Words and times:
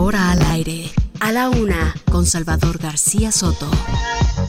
Ahora 0.00 0.30
al 0.30 0.40
aire. 0.40 0.90
A 1.20 1.30
la 1.30 1.50
una, 1.50 1.94
con 2.10 2.24
Salvador 2.24 2.78
García 2.78 3.30
Soto. 3.32 3.70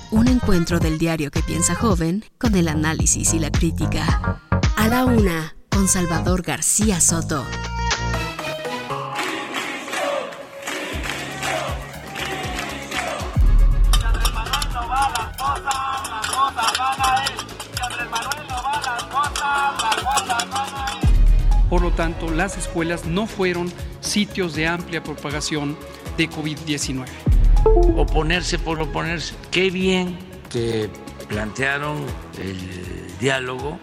Un 0.09 0.29
encuentro 0.29 0.79
del 0.79 0.97
diario 0.97 1.29
que 1.29 1.43
piensa 1.43 1.75
joven 1.75 2.23
con 2.37 2.55
el 2.55 2.69
análisis 2.69 3.33
y 3.33 3.39
la 3.39 3.51
crítica. 3.51 4.39
A 4.77 4.87
la 4.87 5.03
una, 5.03 5.53
con 5.69 5.89
Salvador 5.89 6.41
García 6.41 7.01
Soto. 7.01 7.43
Por 21.69 21.81
lo 21.81 21.91
tanto, 21.91 22.29
las 22.29 22.57
escuelas 22.57 23.05
no 23.05 23.27
fueron 23.27 23.69
sitios 24.11 24.53
de 24.55 24.67
amplia 24.67 25.01
propagación 25.01 25.77
de 26.17 26.29
COVID-19. 26.29 27.05
oponerse 27.95 28.59
por 28.59 28.81
oponerse. 28.81 29.35
Qué 29.51 29.69
bien 29.69 30.17
que 30.49 30.89
plantearon 31.29 32.05
el 32.37 33.17
diálogo. 33.19 33.79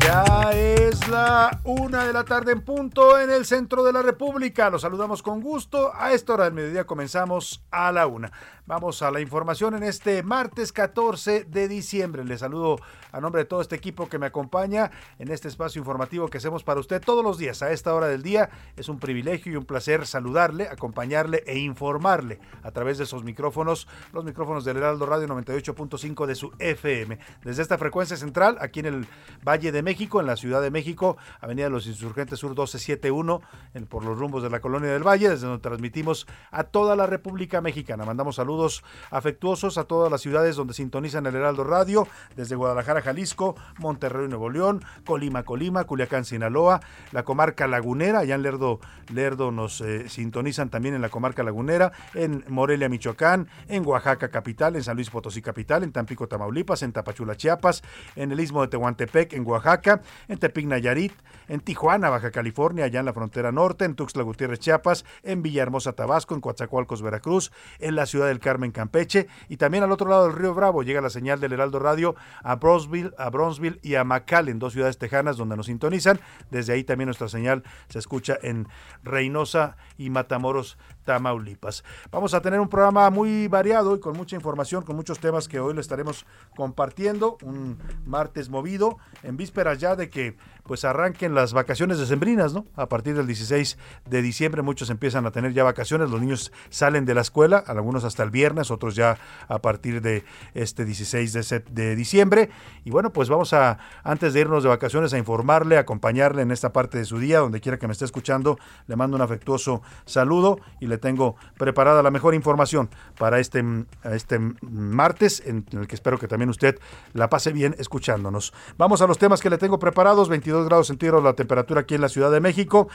Ya 0.00 0.50
es 0.52 1.08
la 1.08 1.60
una 1.64 2.04
de 2.04 2.12
la 2.12 2.24
tarde 2.24 2.52
en 2.52 2.62
punto 2.62 3.18
en 3.18 3.30
el 3.30 3.46
centro 3.46 3.84
de 3.84 3.92
la 3.92 4.02
República. 4.02 4.68
Los 4.68 4.82
saludamos 4.82 5.22
con 5.22 5.40
gusto. 5.40 5.92
A 5.94 6.12
esta 6.12 6.34
hora 6.34 6.44
del 6.44 6.54
mediodía 6.54 6.84
comenzamos 6.84 7.64
a 7.70 7.92
la 7.92 8.06
una. 8.06 8.32
Vamos 8.72 9.02
a 9.02 9.10
la 9.10 9.20
información 9.20 9.74
en 9.74 9.82
este 9.82 10.22
martes 10.22 10.72
14 10.72 11.44
de 11.44 11.68
diciembre. 11.68 12.24
Les 12.24 12.40
saludo 12.40 12.78
a 13.12 13.20
nombre 13.20 13.42
de 13.42 13.44
todo 13.44 13.60
este 13.60 13.76
equipo 13.76 14.08
que 14.08 14.18
me 14.18 14.24
acompaña 14.24 14.90
en 15.18 15.30
este 15.30 15.46
espacio 15.48 15.78
informativo 15.78 16.28
que 16.28 16.38
hacemos 16.38 16.64
para 16.64 16.80
usted 16.80 17.02
todos 17.02 17.22
los 17.22 17.36
días 17.36 17.62
a 17.62 17.70
esta 17.70 17.94
hora 17.94 18.08
del 18.08 18.22
día. 18.22 18.48
Es 18.74 18.88
un 18.88 18.98
privilegio 18.98 19.52
y 19.52 19.56
un 19.56 19.66
placer 19.66 20.06
saludarle, 20.06 20.68
acompañarle 20.68 21.44
e 21.46 21.58
informarle 21.58 22.40
a 22.62 22.70
través 22.70 22.96
de 22.96 23.04
esos 23.04 23.24
micrófonos, 23.24 23.88
los 24.14 24.24
micrófonos 24.24 24.64
del 24.64 24.78
Heraldo 24.78 25.04
Radio 25.04 25.28
98.5 25.28 26.24
de 26.24 26.34
su 26.34 26.52
FM. 26.58 27.18
Desde 27.44 27.60
esta 27.60 27.76
frecuencia 27.76 28.16
central, 28.16 28.56
aquí 28.58 28.80
en 28.80 28.86
el 28.86 29.06
Valle 29.46 29.70
de 29.70 29.82
México, 29.82 30.18
en 30.18 30.26
la 30.26 30.36
Ciudad 30.36 30.62
de 30.62 30.70
México, 30.70 31.18
Avenida 31.42 31.66
de 31.66 31.72
los 31.72 31.86
Insurgentes 31.86 32.38
Sur 32.38 32.52
1271, 32.52 33.42
en, 33.74 33.84
por 33.84 34.02
los 34.02 34.18
rumbos 34.18 34.42
de 34.42 34.48
la 34.48 34.60
Colonia 34.60 34.90
del 34.90 35.06
Valle, 35.06 35.28
desde 35.28 35.46
donde 35.46 35.60
transmitimos 35.60 36.26
a 36.50 36.64
toda 36.64 36.96
la 36.96 37.04
República 37.06 37.60
Mexicana. 37.60 38.06
Mandamos 38.06 38.36
saludos 38.36 38.61
afectuosos 39.10 39.78
a 39.78 39.84
todas 39.84 40.10
las 40.10 40.20
ciudades 40.20 40.56
donde 40.56 40.74
sintonizan 40.74 41.26
el 41.26 41.34
Heraldo 41.34 41.64
Radio, 41.64 42.06
desde 42.36 42.56
Guadalajara, 42.56 43.02
Jalisco, 43.02 43.56
Monterrey, 43.78 44.28
Nuevo 44.28 44.50
León, 44.50 44.82
Colima, 45.04 45.42
Colima, 45.42 45.84
Culiacán, 45.84 46.24
Sinaloa, 46.24 46.80
la 47.10 47.24
comarca 47.24 47.66
lagunera, 47.66 48.20
allá 48.20 48.34
en 48.34 48.42
Lerdo, 48.42 48.80
Lerdo 49.12 49.50
nos 49.50 49.80
eh, 49.80 50.08
sintonizan 50.08 50.70
también 50.70 50.94
en 50.94 51.02
la 51.02 51.08
comarca 51.08 51.42
lagunera, 51.42 51.92
en 52.14 52.44
Morelia, 52.48 52.88
Michoacán, 52.88 53.48
en 53.68 53.86
Oaxaca, 53.86 54.28
capital, 54.28 54.76
en 54.76 54.82
San 54.82 54.96
Luis 54.96 55.10
Potosí, 55.10 55.42
capital, 55.42 55.82
en 55.82 55.92
Tampico, 55.92 56.28
Tamaulipas, 56.28 56.82
en 56.82 56.92
Tapachula, 56.92 57.36
Chiapas, 57.36 57.82
en 58.16 58.32
el 58.32 58.40
istmo 58.40 58.62
de 58.62 58.68
Tehuantepec, 58.68 59.32
en 59.32 59.46
Oaxaca, 59.46 60.02
en 60.28 60.38
Tepic, 60.38 60.66
Nayarit, 60.66 61.12
en 61.48 61.60
Tijuana, 61.60 62.10
Baja 62.10 62.30
California, 62.30 62.84
allá 62.84 63.00
en 63.00 63.06
la 63.06 63.12
frontera 63.12 63.52
norte, 63.52 63.84
en 63.84 63.94
Tuxtla 63.94 64.22
Gutiérrez, 64.22 64.58
Chiapas, 64.58 65.04
en 65.22 65.42
Villahermosa, 65.42 65.92
Tabasco, 65.92 66.34
en 66.34 66.40
Coatzacoalcos, 66.40 67.02
Veracruz, 67.02 67.52
en 67.78 67.96
la 67.96 68.06
ciudad 68.06 68.28
del 68.28 68.40
Carmen, 68.42 68.72
Campeche, 68.72 69.28
y 69.48 69.56
también 69.56 69.82
al 69.82 69.92
otro 69.92 70.10
lado 70.10 70.26
del 70.26 70.36
río 70.36 70.52
Bravo 70.52 70.82
llega 70.82 71.00
la 71.00 71.08
señal 71.08 71.40
del 71.40 71.54
Heraldo 71.54 71.78
Radio 71.78 72.14
a 72.42 72.56
Bronzeville, 72.56 73.14
a 73.16 73.30
Bronzeville 73.30 73.78
y 73.82 73.94
a 73.94 74.04
McAllen, 74.04 74.58
dos 74.58 74.74
ciudades 74.74 74.98
tejanas 74.98 75.38
donde 75.38 75.56
nos 75.56 75.66
sintonizan. 75.66 76.20
Desde 76.50 76.74
ahí 76.74 76.84
también 76.84 77.06
nuestra 77.06 77.28
señal 77.28 77.62
se 77.88 77.98
escucha 77.98 78.36
en 78.42 78.68
Reynosa 79.02 79.76
y 79.96 80.10
Matamoros, 80.10 80.76
Tamaulipas. 81.04 81.84
Vamos 82.10 82.34
a 82.34 82.40
tener 82.40 82.60
un 82.60 82.68
programa 82.68 83.10
muy 83.10 83.48
variado 83.48 83.96
y 83.96 84.00
con 84.00 84.16
mucha 84.16 84.36
información, 84.36 84.84
con 84.84 84.96
muchos 84.96 85.18
temas 85.18 85.48
que 85.48 85.60
hoy 85.60 85.74
le 85.74 85.80
estaremos 85.80 86.26
compartiendo. 86.56 87.38
Un 87.42 87.78
martes 88.06 88.48
movido, 88.48 88.98
en 89.22 89.36
vísperas 89.36 89.78
ya 89.78 89.96
de 89.96 90.10
que 90.10 90.36
pues 90.64 90.84
arranquen 90.84 91.34
las 91.34 91.52
vacaciones 91.52 91.98
decembrinas, 91.98 92.54
¿no? 92.54 92.66
A 92.76 92.88
partir 92.88 93.16
del 93.16 93.26
16 93.26 93.78
de 94.08 94.22
diciembre 94.22 94.62
muchos 94.62 94.90
empiezan 94.90 95.26
a 95.26 95.32
tener 95.32 95.52
ya 95.52 95.64
vacaciones, 95.64 96.08
los 96.08 96.20
niños 96.20 96.52
salen 96.70 97.04
de 97.04 97.14
la 97.14 97.22
escuela, 97.22 97.58
algunos 97.66 98.04
hasta 98.04 98.22
el 98.22 98.30
viernes, 98.30 98.70
otros 98.70 98.94
ya 98.94 99.18
a 99.48 99.58
partir 99.58 100.00
de 100.00 100.24
este 100.54 100.84
16 100.84 101.32
de, 101.32 101.64
de 101.70 101.96
diciembre. 101.96 102.50
Y 102.84 102.90
bueno, 102.90 103.12
pues 103.12 103.28
vamos 103.28 103.52
a, 103.52 103.78
antes 104.04 104.34
de 104.34 104.40
irnos 104.40 104.62
de 104.62 104.68
vacaciones, 104.68 105.12
a 105.12 105.18
informarle, 105.18 105.76
a 105.76 105.80
acompañarle 105.80 106.42
en 106.42 106.52
esta 106.52 106.72
parte 106.72 106.98
de 106.98 107.04
su 107.04 107.18
día, 107.18 107.40
donde 107.40 107.60
quiera 107.60 107.78
que 107.78 107.86
me 107.86 107.92
esté 107.92 108.04
escuchando, 108.04 108.58
le 108.86 108.96
mando 108.96 109.16
un 109.16 109.22
afectuoso 109.22 109.82
saludo 110.04 110.58
y 110.80 110.86
le 110.92 110.98
tengo 110.98 111.36
preparada 111.56 112.02
la 112.02 112.10
mejor 112.10 112.34
información 112.34 112.90
para 113.18 113.40
este, 113.40 113.62
mm, 113.62 113.86
este 114.12 114.38
martes, 114.60 115.42
en 115.44 115.64
el 115.72 115.86
que 115.86 115.94
espero 115.94 116.18
que 116.18 116.28
también 116.28 116.50
usted 116.50 116.78
la 117.14 117.30
pase 117.30 117.52
bien 117.52 117.74
escuchándonos. 117.78 118.52
Vamos 118.76 119.00
a 119.00 119.06
los 119.06 119.16
temas 119.16 119.40
que 119.40 119.48
le 119.48 119.56
tengo 119.56 119.78
preparados, 119.78 120.28
22 120.28 120.66
grados 120.66 120.88
centígrados 120.88 121.24
la 121.24 121.32
temperatura 121.32 121.80
aquí 121.80 121.94
en 121.94 122.02
la 122.02 122.10
Ciudad 122.10 122.30
de 122.30 122.40
México. 122.40 122.88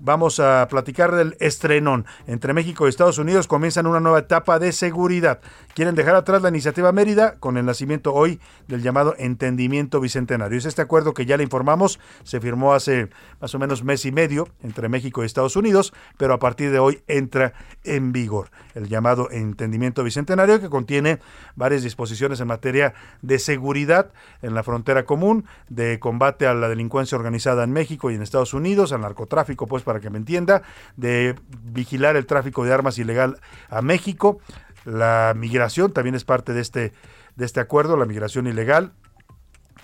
Vamos 0.00 0.40
a 0.40 0.66
platicar 0.68 1.14
del 1.14 1.36
estrenón. 1.38 2.04
Entre 2.26 2.52
México 2.52 2.86
y 2.86 2.88
Estados 2.88 3.18
Unidos 3.18 3.46
comienzan 3.46 3.86
una 3.86 4.00
nueva 4.00 4.18
etapa 4.18 4.58
de 4.58 4.72
seguridad. 4.72 5.40
Quieren 5.74 5.94
dejar 5.94 6.16
atrás 6.16 6.42
la 6.42 6.48
iniciativa 6.48 6.90
Mérida 6.92 7.36
con 7.38 7.56
el 7.56 7.64
nacimiento 7.64 8.12
hoy 8.12 8.40
del 8.66 8.82
llamado 8.82 9.14
entendimiento 9.18 10.00
bicentenario. 10.00 10.58
Es 10.58 10.64
este 10.64 10.82
acuerdo 10.82 11.14
que 11.14 11.26
ya 11.26 11.36
le 11.36 11.44
informamos, 11.44 12.00
se 12.24 12.40
firmó 12.40 12.74
hace 12.74 13.08
más 13.40 13.54
o 13.54 13.58
menos 13.58 13.84
mes 13.84 14.04
y 14.04 14.12
medio 14.12 14.48
entre 14.62 14.88
México 14.88 15.22
y 15.22 15.26
Estados 15.26 15.56
Unidos, 15.56 15.92
pero 16.18 16.34
a 16.34 16.38
partir 16.38 16.70
de 16.70 16.78
hoy 16.80 17.02
entra 17.06 17.54
en 17.84 18.12
vigor 18.12 18.50
el 18.74 18.88
llamado 18.88 19.30
entendimiento 19.30 20.02
bicentenario 20.02 20.60
que 20.60 20.68
contiene 20.68 21.20
varias 21.54 21.82
disposiciones 21.82 22.40
en 22.40 22.48
materia 22.48 22.94
de 23.22 23.38
seguridad 23.38 24.12
en 24.42 24.54
la 24.54 24.62
frontera 24.62 25.04
común, 25.04 25.46
de 25.68 26.00
combate 26.00 26.46
a 26.46 26.54
la 26.54 26.68
delincuencia 26.68 27.16
organizada 27.16 27.64
en 27.64 27.72
México 27.72 28.10
y 28.10 28.14
en 28.14 28.22
Estados 28.22 28.54
Unidos, 28.54 28.92
al 28.92 29.02
narcotráfico, 29.02 29.66
pues 29.66 29.83
para 29.84 30.00
que 30.00 30.10
me 30.10 30.18
entienda, 30.18 30.62
de 30.96 31.36
vigilar 31.62 32.16
el 32.16 32.26
tráfico 32.26 32.64
de 32.64 32.72
armas 32.72 32.98
ilegal 32.98 33.38
a 33.68 33.82
México. 33.82 34.38
La 34.84 35.32
migración 35.36 35.92
también 35.92 36.14
es 36.14 36.24
parte 36.24 36.52
de 36.52 36.60
este, 36.60 36.92
de 37.36 37.44
este 37.44 37.60
acuerdo, 37.60 37.96
la 37.96 38.06
migración 38.06 38.46
ilegal. 38.46 38.92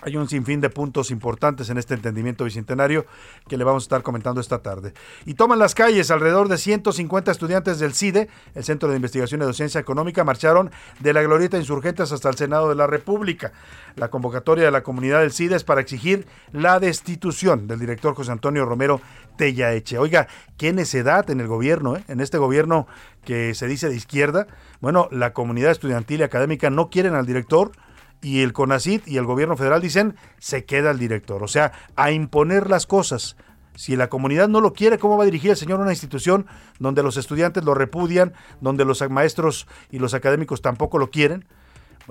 Hay 0.03 0.17
un 0.17 0.27
sinfín 0.27 0.61
de 0.61 0.69
puntos 0.71 1.11
importantes 1.11 1.69
en 1.69 1.77
este 1.77 1.93
entendimiento 1.93 2.43
bicentenario 2.43 3.05
que 3.47 3.55
le 3.55 3.63
vamos 3.63 3.83
a 3.83 3.85
estar 3.85 4.01
comentando 4.01 4.41
esta 4.41 4.59
tarde. 4.63 4.93
Y 5.25 5.35
toman 5.35 5.59
las 5.59 5.75
calles 5.75 6.09
alrededor 6.09 6.47
de 6.47 6.57
150 6.57 7.31
estudiantes 7.31 7.77
del 7.77 7.93
CIDE, 7.93 8.27
el 8.55 8.63
Centro 8.63 8.89
de 8.89 8.95
Investigación 8.95 9.41
y 9.41 9.45
Docencia 9.45 9.79
Económica, 9.79 10.23
marcharon 10.23 10.71
de 10.99 11.13
la 11.13 11.21
Glorieta 11.21 11.57
Insurgentes 11.57 12.11
hasta 12.11 12.29
el 12.29 12.35
Senado 12.35 12.69
de 12.69 12.75
la 12.75 12.87
República. 12.87 13.51
La 13.95 14.09
convocatoria 14.09 14.65
de 14.65 14.71
la 14.71 14.81
comunidad 14.81 15.19
del 15.19 15.31
CIDE 15.31 15.57
es 15.57 15.63
para 15.63 15.81
exigir 15.81 16.25
la 16.51 16.79
destitución 16.79 17.67
del 17.67 17.79
director 17.79 18.15
José 18.15 18.31
Antonio 18.31 18.65
Romero 18.65 19.01
Tellaeche. 19.35 19.97
Oiga, 19.97 20.27
qué 20.57 20.73
necedad 20.73 21.29
en 21.29 21.39
el 21.39 21.47
gobierno, 21.47 21.97
¿eh? 21.97 22.03
en 22.07 22.21
este 22.21 22.37
gobierno 22.37 22.87
que 23.23 23.53
se 23.53 23.67
dice 23.67 23.89
de 23.89 23.95
izquierda. 23.95 24.47
Bueno, 24.79 25.07
la 25.11 25.33
comunidad 25.33 25.71
estudiantil 25.71 26.21
y 26.21 26.23
académica 26.23 26.69
no 26.69 26.89
quieren 26.89 27.13
al 27.13 27.25
director 27.25 27.71
y 28.21 28.41
el 28.41 28.53
CONACIT 28.53 29.07
y 29.07 29.17
el 29.17 29.25
gobierno 29.25 29.57
federal 29.57 29.81
dicen 29.81 30.15
se 30.37 30.65
queda 30.65 30.91
el 30.91 30.99
director. 30.99 31.43
O 31.43 31.47
sea, 31.47 31.71
a 31.95 32.11
imponer 32.11 32.69
las 32.69 32.85
cosas. 32.85 33.35
Si 33.75 33.95
la 33.95 34.09
comunidad 34.09 34.49
no 34.49 34.61
lo 34.61 34.73
quiere, 34.73 34.99
¿cómo 34.99 35.17
va 35.17 35.23
a 35.23 35.25
dirigir 35.25 35.51
el 35.51 35.57
señor 35.57 35.79
una 35.79 35.91
institución 35.91 36.45
donde 36.79 37.03
los 37.03 37.17
estudiantes 37.17 37.63
lo 37.63 37.73
repudian, 37.73 38.33
donde 38.59 38.85
los 38.85 39.01
maestros 39.09 39.67
y 39.89 39.99
los 39.99 40.13
académicos 40.13 40.61
tampoco 40.61 40.97
lo 40.97 41.09
quieren? 41.09 41.45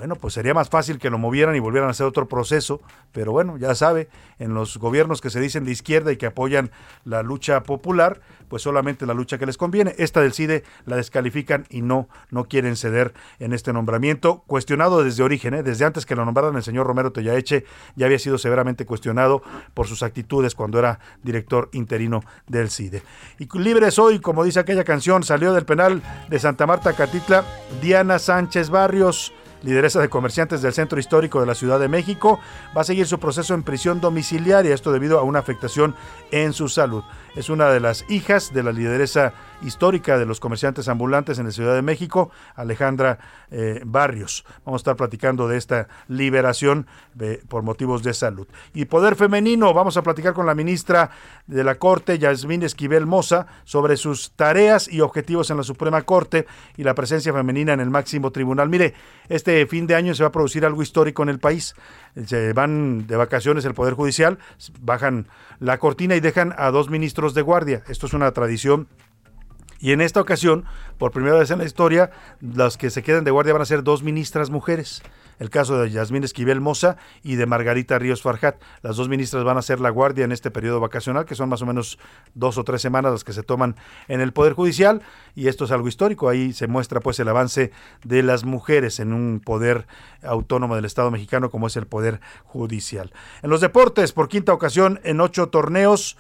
Bueno, 0.01 0.17
pues 0.17 0.33
sería 0.33 0.55
más 0.55 0.71
fácil 0.71 0.99
que 0.99 1.11
lo 1.11 1.19
movieran 1.19 1.55
y 1.57 1.59
volvieran 1.59 1.89
a 1.89 1.91
hacer 1.91 2.07
otro 2.07 2.27
proceso, 2.27 2.81
pero 3.13 3.33
bueno, 3.33 3.59
ya 3.59 3.75
sabe, 3.75 4.09
en 4.39 4.55
los 4.55 4.79
gobiernos 4.79 5.21
que 5.21 5.29
se 5.29 5.41
dicen 5.41 5.67
de 5.67 5.73
izquierda 5.73 6.11
y 6.11 6.17
que 6.17 6.25
apoyan 6.25 6.71
la 7.05 7.23
lucha 7.23 7.65
popular, 7.65 8.23
pues 8.49 8.63
solamente 8.63 9.05
la 9.05 9.13
lucha 9.13 9.37
que 9.37 9.45
les 9.45 9.59
conviene. 9.59 9.95
Esta 9.99 10.23
del 10.23 10.33
CIDE 10.33 10.65
la 10.87 10.97
descalifican 10.97 11.67
y 11.69 11.83
no, 11.83 12.09
no 12.31 12.45
quieren 12.45 12.77
ceder 12.77 13.13
en 13.41 13.53
este 13.53 13.75
nombramiento, 13.75 14.43
cuestionado 14.47 15.05
desde 15.05 15.23
origen, 15.23 15.53
¿eh? 15.53 15.63
desde 15.63 15.85
antes 15.85 16.07
que 16.07 16.17
lo 16.17 16.25
nombraran 16.25 16.57
el 16.57 16.63
señor 16.63 16.87
Romero 16.87 17.13
Tellaeche, 17.13 17.67
ya 17.95 18.07
había 18.07 18.19
sido 18.19 18.39
severamente 18.39 18.87
cuestionado 18.87 19.43
por 19.75 19.87
sus 19.87 20.03
actitudes 20.03 20.55
cuando 20.55 20.79
era 20.79 20.99
director 21.23 21.69
interino 21.73 22.23
del 22.47 22.71
CIDE. 22.71 23.03
Y 23.39 23.49
libre 23.59 23.91
soy, 23.91 24.19
como 24.19 24.45
dice 24.45 24.61
aquella 24.61 24.85
canción, 24.85 25.25
salió 25.25 25.53
del 25.53 25.67
penal 25.67 26.03
de 26.31 26.39
Santa 26.39 26.67
Marta 26.67 26.95
Catitla 26.95 27.45
Diana 27.83 28.19
Sánchez 28.19 28.71
Barrios 28.71 29.35
lideresa 29.63 30.01
de 30.01 30.09
comerciantes 30.09 30.63
del 30.63 30.73
Centro 30.73 30.99
Histórico 30.99 31.41
de 31.41 31.47
la 31.47 31.55
Ciudad 31.55 31.79
de 31.79 31.89
México, 31.89 32.41
va 32.77 32.83
a 32.83 32.85
seguir 32.85 33.07
su 33.07 33.19
proceso 33.19 33.55
en 33.55 33.63
prisión 33.63 34.01
domiciliaria, 34.01 34.75
esto 34.75 34.93
debido 34.93 35.19
a 35.19 35.23
una 35.23 35.39
afectación 35.39 35.95
en 36.31 36.53
su 36.53 36.69
salud. 36.69 37.03
Es 37.37 37.49
una 37.49 37.71
de 37.71 37.79
las 37.79 38.05
hijas 38.09 38.53
de 38.53 38.65
la 38.65 38.73
lideresa 38.73 39.33
histórica 39.63 40.19
de 40.19 40.27
los 40.27 40.41
comerciantes 40.41 40.89
ambulantes 40.89 41.39
en 41.39 41.47
la 41.47 41.53
Ciudad 41.53 41.77
de 41.77 41.83
México, 41.83 42.31
Alejandra 42.57 43.19
eh, 43.53 43.83
Barrios. 43.85 44.45
Vamos 44.65 44.81
a 44.81 44.83
estar 44.83 44.97
platicando 44.97 45.47
de 45.47 45.57
esta 45.57 45.87
liberación 46.09 46.89
por 47.49 47.63
motivos 47.63 48.03
de 48.03 48.15
salud. 48.15 48.49
Y 48.75 48.87
poder 48.87 49.15
femenino, 49.15 49.73
vamos 49.73 49.97
a 49.97 50.03
platicar 50.03 50.33
con 50.33 50.47
la 50.47 50.57
ministra 50.57 51.11
de 51.47 51.63
la 51.63 51.77
Corte, 51.77 52.19
Yasmín 52.19 52.65
Esquivel 52.65 53.07
Moza, 53.07 53.47
sobre 53.65 53.97
sus 53.97 54.33
tareas 54.33 54.89
y 54.89 55.01
objetivos 55.01 55.51
en 55.51 55.59
la 55.59 55.63
Suprema 55.63 56.03
Corte 56.03 56.47
y 56.77 56.83
la 56.83 56.95
presencia 56.95 57.33
femenina 57.33 57.73
en 57.73 57.81
el 57.81 57.91
máximo 57.91 58.33
tribunal. 58.33 58.69
Mire, 58.69 58.95
este 59.29 59.65
fin 59.67 59.87
de 59.87 59.95
año 59.95 60.15
se 60.15 60.25
va 60.25 60.31
a 60.31 60.33
producir 60.33 60.65
algo 60.65 60.83
histórico 60.83 61.23
en 61.23 61.29
el 61.29 61.39
país. 61.39 61.77
Se 62.27 62.53
van 62.55 63.07
de 63.07 63.17
vacaciones 63.17 63.65
el 63.65 63.75
Poder 63.75 63.95
Judicial, 63.95 64.39
bajan 64.81 65.29
la 65.61 65.79
cortina 65.79 66.17
y 66.17 66.21
dejan 66.21 66.55
a 66.57 66.71
dos 66.71 66.91
ministros 66.91 67.20
de 67.29 67.43
guardia. 67.43 67.83
Esto 67.89 68.07
es 68.07 68.15
una 68.15 68.33
tradición 68.33 68.89
y 69.81 69.93
en 69.93 70.03
esta 70.03 70.21
ocasión, 70.21 70.67
por 70.99 71.11
primera 71.11 71.39
vez 71.39 71.51
en 71.51 71.59
la 71.59 71.65
historia, 71.65 72.11
las 72.41 72.77
que 72.77 72.91
se 72.91 73.03
quedan 73.03 73.25
de 73.25 73.31
guardia 73.31 73.55
van 73.55 73.63
a 73.63 73.67
ser 73.67 73.83
dos 73.83 74.03
ministras 74.03 74.51
mujeres. 74.51 75.03
El 75.39 75.49
caso 75.49 75.81
de 75.81 75.91
Yasmín 75.91 76.23
Esquivel 76.23 76.61
Moza 76.61 76.99
y 77.23 77.37
de 77.37 77.47
Margarita 77.47 77.99
Ríos 77.99 78.21
Farjat. 78.21 78.61
Las 78.83 78.97
dos 78.97 79.09
ministras 79.09 79.43
van 79.43 79.57
a 79.57 79.63
ser 79.63 79.81
la 79.81 79.89
guardia 79.89 80.27
en 80.27 80.33
este 80.33 80.51
periodo 80.51 80.81
vacacional, 80.81 81.25
que 81.25 81.35
son 81.35 81.49
más 81.49 81.63
o 81.63 81.67
menos 81.67 81.99
dos 82.35 82.59
o 82.59 82.65
tres 82.65 82.83
semanas 82.83 83.11
las 83.11 83.25
que 83.25 83.33
se 83.33 83.43
toman 83.43 83.75
en 84.07 84.21
el 84.21 84.35
Poder 84.35 84.53
Judicial. 84.53 85.01
Y 85.35 85.49
esto 85.49 85.65
es 85.65 85.71
algo 85.71 85.89
histórico. 85.89 86.29
Ahí 86.29 86.53
se 86.53 86.67
muestra 86.67 87.01
pues 87.01 87.19
el 87.21 87.29
avance 87.29 87.73
de 88.05 88.23
las 88.23 88.45
mujeres 88.45 89.01
en 89.01 89.15
un 89.15 89.41
poder 89.41 89.87
autónomo 90.23 90.77
del 90.77 90.85
Estado 90.85 91.11
mexicano 91.11 91.49
como 91.49 91.69
es 91.69 91.77
el 91.79 91.87
Poder 91.87 92.21
Judicial. 92.45 93.15
En 93.43 93.49
los 93.49 93.63
deportes, 93.63 94.13
por 94.13 94.29
quinta 94.29 94.53
ocasión 94.53 95.01
en 95.05 95.23
ocho 95.23 95.49
torneos, 95.49 96.19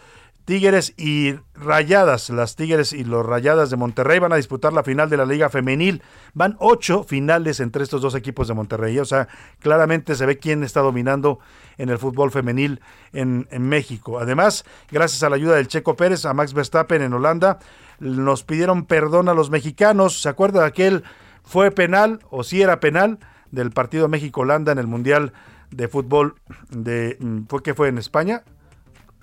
Tigres 0.50 0.94
y 0.96 1.36
Rayadas, 1.54 2.28
las 2.30 2.56
Tigres 2.56 2.92
y 2.92 3.04
los 3.04 3.24
Rayadas 3.24 3.70
de 3.70 3.76
Monterrey 3.76 4.18
van 4.18 4.32
a 4.32 4.36
disputar 4.36 4.72
la 4.72 4.82
final 4.82 5.08
de 5.08 5.16
la 5.16 5.24
Liga 5.24 5.48
Femenil. 5.48 6.02
Van 6.34 6.56
ocho 6.58 7.04
finales 7.04 7.60
entre 7.60 7.84
estos 7.84 8.02
dos 8.02 8.16
equipos 8.16 8.48
de 8.48 8.54
Monterrey. 8.54 8.98
O 8.98 9.04
sea, 9.04 9.28
claramente 9.60 10.16
se 10.16 10.26
ve 10.26 10.38
quién 10.38 10.64
está 10.64 10.80
dominando 10.80 11.38
en 11.78 11.88
el 11.88 11.98
fútbol 11.98 12.32
femenil 12.32 12.80
en, 13.12 13.46
México. 13.60 14.18
Además, 14.18 14.64
gracias 14.90 15.22
a 15.22 15.30
la 15.30 15.36
ayuda 15.36 15.54
del 15.54 15.68
Checo 15.68 15.94
Pérez, 15.94 16.24
a 16.24 16.34
Max 16.34 16.52
Verstappen 16.52 17.00
en 17.00 17.12
Holanda, 17.12 17.60
nos 18.00 18.42
pidieron 18.42 18.86
perdón 18.86 19.28
a 19.28 19.34
los 19.34 19.50
mexicanos. 19.50 20.20
¿Se 20.20 20.28
acuerda 20.28 20.62
de 20.62 20.66
aquel 20.66 21.04
fue 21.44 21.70
penal 21.70 22.18
o 22.28 22.42
si 22.42 22.60
era 22.60 22.80
penal 22.80 23.20
del 23.52 23.70
partido 23.70 24.08
México-Holanda 24.08 24.72
en 24.72 24.78
el 24.78 24.88
Mundial 24.88 25.32
de 25.70 25.86
fútbol 25.86 26.34
de 26.70 27.18
fue 27.48 27.62
que 27.62 27.72
fue 27.72 27.86
en 27.86 27.98
España 27.98 28.42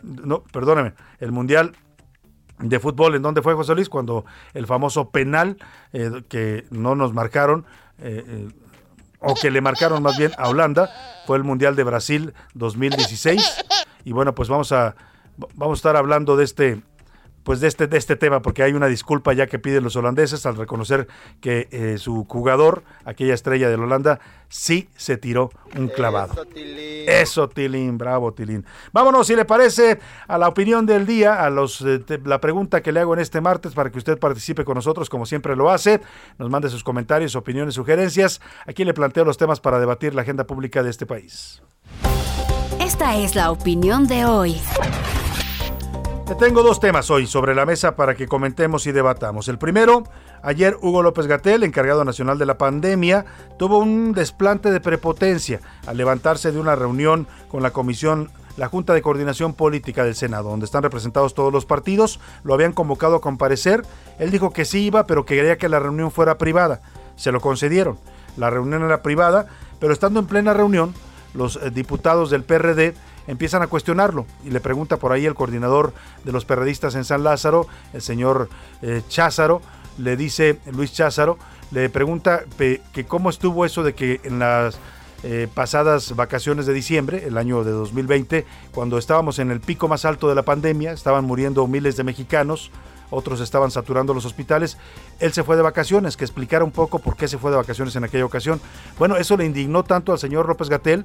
no, 0.04 0.44
perdóname, 0.44 0.94
el 1.20 1.32
Mundial 1.32 1.74
de 2.60 2.80
fútbol, 2.80 3.16
¿en 3.16 3.22
dónde 3.22 3.42
fue 3.42 3.54
José 3.54 3.76
Luis? 3.76 3.90
Cuando 3.90 4.26
el 4.54 4.66
famoso 4.66 5.10
penal 5.10 5.58
eh, 5.94 6.24
que 6.30 6.66
no 6.72 6.96
nos 6.96 7.14
marcaron, 7.14 7.66
eh, 8.00 8.24
eh, 8.28 8.50
o 9.20 9.34
que 9.36 9.52
le 9.52 9.62
marcaron 9.62 10.02
más 10.04 10.18
bien 10.18 10.32
a 10.38 10.50
Holanda, 10.50 10.90
fue 11.26 11.38
el 11.38 11.44
Mundial 11.44 11.76
de 11.76 11.84
Brasil 11.84 12.34
2016. 12.54 13.66
Y 14.06 14.12
bueno, 14.12 14.34
pues 14.36 14.50
vamos 14.50 14.72
a, 14.72 14.96
vamos 15.56 15.78
a 15.78 15.80
estar 15.80 15.96
hablando 15.96 16.38
de 16.38 16.44
este 16.44 16.82
pues 17.48 17.62
de 17.62 17.70
este, 17.70 17.88
de 17.88 17.98
este 17.98 18.18
tema, 18.18 18.42
porque 18.42 18.62
hay 18.62 18.74
una 18.74 18.88
disculpa 18.88 19.32
ya 19.32 19.48
que 19.48 19.58
piden 19.58 19.82
los 19.82 19.96
holandeses 19.96 20.46
al 20.46 20.58
reconocer 20.58 21.08
que 21.40 21.70
eh, 21.72 21.98
su 21.98 22.26
jugador, 22.26 22.84
aquella 23.06 23.34
estrella 23.34 23.70
de 23.70 23.76
Holanda, 23.76 24.20
sí 24.50 24.90
se 24.98 25.16
tiró 25.16 25.50
un 25.78 25.88
clavado. 25.88 26.46
Eso, 27.08 27.48
Tilín. 27.48 27.98
bravo, 27.98 28.34
Tilín. 28.34 28.66
Vámonos, 28.92 29.28
si 29.28 29.36
le 29.38 29.46
parece, 29.46 29.98
a 30.28 30.38
la 30.38 30.50
opinión 30.50 30.86
del 30.86 31.06
día, 31.06 31.42
a 31.42 31.50
los 31.50 31.80
eh, 31.84 32.04
la 32.26 32.42
pregunta 32.42 32.82
que 32.82 32.92
le 32.92 33.00
hago 33.00 33.14
en 33.14 33.22
este 33.22 33.40
martes 33.40 33.74
para 33.74 33.94
que 33.94 33.98
usted 33.98 34.20
participe 34.20 34.66
con 34.66 34.76
nosotros, 34.76 35.10
como 35.10 35.26
siempre 35.26 35.56
lo 35.56 35.70
hace. 35.70 36.02
Nos 36.38 36.50
mande 36.50 36.70
sus 36.70 36.84
comentarios, 36.84 37.38
opiniones, 37.38 37.76
sugerencias. 37.76 38.42
Aquí 38.66 38.84
le 38.84 38.94
planteo 38.94 39.24
los 39.24 39.38
temas 39.38 39.62
para 39.62 39.80
debatir 39.80 40.14
la 40.14 40.24
agenda 40.24 40.46
pública 40.46 40.84
de 40.84 40.90
este 40.90 41.06
país. 41.06 41.62
Esta 42.82 43.16
es 43.16 43.36
la 43.36 43.52
opinión 43.52 44.06
de 44.06 44.26
hoy. 44.26 44.58
Tengo 46.36 46.62
dos 46.62 46.80
temas 46.80 47.10
hoy 47.10 47.26
sobre 47.26 47.56
la 47.56 47.66
mesa 47.66 47.96
para 47.96 48.14
que 48.14 48.28
comentemos 48.28 48.86
y 48.86 48.92
debatamos. 48.92 49.48
El 49.48 49.58
primero, 49.58 50.04
ayer 50.44 50.78
Hugo 50.82 51.02
López 51.02 51.26
Gatel, 51.26 51.64
encargado 51.64 52.06
nacional 52.06 52.38
de 52.38 52.46
la 52.46 52.60
pandemia, 52.60 53.26
tuvo 53.58 53.80
un 53.80 54.14
desplante 54.14 54.70
de 54.70 54.80
prepotencia 54.80 55.62
al 55.88 55.98
levantarse 55.98 56.52
de 56.52 56.60
una 56.60 56.76
reunión 56.76 57.28
con 57.50 57.64
la 57.64 57.72
comisión 57.72 58.30
la 58.56 58.68
Junta 58.68 58.94
de 58.94 59.02
Coordinación 59.02 59.54
Política 59.54 60.04
del 60.04 60.16
Senado, 60.16 60.50
donde 60.50 60.66
están 60.66 60.84
representados 60.84 61.34
todos 61.34 61.52
los 61.52 61.66
partidos, 61.66 62.20
lo 62.44 62.54
habían 62.54 62.74
convocado 62.74 63.16
a 63.16 63.22
comparecer, 63.22 63.84
él 64.20 64.30
dijo 64.30 64.52
que 64.52 64.66
sí 64.66 64.86
iba, 64.86 65.08
pero 65.08 65.26
que 65.26 65.36
quería 65.36 65.58
que 65.58 65.70
la 65.70 65.80
reunión 65.80 66.12
fuera 66.12 66.38
privada. 66.38 66.82
Se 67.16 67.32
lo 67.32 67.40
concedieron. 67.40 67.98
La 68.36 68.50
reunión 68.50 68.84
era 68.84 69.02
privada, 69.02 69.48
pero 69.80 69.94
estando 69.94 70.20
en 70.20 70.28
plena 70.28 70.54
reunión, 70.54 70.94
los 71.34 71.58
eh, 71.58 71.72
diputados 71.72 72.30
del 72.30 72.44
PRD 72.44 72.96
empiezan 73.28 73.62
a 73.62 73.68
cuestionarlo 73.68 74.26
y 74.44 74.50
le 74.50 74.60
pregunta 74.60 74.98
por 74.98 75.12
ahí 75.12 75.26
el 75.26 75.36
coordinador 75.36 75.94
de 76.24 76.32
los 76.32 76.46
perredistas 76.46 76.96
en 76.96 77.04
San 77.04 77.24
Lázaro, 77.24 77.68
el 77.94 78.02
señor 78.02 78.50
eh, 78.82 79.02
Cházaro, 79.08 79.62
le 79.98 80.16
dice 80.16 80.60
Luis 80.72 80.94
Cházaro, 80.94 81.38
le 81.72 81.90
pregunta 81.90 82.44
que 82.58 83.06
cómo 83.08 83.30
estuvo 83.30 83.66
eso 83.66 83.84
de 83.84 83.94
que 83.94 84.22
en 84.24 84.40
las 84.40 84.80
eh, 85.24 85.48
pasadas 85.52 86.16
vacaciones 86.16 86.68
de 86.68 86.74
diciembre, 86.74 87.26
el 87.26 87.40
año 87.40 87.64
de 87.64 87.72
2020, 87.72 88.46
cuando 88.72 89.00
estábamos 89.00 89.40
en 89.40 89.50
el 89.50 89.60
pico 89.60 89.88
más 89.88 90.06
alto 90.06 90.30
de 90.30 90.36
la 90.36 90.44
pandemia, 90.44 90.92
estaban 90.92 91.26
muriendo 91.26 91.66
miles 91.66 91.98
de 91.98 92.04
mexicanos, 92.04 92.70
otros 93.10 93.42
estaban 93.42 93.72
saturando 93.72 94.14
los 94.14 94.26
hospitales, 94.26 94.78
él 95.20 95.34
se 95.34 95.44
fue 95.44 95.56
de 95.56 95.64
vacaciones, 95.64 96.18
que 96.18 96.24
explicara 96.24 96.64
un 96.64 96.72
poco 96.72 97.00
por 97.00 97.18
qué 97.18 97.28
se 97.28 97.40
fue 97.40 97.50
de 97.50 97.58
vacaciones 97.58 97.96
en 97.96 98.04
aquella 98.04 98.26
ocasión. 98.26 98.62
Bueno, 99.00 99.16
eso 99.16 99.36
le 99.38 99.46
indignó 99.46 99.84
tanto 99.84 100.12
al 100.12 100.20
señor 100.20 100.48
López 100.48 100.70
Gatel 100.70 101.04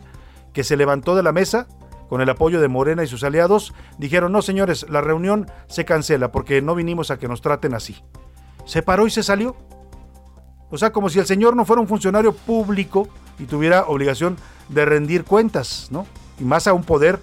que 0.53 0.63
se 0.63 0.77
levantó 0.77 1.17
de 1.17 1.23
la 1.23 1.33
mesa, 1.33 1.67
con 2.13 2.21
el 2.21 2.29
apoyo 2.29 2.61
de 2.61 2.69
Morena 2.69 3.03
y 3.03 3.07
sus 3.07 3.25
aliados, 3.25 3.73
dijeron, 3.97 4.33
no 4.33 4.43
señores, 4.43 4.85
la 4.91 5.01
reunión 5.01 5.51
se 5.67 5.87
cancela 5.87 6.31
porque 6.31 6.61
no 6.61 6.75
vinimos 6.75 7.11
a 7.11 7.19
que 7.19 7.27
nos 7.27 7.41
traten 7.41 7.73
así. 7.73 8.05
Se 8.67 8.83
paró 8.83 9.07
y 9.07 9.11
se 9.11 9.23
salió. 9.23 9.57
O 10.69 10.77
sea, 10.77 10.93
como 10.93 11.09
si 11.09 11.21
el 11.21 11.25
señor 11.25 11.57
no 11.57 11.65
fuera 11.65 11.81
un 11.81 11.89
funcionario 11.89 12.35
público 12.35 13.09
y 13.39 13.45
tuviera 13.45 13.87
obligación 13.87 14.37
de 14.69 14.85
rendir 14.85 15.25
cuentas, 15.25 15.89
¿no? 15.91 16.07
Y 16.39 16.45
más 16.45 16.67
a 16.67 16.75
un 16.75 16.85
poder 16.85 17.19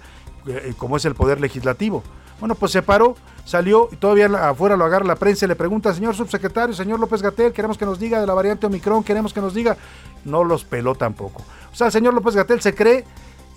eh, 0.48 0.74
como 0.76 0.96
es 0.96 1.04
el 1.04 1.14
poder 1.14 1.40
legislativo. 1.40 2.02
Bueno, 2.40 2.56
pues 2.56 2.72
se 2.72 2.82
paró, 2.82 3.14
salió 3.44 3.88
y 3.92 3.96
todavía 3.96 4.26
afuera 4.48 4.76
lo 4.76 4.86
agarra 4.86 5.04
la 5.04 5.14
prensa 5.14 5.44
y 5.44 5.48
le 5.48 5.54
pregunta, 5.54 5.94
señor 5.94 6.16
subsecretario, 6.16 6.74
señor 6.74 6.98
López 6.98 7.22
Gatel, 7.22 7.52
queremos 7.52 7.78
que 7.78 7.86
nos 7.86 8.00
diga 8.00 8.20
de 8.20 8.26
la 8.26 8.34
variante 8.34 8.66
Omicron, 8.66 9.04
queremos 9.04 9.32
que 9.32 9.40
nos 9.40 9.54
diga. 9.54 9.76
No 10.24 10.42
los 10.42 10.64
peló 10.64 10.96
tampoco. 10.96 11.44
O 11.72 11.76
sea, 11.76 11.86
el 11.86 11.92
señor 11.92 12.12
López 12.12 12.34
Gatel 12.34 12.60
se 12.60 12.74
cree 12.74 13.04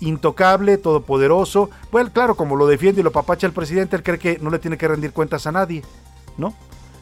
intocable, 0.00 0.78
todopoderoso. 0.78 1.70
Bueno, 1.90 2.10
claro, 2.12 2.34
como 2.34 2.56
lo 2.56 2.66
defiende 2.66 3.00
y 3.00 3.04
lo 3.04 3.12
papacha 3.12 3.46
el 3.46 3.52
presidente, 3.52 3.96
él 3.96 4.02
cree 4.02 4.18
que 4.18 4.38
no 4.38 4.50
le 4.50 4.58
tiene 4.58 4.78
que 4.78 4.88
rendir 4.88 5.12
cuentas 5.12 5.46
a 5.46 5.52
nadie, 5.52 5.82
¿no? 6.36 6.54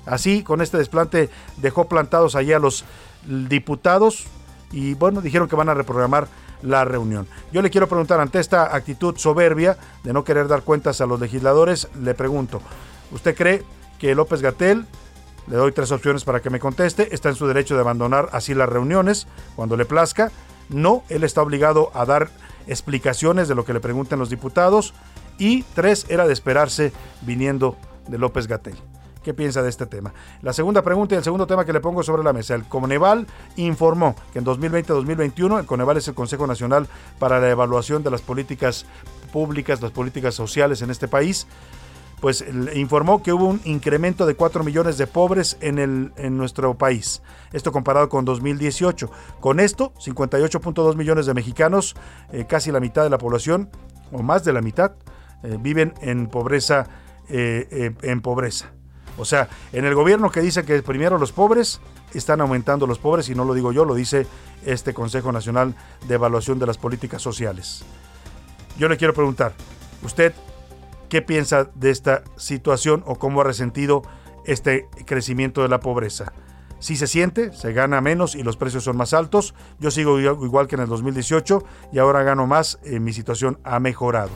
Así, 0.06 0.42
con 0.42 0.60
este 0.60 0.78
desplante, 0.78 1.30
dejó 1.58 1.86
plantados 1.86 2.34
allí 2.34 2.52
a 2.52 2.58
los 2.58 2.84
diputados 3.26 4.26
y 4.72 4.94
bueno, 4.94 5.20
dijeron 5.20 5.48
que 5.48 5.56
van 5.56 5.68
a 5.68 5.74
reprogramar 5.74 6.26
la 6.62 6.84
reunión. 6.84 7.26
Yo 7.52 7.62
le 7.62 7.70
quiero 7.70 7.88
preguntar, 7.88 8.20
ante 8.20 8.38
esta 8.38 8.74
actitud 8.74 9.16
soberbia 9.16 9.76
de 10.02 10.12
no 10.12 10.24
querer 10.24 10.48
dar 10.48 10.62
cuentas 10.62 11.00
a 11.00 11.06
los 11.06 11.20
legisladores, 11.20 11.88
le 12.00 12.14
pregunto, 12.14 12.60
¿usted 13.12 13.36
cree 13.36 13.62
que 13.98 14.14
López 14.14 14.42
Gatel, 14.42 14.86
le 15.48 15.56
doy 15.56 15.72
tres 15.72 15.90
opciones 15.90 16.24
para 16.24 16.40
que 16.40 16.50
me 16.50 16.60
conteste, 16.60 17.14
está 17.14 17.28
en 17.28 17.34
su 17.34 17.46
derecho 17.46 17.74
de 17.74 17.80
abandonar 17.80 18.28
así 18.32 18.54
las 18.54 18.68
reuniones 18.68 19.26
cuando 19.56 19.76
le 19.76 19.84
plazca? 19.84 20.30
No, 20.68 21.02
él 21.08 21.24
está 21.24 21.42
obligado 21.42 21.90
a 21.94 22.06
dar 22.06 22.30
explicaciones 22.66 23.48
de 23.48 23.54
lo 23.54 23.64
que 23.64 23.72
le 23.72 23.80
preguntan 23.80 24.18
los 24.18 24.30
diputados 24.30 24.94
y 25.38 25.62
tres 25.74 26.06
era 26.08 26.26
de 26.26 26.32
esperarse 26.32 26.92
viniendo 27.22 27.76
de 28.08 28.18
López 28.18 28.46
Gatel. 28.46 28.76
qué 29.22 29.34
piensa 29.34 29.62
de 29.62 29.68
este 29.68 29.86
tema. 29.86 30.12
La 30.42 30.52
segunda 30.52 30.82
pregunta 30.82 31.14
y 31.14 31.18
el 31.18 31.22
segundo 31.22 31.46
tema 31.46 31.64
que 31.64 31.72
le 31.72 31.78
pongo 31.78 32.02
sobre 32.02 32.24
la 32.24 32.32
mesa. 32.32 32.56
El 32.56 32.64
Coneval 32.64 33.28
informó 33.54 34.16
que 34.32 34.40
en 34.40 34.44
2020-2021 34.44 35.60
el 35.60 35.66
Coneval 35.66 35.96
es 35.96 36.08
el 36.08 36.14
Consejo 36.14 36.48
Nacional 36.48 36.88
para 37.20 37.38
la 37.38 37.48
Evaluación 37.48 38.02
de 38.02 38.10
las 38.10 38.20
Políticas 38.20 38.84
Públicas, 39.32 39.80
las 39.80 39.92
políticas 39.92 40.34
sociales 40.34 40.82
en 40.82 40.90
este 40.90 41.06
país 41.06 41.46
pues 42.22 42.44
informó 42.76 43.20
que 43.20 43.32
hubo 43.32 43.46
un 43.46 43.60
incremento 43.64 44.26
de 44.26 44.36
4 44.36 44.62
millones 44.62 44.96
de 44.96 45.08
pobres 45.08 45.56
en, 45.60 45.80
el, 45.80 46.12
en 46.16 46.36
nuestro 46.36 46.78
país. 46.78 47.20
Esto 47.52 47.72
comparado 47.72 48.08
con 48.08 48.24
2018. 48.24 49.10
Con 49.40 49.58
esto, 49.58 49.92
58.2 49.94 50.94
millones 50.94 51.26
de 51.26 51.34
mexicanos, 51.34 51.96
eh, 52.30 52.46
casi 52.48 52.70
la 52.70 52.78
mitad 52.78 53.02
de 53.02 53.10
la 53.10 53.18
población, 53.18 53.70
o 54.12 54.22
más 54.22 54.44
de 54.44 54.52
la 54.52 54.60
mitad, 54.62 54.92
eh, 55.42 55.58
viven 55.58 55.94
en 56.00 56.28
pobreza, 56.28 56.86
eh, 57.28 57.92
en 58.02 58.20
pobreza. 58.20 58.70
O 59.18 59.24
sea, 59.24 59.48
en 59.72 59.84
el 59.84 59.96
gobierno 59.96 60.30
que 60.30 60.42
dice 60.42 60.64
que 60.64 60.80
primero 60.80 61.18
los 61.18 61.32
pobres, 61.32 61.80
están 62.14 62.40
aumentando 62.40 62.86
los 62.86 63.00
pobres, 63.00 63.30
y 63.30 63.34
no 63.34 63.44
lo 63.44 63.52
digo 63.52 63.72
yo, 63.72 63.84
lo 63.84 63.96
dice 63.96 64.28
este 64.64 64.94
Consejo 64.94 65.32
Nacional 65.32 65.74
de 66.06 66.14
Evaluación 66.14 66.60
de 66.60 66.66
las 66.66 66.78
Políticas 66.78 67.20
Sociales. 67.20 67.84
Yo 68.78 68.88
le 68.88 68.96
quiero 68.96 69.12
preguntar, 69.12 69.54
¿usted 70.04 70.32
¿Qué 71.12 71.20
piensa 71.20 71.68
de 71.74 71.90
esta 71.90 72.24
situación 72.36 73.04
o 73.06 73.16
cómo 73.16 73.42
ha 73.42 73.44
resentido 73.44 74.00
este 74.46 74.88
crecimiento 75.04 75.60
de 75.60 75.68
la 75.68 75.78
pobreza? 75.78 76.32
Si 76.78 76.96
se 76.96 77.06
siente, 77.06 77.52
se 77.52 77.74
gana 77.74 78.00
menos 78.00 78.34
y 78.34 78.42
los 78.42 78.56
precios 78.56 78.84
son 78.84 78.96
más 78.96 79.12
altos. 79.12 79.52
Yo 79.78 79.90
sigo 79.90 80.18
igual 80.18 80.68
que 80.68 80.76
en 80.76 80.80
el 80.80 80.88
2018 80.88 81.64
y 81.92 81.98
ahora 81.98 82.22
gano 82.22 82.46
más. 82.46 82.78
Eh, 82.84 82.98
mi 82.98 83.12
situación 83.12 83.58
ha 83.62 83.78
mejorado. 83.78 84.30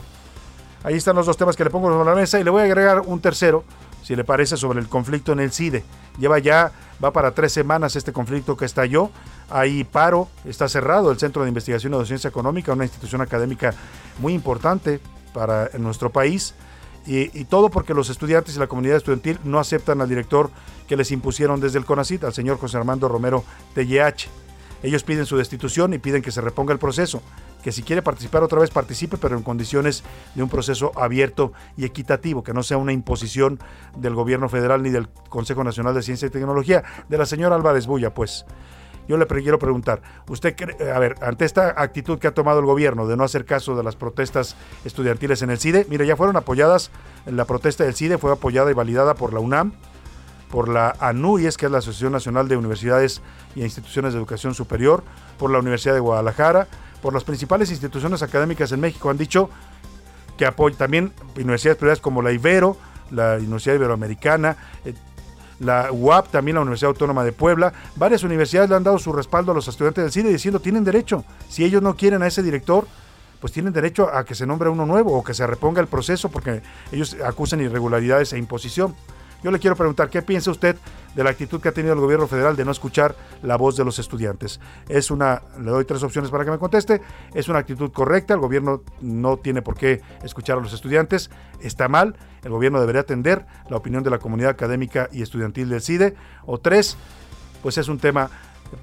Ahí 0.83 0.93
están 0.93 1.15
los 1.15 1.25
dos 1.25 1.35
temas 1.35 1.55
que 1.55 1.63
le 1.63 1.71
pongo 1.71 1.89
sobre 1.89 2.07
la 2.07 2.15
mesa 2.15 2.39
y 2.39 2.43
le 2.43 2.51
voy 2.51 2.61
a 2.61 2.65
agregar 2.65 2.99
un 3.07 3.21
tercero, 3.21 3.63
si 4.03 4.15
le 4.15 4.23
parece, 4.23 4.55
sobre 4.55 4.79
el 4.79 4.87
conflicto 4.87 5.31
en 5.31 5.39
el 5.39 5.51
CIDE. 5.51 5.83
Lleva 6.19 6.37
ya, 6.37 6.71
va 7.03 7.11
para 7.11 7.31
tres 7.31 7.53
semanas 7.53 7.95
este 7.95 8.13
conflicto 8.13 8.55
que 8.55 8.65
estalló. 8.65 9.09
Hay 9.49 9.83
paro, 9.83 10.27
está 10.45 10.69
cerrado 10.69 11.09
el 11.09 11.17
Centro 11.17 11.41
de 11.41 11.49
Investigación 11.49 11.93
y 11.93 11.97
Docencia 11.97 12.27
Económica, 12.27 12.71
una 12.71 12.85
institución 12.85 13.21
académica 13.21 13.73
muy 14.19 14.35
importante 14.35 14.99
para 15.33 15.71
nuestro 15.79 16.11
país. 16.11 16.53
Y, 17.07 17.45
todo 17.45 17.69
porque 17.69 17.93
los 17.93 18.09
estudiantes 18.09 18.55
y 18.55 18.59
la 18.59 18.67
comunidad 18.67 18.97
estudiantil 18.97 19.39
no 19.45 19.59
aceptan 19.59 20.01
al 20.01 20.09
director 20.09 20.51
que 20.89 20.97
les 20.97 21.11
impusieron 21.11 21.61
desde 21.61 21.79
el 21.79 21.85
CONACIT, 21.85 22.25
al 22.25 22.33
señor 22.33 22.57
José 22.57 22.75
Armando 22.75 23.07
Romero 23.07 23.45
TYH. 23.75 24.27
Ellos 24.83 25.03
piden 25.03 25.25
su 25.25 25.37
destitución 25.37 25.93
y 25.93 25.99
piden 25.99 26.21
que 26.21 26.31
se 26.31 26.41
reponga 26.41 26.73
el 26.73 26.79
proceso, 26.79 27.21
que 27.63 27.71
si 27.71 27.81
quiere 27.81 28.01
participar 28.01 28.43
otra 28.43 28.59
vez 28.59 28.69
participe, 28.69 29.17
pero 29.17 29.37
en 29.37 29.43
condiciones 29.43 30.03
de 30.35 30.43
un 30.43 30.49
proceso 30.49 30.91
abierto 30.95 31.53
y 31.77 31.85
equitativo, 31.85 32.43
que 32.43 32.53
no 32.53 32.61
sea 32.61 32.77
una 32.77 32.93
imposición 32.93 33.57
del 33.95 34.13
gobierno 34.13 34.49
federal 34.49 34.83
ni 34.83 34.89
del 34.89 35.07
Consejo 35.29 35.63
Nacional 35.63 35.95
de 35.95 36.03
Ciencia 36.03 36.27
y 36.27 36.31
Tecnología, 36.31 36.83
de 37.07 37.17
la 37.17 37.25
señora 37.25 37.55
Álvarez 37.55 37.87
Bulla, 37.87 38.13
pues. 38.13 38.45
Yo 39.07 39.17
le 39.17 39.25
quiero 39.25 39.59
preguntar, 39.59 40.01
usted 40.27 40.55
cree, 40.55 40.91
a 40.91 40.99
ver, 40.99 41.15
ante 41.21 41.45
esta 41.45 41.81
actitud 41.81 42.19
que 42.19 42.27
ha 42.27 42.33
tomado 42.33 42.59
el 42.59 42.65
gobierno 42.65 43.07
de 43.07 43.15
no 43.15 43.23
hacer 43.23 43.45
caso 43.45 43.75
de 43.75 43.83
las 43.83 43.95
protestas 43.95 44.55
estudiantiles 44.83 45.41
en 45.41 45.49
el 45.49 45.59
CIDE, 45.59 45.85
mire, 45.89 46.05
ya 46.05 46.15
fueron 46.15 46.35
apoyadas, 46.35 46.91
la 47.25 47.45
protesta 47.45 47.83
del 47.83 47.93
CIDE 47.93 48.17
fue 48.17 48.31
apoyada 48.31 48.69
y 48.69 48.73
validada 48.73 49.13
por 49.15 49.33
la 49.33 49.39
UNAM, 49.39 49.73
por 50.49 50.69
la 50.69 50.95
ANUIES, 50.99 51.57
que 51.57 51.65
es 51.65 51.71
la 51.71 51.79
Asociación 51.79 52.13
Nacional 52.13 52.47
de 52.47 52.57
Universidades 52.57 53.21
y 53.55 53.63
Instituciones 53.63 54.13
de 54.13 54.19
Educación 54.19 54.53
Superior, 54.53 55.03
por 55.37 55.51
la 55.51 55.59
Universidad 55.59 55.93
de 55.93 55.99
Guadalajara, 55.99 56.67
por 57.01 57.13
las 57.13 57.23
principales 57.23 57.69
instituciones 57.69 58.23
académicas 58.23 58.71
en 58.71 58.79
México. 58.79 59.09
Han 59.09 59.17
dicho 59.17 59.49
que 60.37 60.45
apoyan 60.45 60.77
también 60.77 61.13
universidades 61.35 61.77
privadas 61.77 61.99
como 61.99 62.21
la 62.21 62.31
Ibero, 62.31 62.77
la 63.11 63.35
Universidad 63.37 63.75
Iberoamericana, 63.75 64.57
eh, 64.85 64.93
la 65.59 65.91
UAP, 65.91 66.29
también 66.29 66.55
la 66.55 66.61
Universidad 66.61 66.89
Autónoma 66.89 67.23
de 67.23 67.31
Puebla. 67.31 67.73
Varias 67.95 68.23
universidades 68.23 68.69
le 68.69 68.75
han 68.75 68.83
dado 68.83 68.99
su 68.99 69.11
respaldo 69.13 69.51
a 69.51 69.55
los 69.55 69.67
estudiantes 69.67 70.03
del 70.03 70.11
CIDE 70.11 70.29
diciendo 70.29 70.59
tienen 70.59 70.83
derecho. 70.83 71.23
Si 71.49 71.63
ellos 71.63 71.81
no 71.81 71.95
quieren 71.95 72.21
a 72.23 72.27
ese 72.27 72.43
director, 72.43 72.87
pues 73.39 73.53
tienen 73.53 73.73
derecho 73.73 74.13
a 74.13 74.25
que 74.25 74.35
se 74.35 74.45
nombre 74.45 74.69
uno 74.69 74.85
nuevo 74.85 75.17
o 75.17 75.23
que 75.23 75.33
se 75.33 75.45
reponga 75.45 75.81
el 75.81 75.87
proceso 75.87 76.29
porque 76.29 76.61
ellos 76.91 77.15
acusan 77.23 77.61
irregularidades 77.61 78.33
e 78.33 78.37
imposición. 78.37 78.95
Yo 79.43 79.51
le 79.51 79.59
quiero 79.59 79.75
preguntar, 79.75 80.09
¿qué 80.09 80.21
piensa 80.21 80.49
usted 80.49 80.75
de 81.15 81.23
la 81.23 81.29
actitud 81.29 81.61
que 81.61 81.69
ha 81.69 81.71
tenido 81.71 81.93
el 81.93 81.99
gobierno 81.99 82.27
federal 82.27 82.55
de 82.55 82.65
no 82.65 82.71
escuchar 82.71 83.15
la 83.43 83.55
voz 83.55 83.77
de 83.77 83.85
los 83.85 83.99
estudiantes? 83.99 84.59
Es 84.89 85.11
una, 85.11 85.43
le 85.59 85.69
doy 85.69 85.85
tres 85.85 86.01
opciones 86.03 86.31
para 86.31 86.43
que 86.43 86.51
me 86.51 86.57
conteste, 86.57 87.01
es 87.33 87.47
una 87.47 87.59
actitud 87.59 87.91
correcta, 87.91 88.33
el 88.33 88.39
gobierno 88.39 88.81
no 88.99 89.37
tiene 89.37 89.61
por 89.61 89.75
qué 89.75 90.01
escuchar 90.23 90.57
a 90.57 90.61
los 90.61 90.73
estudiantes, 90.73 91.29
está 91.61 91.87
mal, 91.87 92.15
el 92.43 92.49
gobierno 92.49 92.79
debería 92.79 93.01
atender 93.01 93.45
la 93.69 93.77
opinión 93.77 94.03
de 94.03 94.09
la 94.09 94.19
comunidad 94.19 94.51
académica 94.51 95.07
y 95.11 95.21
estudiantil 95.21 95.69
del 95.69 95.81
CIDE, 95.81 96.15
o 96.45 96.57
tres, 96.57 96.97
pues 97.61 97.77
es 97.77 97.87
un 97.89 97.99
tema 97.99 98.29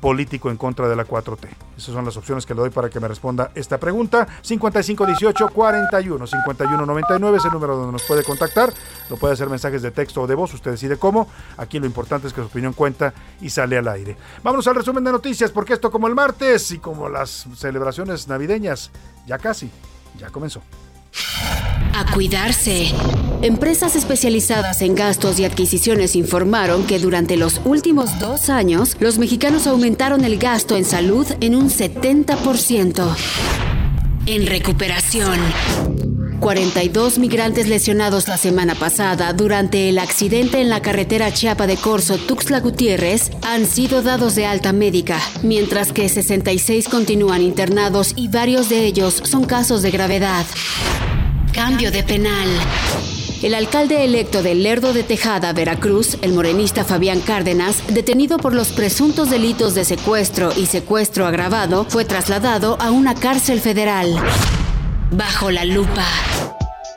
político 0.01 0.51
en 0.51 0.57
contra 0.57 0.89
de 0.89 0.97
la 0.97 1.07
4T. 1.07 1.49
Esas 1.77 1.95
son 1.95 2.05
las 2.05 2.17
opciones 2.17 2.47
que 2.47 2.55
le 2.55 2.61
doy 2.61 2.71
para 2.71 2.91
que 2.91 3.01
me 3.01 3.09
responda 3.09 3.51
esta 3.55 3.79
pregunta. 3.79 4.27
5518 4.43 5.49
41 5.49 6.27
5199 6.27 7.39
es 7.39 7.45
el 7.45 7.53
número 7.53 7.77
donde 7.77 7.93
nos 7.93 8.03
puede 8.05 8.25
contactar. 8.25 8.73
Lo 9.11 9.17
puede 9.17 9.35
hacer 9.35 9.49
mensajes 9.49 9.83
de 9.83 9.91
texto 9.91 10.23
o 10.23 10.27
de 10.27 10.35
voz, 10.35 10.55
usted 10.55 10.73
decide 10.73 10.97
cómo. 10.97 11.29
Aquí 11.57 11.79
lo 11.79 11.87
importante 11.87 12.27
es 12.27 12.33
que 12.33 12.41
su 12.41 12.47
opinión 12.47 12.73
cuenta 12.73 13.15
y 13.41 13.51
sale 13.51 13.79
al 13.79 13.89
aire. 13.89 14.17
Vámonos 14.43 14.67
al 14.67 14.77
resumen 14.77 15.05
de 15.05 15.13
noticias, 15.13 15.51
porque 15.51 15.75
esto 15.75 15.91
como 15.91 16.09
el 16.09 16.15
martes 16.15 16.71
y 16.73 16.79
como 16.79 17.09
las 17.09 17.47
celebraciones 17.57 18.29
navideñas, 18.29 18.91
ya 19.27 19.39
casi, 19.39 19.71
ya 20.19 20.31
comenzó. 20.31 20.63
A 21.95 22.13
cuidarse. 22.13 22.93
Empresas 23.43 23.95
especializadas 23.95 24.83
en 24.83 24.95
gastos 24.95 25.39
y 25.39 25.45
adquisiciones 25.45 26.17
informaron 26.17 26.87
que 26.87 26.99
durante 26.99 27.37
los 27.37 27.61
últimos 27.65 28.19
dos 28.19 28.49
años, 28.49 28.97
los 29.01 29.19
mexicanos 29.19 29.67
aumentaron 29.67 30.25
el 30.25 30.39
gasto 30.39 30.77
en 30.77 30.85
salud 30.85 31.27
en 31.41 31.55
un 31.55 31.71
70%. 31.71 33.17
En 34.27 34.47
recuperación. 34.47 35.39
42 36.41 37.19
migrantes 37.19 37.69
lesionados 37.69 38.29
la 38.29 38.37
semana 38.37 38.75
pasada 38.75 39.33
durante 39.33 39.89
el 39.89 39.99
accidente 39.99 40.61
en 40.61 40.69
la 40.69 40.83
carretera 40.83 41.33
Chiapa 41.33 41.67
de 41.67 41.77
Corzo 41.77 42.19
Tuxtla 42.19 42.61
Gutiérrez 42.61 43.31
han 43.43 43.67
sido 43.67 44.03
dados 44.03 44.35
de 44.35 44.47
alta 44.47 44.73
médica, 44.73 45.21
mientras 45.43 45.93
que 45.93 46.09
66 46.09 46.89
continúan 46.89 47.41
internados 47.41 48.13
y 48.17 48.29
varios 48.29 48.69
de 48.69 48.85
ellos 48.85 49.23
son 49.25 49.45
casos 49.45 49.83
de 49.83 49.91
gravedad. 49.91 50.45
Cambio 51.55 51.93
de 51.93 52.03
penal. 52.03 52.49
El 53.41 53.55
alcalde 53.55 54.05
electo 54.05 54.43
de 54.43 54.57
Lerdo 54.57 54.93
de 54.93 55.05
Tejada, 55.05 55.53
Veracruz, 55.53 56.19
el 56.23 56.33
morenista 56.33 56.85
Fabián 56.85 57.21
Cárdenas, 57.21 57.77
detenido 57.95 58.39
por 58.39 58.55
los 58.55 58.73
presuntos 58.73 59.31
delitos 59.31 59.77
de 59.77 59.85
secuestro 59.85 60.51
y 60.57 60.67
secuestro 60.67 61.27
agravado, 61.27 61.85
fue 61.89 62.05
trasladado 62.05 62.77
a 62.81 62.91
una 62.91 63.15
cárcel 63.15 63.61
federal. 63.61 64.17
Bajo 65.13 65.53
la 65.53 65.65
lupa. 65.65 66.05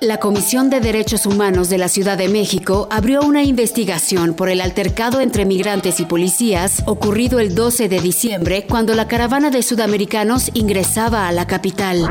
La 0.01 0.17
Comisión 0.17 0.71
de 0.71 0.79
Derechos 0.79 1.27
Humanos 1.27 1.69
de 1.69 1.77
la 1.77 1.87
Ciudad 1.87 2.17
de 2.17 2.27
México 2.27 2.87
abrió 2.89 3.21
una 3.21 3.43
investigación 3.43 4.33
por 4.33 4.49
el 4.49 4.61
altercado 4.61 5.21
entre 5.21 5.45
migrantes 5.45 5.99
y 5.99 6.05
policías 6.05 6.81
ocurrido 6.87 7.39
el 7.39 7.53
12 7.53 7.89
de 7.89 7.99
diciembre 7.99 8.65
cuando 8.67 8.95
la 8.95 9.07
caravana 9.07 9.51
de 9.51 9.61
sudamericanos 9.61 10.49
ingresaba 10.55 11.27
a 11.27 11.31
la 11.31 11.45
capital. 11.45 12.09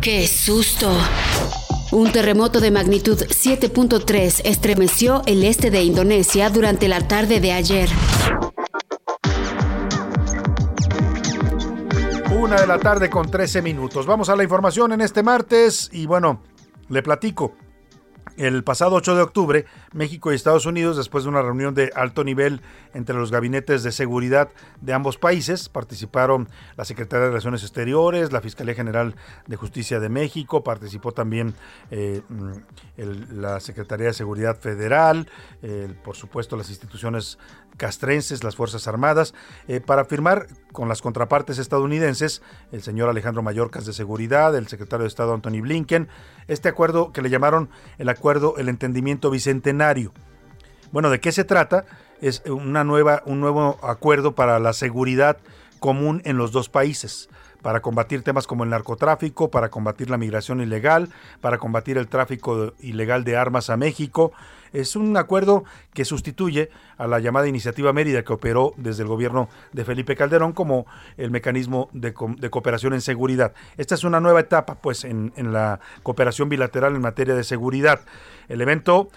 ¡Qué 0.00 0.26
susto! 0.26 0.98
Un 1.92 2.10
terremoto 2.10 2.58
de 2.60 2.70
magnitud 2.70 3.18
7.3 3.18 4.40
estremeció 4.46 5.20
el 5.26 5.44
este 5.44 5.70
de 5.70 5.82
Indonesia 5.82 6.48
durante 6.48 6.88
la 6.88 7.06
tarde 7.06 7.38
de 7.38 7.52
ayer. 7.52 7.90
Una 12.34 12.58
de 12.58 12.66
la 12.66 12.78
tarde 12.78 13.10
con 13.10 13.30
13 13.30 13.60
minutos. 13.60 14.06
Vamos 14.06 14.30
a 14.30 14.36
la 14.36 14.42
información 14.42 14.92
en 14.92 15.02
este 15.02 15.22
martes 15.22 15.90
y 15.92 16.06
bueno, 16.06 16.40
le 16.88 17.02
platico. 17.02 17.52
El 18.36 18.64
pasado 18.64 18.96
8 18.96 19.14
de 19.16 19.22
octubre, 19.22 19.66
México 19.92 20.32
y 20.32 20.34
Estados 20.34 20.66
Unidos, 20.66 20.96
después 20.96 21.24
de 21.24 21.30
una 21.30 21.42
reunión 21.42 21.74
de 21.74 21.90
alto 21.94 22.24
nivel 22.24 22.60
entre 22.94 23.14
los 23.14 23.30
gabinetes 23.30 23.82
de 23.82 23.92
seguridad 23.92 24.48
de 24.80 24.92
ambos 24.92 25.18
países, 25.18 25.68
participaron 25.68 26.48
la 26.76 26.84
Secretaría 26.84 27.24
de 27.24 27.30
Relaciones 27.30 27.62
Exteriores, 27.62 28.32
la 28.32 28.40
Fiscalía 28.40 28.74
General 28.74 29.14
de 29.46 29.56
Justicia 29.56 30.00
de 30.00 30.08
México, 30.08 30.64
participó 30.64 31.12
también 31.12 31.54
eh, 31.90 32.22
mm, 32.28 33.40
la 33.40 33.60
Secretaría 33.60 34.06
de 34.06 34.12
Seguridad 34.14 34.58
Federal, 34.58 35.28
por 36.04 36.16
supuesto 36.16 36.56
las 36.56 36.68
instituciones 36.68 37.38
castrenses, 37.76 38.44
las 38.44 38.56
Fuerzas 38.56 38.86
Armadas, 38.88 39.34
eh, 39.68 39.80
para 39.80 40.04
firmar 40.04 40.46
con 40.72 40.88
las 40.88 41.02
contrapartes 41.02 41.58
estadounidenses, 41.58 42.42
el 42.70 42.82
señor 42.82 43.08
Alejandro 43.08 43.42
Mayorkas 43.42 43.86
de 43.86 43.92
Seguridad, 43.92 44.54
el 44.56 44.68
secretario 44.68 45.02
de 45.02 45.08
Estado 45.08 45.34
Anthony 45.34 45.60
Blinken, 45.60 46.08
este 46.48 46.68
acuerdo 46.68 47.12
que 47.12 47.22
le 47.22 47.30
llamaron 47.30 47.70
el 47.98 48.08
acuerdo, 48.08 48.56
el 48.56 48.68
entendimiento 48.68 49.30
bicentenario. 49.30 50.12
Bueno, 50.92 51.10
¿de 51.10 51.20
qué 51.20 51.32
se 51.32 51.44
trata? 51.44 51.86
Es 52.20 52.42
una 52.46 52.84
nueva, 52.84 53.22
un 53.26 53.40
nuevo 53.40 53.78
acuerdo 53.82 54.34
para 54.34 54.58
la 54.58 54.72
seguridad 54.72 55.38
común 55.80 56.22
en 56.24 56.36
los 56.36 56.52
dos 56.52 56.68
países 56.68 57.28
para 57.62 57.80
combatir 57.80 58.22
temas 58.22 58.46
como 58.46 58.64
el 58.64 58.70
narcotráfico, 58.70 59.50
para 59.50 59.70
combatir 59.70 60.10
la 60.10 60.18
migración 60.18 60.60
ilegal, 60.60 61.08
para 61.40 61.58
combatir 61.58 61.96
el 61.96 62.08
tráfico 62.08 62.74
ilegal 62.80 63.24
de 63.24 63.36
armas 63.36 63.70
a 63.70 63.76
México. 63.76 64.32
Es 64.72 64.96
un 64.96 65.16
acuerdo 65.16 65.64
que 65.92 66.04
sustituye 66.04 66.70
a 66.96 67.06
la 67.06 67.20
llamada 67.20 67.46
Iniciativa 67.46 67.92
Mérida 67.92 68.22
que 68.22 68.32
operó 68.32 68.72
desde 68.76 69.02
el 69.02 69.08
gobierno 69.08 69.48
de 69.72 69.84
Felipe 69.84 70.16
Calderón 70.16 70.52
como 70.52 70.86
el 71.16 71.30
mecanismo 71.30 71.88
de, 71.92 72.12
cooperación 72.14 72.94
en 72.94 73.02
seguridad. 73.02 73.52
Esta 73.76 73.94
es 73.94 74.04
una 74.04 74.20
nueva 74.20 74.40
etapa 74.40 74.76
pues 74.76 75.04
en, 75.04 75.32
la 75.36 75.80
cooperación 76.02 76.48
bilateral 76.48 76.94
en 76.94 77.02
materia 77.02 77.34
de 77.34 77.44
seguridad. 77.44 78.00
El 78.48 78.60
evento 78.60 79.08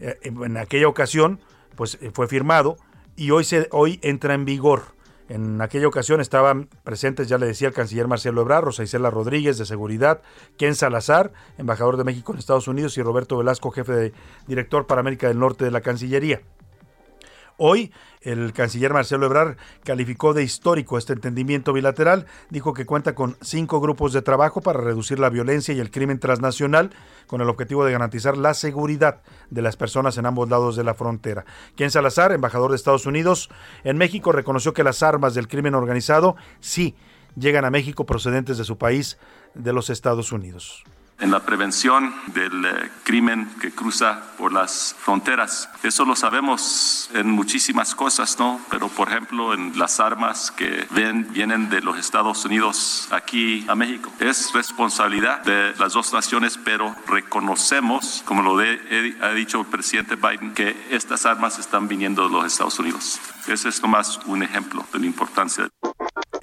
eh, 0.00 0.18
en 0.22 0.56
aquella 0.56 0.88
ocasión 0.88 1.40
pues 1.76 1.96
eh, 2.00 2.10
fue 2.12 2.26
firmado 2.26 2.76
y 3.16 3.30
hoy, 3.30 3.44
se, 3.44 3.68
hoy 3.70 4.00
entra 4.02 4.34
en 4.34 4.44
vigor. 4.44 4.93
En 5.28 5.60
aquella 5.62 5.88
ocasión 5.88 6.20
estaban 6.20 6.68
presentes, 6.82 7.28
ya 7.28 7.38
le 7.38 7.46
decía 7.46 7.68
el 7.68 7.74
canciller 7.74 8.06
Marcelo 8.06 8.42
Ebrard, 8.42 8.64
Rosa 8.64 8.82
Isela 8.82 9.10
Rodríguez 9.10 9.56
de 9.56 9.64
Seguridad, 9.64 10.20
Ken 10.58 10.74
Salazar, 10.74 11.32
embajador 11.56 11.96
de 11.96 12.04
México 12.04 12.32
en 12.32 12.38
Estados 12.38 12.68
Unidos, 12.68 12.98
y 12.98 13.02
Roberto 13.02 13.38
Velasco, 13.38 13.70
jefe 13.70 13.92
de 13.92 14.12
director 14.46 14.86
para 14.86 15.00
América 15.00 15.28
del 15.28 15.38
Norte 15.38 15.64
de 15.64 15.70
la 15.70 15.80
Cancillería. 15.80 16.42
Hoy 17.56 17.92
el 18.20 18.52
canciller 18.52 18.92
Marcelo 18.92 19.26
Ebrard 19.26 19.56
calificó 19.84 20.34
de 20.34 20.42
histórico 20.42 20.98
este 20.98 21.12
entendimiento 21.12 21.72
bilateral, 21.72 22.26
dijo 22.50 22.74
que 22.74 22.84
cuenta 22.84 23.14
con 23.14 23.36
cinco 23.42 23.80
grupos 23.80 24.12
de 24.12 24.22
trabajo 24.22 24.60
para 24.60 24.80
reducir 24.80 25.20
la 25.20 25.28
violencia 25.28 25.72
y 25.72 25.78
el 25.78 25.92
crimen 25.92 26.18
transnacional 26.18 26.90
con 27.28 27.40
el 27.40 27.48
objetivo 27.48 27.84
de 27.84 27.92
garantizar 27.92 28.36
la 28.36 28.54
seguridad 28.54 29.20
de 29.50 29.62
las 29.62 29.76
personas 29.76 30.18
en 30.18 30.26
ambos 30.26 30.48
lados 30.48 30.74
de 30.74 30.84
la 30.84 30.94
frontera. 30.94 31.44
Ken 31.76 31.90
Salazar, 31.90 32.32
embajador 32.32 32.70
de 32.70 32.76
Estados 32.76 33.06
Unidos 33.06 33.50
en 33.84 33.98
México, 33.98 34.32
reconoció 34.32 34.72
que 34.72 34.82
las 34.82 35.02
armas 35.02 35.34
del 35.34 35.46
crimen 35.46 35.74
organizado 35.74 36.34
sí 36.60 36.96
llegan 37.36 37.64
a 37.64 37.70
México 37.70 38.04
procedentes 38.04 38.58
de 38.58 38.64
su 38.64 38.78
país, 38.78 39.18
de 39.54 39.72
los 39.72 39.90
Estados 39.90 40.32
Unidos 40.32 40.84
en 41.20 41.30
la 41.30 41.40
prevención 41.40 42.14
del 42.26 42.64
eh, 42.64 42.90
crimen 43.04 43.48
que 43.60 43.72
cruza 43.72 44.22
por 44.36 44.52
las 44.52 44.94
fronteras. 44.98 45.68
Eso 45.82 46.04
lo 46.04 46.16
sabemos 46.16 47.10
en 47.14 47.30
muchísimas 47.30 47.94
cosas, 47.94 48.38
¿no? 48.38 48.60
Pero 48.70 48.88
por 48.88 49.08
ejemplo 49.08 49.54
en 49.54 49.78
las 49.78 50.00
armas 50.00 50.50
que 50.50 50.86
ven, 50.90 51.28
vienen 51.32 51.70
de 51.70 51.80
los 51.80 51.98
Estados 51.98 52.44
Unidos 52.44 53.08
aquí 53.10 53.64
a 53.68 53.74
México. 53.74 54.12
Es 54.18 54.52
responsabilidad 54.52 55.42
de 55.44 55.74
las 55.76 55.92
dos 55.92 56.12
naciones, 56.12 56.58
pero 56.62 56.94
reconocemos, 57.06 58.22
como 58.24 58.42
lo 58.42 58.58
ha 58.58 59.30
dicho 59.30 59.60
el 59.60 59.66
presidente 59.66 60.16
Biden, 60.16 60.54
que 60.54 60.76
estas 60.90 61.26
armas 61.26 61.58
están 61.58 61.88
viniendo 61.88 62.26
de 62.28 62.34
los 62.34 62.46
Estados 62.46 62.78
Unidos. 62.78 63.20
Ese 63.46 63.68
es 63.68 63.82
nomás 63.82 64.20
un 64.26 64.42
ejemplo 64.42 64.84
de 64.92 64.98
la 64.98 65.06
importancia. 65.06 65.68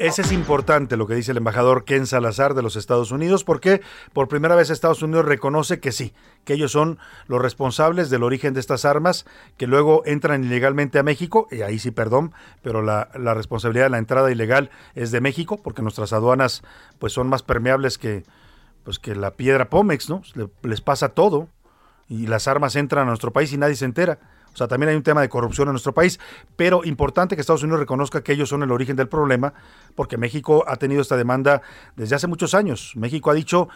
Ese 0.01 0.23
es 0.23 0.31
importante 0.31 0.97
lo 0.97 1.05
que 1.05 1.13
dice 1.13 1.29
el 1.29 1.37
embajador 1.37 1.85
Ken 1.85 2.07
Salazar 2.07 2.55
de 2.55 2.63
los 2.63 2.75
Estados 2.75 3.11
Unidos, 3.11 3.43
porque 3.43 3.81
por 4.13 4.27
primera 4.27 4.55
vez 4.55 4.71
Estados 4.71 5.03
Unidos 5.03 5.25
reconoce 5.25 5.79
que 5.79 5.91
sí, 5.91 6.15
que 6.43 6.53
ellos 6.53 6.71
son 6.71 6.97
los 7.27 7.39
responsables 7.39 8.09
del 8.09 8.23
origen 8.23 8.55
de 8.55 8.61
estas 8.61 8.83
armas, 8.83 9.27
que 9.57 9.67
luego 9.67 10.01
entran 10.07 10.43
ilegalmente 10.43 10.97
a 10.97 11.03
México, 11.03 11.47
y 11.51 11.61
ahí 11.61 11.77
sí, 11.77 11.91
perdón, 11.91 12.33
pero 12.63 12.81
la, 12.81 13.09
responsabilidad 13.13 13.85
de 13.85 13.89
la 13.91 13.99
entrada 13.99 14.31
ilegal 14.31 14.71
es 14.95 15.11
de 15.11 15.21
México, 15.21 15.61
porque 15.61 15.83
nuestras 15.83 16.13
aduanas 16.13 16.63
pues 16.97 17.13
son 17.13 17.29
más 17.29 17.43
permeables 17.43 17.99
que, 17.99 18.23
pues, 18.83 18.97
que 18.97 19.13
la 19.13 19.35
piedra 19.35 19.69
Pómex, 19.69 20.09
¿no? 20.09 20.23
les 20.63 20.81
pasa 20.81 21.09
todo, 21.09 21.47
y 22.09 22.25
las 22.25 22.47
armas 22.47 22.75
entran 22.75 23.03
a 23.03 23.09
nuestro 23.09 23.33
país 23.33 23.53
y 23.53 23.57
nadie 23.59 23.75
se 23.75 23.85
entera. 23.85 24.17
O 24.53 24.57
sea, 24.57 24.67
también 24.67 24.89
hay 24.89 24.95
un 24.95 25.03
tema 25.03 25.21
de 25.21 25.29
corrupción 25.29 25.67
en 25.67 25.73
nuestro 25.73 25.93
país, 25.93 26.19
pero 26.55 26.83
importante 26.83 27.35
que 27.35 27.41
Estados 27.41 27.63
Unidos 27.63 27.79
reconozca 27.79 28.21
que 28.23 28.33
ellos 28.33 28.49
son 28.49 28.63
el 28.63 28.71
origen 28.71 28.95
del 28.95 29.07
problema, 29.07 29.53
porque 29.95 30.17
México 30.17 30.63
ha 30.67 30.75
tenido 30.75 31.01
esta 31.01 31.17
demanda 31.17 31.61
desde 31.95 32.15
hace 32.15 32.27
muchos 32.27 32.53
años. 32.53 32.93
México 32.95 33.31
ha 33.31 33.33
dicho, 33.33 33.69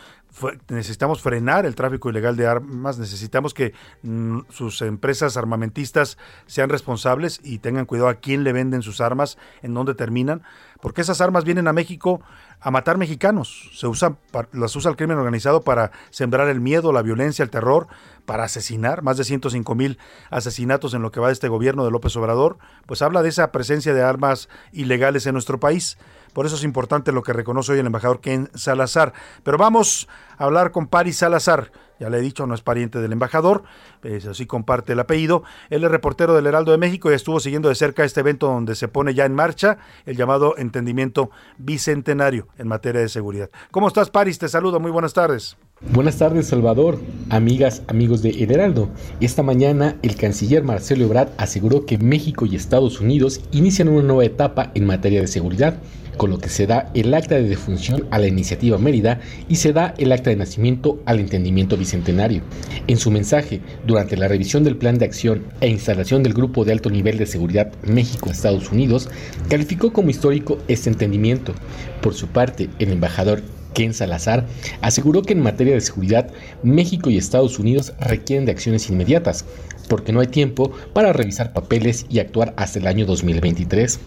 necesitamos 0.69 1.21
frenar 1.21 1.65
el 1.65 1.75
tráfico 1.75 2.09
ilegal 2.09 2.35
de 2.35 2.47
armas, 2.47 2.97
necesitamos 2.97 3.53
que 3.53 3.73
mm, 4.03 4.39
sus 4.49 4.81
empresas 4.81 5.37
armamentistas 5.37 6.17
sean 6.45 6.69
responsables 6.69 7.39
y 7.43 7.59
tengan 7.59 7.85
cuidado 7.85 8.09
a 8.09 8.15
quién 8.15 8.43
le 8.43 8.53
venden 8.53 8.81
sus 8.81 9.01
armas, 9.01 9.37
en 9.61 9.73
dónde 9.73 9.95
terminan, 9.95 10.43
porque 10.81 11.01
esas 11.01 11.21
armas 11.21 11.45
vienen 11.45 11.67
a 11.67 11.73
México 11.73 12.21
a 12.59 12.71
matar 12.71 12.97
mexicanos. 12.97 13.69
Se 13.73 13.87
usan, 13.87 14.17
las 14.51 14.75
usa 14.75 14.91
el 14.91 14.97
crimen 14.97 15.17
organizado 15.17 15.61
para 15.61 15.91
sembrar 16.09 16.47
el 16.47 16.61
miedo, 16.61 16.91
la 16.91 17.01
violencia, 17.01 17.43
el 17.43 17.49
terror, 17.49 17.87
para 18.25 18.43
asesinar. 18.43 19.01
Más 19.01 19.17
de 19.17 19.23
105 19.23 19.75
mil 19.75 19.97
asesinatos 20.29 20.93
en 20.93 21.01
lo 21.01 21.11
que 21.11 21.19
va 21.19 21.27
de 21.27 21.33
este 21.33 21.47
gobierno 21.47 21.85
de 21.85 21.91
López 21.91 22.15
Obrador. 22.17 22.57
Pues 22.85 23.01
habla 23.01 23.23
de 23.23 23.29
esa 23.29 23.51
presencia 23.51 23.93
de 23.93 24.03
armas 24.03 24.49
ilegales 24.71 25.25
en 25.25 25.33
nuestro 25.33 25.59
país. 25.59 25.97
Por 26.35 26.45
eso 26.45 26.57
es 26.57 26.65
importante 26.65 27.13
lo 27.13 27.23
que 27.23 27.31
reconoce 27.31 27.71
hoy 27.71 27.79
el 27.79 27.85
embajador 27.85 28.19
Ken 28.19 28.49
Salazar. 28.55 29.13
Pero 29.41 29.57
vamos 29.57 30.09
a 30.37 30.43
hablar 30.43 30.71
con 30.71 30.87
Paris 30.87 31.19
Salazar 31.19 31.71
ya 31.99 32.09
le 32.09 32.17
he 32.17 32.21
dicho, 32.21 32.45
no 32.45 32.53
es 32.53 32.61
pariente 32.61 32.99
del 32.99 33.13
embajador, 33.13 33.63
pero 34.01 34.33
sí 34.33 34.45
comparte 34.45 34.93
el 34.93 34.99
apellido. 34.99 35.43
Él 35.69 35.83
es 35.83 35.91
reportero 35.91 36.35
del 36.35 36.45
Heraldo 36.45 36.71
de 36.71 36.77
México 36.77 37.09
y 37.09 37.13
estuvo 37.13 37.39
siguiendo 37.39 37.69
de 37.69 37.75
cerca 37.75 38.03
este 38.03 38.19
evento 38.19 38.47
donde 38.47 38.75
se 38.75 38.87
pone 38.87 39.13
ya 39.13 39.25
en 39.25 39.33
marcha 39.33 39.77
el 40.05 40.17
llamado 40.17 40.57
entendimiento 40.57 41.29
bicentenario 41.57 42.47
en 42.57 42.67
materia 42.67 43.01
de 43.01 43.09
seguridad. 43.09 43.49
¿Cómo 43.71 43.87
estás, 43.87 44.09
Paris? 44.09 44.37
Te 44.39 44.49
saludo, 44.49 44.79
muy 44.79 44.91
buenas 44.91 45.13
tardes. 45.13 45.57
Buenas 45.91 46.17
tardes, 46.17 46.47
Salvador, 46.47 46.99
amigas, 47.29 47.83
amigos 47.87 48.21
de 48.21 48.43
Heraldo. 48.43 48.89
Esta 49.19 49.43
mañana, 49.43 49.97
el 50.01 50.15
canciller 50.15 50.63
Marcelo 50.63 51.05
Ebrard 51.05 51.29
aseguró 51.37 51.85
que 51.85 51.97
México 51.97 52.45
y 52.45 52.55
Estados 52.55 52.99
Unidos 53.01 53.41
inician 53.51 53.89
una 53.89 54.01
nueva 54.01 54.25
etapa 54.25 54.71
en 54.73 54.85
materia 54.85 55.21
de 55.21 55.27
seguridad 55.27 55.77
con 56.17 56.29
lo 56.29 56.39
que 56.39 56.49
se 56.49 56.67
da 56.67 56.89
el 56.93 57.13
acta 57.13 57.35
de 57.35 57.47
defunción 57.47 58.07
a 58.11 58.19
la 58.19 58.27
iniciativa 58.27 58.77
Mérida 58.77 59.19
y 59.47 59.57
se 59.57 59.73
da 59.73 59.93
el 59.97 60.11
acta 60.11 60.29
de 60.29 60.35
nacimiento 60.35 60.99
al 61.05 61.19
entendimiento 61.19 61.77
bicentenario. 61.77 62.41
En 62.87 62.97
su 62.97 63.11
mensaje, 63.11 63.61
durante 63.85 64.17
la 64.17 64.27
revisión 64.27 64.63
del 64.63 64.77
plan 64.77 64.97
de 64.97 65.05
acción 65.05 65.43
e 65.61 65.67
instalación 65.67 66.23
del 66.23 66.33
Grupo 66.33 66.65
de 66.65 66.73
Alto 66.73 66.89
Nivel 66.89 67.17
de 67.17 67.25
Seguridad 67.25 67.71
México-Estados 67.83 68.71
Unidos, 68.71 69.09
calificó 69.49 69.93
como 69.93 70.09
histórico 70.09 70.57
este 70.67 70.89
entendimiento. 70.89 71.53
Por 72.01 72.13
su 72.13 72.27
parte, 72.27 72.69
el 72.79 72.91
embajador 72.91 73.41
Ken 73.75 73.93
Salazar, 73.93 74.47
aseguró 74.81 75.21
que 75.21 75.33
en 75.33 75.43
materia 75.43 75.73
de 75.73 75.81
seguridad 75.81 76.31
México 76.63 77.11
y 77.11 77.17
Estados 77.17 77.59
Unidos 77.59 77.93
requieren 77.99 78.45
de 78.45 78.53
acciones 78.53 78.89
inmediatas, 78.89 79.45
porque 79.85 80.11
no 80.11 80.19
hay 80.19 80.27
tiempo 80.27 80.71
para 80.93 81.13
revisar 81.13 81.53
papeles 81.53 82.05
y 82.09 82.19
actuar 82.19 82.53
hasta 82.57 82.79
el 82.79 82.87
año 82.87 83.05
2023. 83.05 83.99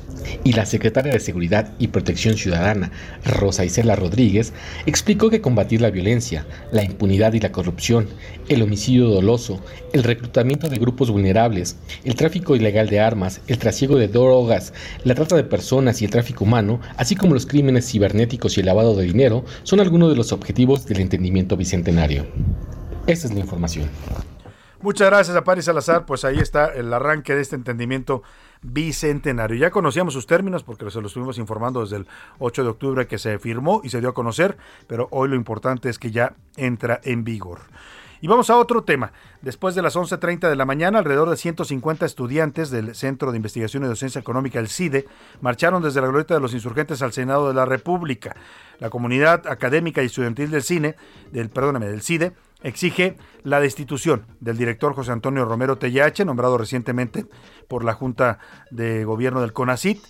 Y 0.45 0.53
la 0.53 0.67
secretaria 0.67 1.13
de 1.13 1.21
Seguridad 1.21 1.73
y 1.79 1.89
Protección 1.89 2.37
Ciudadana, 2.37 2.91
Rosa 3.25 3.65
Isela 3.65 3.97
Rodríguez, 3.97 4.53
explicó 4.87 5.31
que 5.31 5.41
combatir 5.41 5.81
la 5.81 5.91
violencia, 5.91 6.47
la 6.73 6.85
impunidad 6.85 7.33
y 7.33 7.41
la 7.41 7.53
corrupción, 7.53 8.09
el 8.49 8.63
homicidio 8.63 9.09
doloso, 9.09 9.61
el 9.93 10.03
reclutamiento 10.03 10.69
de 10.69 10.79
grupos 10.79 11.11
vulnerables, 11.11 11.77
el 12.05 12.15
tráfico 12.15 12.57
ilegal 12.57 12.89
de 12.89 13.01
armas, 13.01 13.41
el 13.47 13.59
trasiego 13.59 13.97
de 13.97 14.09
drogas, 14.09 14.73
la 15.05 15.15
trata 15.15 15.37
de 15.37 15.45
personas 15.45 16.03
y 16.03 16.05
el 16.05 16.11
tráfico 16.11 16.45
humano, 16.45 16.81
así 16.97 17.15
como 17.15 17.35
los 17.35 17.47
crímenes 17.47 17.91
cibernéticos 17.91 18.57
y 18.57 18.61
el 18.61 18.67
lavado 18.67 18.95
de 18.95 19.05
dinero, 19.05 19.45
son 19.63 19.81
algunos 19.81 20.11
de 20.11 20.17
los 20.17 20.33
objetivos 20.33 20.87
del 20.87 21.01
entendimiento 21.01 21.57
bicentenario. 21.57 22.27
Esta 23.07 23.29
es 23.29 23.35
la 23.35 23.41
información. 23.41 23.89
Muchas 24.81 25.09
gracias 25.09 25.37
a 25.37 25.43
Paris 25.43 25.65
Salazar. 25.65 26.07
Pues 26.07 26.25
ahí 26.25 26.39
está 26.39 26.67
el 26.67 26.93
arranque 26.95 27.35
de 27.35 27.41
este 27.41 27.57
entendimiento 27.57 28.23
bicentenario. 28.63 29.57
Ya 29.57 29.71
conocíamos 29.71 30.15
sus 30.15 30.27
términos 30.27 30.63
porque 30.63 30.89
se 30.91 31.01
los 31.01 31.11
estuvimos 31.11 31.39
informando 31.39 31.81
desde 31.81 31.97
el 31.97 32.07
8 32.39 32.63
de 32.63 32.69
octubre 32.69 33.07
que 33.09 33.19
se 33.19 33.41
firmó 33.41 33.81
y 33.83 33.91
se 33.91 34.01
dio 34.01 34.11
a 34.11 34.15
conocer, 34.15 34.57
pero 34.87 35.09
hoy 35.11 35.29
lo 35.29 35.35
importante 35.35 35.89
es 35.89 35.99
que 35.99 36.13
ya 36.13 36.35
entra 36.57 37.01
en 37.03 37.25
vigor. 37.25 37.63
Y 38.21 38.29
vamos 38.29 38.51
a 38.51 38.57
otro 38.57 38.83
tema. 38.83 39.13
Después 39.43 39.75
de 39.75 39.83
las 39.83 39.97
11.30 39.97 40.49
de 40.49 40.57
la 40.57 40.65
mañana, 40.65 40.99
alrededor 40.99 41.31
de 41.31 41.37
150 41.37 42.07
estudiantes 42.07 42.71
del 42.71 42.95
Centro 42.95 43.31
de 43.31 43.37
Investigación 43.37 43.85
y 43.85 43.87
Docencia 43.87 44.21
Económica, 44.21 44.59
el 44.59 44.69
CIDE, 44.69 45.07
marcharon 45.41 45.83
desde 45.83 46.01
la 46.01 46.09
Glorieta 46.09 46.35
de 46.35 46.41
los 46.41 46.55
Insurgentes 46.55 47.03
al 47.03 47.13
Senado 47.13 47.49
de 47.49 47.55
la 47.55 47.65
República. 47.65 48.35
La 48.81 48.91
comunidad 48.91 49.47
académica 49.47 50.03
y 50.03 50.07
estudiantil 50.07 50.51
del 50.51 50.63
CINE, 50.63 50.97
del, 51.31 51.49
perdóname, 51.49 51.89
del 51.89 52.03
CIDE, 52.03 52.33
exige 52.63 53.17
la 53.43 53.61
destitución 53.61 54.27
del 54.41 54.57
director 54.57 54.95
José 54.95 55.13
Antonio 55.13 55.45
Romero 55.45 55.79
Tellache, 55.79 56.25
nombrado 56.25 56.59
recientemente 56.59 57.27
por 57.69 57.85
la 57.85 57.95
Junta 57.95 58.39
de 58.71 59.05
Gobierno 59.05 59.41
del 59.41 59.53
CONACIT. 59.53 60.03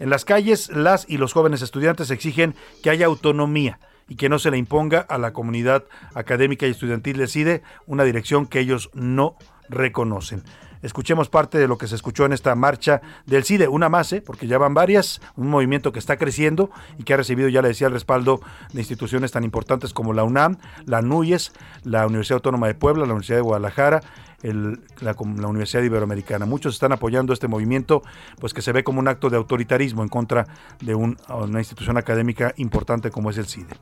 En 0.00 0.10
las 0.10 0.24
calles, 0.24 0.70
las 0.70 1.08
y 1.08 1.18
los 1.18 1.32
jóvenes 1.32 1.62
estudiantes 1.62 2.10
exigen 2.10 2.54
que 2.82 2.90
haya 2.90 3.06
autonomía 3.06 3.78
y 4.08 4.16
que 4.16 4.28
no 4.28 4.38
se 4.38 4.50
le 4.50 4.58
imponga 4.58 5.00
a 5.00 5.18
la 5.18 5.32
comunidad 5.32 5.84
académica 6.14 6.66
y 6.66 6.70
estudiantil 6.70 7.16
de 7.16 7.28
CIDE 7.28 7.62
una 7.86 8.04
dirección 8.04 8.46
que 8.46 8.60
ellos 8.60 8.90
no 8.92 9.36
reconocen. 9.68 10.42
Escuchemos 10.84 11.30
parte 11.30 11.56
de 11.56 11.66
lo 11.66 11.78
que 11.78 11.88
se 11.88 11.94
escuchó 11.94 12.26
en 12.26 12.34
esta 12.34 12.54
marcha 12.54 13.00
del 13.24 13.44
CIDE, 13.44 13.68
una 13.68 13.88
más, 13.88 14.12
¿eh? 14.12 14.20
porque 14.20 14.46
ya 14.46 14.58
van 14.58 14.74
varias, 14.74 15.22
un 15.34 15.48
movimiento 15.48 15.92
que 15.92 15.98
está 15.98 16.18
creciendo 16.18 16.70
y 16.98 17.04
que 17.04 17.14
ha 17.14 17.16
recibido, 17.16 17.48
ya 17.48 17.62
le 17.62 17.68
decía, 17.68 17.86
el 17.86 17.94
respaldo 17.94 18.42
de 18.70 18.80
instituciones 18.82 19.32
tan 19.32 19.44
importantes 19.44 19.94
como 19.94 20.12
la 20.12 20.24
UNAM, 20.24 20.58
la 20.84 21.00
NUYES, 21.00 21.52
la 21.84 22.06
Universidad 22.06 22.36
Autónoma 22.36 22.66
de 22.66 22.74
Puebla, 22.74 23.06
la 23.06 23.14
Universidad 23.14 23.38
de 23.38 23.42
Guadalajara, 23.42 24.02
la, 24.42 25.16
Universidad 25.48 25.82
Iberoamericana. 25.82 26.44
Muchos 26.44 26.74
están 26.74 26.92
apoyando 26.92 27.32
este 27.32 27.48
movimiento, 27.48 28.02
pues 28.38 28.52
que 28.52 28.60
se 28.60 28.72
ve 28.72 28.84
como 28.84 29.00
un 29.00 29.08
acto 29.08 29.30
de 29.30 29.38
autoritarismo 29.38 30.02
en 30.02 30.10
contra 30.10 30.46
de 30.82 30.94
una 30.94 31.60
institución 31.60 31.96
académica 31.96 32.52
importante 32.58 33.10
como 33.10 33.30
es 33.30 33.38
el 33.38 33.46
CIDE. 33.46 33.74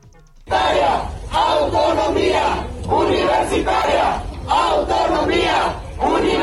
Autonomía 1.33 2.65
universitaria, 2.87 4.23
autonomía 4.47 5.81
universitaria, 5.99 6.42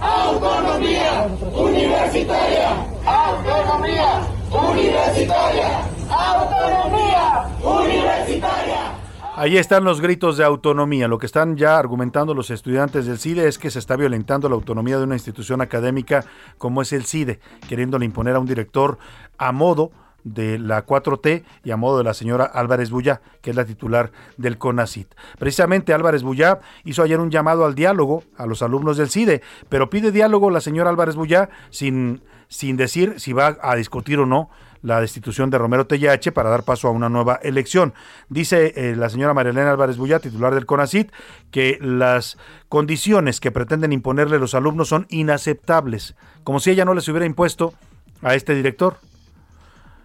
autonomía 0.00 1.26
universitaria, 1.52 2.86
autonomía 3.04 4.20
universitaria, 4.50 5.80
autonomía 6.08 7.48
universitaria. 7.62 9.00
Ahí 9.36 9.56
están 9.56 9.84
los 9.84 10.00
gritos 10.00 10.36
de 10.36 10.44
autonomía. 10.44 11.08
Lo 11.08 11.18
que 11.18 11.26
están 11.26 11.56
ya 11.56 11.78
argumentando 11.78 12.34
los 12.34 12.50
estudiantes 12.50 13.06
del 13.06 13.18
CIDE 13.18 13.48
es 13.48 13.58
que 13.58 13.70
se 13.70 13.78
está 13.78 13.96
violentando 13.96 14.48
la 14.48 14.54
autonomía 14.54 14.98
de 14.98 15.04
una 15.04 15.16
institución 15.16 15.60
académica 15.60 16.24
como 16.58 16.82
es 16.82 16.92
el 16.92 17.04
CIDE, 17.04 17.40
queriéndole 17.68 18.04
imponer 18.04 18.36
a 18.36 18.38
un 18.38 18.46
director 18.46 18.98
a 19.38 19.50
modo 19.52 19.90
de 20.24 20.58
la 20.58 20.86
4T 20.86 21.44
y 21.64 21.70
a 21.70 21.76
modo 21.76 21.98
de 21.98 22.04
la 22.04 22.14
señora 22.14 22.44
Álvarez 22.44 22.90
Bullá, 22.90 23.20
que 23.40 23.50
es 23.50 23.56
la 23.56 23.64
titular 23.64 24.12
del 24.36 24.58
CONACIT. 24.58 25.14
Precisamente 25.38 25.94
Álvarez 25.94 26.22
Bullá 26.22 26.60
hizo 26.84 27.02
ayer 27.02 27.20
un 27.20 27.30
llamado 27.30 27.64
al 27.64 27.74
diálogo 27.74 28.24
a 28.36 28.46
los 28.46 28.62
alumnos 28.62 28.96
del 28.96 29.10
CIDE, 29.10 29.42
pero 29.68 29.90
pide 29.90 30.12
diálogo 30.12 30.50
la 30.50 30.60
señora 30.60 30.90
Álvarez 30.90 31.16
Bullá 31.16 31.50
sin, 31.70 32.22
sin 32.48 32.76
decir 32.76 33.14
si 33.18 33.32
va 33.32 33.58
a 33.62 33.76
discutir 33.76 34.18
o 34.18 34.26
no 34.26 34.50
la 34.82 35.00
destitución 35.00 35.50
de 35.50 35.58
Romero 35.58 35.86
Tellache 35.86 36.32
para 36.32 36.50
dar 36.50 36.62
paso 36.62 36.88
a 36.88 36.90
una 36.90 37.08
nueva 37.08 37.38
elección. 37.42 37.94
Dice 38.28 38.72
eh, 38.76 38.96
la 38.96 39.10
señora 39.10 39.34
Marilena 39.34 39.70
Álvarez 39.70 39.96
Bullá, 39.96 40.20
titular 40.20 40.54
del 40.54 40.66
CONACIT, 40.66 41.12
que 41.50 41.78
las 41.80 42.38
condiciones 42.68 43.40
que 43.40 43.50
pretenden 43.50 43.92
imponerle 43.92 44.38
los 44.38 44.54
alumnos 44.54 44.88
son 44.88 45.06
inaceptables, 45.10 46.14
como 46.44 46.60
si 46.60 46.70
ella 46.70 46.84
no 46.84 46.94
les 46.94 47.08
hubiera 47.08 47.26
impuesto 47.26 47.74
a 48.22 48.34
este 48.34 48.54
director. 48.54 48.96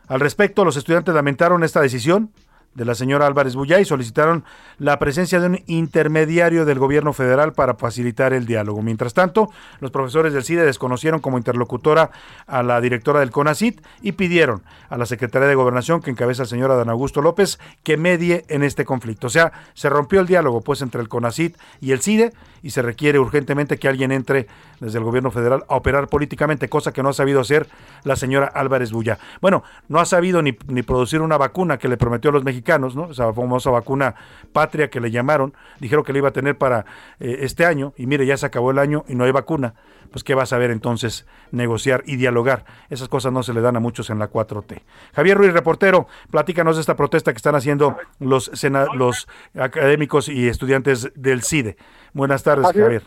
Al 0.08 0.20
respecto, 0.20 0.66
los 0.66 0.78
estudiantes 0.78 1.14
lamentaron 1.16 1.64
esta 1.64 1.82
decisión 1.82 2.32
de 2.76 2.86
la 2.86 2.94
señora 2.94 3.26
Álvarez 3.26 3.56
Bullá 3.56 3.84
solicitaron 3.86 4.44
la 4.78 5.00
presencia 5.00 5.40
de 5.40 5.48
un 5.48 5.64
intermediario 5.66 6.66
del 6.66 6.78
gobierno 6.78 7.14
federal 7.14 7.54
para 7.54 7.76
facilitar 7.76 8.34
el 8.34 8.46
diálogo. 8.46 8.82
Mientras 8.82 9.14
tanto, 9.14 9.50
los 9.80 9.92
profesores 9.92 10.34
del 10.34 10.44
CIDE 10.44 10.66
desconocieron 10.66 11.22
como 11.22 11.38
interlocutora 11.38 12.12
a 12.46 12.64
la 12.64 12.82
directora 12.82 13.22
del 13.22 13.32
CONACIT 13.32 13.82
y 14.02 14.12
pidieron 14.12 14.64
a 14.90 14.98
la 14.98 15.06
Secretaría 15.06 15.48
de 15.48 15.56
Gobernación, 15.56 16.02
que 16.02 16.12
encabeza 16.12 16.44
el 16.44 16.50
señor 16.50 16.70
Adán 16.70 16.90
Augusto 16.90 17.22
López, 17.22 17.60
que 17.84 17.96
medie 17.96 18.44
en 18.50 18.62
este 18.62 18.84
conflicto. 18.84 19.28
O 19.28 19.32
sea, 19.32 19.54
se 19.74 19.90
rompió 19.90 20.20
el 20.20 20.28
diálogo 20.28 20.60
pues 20.60 20.82
entre 20.82 21.02
el 21.02 21.08
CONACIT 21.08 21.58
y 21.80 21.94
el 21.94 22.02
CIDE 22.02 22.34
y 22.66 22.72
se 22.72 22.82
requiere 22.82 23.20
urgentemente 23.20 23.78
que 23.78 23.88
alguien 23.88 24.12
entre 24.12 24.48
desde 24.80 24.98
el 24.98 25.04
gobierno 25.04 25.30
federal 25.30 25.64
a 25.70 25.76
operar 25.76 26.08
políticamente, 26.08 26.68
cosa 26.68 26.92
que 26.92 27.04
no 27.04 27.10
ha 27.10 27.14
sabido 27.14 27.40
hacer 27.40 27.68
la 28.04 28.16
señora 28.16 28.48
Álvarez 28.48 28.92
Bullá. 28.92 29.20
Bueno, 29.40 29.64
no 29.88 30.00
ha 30.00 30.06
sabido 30.06 30.42
ni, 30.42 30.58
ni 30.68 30.82
producir 30.82 31.22
una 31.22 31.38
vacuna 31.38 31.78
que 31.78 31.88
le 31.88 31.96
prometió 31.96 32.32
a 32.32 32.34
los 32.34 32.44
mexicanos 32.44 32.96
¿no? 32.96 33.12
Esa 33.12 33.32
famosa 33.34 33.70
vacuna 33.70 34.16
patria 34.52 34.90
que 34.90 35.00
le 35.00 35.12
llamaron, 35.12 35.54
dijeron 35.80 36.04
que 36.04 36.12
le 36.12 36.20
iba 36.20 36.30
a 36.30 36.34
tener 36.34 36.58
para 36.58 36.88
eh, 37.20 37.38
este 37.42 37.66
año 37.66 37.94
y 37.98 38.08
mire, 38.08 38.26
ya 38.26 38.36
se 38.36 38.48
acabó 38.48 38.72
el 38.72 38.80
año 38.80 39.06
y 39.08 39.14
no 39.14 39.26
hay 39.26 39.32
vacuna. 39.32 39.76
Pues 40.12 40.24
qué 40.24 40.36
va 40.36 40.44
a 40.44 40.46
saber 40.46 40.72
entonces 40.72 41.28
negociar 41.52 42.04
y 42.06 42.16
dialogar. 42.16 42.66
Esas 42.90 43.10
cosas 43.10 43.32
no 43.34 43.44
se 43.44 43.54
le 43.54 43.62
dan 43.62 43.76
a 43.76 43.80
muchos 43.80 44.10
en 44.10 44.20
la 44.20 44.30
4T. 44.30 44.82
Javier 45.14 45.38
Ruiz, 45.38 45.54
reportero, 45.54 46.08
platícanos 46.32 46.76
de 46.78 46.82
esta 46.82 46.96
protesta 46.96 47.32
que 47.32 47.38
están 47.38 47.56
haciendo 47.56 47.98
los, 48.20 48.52
los 48.96 49.28
académicos 49.58 50.30
y 50.30 50.48
estudiantes 50.48 51.12
del 51.16 51.44
CIDE. 51.44 51.78
Buenas 52.14 52.44
tardes, 52.44 52.68
Javier. 52.68 53.04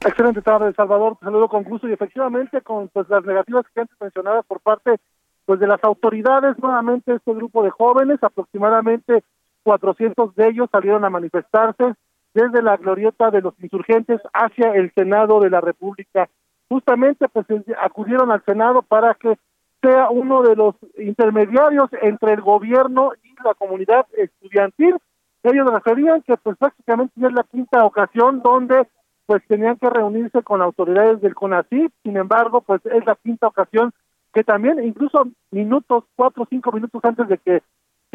Excelente 0.00 0.42
tarde, 0.42 0.72
Salvador. 0.74 1.16
Saludo 1.20 1.48
con 1.48 1.64
gusto 1.64 1.88
y 1.88 1.92
efectivamente 1.92 2.60
con 2.60 2.88
pues, 2.88 3.08
las 3.08 3.24
negativas 3.24 3.64
que 3.74 3.80
antes 3.80 3.96
mencionadas 4.00 4.44
por 4.46 4.60
parte 4.60 4.96
pues 5.46 5.60
de 5.60 5.66
las 5.66 5.82
autoridades, 5.84 6.58
nuevamente 6.58 7.14
este 7.14 7.32
grupo 7.32 7.62
de 7.62 7.70
jóvenes, 7.70 8.22
aproximadamente 8.22 9.22
400 9.62 10.34
de 10.34 10.48
ellos 10.48 10.68
salieron 10.70 11.04
a 11.04 11.10
manifestarse 11.10 11.94
desde 12.36 12.62
la 12.62 12.76
glorieta 12.76 13.30
de 13.30 13.40
los 13.40 13.54
insurgentes 13.60 14.20
hacia 14.32 14.74
el 14.74 14.92
Senado 14.94 15.40
de 15.40 15.50
la 15.50 15.62
República. 15.62 16.28
Justamente 16.68 17.28
pues 17.28 17.46
acudieron 17.82 18.30
al 18.30 18.44
Senado 18.44 18.82
para 18.82 19.14
que 19.14 19.38
sea 19.82 20.10
uno 20.10 20.42
de 20.42 20.54
los 20.54 20.74
intermediarios 20.98 21.88
entre 22.02 22.34
el 22.34 22.42
gobierno 22.42 23.12
y 23.22 23.34
la 23.42 23.54
comunidad 23.54 24.06
estudiantil. 24.16 24.96
Ellos 25.42 25.66
referían 25.72 26.22
que 26.22 26.36
pues 26.36 26.56
prácticamente 26.58 27.14
es 27.16 27.32
la 27.32 27.44
quinta 27.44 27.84
ocasión 27.84 28.42
donde 28.42 28.86
pues 29.24 29.42
tenían 29.48 29.76
que 29.76 29.88
reunirse 29.88 30.42
con 30.42 30.60
autoridades 30.60 31.20
del 31.20 31.34
CONACYT, 31.34 31.92
sin 32.04 32.16
embargo, 32.16 32.60
pues 32.60 32.80
es 32.86 33.04
la 33.06 33.16
quinta 33.16 33.48
ocasión 33.48 33.92
que 34.32 34.44
también 34.44 34.84
incluso 34.84 35.26
minutos, 35.50 36.04
cuatro 36.14 36.42
o 36.42 36.46
cinco 36.48 36.70
minutos 36.70 37.00
antes 37.02 37.26
de 37.26 37.38
que, 37.38 37.62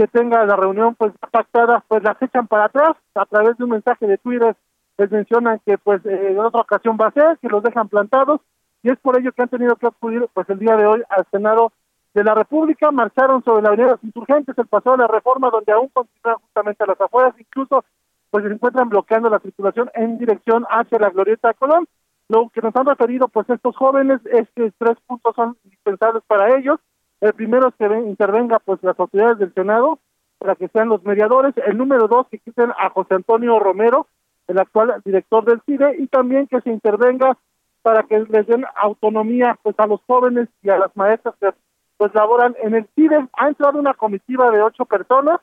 que 0.01 0.07
tenga 0.07 0.43
la 0.47 0.55
reunión 0.55 0.95
pues 0.95 1.13
pactada, 1.31 1.83
pues 1.87 2.01
las 2.01 2.19
echan 2.19 2.47
para 2.47 2.65
atrás 2.65 2.97
a 3.13 3.23
través 3.27 3.55
de 3.57 3.65
un 3.65 3.69
mensaje 3.69 4.07
de 4.07 4.17
Twitter, 4.17 4.55
les 4.97 5.11
mencionan 5.11 5.61
que 5.63 5.77
pues 5.77 6.03
eh, 6.07 6.31
en 6.31 6.39
otra 6.39 6.61
ocasión 6.61 6.97
va 6.99 7.09
a 7.09 7.11
ser, 7.11 7.37
que 7.37 7.47
los 7.47 7.61
dejan 7.61 7.87
plantados 7.87 8.41
y 8.81 8.89
es 8.89 8.97
por 8.97 9.19
ello 9.19 9.31
que 9.31 9.43
han 9.43 9.49
tenido 9.49 9.75
que 9.75 9.85
acudir 9.85 10.27
pues 10.33 10.49
el 10.49 10.57
día 10.57 10.75
de 10.75 10.87
hoy 10.87 11.03
al 11.07 11.27
Senado 11.29 11.71
de 12.15 12.23
la 12.23 12.33
República, 12.33 12.89
marcharon 12.89 13.43
sobre 13.43 13.61
la 13.61 13.67
avenida 13.67 13.85
de 13.89 13.91
los 13.91 14.03
insurgentes, 14.03 14.57
el 14.57 14.65
pasado 14.65 14.97
de 14.97 15.03
la 15.03 15.07
reforma 15.07 15.51
donde 15.51 15.71
aún 15.71 15.89
continúan 15.89 16.37
justamente 16.37 16.83
a 16.83 16.87
las 16.87 16.99
afueras, 16.99 17.35
incluso 17.37 17.85
pues 18.31 18.43
se 18.43 18.51
encuentran 18.51 18.89
bloqueando 18.89 19.29
la 19.29 19.37
circulación 19.37 19.91
en 19.93 20.17
dirección 20.17 20.65
hacia 20.67 20.97
la 20.97 21.11
Glorieta 21.11 21.49
de 21.49 21.53
Colón 21.53 21.87
lo 22.31 22.49
que 22.49 22.61
nos 22.61 22.73
han 22.77 22.85
referido 22.85 23.27
pues 23.27 23.47
estos 23.49 23.75
jóvenes 23.75 24.21
es 24.31 24.47
que 24.55 24.71
tres 24.77 24.97
puntos 25.05 25.35
son 25.35 25.57
indispensables 25.65 26.23
para 26.25 26.57
ellos. 26.57 26.79
El 27.21 27.33
primero 27.33 27.69
es 27.69 27.75
que 27.75 27.85
intervenga 27.85 28.59
pues 28.59 28.81
las 28.81 28.99
autoridades 28.99 29.37
del 29.37 29.53
Senado 29.53 29.99
para 30.39 30.55
que 30.55 30.67
sean 30.69 30.89
los 30.89 31.03
mediadores. 31.03 31.53
El 31.67 31.77
número 31.77 32.07
dos, 32.07 32.27
que 32.29 32.39
quiten 32.39 32.71
a 32.71 32.89
José 32.89 33.13
Antonio 33.13 33.59
Romero, 33.59 34.07
el 34.47 34.59
actual 34.59 34.99
director 35.05 35.45
del 35.45 35.61
CIDE, 35.61 35.97
y 35.99 36.07
también 36.07 36.47
que 36.47 36.59
se 36.61 36.71
intervenga 36.71 37.37
para 37.83 38.03
que 38.03 38.19
les 38.19 38.47
den 38.47 38.65
autonomía 38.75 39.57
pues 39.61 39.75
a 39.77 39.85
los 39.85 40.01
jóvenes 40.07 40.49
y 40.63 40.69
a 40.69 40.77
las 40.77 40.95
maestras 40.95 41.35
que 41.39 41.51
pues 41.97 42.13
laboran 42.15 42.55
en 42.63 42.73
el 42.73 42.87
CIDE. 42.95 43.27
Ha 43.33 43.47
entrado 43.47 43.79
una 43.79 43.93
comitiva 43.93 44.49
de 44.49 44.63
ocho 44.63 44.85
personas 44.85 45.39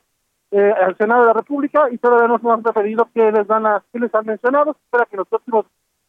eh, 0.50 0.72
al 0.82 0.96
Senado 0.96 1.20
de 1.20 1.26
la 1.28 1.32
República 1.34 1.88
y 1.90 1.98
todavía 1.98 2.26
no 2.26 2.38
nos 2.38 2.52
han 2.52 2.64
referido 2.64 3.08
qué 3.14 3.30
les 3.30 3.46
van 3.46 3.66
a, 3.66 3.84
qué 3.92 4.00
les 4.00 4.12
han 4.12 4.26
mencionado. 4.26 4.72
Espera 4.72 5.04
que 5.04 5.14
en 5.14 5.18
los 5.18 5.28
próximos 5.28 5.66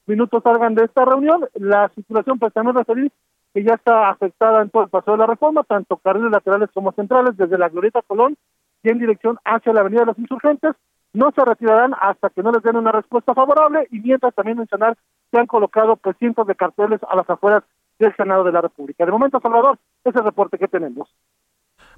minutos 0.08 0.42
salgan 0.42 0.74
de 0.74 0.86
esta 0.86 1.06
reunión. 1.06 1.48
La 1.54 1.90
circulación, 1.90 2.40
pues 2.40 2.54
también 2.54 2.76
referir 2.76 3.12
que 3.54 3.64
ya 3.64 3.74
está 3.74 4.10
afectada 4.10 4.62
en 4.62 4.70
todo 4.70 4.84
el 4.84 4.90
paso 4.90 5.12
de 5.12 5.18
la 5.18 5.26
reforma, 5.26 5.64
tanto 5.64 5.98
carriles 5.98 6.32
laterales 6.32 6.70
como 6.74 6.92
centrales, 6.92 7.36
desde 7.38 7.58
la 7.58 7.70
Glorieta 7.70 8.02
Colón 8.02 8.38
y 8.84 8.90
en 8.90 9.00
dirección 9.00 9.38
hacia 9.44 9.74
la 9.74 9.82
Avenida 9.82 10.02
de 10.02 10.08
los 10.08 10.20
Insurgentes. 10.20 10.76
No 11.14 11.32
se 11.32 11.44
retirarán 11.44 11.96
hasta 12.00 12.30
que 12.30 12.44
no 12.44 12.52
les 12.52 12.62
den 12.62 12.76
una 12.76 12.92
respuesta 12.92 13.34
favorable 13.34 13.88
y 13.90 14.00
mientras 14.00 14.34
también 14.36 14.58
mencionar 14.58 14.96
que 15.32 15.40
han 15.40 15.48
colocado 15.48 15.96
pues 15.96 16.16
cientos 16.18 16.46
de 16.46 16.56
carteles 16.56 17.00
a 17.10 17.16
las 17.16 17.30
afueras 17.30 17.64
del 17.98 18.16
Senado 18.16 18.44
de 18.44 18.52
la 18.52 18.62
República. 18.62 19.06
De 19.06 19.12
momento, 19.12 19.40
Salvador, 19.42 19.78
ese 20.04 20.10
es 20.10 20.16
el 20.16 20.26
reporte 20.26 20.58
que 20.58 20.68
tenemos. 20.68 21.10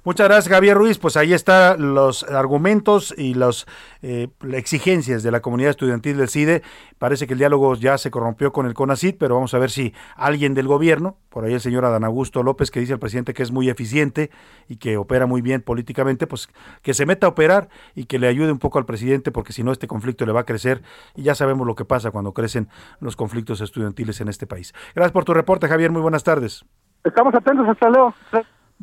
Muchas 0.04 0.26
gracias, 0.26 0.52
Javier 0.52 0.76
Ruiz. 0.76 0.98
Pues 0.98 1.16
ahí 1.16 1.32
están 1.32 1.94
los 1.94 2.24
argumentos 2.24 3.14
y 3.16 3.34
las 3.34 3.66
eh, 4.02 4.26
exigencias 4.52 5.22
de 5.22 5.30
la 5.30 5.40
comunidad 5.40 5.70
estudiantil 5.70 6.16
del 6.16 6.28
CIDE. 6.28 6.62
Parece 6.98 7.28
que 7.28 7.34
el 7.34 7.38
diálogo 7.38 7.76
ya 7.76 7.96
se 7.98 8.10
corrompió 8.10 8.52
con 8.52 8.66
el 8.66 8.74
CONACID, 8.74 9.14
pero 9.16 9.36
vamos 9.36 9.54
a 9.54 9.60
ver 9.60 9.70
si 9.70 9.94
alguien 10.16 10.54
del 10.54 10.66
gobierno, 10.66 11.18
por 11.28 11.44
ahí 11.44 11.54
el 11.54 11.60
señor 11.60 11.84
Adán 11.84 12.02
Augusto 12.02 12.42
López, 12.42 12.72
que 12.72 12.80
dice 12.80 12.94
al 12.94 12.98
presidente 12.98 13.32
que 13.32 13.44
es 13.44 13.52
muy 13.52 13.70
eficiente 13.70 14.32
y 14.68 14.78
que 14.78 14.96
opera 14.96 15.26
muy 15.26 15.40
bien 15.40 15.62
políticamente, 15.62 16.26
pues 16.26 16.48
que 16.82 16.94
se 16.94 17.06
meta 17.06 17.28
a 17.28 17.30
operar 17.30 17.68
y 17.94 18.06
que 18.06 18.18
le 18.18 18.26
ayude 18.26 18.50
un 18.50 18.58
poco 18.58 18.80
al 18.80 18.86
presidente, 18.86 19.30
porque 19.30 19.52
si 19.52 19.62
no, 19.62 19.70
este 19.70 19.86
conflicto 19.86 20.26
le 20.26 20.32
va 20.32 20.40
a 20.40 20.46
crecer 20.46 20.82
y 21.14 21.22
ya 21.22 21.36
sabemos 21.36 21.64
lo 21.64 21.76
que 21.76 21.84
pasa 21.84 22.10
cuando 22.10 22.32
crecen 22.32 22.68
los 22.98 23.14
conflictos 23.14 23.60
estudiantiles 23.60 24.20
en 24.20 24.26
este 24.26 24.48
país. 24.48 24.74
Gracias 24.96 25.12
por 25.12 25.24
tu 25.24 25.32
reporte, 25.32 25.68
Javier. 25.68 25.92
Muy 25.92 26.02
buenas 26.02 26.24
tardes. 26.24 26.64
Estamos 27.04 27.32
atentos. 27.36 27.68
Hasta 27.68 27.88
luego. 27.88 28.12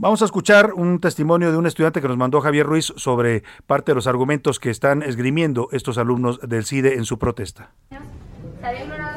Vamos 0.02 0.22
a 0.22 0.26
escuchar 0.26 0.72
un 0.76 1.02
testimonio 1.02 1.52
de 1.52 1.58
un 1.58 1.68
estudiante 1.68 2.00
que 2.00 2.08
nos 2.08 2.16
mandó 2.16 2.40
Javier 2.40 2.66
Ruiz 2.66 2.94
sobre 2.96 3.44
parte 3.68 3.92
de 3.92 3.96
los 3.96 4.08
argumentos 4.08 4.58
que 4.58 4.70
están 4.70 5.04
esgrimiendo 5.04 5.68
estos 5.74 5.98
alumnos 5.98 6.40
del 6.40 6.64
CIDE 6.64 6.94
en 6.94 7.04
su 7.04 7.20
protesta. 7.20 7.72
Se 7.90 7.98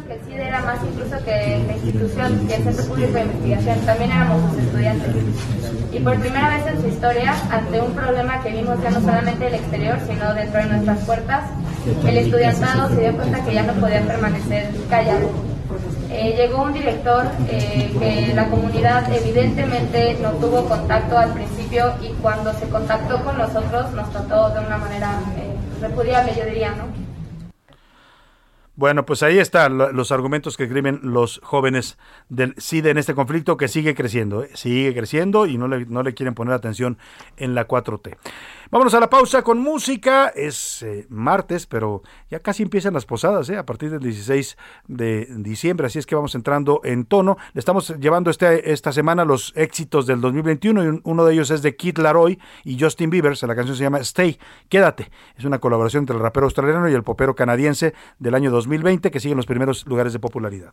que 0.08 0.14
el 0.14 0.20
CIDE 0.22 0.48
era 0.48 0.60
más 0.62 0.80
incluso 0.82 1.24
que 1.24 1.64
la 1.68 1.72
institución, 1.74 2.48
que 2.48 2.54
el 2.56 2.64
Centro 2.64 2.84
Público 2.86 3.12
de 3.12 3.20
Investigación. 3.20 3.78
También 3.86 4.10
éramos 4.10 4.50
sus 4.50 4.60
estudiantes. 4.60 5.16
Y 5.92 6.00
por 6.00 6.18
primera 6.18 6.48
vez 6.48 6.66
en 6.66 6.82
su 6.82 6.88
historia, 6.88 7.32
ante 7.52 7.80
un 7.80 7.94
problema 7.94 8.42
que 8.42 8.50
vimos 8.50 8.82
ya 8.82 8.90
no 8.90 9.00
solamente 9.02 9.44
del 9.44 9.54
exterior, 9.54 9.98
sino 10.04 10.34
dentro 10.34 10.62
de 10.62 10.66
nuestras 10.66 11.04
puertas, 11.04 11.44
el 12.04 12.16
estudiantado 12.16 12.88
se 12.88 13.02
dio 13.02 13.12
cuenta 13.14 13.44
que 13.44 13.54
ya 13.54 13.62
no 13.62 13.74
podía 13.74 14.04
permanecer 14.04 14.68
callado 14.90 15.51
eh, 16.10 16.34
llegó 16.36 16.62
un 16.62 16.72
director 16.72 17.26
eh, 17.48 17.90
que 17.98 18.34
la 18.34 18.48
comunidad 18.48 19.10
evidentemente 19.12 20.18
no 20.20 20.32
tuvo 20.32 20.68
contacto 20.68 21.16
al 21.18 21.32
principio 21.32 21.94
y 22.02 22.08
cuando 22.20 22.52
se 22.52 22.68
contactó 22.68 23.22
con 23.24 23.38
nosotros 23.38 23.92
nos 23.92 24.10
trató 24.10 24.50
de 24.50 24.60
una 24.60 24.76
manera 24.76 25.20
eh, 25.36 25.56
repudiable, 25.80 26.34
yo 26.36 26.44
diría, 26.44 26.74
¿no? 26.74 27.12
Bueno, 28.74 29.04
pues 29.04 29.22
ahí 29.22 29.38
están 29.38 29.76
los 29.76 30.12
argumentos 30.12 30.56
que 30.56 30.64
escriben 30.64 31.00
los 31.02 31.40
jóvenes 31.44 31.98
del 32.30 32.54
CIDE 32.58 32.90
en 32.90 32.98
este 32.98 33.14
conflicto 33.14 33.58
que 33.58 33.68
sigue 33.68 33.94
creciendo, 33.94 34.44
¿eh? 34.44 34.50
sigue 34.54 34.94
creciendo 34.94 35.44
y 35.46 35.58
no 35.58 35.68
le, 35.68 35.84
no 35.84 36.02
le 36.02 36.14
quieren 36.14 36.34
poner 36.34 36.54
atención 36.54 36.96
en 37.36 37.54
la 37.54 37.68
4T. 37.68 38.16
Vámonos 38.72 38.94
a 38.94 39.00
la 39.00 39.10
pausa 39.10 39.42
con 39.42 39.58
música. 39.58 40.28
Es 40.28 40.82
eh, 40.82 41.04
martes, 41.10 41.66
pero 41.66 42.00
ya 42.30 42.40
casi 42.40 42.62
empiezan 42.62 42.94
las 42.94 43.04
posadas, 43.04 43.50
¿eh? 43.50 43.58
a 43.58 43.66
partir 43.66 43.90
del 43.90 44.00
16 44.00 44.56
de 44.88 45.26
diciembre. 45.40 45.88
Así 45.88 45.98
es 45.98 46.06
que 46.06 46.14
vamos 46.14 46.34
entrando 46.34 46.80
en 46.82 47.04
tono. 47.04 47.36
Le 47.52 47.58
estamos 47.58 47.90
llevando 48.00 48.30
este, 48.30 48.72
esta 48.72 48.90
semana 48.90 49.26
los 49.26 49.52
éxitos 49.56 50.06
del 50.06 50.22
2021 50.22 50.84
y 50.84 51.00
uno 51.04 51.24
de 51.26 51.34
ellos 51.34 51.50
es 51.50 51.60
de 51.60 51.76
Kid 51.76 51.98
Laroi 51.98 52.38
y 52.64 52.80
Justin 52.80 53.10
Bieber. 53.10 53.36
La 53.42 53.54
canción 53.54 53.76
se 53.76 53.82
llama 53.82 53.98
Stay, 53.98 54.38
Quédate. 54.70 55.10
Es 55.36 55.44
una 55.44 55.58
colaboración 55.58 56.04
entre 56.04 56.16
el 56.16 56.22
rapero 56.22 56.46
australiano 56.46 56.88
y 56.88 56.94
el 56.94 57.02
popero 57.02 57.34
canadiense 57.34 57.92
del 58.20 58.34
año 58.34 58.50
2020 58.50 59.10
que 59.10 59.20
sigue 59.20 59.32
en 59.32 59.36
los 59.36 59.44
primeros 59.44 59.86
lugares 59.86 60.14
de 60.14 60.18
popularidad. 60.18 60.72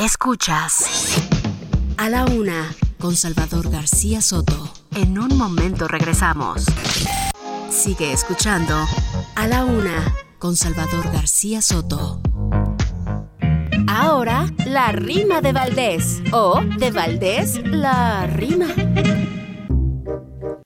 Escuchas 0.00 0.84
a 1.96 2.08
la 2.08 2.24
una 2.24 2.74
con 2.98 3.16
Salvador 3.16 3.70
García 3.70 4.20
Soto. 4.20 4.70
En 4.96 5.18
un 5.18 5.36
momento 5.36 5.88
regresamos. 5.88 6.66
Sigue 7.70 8.12
escuchando 8.12 8.74
a 9.34 9.46
la 9.46 9.64
una 9.64 10.14
con 10.38 10.56
Salvador 10.56 11.10
García 11.12 11.62
Soto. 11.62 12.20
Ahora, 13.88 14.46
la 14.66 14.92
rima 14.92 15.40
de 15.40 15.52
Valdés 15.52 16.22
o 16.32 16.60
de 16.78 16.90
Valdés, 16.90 17.60
la 17.66 18.26
rima. 18.26 18.68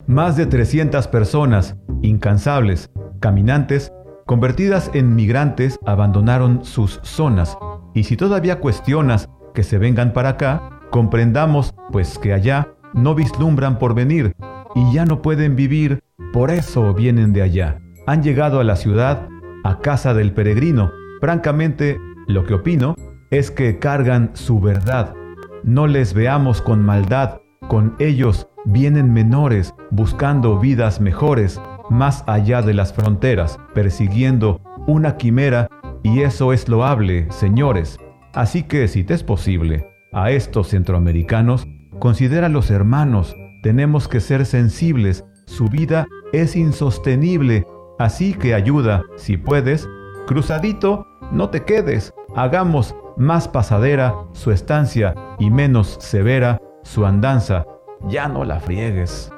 Más 0.06 0.36
de 0.36 0.46
300 0.46 1.08
personas, 1.08 1.76
incansables, 2.02 2.90
caminantes, 3.20 3.92
convertidas 4.26 4.90
en 4.94 5.14
migrantes, 5.14 5.78
abandonaron 5.86 6.64
sus 6.64 7.00
zonas 7.02 7.56
y 7.94 8.04
si 8.04 8.16
todavía 8.16 8.60
cuestionas 8.60 9.28
que 9.54 9.62
se 9.62 9.78
vengan 9.78 10.12
para 10.12 10.30
acá, 10.30 10.80
comprendamos 10.90 11.74
pues 11.92 12.18
que 12.18 12.32
allá 12.32 12.68
no 12.92 13.14
vislumbran 13.14 13.78
por 13.78 13.94
venir 13.94 14.34
y 14.74 14.92
ya 14.92 15.04
no 15.04 15.22
pueden 15.22 15.56
vivir, 15.56 16.00
por 16.32 16.50
eso 16.50 16.92
vienen 16.94 17.32
de 17.32 17.42
allá. 17.42 17.80
Han 18.06 18.22
llegado 18.22 18.60
a 18.60 18.64
la 18.64 18.76
ciudad, 18.76 19.28
a 19.62 19.78
casa 19.78 20.14
del 20.14 20.32
peregrino. 20.32 20.90
Francamente, 21.20 21.98
lo 22.26 22.44
que 22.44 22.54
opino 22.54 22.96
es 23.30 23.50
que 23.50 23.78
cargan 23.78 24.30
su 24.34 24.60
verdad. 24.60 25.14
No 25.62 25.86
les 25.86 26.12
veamos 26.12 26.60
con 26.60 26.84
maldad, 26.84 27.40
con 27.68 27.94
ellos 27.98 28.48
vienen 28.64 29.12
menores, 29.12 29.74
buscando 29.90 30.58
vidas 30.58 31.00
mejores, 31.00 31.60
más 31.90 32.24
allá 32.26 32.62
de 32.62 32.74
las 32.74 32.92
fronteras, 32.92 33.58
persiguiendo 33.74 34.60
una 34.86 35.16
quimera 35.16 35.68
y 36.02 36.22
eso 36.22 36.52
es 36.52 36.68
loable, 36.68 37.30
señores. 37.30 37.98
Así 38.32 38.62
que 38.62 38.88
si 38.88 39.04
te 39.04 39.14
es 39.14 39.22
posible, 39.22 39.88
a 40.12 40.30
estos 40.30 40.68
centroamericanos, 40.68 41.66
considera 41.98 42.48
los 42.48 42.70
hermanos, 42.70 43.36
tenemos 43.62 44.08
que 44.08 44.20
ser 44.20 44.46
sensibles, 44.46 45.24
su 45.46 45.68
vida 45.68 46.06
es 46.32 46.56
insostenible, 46.56 47.66
así 47.98 48.34
que 48.34 48.54
ayuda, 48.54 49.02
si 49.16 49.36
puedes, 49.36 49.88
cruzadito, 50.26 51.06
no 51.32 51.50
te 51.50 51.64
quedes, 51.64 52.12
hagamos 52.36 52.94
más 53.16 53.48
pasadera 53.48 54.14
su 54.32 54.50
estancia 54.50 55.14
y 55.38 55.50
menos 55.50 55.96
severa 56.00 56.60
su 56.82 57.06
andanza, 57.06 57.64
ya 58.08 58.28
no 58.28 58.44
la 58.44 58.60
friegues. 58.60 59.30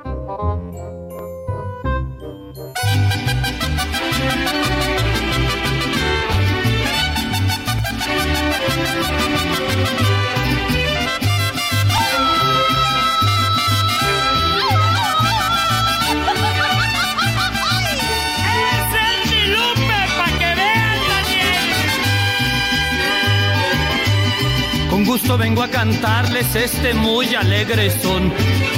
Gusto 25.21 25.39
vengo 25.39 25.63
a 25.63 25.69
cantarles 25.69 26.55
este 26.55 26.93
muy 26.93 27.35
alegre 27.35 27.91
son, 28.03 28.31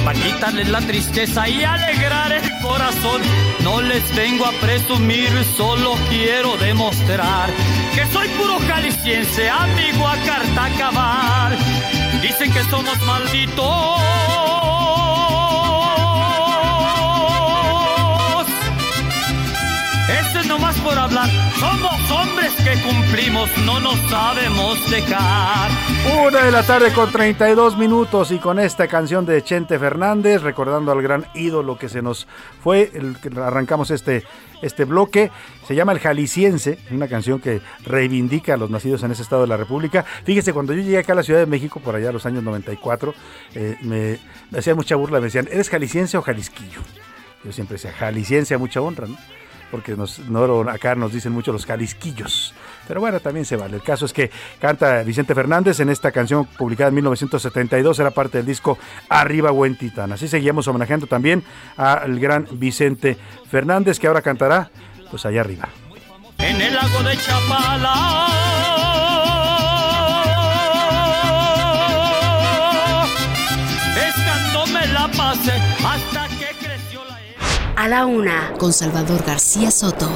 para 0.05 0.17
quitarles 0.17 0.69
la 0.69 0.79
tristeza 0.79 1.49
y 1.49 1.65
alegrar 1.65 2.31
el 2.31 2.49
corazón. 2.61 3.21
No 3.61 3.81
les 3.81 4.15
vengo 4.15 4.45
a 4.45 4.51
presumir, 4.53 5.29
solo 5.57 5.95
quiero 6.07 6.55
demostrar 6.55 7.49
que 7.93 8.05
soy 8.13 8.29
puro 8.29 8.57
jalisciense, 8.59 9.49
amigo 9.49 10.07
a 10.07 10.15
carta 10.15 10.65
acabar. 10.65 11.57
Dicen 12.21 12.53
que 12.53 12.63
somos 12.63 12.97
malditos. 13.05 14.58
Hablar. 20.97 21.29
Somos 21.59 22.11
hombres 22.11 22.51
que 22.63 22.81
cumplimos, 22.81 23.49
no 23.65 23.79
nos 23.79 23.99
sabemos 24.09 24.89
dejar. 24.89 25.69
Una 26.25 26.43
de 26.43 26.51
la 26.51 26.63
tarde 26.63 26.91
con 26.93 27.11
32 27.11 27.77
minutos 27.77 28.31
y 28.31 28.39
con 28.39 28.59
esta 28.59 28.87
canción 28.87 29.25
de 29.25 29.43
Chente 29.43 29.77
Fernández, 29.77 30.41
recordando 30.41 30.91
al 30.91 31.01
gran 31.01 31.25
ídolo 31.35 31.77
que 31.77 31.89
se 31.89 32.01
nos 32.01 32.27
fue, 32.63 32.91
arrancamos 33.35 33.91
este, 33.91 34.23
este 34.61 34.85
bloque, 34.85 35.31
se 35.67 35.75
llama 35.75 35.91
El 35.91 35.99
Jalisciense, 35.99 36.79
una 36.91 37.07
canción 37.07 37.39
que 37.39 37.61
reivindica 37.85 38.53
a 38.53 38.57
los 38.57 38.69
nacidos 38.69 39.03
en 39.03 39.11
ese 39.11 39.21
estado 39.21 39.41
de 39.43 39.49
la 39.49 39.57
República. 39.57 40.05
Fíjese, 40.23 40.53
cuando 40.53 40.73
yo 40.73 40.81
llegué 40.81 40.99
acá 40.99 41.13
a 41.13 41.17
la 41.17 41.23
Ciudad 41.23 41.39
de 41.39 41.45
México, 41.45 41.79
por 41.79 41.95
allá 41.95 42.09
a 42.09 42.13
los 42.13 42.25
años 42.25 42.43
94, 42.43 43.13
eh, 43.55 43.77
me, 43.81 44.19
me 44.49 44.59
hacían 44.59 44.75
mucha 44.75 44.95
burla, 44.95 45.19
me 45.19 45.25
decían, 45.25 45.47
¿eres 45.51 45.69
jalisciense 45.69 46.17
o 46.17 46.21
jalisquillo? 46.21 46.81
Yo 47.43 47.51
siempre 47.51 47.75
decía, 47.75 47.91
jalisciense 47.91 48.57
mucha 48.57 48.81
honra, 48.81 49.07
¿no? 49.07 49.17
Porque 49.71 49.95
acá 50.71 50.95
nos 50.95 51.13
dicen 51.13 51.31
mucho 51.31 51.51
los 51.51 51.65
jalisquillos. 51.65 52.53
Pero 52.87 52.99
bueno, 53.01 53.19
también 53.19 53.45
se 53.45 53.55
vale. 53.55 53.75
El 53.75 53.83
caso 53.83 54.05
es 54.05 54.13
que 54.13 54.31
canta 54.59 55.03
Vicente 55.03 55.35
Fernández 55.35 55.79
en 55.79 55.89
esta 55.89 56.11
canción 56.11 56.45
publicada 56.45 56.89
en 56.89 56.95
1972, 56.95 57.99
era 57.99 58.11
parte 58.11 58.39
del 58.39 58.47
disco 58.47 58.77
Arriba 59.09 59.51
Buen 59.51 59.77
Titán. 59.77 60.11
Así 60.11 60.27
seguimos 60.27 60.67
homenajeando 60.67 61.05
también 61.07 61.43
al 61.77 62.19
gran 62.19 62.47
Vicente 62.51 63.17
Fernández, 63.49 63.99
que 63.99 64.07
ahora 64.07 64.21
cantará 64.21 64.71
pues 65.09 65.25
allá 65.25 65.41
arriba. 65.41 65.69
En 66.39 66.61
el 66.61 66.73
lago 66.73 67.03
de 67.03 67.17
Chapala. 67.17 68.49
A 77.79 77.87
la 77.87 78.05
una 78.05 78.51
con 78.57 78.73
Salvador 78.73 79.23
García 79.25 79.71
Soto. 79.71 80.09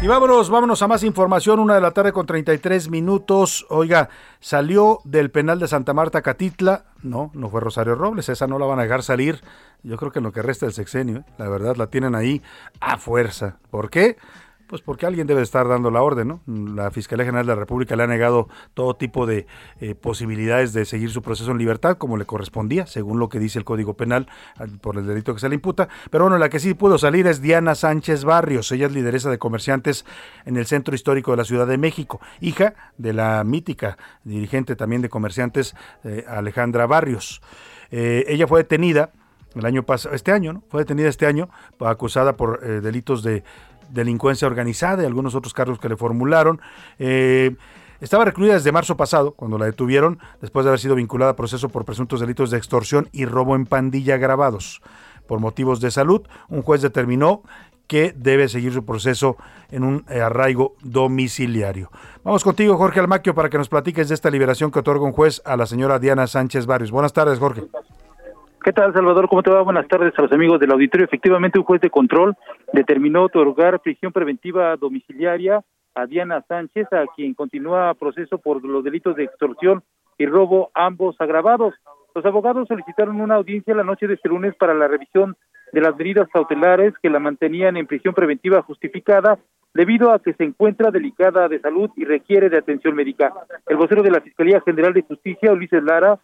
Y 0.00 0.06
vámonos, 0.06 0.48
vámonos 0.48 0.80
a 0.80 0.88
más 0.88 1.02
información. 1.02 1.60
Una 1.60 1.74
de 1.74 1.82
la 1.82 1.90
tarde 1.90 2.10
con 2.10 2.24
33 2.24 2.88
minutos. 2.88 3.66
Oiga, 3.68 4.08
salió 4.40 5.00
del 5.04 5.30
penal 5.30 5.58
de 5.58 5.68
Santa 5.68 5.92
Marta 5.92 6.22
Catitla. 6.22 6.86
No, 7.02 7.30
no 7.34 7.50
fue 7.50 7.60
Rosario 7.60 7.96
Robles. 7.96 8.30
Esa 8.30 8.46
no 8.46 8.58
la 8.58 8.64
van 8.64 8.78
a 8.78 8.84
dejar 8.84 9.02
salir. 9.02 9.42
Yo 9.82 9.98
creo 9.98 10.10
que 10.10 10.20
en 10.20 10.24
lo 10.24 10.32
que 10.32 10.40
resta 10.40 10.64
del 10.64 10.72
sexenio, 10.72 11.18
¿eh? 11.18 11.24
la 11.36 11.50
verdad, 11.50 11.76
la 11.76 11.88
tienen 11.88 12.14
ahí 12.14 12.40
a 12.80 12.96
fuerza. 12.96 13.58
¿Por 13.70 13.90
qué? 13.90 14.16
Pues 14.68 14.82
porque 14.82 15.06
alguien 15.06 15.26
debe 15.26 15.40
estar 15.40 15.66
dando 15.66 15.90
la 15.90 16.02
orden, 16.02 16.28
¿no? 16.28 16.42
La 16.46 16.90
Fiscalía 16.90 17.24
General 17.24 17.46
de 17.46 17.54
la 17.54 17.58
República 17.58 17.96
le 17.96 18.02
ha 18.02 18.06
negado 18.06 18.50
todo 18.74 18.94
tipo 18.96 19.24
de 19.24 19.46
eh, 19.80 19.94
posibilidades 19.94 20.74
de 20.74 20.84
seguir 20.84 21.08
su 21.08 21.22
proceso 21.22 21.52
en 21.52 21.56
libertad, 21.56 21.96
como 21.96 22.18
le 22.18 22.26
correspondía, 22.26 22.86
según 22.86 23.18
lo 23.18 23.30
que 23.30 23.38
dice 23.38 23.58
el 23.58 23.64
Código 23.64 23.94
Penal, 23.94 24.28
por 24.82 24.98
el 24.98 25.06
delito 25.06 25.32
que 25.32 25.40
se 25.40 25.48
le 25.48 25.54
imputa. 25.54 25.88
Pero 26.10 26.24
bueno, 26.24 26.36
la 26.36 26.50
que 26.50 26.60
sí 26.60 26.74
pudo 26.74 26.98
salir 26.98 27.26
es 27.26 27.40
Diana 27.40 27.74
Sánchez 27.74 28.24
Barrios. 28.24 28.70
Ella 28.70 28.88
es 28.88 28.92
lideresa 28.92 29.30
de 29.30 29.38
comerciantes 29.38 30.04
en 30.44 30.58
el 30.58 30.66
Centro 30.66 30.94
Histórico 30.94 31.30
de 31.30 31.38
la 31.38 31.44
Ciudad 31.44 31.66
de 31.66 31.78
México, 31.78 32.20
hija 32.42 32.74
de 32.98 33.14
la 33.14 33.42
mítica 33.44 33.96
dirigente 34.24 34.76
también 34.76 35.00
de 35.00 35.08
comerciantes, 35.08 35.74
eh, 36.04 36.26
Alejandra 36.28 36.86
Barrios. 36.86 37.40
Eh, 37.90 38.26
ella 38.28 38.46
fue 38.46 38.60
detenida 38.60 39.12
el 39.54 39.64
año 39.64 39.82
pasado, 39.82 40.14
este 40.14 40.30
año, 40.30 40.52
¿no? 40.52 40.62
Fue 40.68 40.82
detenida 40.82 41.08
este 41.08 41.24
año, 41.24 41.48
acusada 41.80 42.36
por 42.36 42.60
delitos 42.60 43.22
de 43.22 43.44
delincuencia 43.90 44.46
organizada 44.48 45.02
y 45.02 45.06
algunos 45.06 45.34
otros 45.34 45.54
cargos 45.54 45.78
que 45.78 45.88
le 45.88 45.96
formularon. 45.96 46.60
Eh, 46.98 47.56
estaba 48.00 48.24
recluida 48.24 48.54
desde 48.54 48.70
marzo 48.70 48.96
pasado, 48.96 49.32
cuando 49.32 49.58
la 49.58 49.64
detuvieron, 49.64 50.20
después 50.40 50.64
de 50.64 50.70
haber 50.70 50.78
sido 50.78 50.94
vinculada 50.94 51.32
a 51.32 51.36
proceso 51.36 51.68
por 51.68 51.84
presuntos 51.84 52.20
delitos 52.20 52.50
de 52.50 52.58
extorsión 52.58 53.08
y 53.12 53.24
robo 53.24 53.56
en 53.56 53.66
pandilla 53.66 54.14
agravados. 54.14 54.80
Por 55.26 55.40
motivos 55.40 55.80
de 55.80 55.90
salud, 55.90 56.22
un 56.48 56.62
juez 56.62 56.80
determinó 56.80 57.42
que 57.88 58.14
debe 58.16 58.48
seguir 58.48 58.72
su 58.72 58.84
proceso 58.84 59.36
en 59.70 59.82
un 59.82 60.04
eh, 60.08 60.20
arraigo 60.20 60.76
domiciliario. 60.82 61.90
Vamos 62.22 62.44
contigo, 62.44 62.76
Jorge 62.76 63.00
Almaquio, 63.00 63.34
para 63.34 63.48
que 63.48 63.58
nos 63.58 63.68
platiques 63.68 64.08
de 64.08 64.14
esta 64.14 64.30
liberación 64.30 64.70
que 64.70 64.78
otorga 64.78 65.04
un 65.04 65.12
juez 65.12 65.42
a 65.44 65.56
la 65.56 65.66
señora 65.66 65.98
Diana 65.98 66.26
Sánchez 66.26 66.66
Barrios. 66.66 66.90
Buenas 66.90 67.12
tardes, 67.12 67.38
Jorge. 67.38 67.64
¿Qué 68.62 68.72
tal, 68.72 68.92
Salvador? 68.92 69.28
¿Cómo 69.28 69.42
te 69.42 69.50
va? 69.50 69.62
Buenas 69.62 69.86
tardes 69.86 70.12
a 70.18 70.22
los 70.22 70.32
amigos 70.32 70.58
del 70.58 70.72
auditorio. 70.72 71.06
Efectivamente, 71.06 71.60
un 71.60 71.64
juez 71.64 71.80
de 71.80 71.90
control 71.90 72.34
determinó 72.72 73.22
otorgar 73.22 73.80
prisión 73.80 74.12
preventiva 74.12 74.76
domiciliaria 74.76 75.62
a 75.94 76.06
Diana 76.06 76.44
Sánchez, 76.48 76.92
a 76.92 77.06
quien 77.14 77.34
continúa 77.34 77.94
proceso 77.94 78.38
por 78.38 78.64
los 78.64 78.82
delitos 78.82 79.14
de 79.14 79.24
extorsión 79.24 79.82
y 80.18 80.26
robo, 80.26 80.70
ambos 80.74 81.14
agravados. 81.20 81.74
Los 82.14 82.26
abogados 82.26 82.66
solicitaron 82.66 83.20
una 83.20 83.36
audiencia 83.36 83.74
la 83.76 83.84
noche 83.84 84.08
de 84.08 84.14
este 84.14 84.28
lunes 84.28 84.56
para 84.56 84.74
la 84.74 84.88
revisión 84.88 85.36
de 85.72 85.80
las 85.80 85.96
medidas 85.96 86.28
cautelares 86.32 86.94
que 87.00 87.10
la 87.10 87.20
mantenían 87.20 87.76
en 87.76 87.86
prisión 87.86 88.12
preventiva 88.12 88.62
justificada 88.62 89.38
debido 89.72 90.10
a 90.10 90.18
que 90.18 90.34
se 90.34 90.42
encuentra 90.42 90.90
delicada 90.90 91.48
de 91.48 91.60
salud 91.60 91.90
y 91.96 92.04
requiere 92.04 92.50
de 92.50 92.58
atención 92.58 92.96
médica. 92.96 93.32
El 93.68 93.76
vocero 93.76 94.02
de 94.02 94.10
la 94.10 94.20
Fiscalía 94.20 94.60
General 94.62 94.92
de 94.92 95.02
Justicia, 95.02 95.52
Ulises 95.52 95.84
Lara, 95.84 96.18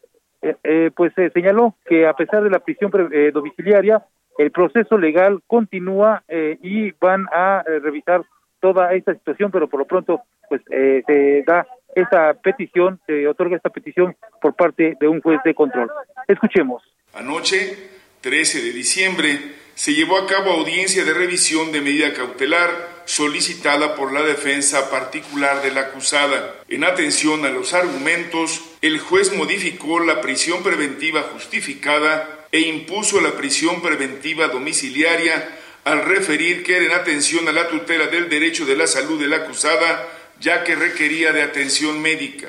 eh, 0.44 0.56
eh, 0.62 0.90
pues 0.94 1.10
se 1.14 1.30
señaló 1.30 1.74
que 1.86 2.06
a 2.06 2.12
pesar 2.12 2.42
de 2.42 2.50
la 2.50 2.58
prisión 2.58 2.92
eh, 3.12 3.30
domiciliaria, 3.32 4.04
el 4.36 4.50
proceso 4.50 4.98
legal 4.98 5.40
continúa 5.46 6.22
y 6.28 6.90
van 7.00 7.26
a 7.32 7.62
revisar 7.82 8.22
toda 8.60 8.92
esta 8.92 9.14
situación, 9.14 9.52
pero 9.52 9.68
por 9.68 9.78
lo 9.78 9.86
pronto 9.86 10.22
pues 10.48 10.60
se 10.66 11.44
da 11.46 11.64
esta 11.94 12.34
petición, 12.34 12.98
se 13.06 13.28
otorga 13.28 13.56
esta 13.56 13.70
petición 13.70 14.16
por 14.42 14.54
parte 14.54 14.96
de 14.98 15.06
un 15.06 15.22
juez 15.22 15.38
de 15.44 15.54
control. 15.54 15.88
Escuchemos. 16.26 16.82
Anoche, 17.14 17.76
13 18.22 18.60
de 18.60 18.72
diciembre, 18.72 19.38
se 19.74 19.92
llevó 19.92 20.18
a 20.18 20.26
cabo 20.26 20.52
audiencia 20.52 21.04
de 21.04 21.12
revisión 21.12 21.72
de 21.72 21.80
medida 21.80 22.12
cautelar 22.14 23.02
solicitada 23.06 23.96
por 23.96 24.12
la 24.12 24.22
defensa 24.22 24.90
particular 24.90 25.62
de 25.62 25.72
la 25.72 25.82
acusada. 25.82 26.62
En 26.68 26.84
atención 26.84 27.44
a 27.44 27.50
los 27.50 27.74
argumentos, 27.74 28.60
el 28.82 28.98
juez 28.98 29.32
modificó 29.32 30.00
la 30.00 30.20
prisión 30.20 30.62
preventiva 30.62 31.22
justificada 31.32 32.46
e 32.52 32.60
impuso 32.60 33.20
la 33.20 33.32
prisión 33.32 33.82
preventiva 33.82 34.48
domiciliaria 34.48 35.58
al 35.84 36.04
referir 36.04 36.62
que 36.62 36.76
era 36.76 36.86
en 36.86 36.92
atención 36.92 37.46
a 37.48 37.52
la 37.52 37.68
tutela 37.68 38.06
del 38.06 38.28
derecho 38.28 38.64
de 38.64 38.76
la 38.76 38.86
salud 38.86 39.20
de 39.20 39.26
la 39.26 39.36
acusada, 39.36 40.08
ya 40.40 40.64
que 40.64 40.74
requería 40.74 41.32
de 41.32 41.42
atención 41.42 42.00
médica 42.00 42.48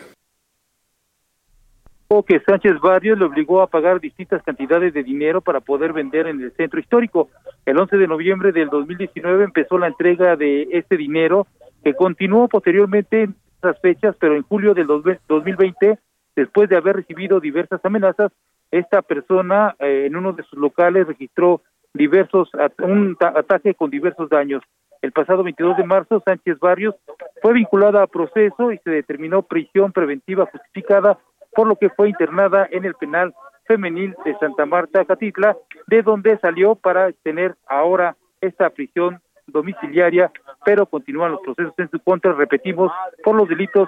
que 2.25 2.39
Sánchez 2.39 2.79
Barrios 2.79 3.17
le 3.17 3.25
obligó 3.25 3.61
a 3.61 3.67
pagar 3.67 3.99
distintas 3.99 4.41
cantidades 4.43 4.93
de 4.93 5.03
dinero 5.03 5.41
para 5.41 5.59
poder 5.59 5.91
vender 5.91 6.27
en 6.27 6.41
el 6.41 6.51
centro 6.53 6.79
histórico. 6.79 7.29
El 7.65 7.77
11 7.77 7.97
de 7.97 8.07
noviembre 8.07 8.51
del 8.51 8.69
2019 8.69 9.43
empezó 9.43 9.77
la 9.77 9.87
entrega 9.87 10.35
de 10.35 10.67
este 10.71 10.97
dinero 10.97 11.47
que 11.83 11.93
continuó 11.93 12.47
posteriormente 12.47 13.23
en 13.23 13.35
esas 13.57 13.79
fechas, 13.81 14.15
pero 14.19 14.35
en 14.35 14.43
julio 14.43 14.73
del 14.73 14.87
2020, 14.87 15.99
después 16.35 16.69
de 16.69 16.77
haber 16.77 16.97
recibido 16.97 17.39
diversas 17.39 17.83
amenazas, 17.83 18.31
esta 18.71 19.01
persona 19.01 19.75
eh, 19.79 20.05
en 20.05 20.15
uno 20.15 20.33
de 20.33 20.43
sus 20.43 20.59
locales 20.59 21.07
registró 21.07 21.61
diversos 21.93 22.49
un 22.79 23.15
ataque 23.19 23.73
con 23.73 23.89
diversos 23.89 24.29
daños. 24.29 24.61
El 25.01 25.11
pasado 25.11 25.43
22 25.43 25.77
de 25.77 25.83
marzo, 25.83 26.21
Sánchez 26.25 26.59
Barrios 26.59 26.95
fue 27.41 27.53
vinculada 27.53 28.03
a 28.03 28.07
proceso 28.07 28.71
y 28.71 28.77
se 28.79 28.89
determinó 28.89 29.43
prisión 29.43 29.91
preventiva 29.91 30.47
justificada 30.51 31.19
por 31.55 31.67
lo 31.67 31.75
que 31.75 31.89
fue 31.89 32.09
internada 32.09 32.67
en 32.71 32.85
el 32.85 32.93
penal 32.95 33.33
femenil 33.65 34.15
de 34.23 34.37
Santa 34.37 34.65
Marta, 34.65 35.05
Catitla, 35.05 35.57
de 35.87 36.01
donde 36.01 36.37
salió 36.39 36.75
para 36.75 37.11
tener 37.23 37.55
ahora 37.67 38.15
esta 38.41 38.69
prisión 38.69 39.21
domiciliaria, 39.47 40.31
pero 40.63 40.85
continúan 40.85 41.31
los 41.31 41.41
procesos 41.41 41.73
en 41.77 41.89
su 41.89 41.99
contra, 41.99 42.33
repetimos, 42.33 42.91
por 43.23 43.35
los 43.35 43.47
delitos 43.47 43.87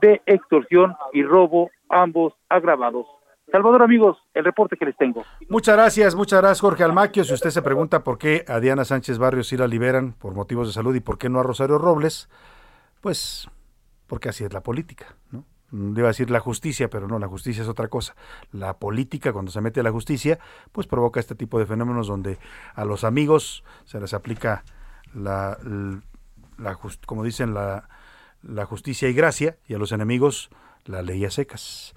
de 0.00 0.22
extorsión 0.26 0.94
y 1.12 1.22
robo, 1.22 1.70
ambos 1.88 2.34
agravados. 2.48 3.06
Salvador, 3.50 3.82
amigos, 3.82 4.18
el 4.34 4.44
reporte 4.44 4.76
que 4.76 4.84
les 4.84 4.96
tengo. 4.96 5.24
Muchas 5.48 5.74
gracias, 5.74 6.14
muchas 6.14 6.40
gracias, 6.40 6.60
Jorge 6.60 6.84
Almaquio. 6.84 7.24
Si 7.24 7.32
usted 7.32 7.48
se 7.48 7.62
pregunta 7.62 8.04
por 8.04 8.18
qué 8.18 8.44
a 8.46 8.60
Diana 8.60 8.84
Sánchez 8.84 9.18
Barrios 9.18 9.48
sí 9.48 9.56
la 9.56 9.66
liberan 9.66 10.12
por 10.12 10.34
motivos 10.34 10.68
de 10.68 10.74
salud 10.74 10.94
y 10.94 11.00
por 11.00 11.16
qué 11.16 11.30
no 11.30 11.40
a 11.40 11.42
Rosario 11.42 11.78
Robles, 11.78 12.28
pues 13.00 13.48
porque 14.06 14.28
así 14.28 14.44
es 14.44 14.52
la 14.52 14.62
política, 14.62 15.16
Debo 15.70 16.08
decir 16.08 16.30
la 16.30 16.40
justicia, 16.40 16.88
pero 16.88 17.08
no, 17.08 17.18
la 17.18 17.28
justicia 17.28 17.62
es 17.62 17.68
otra 17.68 17.88
cosa. 17.88 18.16
La 18.52 18.78
política, 18.78 19.32
cuando 19.32 19.50
se 19.50 19.60
mete 19.60 19.80
a 19.80 19.82
la 19.82 19.90
justicia, 19.90 20.38
pues 20.72 20.86
provoca 20.86 21.20
este 21.20 21.34
tipo 21.34 21.58
de 21.58 21.66
fenómenos 21.66 22.06
donde 22.06 22.38
a 22.74 22.84
los 22.84 23.04
amigos 23.04 23.64
se 23.84 24.00
les 24.00 24.14
aplica 24.14 24.64
la, 25.14 25.58
la, 26.56 26.78
como 27.04 27.22
dicen, 27.22 27.52
la, 27.52 27.88
la 28.42 28.64
justicia 28.64 29.08
y 29.08 29.12
gracia, 29.12 29.58
y 29.66 29.74
a 29.74 29.78
los 29.78 29.92
enemigos 29.92 30.50
la 30.86 31.02
ley 31.02 31.24
a 31.24 31.30
secas. 31.30 31.94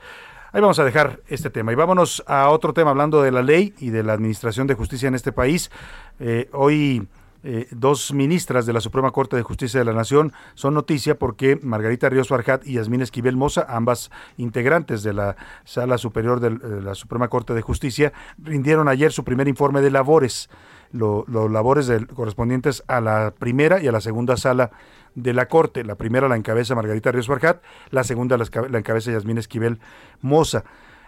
Ahí 0.51 0.59
vamos 0.59 0.79
a 0.79 0.83
dejar 0.83 1.21
este 1.27 1.49
tema 1.49 1.71
y 1.71 1.75
vámonos 1.75 2.25
a 2.27 2.49
otro 2.49 2.73
tema 2.73 2.89
hablando 2.89 3.21
de 3.21 3.31
la 3.31 3.41
ley 3.41 3.73
y 3.79 3.89
de 3.89 4.03
la 4.03 4.11
administración 4.11 4.67
de 4.67 4.73
justicia 4.73 5.07
en 5.07 5.15
este 5.15 5.31
país. 5.31 5.71
Eh, 6.19 6.49
hoy 6.51 7.07
eh, 7.43 7.67
dos 7.71 8.13
ministras 8.13 8.67
de 8.67 8.73
la 8.73 8.81
Suprema 8.81 9.09
Corte 9.09 9.35
de 9.35 9.41
Justicia 9.41 9.79
de 9.79 9.85
la 9.85 9.93
Nación 9.93 10.31
son 10.53 10.75
noticia 10.75 11.17
porque 11.17 11.59
Margarita 11.61 12.07
Ríos 12.07 12.27
Farjat 12.27 12.67
y 12.67 12.73
Yasmín 12.73 13.01
Esquivel 13.01 13.35
Moza, 13.35 13.65
ambas 13.67 14.11
integrantes 14.37 15.01
de 15.01 15.13
la 15.13 15.35
Sala 15.63 15.97
Superior 15.97 16.39
de 16.39 16.81
la 16.81 16.93
Suprema 16.93 17.29
Corte 17.29 17.55
de 17.55 17.61
Justicia, 17.61 18.13
rindieron 18.37 18.87
ayer 18.87 19.11
su 19.11 19.23
primer 19.23 19.47
informe 19.47 19.81
de 19.81 19.89
labores, 19.89 20.51
los 20.91 21.51
labores 21.51 21.91
correspondientes 22.13 22.83
a 22.87 23.01
la 23.01 23.33
primera 23.37 23.81
y 23.81 23.87
a 23.87 23.91
la 23.91 24.01
segunda 24.01 24.37
sala 24.37 24.69
de 25.15 25.33
la 25.33 25.47
Corte. 25.47 25.83
La 25.83 25.95
primera 25.95 26.27
la 26.27 26.35
encabeza 26.35 26.75
Margarita 26.75 27.11
Ríos 27.11 27.27
Farjat, 27.27 27.63
la 27.89 28.03
segunda 28.03 28.37
la 28.37 28.77
encabeza 28.77 29.11
Yasmín 29.11 29.39
Esquivel 29.39 29.79
Moza. 30.21 30.63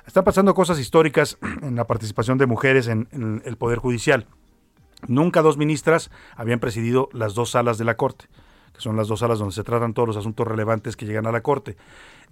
Están 0.07 0.23
pasando 0.23 0.55
cosas 0.55 0.79
históricas 0.79 1.37
en 1.61 1.75
la 1.75 1.85
participación 1.85 2.39
de 2.39 2.47
mujeres 2.47 2.87
en 2.87 3.41
el 3.45 3.55
Poder 3.55 3.77
Judicial. 3.77 4.25
Nunca 5.07 5.41
dos 5.41 5.57
ministras 5.57 6.11
habían 6.35 6.59
presidido 6.59 7.09
las 7.13 7.33
dos 7.33 7.51
salas 7.51 7.77
de 7.77 7.85
la 7.85 7.95
Corte, 7.95 8.25
que 8.73 8.81
son 8.81 8.95
las 8.95 9.07
dos 9.07 9.19
salas 9.19 9.39
donde 9.39 9.53
se 9.53 9.63
tratan 9.63 9.93
todos 9.93 10.07
los 10.07 10.17
asuntos 10.17 10.47
relevantes 10.47 10.95
que 10.95 11.05
llegan 11.05 11.27
a 11.27 11.31
la 11.31 11.41
Corte. 11.41 11.75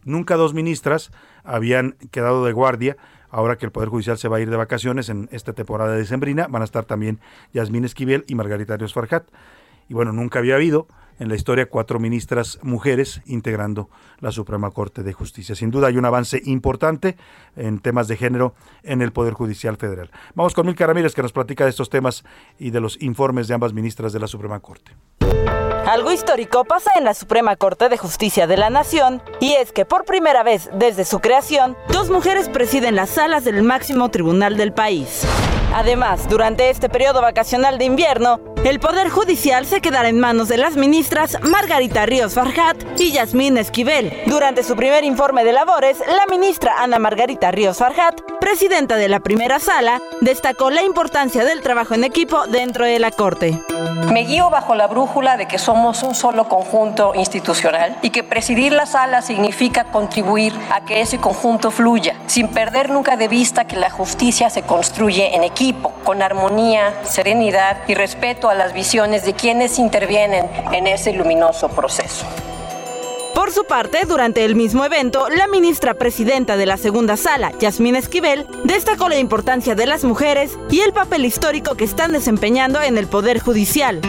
Nunca 0.04 0.36
dos 0.36 0.54
ministras 0.54 1.12
habían 1.44 1.96
quedado 2.12 2.46
de 2.46 2.54
guardia. 2.54 2.98
Ahora 3.30 3.58
que 3.58 3.66
el 3.66 3.72
Poder 3.72 3.90
Judicial 3.90 4.18
se 4.18 4.28
va 4.28 4.38
a 4.38 4.40
ir 4.42 4.50
de 4.50 4.58
vacaciones 4.58 5.10
en 5.10 5.30
esta 5.32 5.54
temporada 5.54 5.94
de 5.94 6.00
decembrina, 6.00 6.48
van 6.50 6.64
a 6.64 6.66
estar 6.66 6.86
también 6.86 7.20
Yasmín 7.54 7.86
Esquivel 7.86 8.26
y 8.28 8.36
Margarita 8.36 8.76
Ríos 8.76 8.94
Farjat. 8.94 9.24
Y 9.88 9.94
bueno, 9.94 10.12
nunca 10.12 10.40
había 10.40 10.56
habido 10.56 10.88
en 11.22 11.30
la 11.30 11.36
historia 11.36 11.68
cuatro 11.68 12.00
ministras 12.00 12.58
mujeres 12.64 13.22
integrando 13.28 13.90
la 14.20 14.32
Suprema 14.32 14.72
Corte 14.72 15.04
de 15.04 15.14
Justicia. 15.14 15.54
Sin 15.54 15.70
duda 15.70 15.88
hay 15.88 15.98
un 15.98 16.06
avance 16.06 16.42
importante 16.46 17.16
en 17.56 17.78
temas 17.78 18.08
de 18.08 18.18
género 18.18 18.56
en 18.82 19.04
el 19.04 19.12
Poder 19.12 19.36
Judicial 19.36 19.78
Federal. 19.78 20.10
Vamos 20.34 20.56
con 20.56 20.66
Milka 20.66 20.88
Ramírez 20.88 21.14
que 21.14 21.22
nos 21.22 21.32
platica 21.32 21.64
de 21.64 21.70
estos 21.70 21.92
temas 21.92 22.24
y 22.58 22.72
de 22.72 22.80
los 22.82 23.00
informes 23.04 23.48
de 23.48 23.54
ambas 23.54 23.72
ministras 23.72 24.14
de 24.14 24.20
la 24.20 24.26
Suprema 24.26 24.60
Corte. 24.62 24.94
Algo 25.88 26.12
histórico 26.12 26.66
pasa 26.66 26.90
en 26.98 27.04
la 27.04 27.14
Suprema 27.14 27.56
Corte 27.56 27.88
de 27.88 27.98
Justicia 27.98 28.48
de 28.48 28.58
la 28.58 28.72
Nación, 28.72 29.22
y 29.40 29.54
es 29.54 29.72
que 29.72 29.86
por 29.86 30.06
primera 30.06 30.42
vez 30.42 30.72
desde 30.74 31.06
su 31.06 31.20
creación, 31.20 31.78
dos 31.92 32.10
mujeres 32.10 32.50
presiden 32.50 32.96
las 32.96 33.12
salas 33.12 33.44
del 33.44 33.62
máximo 33.62 34.10
tribunal 34.10 34.58
del 34.58 34.74
país. 34.74 35.24
Además, 35.74 36.28
durante 36.30 36.70
este 36.70 36.90
periodo 36.90 37.22
vacacional 37.22 37.78
de 37.78 37.86
invierno, 37.86 38.51
el 38.64 38.80
Poder 38.80 39.10
Judicial 39.10 39.66
se 39.66 39.82
quedará 39.82 40.10
en 40.10 40.20
manos 40.20 40.48
de 40.48 40.58
las 40.58 40.76
ministras 40.76 41.38
Margarita 41.42 42.06
Ríos 42.06 42.36
Farjat 42.36 42.78
y 43.00 43.12
Yasmín 43.12 43.58
Esquivel. 43.58 44.14
Durante 44.28 44.62
su 44.64 44.76
primer 44.76 45.04
informe 45.04 45.44
de 45.44 45.52
labores, 45.52 45.98
la 46.00 46.28
ministra 46.30 46.76
Ana 46.80 47.00
Margarita 47.00 47.50
Ríos 47.50 47.78
Farjat, 47.78 48.22
presidenta 48.40 48.98
de 48.98 49.10
la 49.10 49.20
primera 49.20 49.60
sala, 49.60 50.00
destacó 50.22 50.70
la 50.70 50.84
importancia 50.84 51.44
del 51.44 51.62
trabajo 51.62 51.96
en 51.96 52.04
equipo 52.04 52.46
dentro 52.48 52.86
de 52.86 53.00
la 53.00 53.10
Corte. 53.10 53.60
Me 54.12 54.26
guío 54.26 54.50
bajo 54.50 54.76
la 54.76 54.88
brújula 54.88 55.38
de 55.38 55.48
que 55.48 55.58
somos 55.58 56.04
un 56.04 56.14
solo 56.14 56.48
conjunto 56.48 57.14
institucional 57.16 57.98
y 58.02 58.12
que 58.12 58.24
presidir 58.24 58.74
la 58.74 58.86
sala 58.86 59.22
significa 59.22 59.86
contribuir 59.86 60.54
a 60.72 60.86
que 60.86 61.02
ese 61.02 61.18
conjunto 61.18 61.72
fluya, 61.72 62.16
sin 62.28 62.50
perder 62.50 62.90
nunca 62.90 63.18
de 63.18 63.28
vista 63.28 63.66
que 63.66 63.76
la 63.76 63.90
justicia 63.90 64.50
se 64.50 64.62
construye 64.64 65.36
en 65.36 65.44
equipo 65.44 65.94
con 66.04 66.22
armonía, 66.22 66.94
serenidad 67.04 67.78
y 67.88 67.96
respeto 67.96 68.51
a 68.52 68.56
las 68.56 68.74
visiones 68.74 69.26
de 69.26 69.34
quienes 69.34 69.80
intervienen 69.80 70.48
en 70.72 70.88
ese 70.88 71.14
luminoso 71.14 71.70
proceso. 71.70 72.26
Por 73.34 73.52
su 73.52 73.64
parte, 73.64 74.06
durante 74.06 74.46
el 74.46 74.56
mismo 74.56 74.86
evento, 74.86 75.28
la 75.30 75.48
ministra 75.48 75.94
presidenta 75.94 76.58
de 76.58 76.66
la 76.66 76.78
segunda 76.78 77.18
sala, 77.18 77.52
Yasmín 77.60 77.96
Esquivel, 77.96 78.46
destacó 78.66 79.10
la 79.10 79.18
importancia 79.18 79.74
de 79.74 79.88
las 79.88 80.04
mujeres 80.04 80.58
y 80.70 80.82
el 80.82 80.94
papel 80.94 81.26
histórico 81.26 81.76
que 81.76 81.86
están 81.86 82.12
desempeñando 82.12 82.82
en 82.82 82.98
el 82.98 83.08
Poder 83.08 83.40
Judicial. 83.40 84.02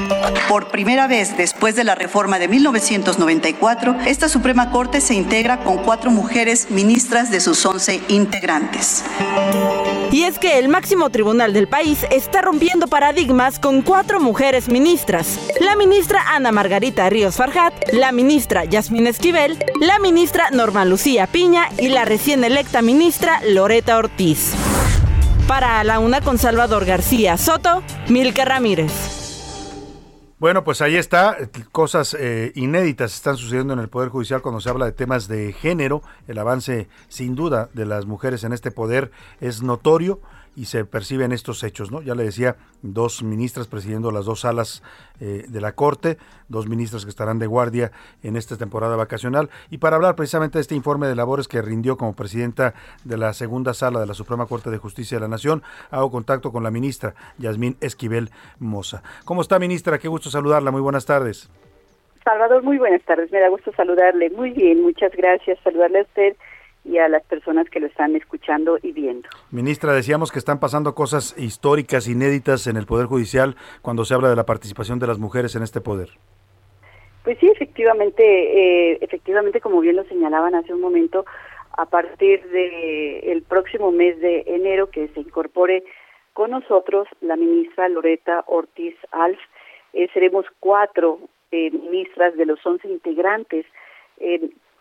Por 0.48 0.70
primera 0.70 1.06
vez 1.06 1.36
después 1.36 1.76
de 1.76 1.84
la 1.84 1.94
reforma 1.94 2.38
de 2.38 2.48
1994, 2.48 3.96
esta 4.06 4.28
Suprema 4.28 4.70
Corte 4.70 5.00
se 5.00 5.14
integra 5.14 5.64
con 5.64 5.78
cuatro 5.78 6.10
mujeres 6.10 6.70
ministras 6.70 7.30
de 7.30 7.40
sus 7.40 7.64
once 7.64 8.02
integrantes. 8.08 9.02
Y 10.12 10.24
es 10.24 10.38
que 10.38 10.58
el 10.58 10.68
máximo 10.68 11.08
tribunal 11.08 11.54
del 11.54 11.68
país 11.68 12.04
está 12.10 12.42
rompiendo 12.42 12.86
paradigmas 12.86 13.58
con 13.58 13.80
cuatro 13.80 14.20
mujeres 14.20 14.68
ministras. 14.68 15.38
La 15.58 15.74
ministra 15.74 16.20
Ana 16.34 16.52
Margarita 16.52 17.08
Ríos 17.08 17.36
Farjat, 17.36 17.72
la 17.94 18.12
ministra 18.12 18.66
Yasmín 18.66 19.06
Esquivel, 19.06 19.58
la 19.80 19.98
ministra 19.98 20.50
Norma 20.50 20.84
Lucía 20.84 21.26
Piña 21.26 21.70
y 21.78 21.88
la 21.88 22.04
recién 22.04 22.44
electa 22.44 22.82
ministra 22.82 23.40
Loreta 23.48 23.96
Ortiz. 23.96 24.52
Para 25.48 25.82
la 25.82 25.98
una 25.98 26.20
con 26.20 26.36
Salvador 26.36 26.84
García 26.84 27.38
Soto, 27.38 27.82
Milka 28.08 28.44
Ramírez. 28.44 29.21
Bueno, 30.42 30.64
pues 30.64 30.80
ahí 30.80 30.96
está, 30.96 31.36
cosas 31.70 32.16
eh, 32.18 32.50
inéditas 32.56 33.14
están 33.14 33.36
sucediendo 33.36 33.74
en 33.74 33.78
el 33.78 33.88
Poder 33.88 34.08
Judicial 34.08 34.42
cuando 34.42 34.60
se 34.60 34.70
habla 34.70 34.86
de 34.86 34.90
temas 34.90 35.28
de 35.28 35.52
género. 35.52 36.02
El 36.26 36.36
avance, 36.36 36.88
sin 37.06 37.36
duda, 37.36 37.68
de 37.74 37.86
las 37.86 38.06
mujeres 38.06 38.42
en 38.42 38.52
este 38.52 38.72
poder 38.72 39.12
es 39.40 39.62
notorio 39.62 40.20
y 40.54 40.66
se 40.66 40.84
perciben 40.84 41.32
estos 41.32 41.62
hechos, 41.62 41.90
¿no? 41.90 42.02
Ya 42.02 42.14
le 42.14 42.24
decía, 42.24 42.56
dos 42.82 43.22
ministras 43.22 43.68
presidiendo 43.68 44.10
las 44.10 44.26
dos 44.26 44.40
salas 44.40 44.82
eh, 45.20 45.46
de 45.48 45.60
la 45.60 45.74
Corte, 45.74 46.18
dos 46.48 46.68
ministras 46.68 47.04
que 47.04 47.10
estarán 47.10 47.38
de 47.38 47.46
guardia 47.46 47.92
en 48.22 48.36
esta 48.36 48.56
temporada 48.56 48.96
vacacional. 48.96 49.48
Y 49.70 49.78
para 49.78 49.96
hablar 49.96 50.14
precisamente 50.14 50.58
de 50.58 50.62
este 50.62 50.74
informe 50.74 51.06
de 51.06 51.14
labores 51.14 51.48
que 51.48 51.62
rindió 51.62 51.96
como 51.96 52.14
presidenta 52.14 52.74
de 53.04 53.16
la 53.16 53.32
segunda 53.32 53.72
sala 53.72 54.00
de 54.00 54.06
la 54.06 54.14
Suprema 54.14 54.46
Corte 54.46 54.70
de 54.70 54.78
Justicia 54.78 55.16
de 55.16 55.22
la 55.22 55.28
Nación, 55.28 55.62
hago 55.90 56.10
contacto 56.10 56.52
con 56.52 56.62
la 56.62 56.70
ministra 56.70 57.14
Yasmín 57.38 57.76
Esquivel 57.80 58.30
Moza. 58.58 59.02
¿Cómo 59.24 59.40
está, 59.40 59.58
ministra? 59.58 59.98
Qué 59.98 60.08
gusto 60.08 60.30
saludarla. 60.32 60.70
Muy 60.70 60.80
buenas 60.80 61.06
tardes. 61.06 61.50
Salvador, 62.24 62.62
muy 62.62 62.78
buenas 62.78 63.02
tardes. 63.02 63.30
Me 63.32 63.40
da 63.40 63.48
gusto 63.48 63.72
saludarle. 63.72 64.30
Muy 64.30 64.50
bien, 64.50 64.82
muchas 64.82 65.12
gracias. 65.12 65.58
Saludarle 65.62 66.00
a 66.00 66.02
usted 66.02 66.36
y 66.84 66.98
a 66.98 67.08
las 67.08 67.22
personas 67.24 67.68
que 67.70 67.80
lo 67.80 67.86
están 67.86 68.16
escuchando 68.16 68.78
y 68.82 68.92
viendo. 68.92 69.28
Ministra, 69.50 69.92
decíamos 69.92 70.32
que 70.32 70.38
están 70.38 70.58
pasando 70.58 70.94
cosas 70.94 71.36
históricas, 71.38 72.08
inéditas 72.08 72.66
en 72.66 72.76
el 72.76 72.86
Poder 72.86 73.06
Judicial 73.06 73.56
cuando 73.82 74.04
se 74.04 74.14
habla 74.14 74.28
de 74.30 74.36
la 74.36 74.46
participación 74.46 74.98
de 74.98 75.06
las 75.06 75.18
mujeres 75.18 75.54
en 75.54 75.62
este 75.62 75.80
poder. 75.80 76.10
Pues 77.22 77.38
sí, 77.38 77.48
efectivamente, 77.48 78.22
eh, 78.24 78.98
efectivamente, 79.00 79.60
como 79.60 79.80
bien 79.80 79.94
lo 79.94 80.04
señalaban 80.04 80.56
hace 80.56 80.74
un 80.74 80.80
momento, 80.80 81.24
a 81.76 81.86
partir 81.86 82.44
de 82.48 83.32
el 83.32 83.42
próximo 83.42 83.92
mes 83.92 84.18
de 84.20 84.42
enero 84.46 84.90
que 84.90 85.08
se 85.08 85.20
incorpore 85.20 85.84
con 86.32 86.50
nosotros 86.50 87.06
la 87.20 87.36
ministra 87.36 87.88
Loreta 87.88 88.42
Ortiz 88.46 88.96
Alf, 89.12 89.38
eh, 89.92 90.08
seremos 90.12 90.46
cuatro 90.60 91.18
eh, 91.50 91.70
ministras 91.70 92.36
de 92.36 92.46
los 92.46 92.64
once 92.64 92.88
integrantes 92.88 93.66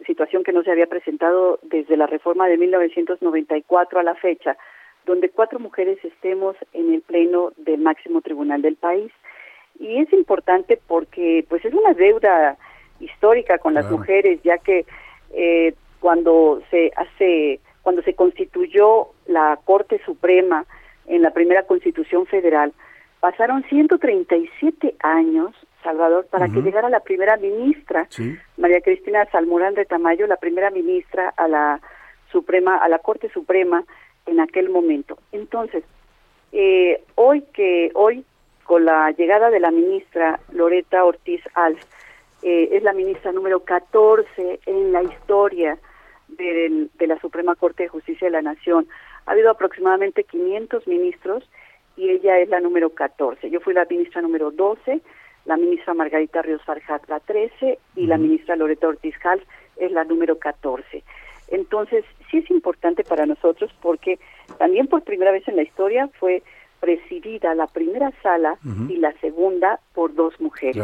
situación 0.06 0.44
que 0.44 0.52
no 0.52 0.64
se 0.64 0.72
había 0.72 0.88
presentado 0.88 1.60
desde 1.64 1.98
la 1.98 2.08
reforma 2.08 2.48
de 2.48 2.58
1994 2.58 4.00
a 4.00 4.04
la 4.04 4.16
fecha, 4.16 4.58
donde 5.06 5.30
cuatro 5.30 5.60
mujeres 5.60 6.04
estemos 6.04 6.56
en 6.74 6.94
el 6.94 7.02
pleno 7.02 7.52
del 7.58 7.80
máximo 7.80 8.22
tribunal 8.22 8.62
del 8.62 8.76
país. 8.76 9.12
Y 9.80 9.98
es 9.98 10.12
importante 10.14 10.80
porque 10.88 11.46
pues 11.50 11.64
es 11.66 11.74
una 11.74 11.94
deuda 11.94 12.58
histórica 13.00 13.58
con 13.58 13.74
las 13.74 13.90
mujeres, 13.90 14.42
ya 14.44 14.58
que 14.60 14.86
eh, 15.34 15.74
cuando 16.00 16.62
se 16.70 16.92
hace, 16.96 17.60
cuando 17.82 18.04
se 18.04 18.14
constituyó 18.14 19.08
la 19.26 19.60
Corte 19.64 20.00
Suprema 20.06 20.66
en 21.08 21.22
la 21.24 21.32
primera 21.32 21.64
Constitución 21.64 22.28
Federal, 22.28 22.74
pasaron 23.22 23.64
137 23.70 24.96
años 25.00 25.56
Salvador, 25.84 26.28
para 26.30 26.48
que 26.48 26.62
llegara 26.62 26.90
la 26.90 27.00
primera 27.00 27.38
ministra, 27.38 28.08
María 28.58 28.82
Cristina 28.82 29.26
Salmurán 29.32 29.74
de 29.74 29.86
Tamayo, 29.86 30.28
la 30.28 30.38
primera 30.38 30.70
ministra 30.70 31.34
a 31.38 31.48
la 31.48 31.82
Suprema, 32.32 32.78
a 32.78 32.88
la 32.88 33.00
Corte 33.00 33.30
Suprema 33.30 33.84
en 34.26 34.40
aquel 34.40 34.70
momento. 34.70 35.18
Entonces, 35.32 35.84
eh, 36.52 37.04
hoy 37.16 37.42
que 37.54 37.92
hoy 37.94 38.26
con 38.64 38.86
la 38.86 39.12
llegada 39.12 39.50
de 39.50 39.60
la 39.60 39.72
ministra 39.72 40.40
Loreta 40.52 41.04
Ortiz 41.04 41.42
Alf, 41.56 41.82
eh, 42.44 42.70
es 42.72 42.84
la 42.84 42.94
ministra 42.94 43.32
número 43.32 43.62
14 43.62 44.60
en 44.66 44.92
la 44.94 45.04
historia 45.04 45.78
de, 46.28 46.88
de 46.98 47.08
la 47.08 47.20
Suprema 47.20 47.56
Corte 47.56 47.84
de 47.84 47.90
Justicia 47.90 48.28
de 48.28 48.32
la 48.32 48.42
Nación. 48.42 48.88
Ha 49.26 49.32
habido 49.32 49.52
aproximadamente 49.52 50.24
500 50.24 50.88
ministros 50.88 51.44
y 51.98 52.10
ella 52.10 52.40
es 52.40 52.50
la 52.50 52.60
número 52.60 52.90
14. 52.92 53.50
Yo 53.50 53.60
fui 53.60 53.74
la 53.74 53.86
ministra 53.86 54.22
número 54.22 54.52
12 54.52 55.02
la 55.46 55.58
ministra 55.58 55.94
Margarita 55.94 56.42
Ríos 56.42 56.64
Farjat 56.64 57.08
la 57.10 57.20
13 57.20 57.80
y 57.96 58.06
la 58.06 58.18
ministra 58.18 58.56
Loreto 58.56 58.90
Ortiz 58.90 59.16
Hals 59.24 59.44
es 59.78 59.92
la 59.92 60.04
número 60.04 60.38
14. 60.38 61.04
Entonces, 61.48 62.06
sí 62.30 62.38
es 62.38 62.50
importante 62.52 63.04
para 63.04 63.26
nosotros 63.26 63.72
porque 63.82 64.20
también 64.58 64.88
por 64.88 65.04
primera 65.04 65.32
vez 65.32 65.48
en 65.48 65.56
la 65.56 65.64
historia 65.64 66.10
fue 66.20 66.44
presidida 66.80 67.54
la 67.56 67.68
primera 67.68 68.12
sala 68.24 68.58
y 68.88 68.98
la 68.98 69.14
segunda 69.20 69.80
por 69.94 70.14
dos 70.14 70.40
mujeres. 70.40 70.84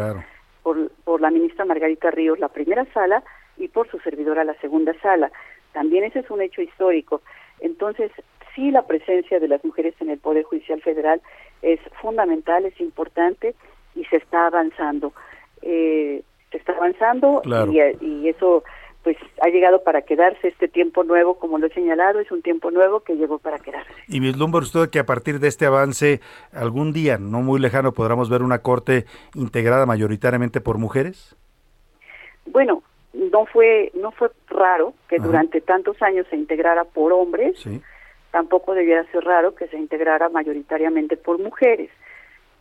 Por, 0.62 0.90
por 1.04 1.20
la 1.20 1.30
ministra 1.30 1.64
Margarita 1.64 2.10
Ríos 2.10 2.38
la 2.38 2.48
primera 2.48 2.84
sala 2.92 3.22
y 3.56 3.68
por 3.68 3.88
su 3.88 3.98
servidora 4.00 4.44
la 4.44 4.54
segunda 4.54 4.92
sala. 5.00 5.30
También 5.72 6.04
ese 6.04 6.20
es 6.20 6.30
un 6.30 6.42
hecho 6.42 6.60
histórico. 6.60 7.22
Entonces, 7.60 8.10
sí 8.58 8.72
la 8.72 8.82
presencia 8.82 9.38
de 9.38 9.46
las 9.46 9.64
mujeres 9.64 9.94
en 10.00 10.10
el 10.10 10.18
Poder 10.18 10.42
Judicial 10.42 10.82
Federal 10.82 11.22
es 11.62 11.78
fundamental, 12.02 12.64
es 12.64 12.78
importante 12.80 13.54
y 13.94 14.04
se 14.06 14.16
está 14.16 14.48
avanzando. 14.48 15.12
Eh, 15.62 16.22
se 16.50 16.56
está 16.56 16.72
avanzando 16.72 17.42
y, 18.00 18.28
eso 18.28 18.64
pues 19.04 19.16
ha 19.42 19.48
llegado 19.48 19.84
para 19.84 20.02
quedarse 20.02 20.48
este 20.48 20.66
tiempo 20.66 21.04
nuevo, 21.04 21.38
como 21.38 21.58
lo 21.58 21.68
he 21.68 21.72
señalado, 21.72 22.18
es 22.18 22.30
un 22.32 22.42
tiempo 22.42 22.70
nuevo 22.70 23.00
que 23.00 23.14
llegó 23.14 23.38
para 23.38 23.58
quedarse. 23.58 23.92
¿Y 24.08 24.18
vislumbra 24.18 24.60
usted 24.60 24.90
que 24.90 24.98
a 24.98 25.06
partir 25.06 25.38
de 25.38 25.46
este 25.48 25.66
avance, 25.66 26.20
algún 26.52 26.92
día, 26.92 27.16
no 27.16 27.40
muy 27.40 27.60
lejano, 27.60 27.92
podremos 27.92 28.28
ver 28.28 28.42
una 28.42 28.58
corte 28.58 29.04
integrada 29.34 29.86
mayoritariamente 29.86 30.60
por 30.60 30.78
mujeres? 30.78 31.36
Bueno, 32.46 32.82
no 33.12 33.46
fue 33.46 33.92
no 33.94 34.10
fue 34.10 34.30
raro 34.48 34.94
que 35.08 35.18
durante 35.18 35.60
tantos 35.60 36.00
años 36.02 36.26
se 36.28 36.36
integrara 36.36 36.84
por 36.84 37.12
hombres, 37.12 37.64
tampoco 38.30 38.74
debiera 38.74 39.04
ser 39.10 39.24
raro 39.24 39.54
que 39.54 39.68
se 39.68 39.78
integrara 39.78 40.28
mayoritariamente 40.28 41.16
por 41.16 41.38
mujeres. 41.38 41.90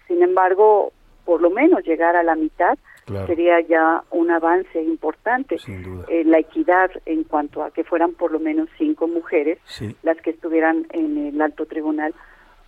Sin 0.07 0.23
embargo, 0.23 0.91
por 1.25 1.41
lo 1.41 1.49
menos 1.49 1.83
llegar 1.83 2.15
a 2.15 2.23
la 2.23 2.35
mitad 2.35 2.77
sería 3.25 3.61
ya 3.61 4.03
un 4.11 4.31
avance 4.31 4.81
importante. 4.81 5.57
Eh, 6.09 6.23
la 6.25 6.39
equidad 6.39 6.91
en 7.05 7.23
cuanto 7.23 7.63
a 7.63 7.71
que 7.71 7.83
fueran 7.83 8.13
por 8.13 8.31
lo 8.31 8.39
menos 8.39 8.69
cinco 8.77 9.07
mujeres 9.07 9.59
las 10.03 10.17
que 10.17 10.31
estuvieran 10.31 10.85
en 10.91 11.27
el 11.27 11.41
alto 11.41 11.65
tribunal 11.65 12.13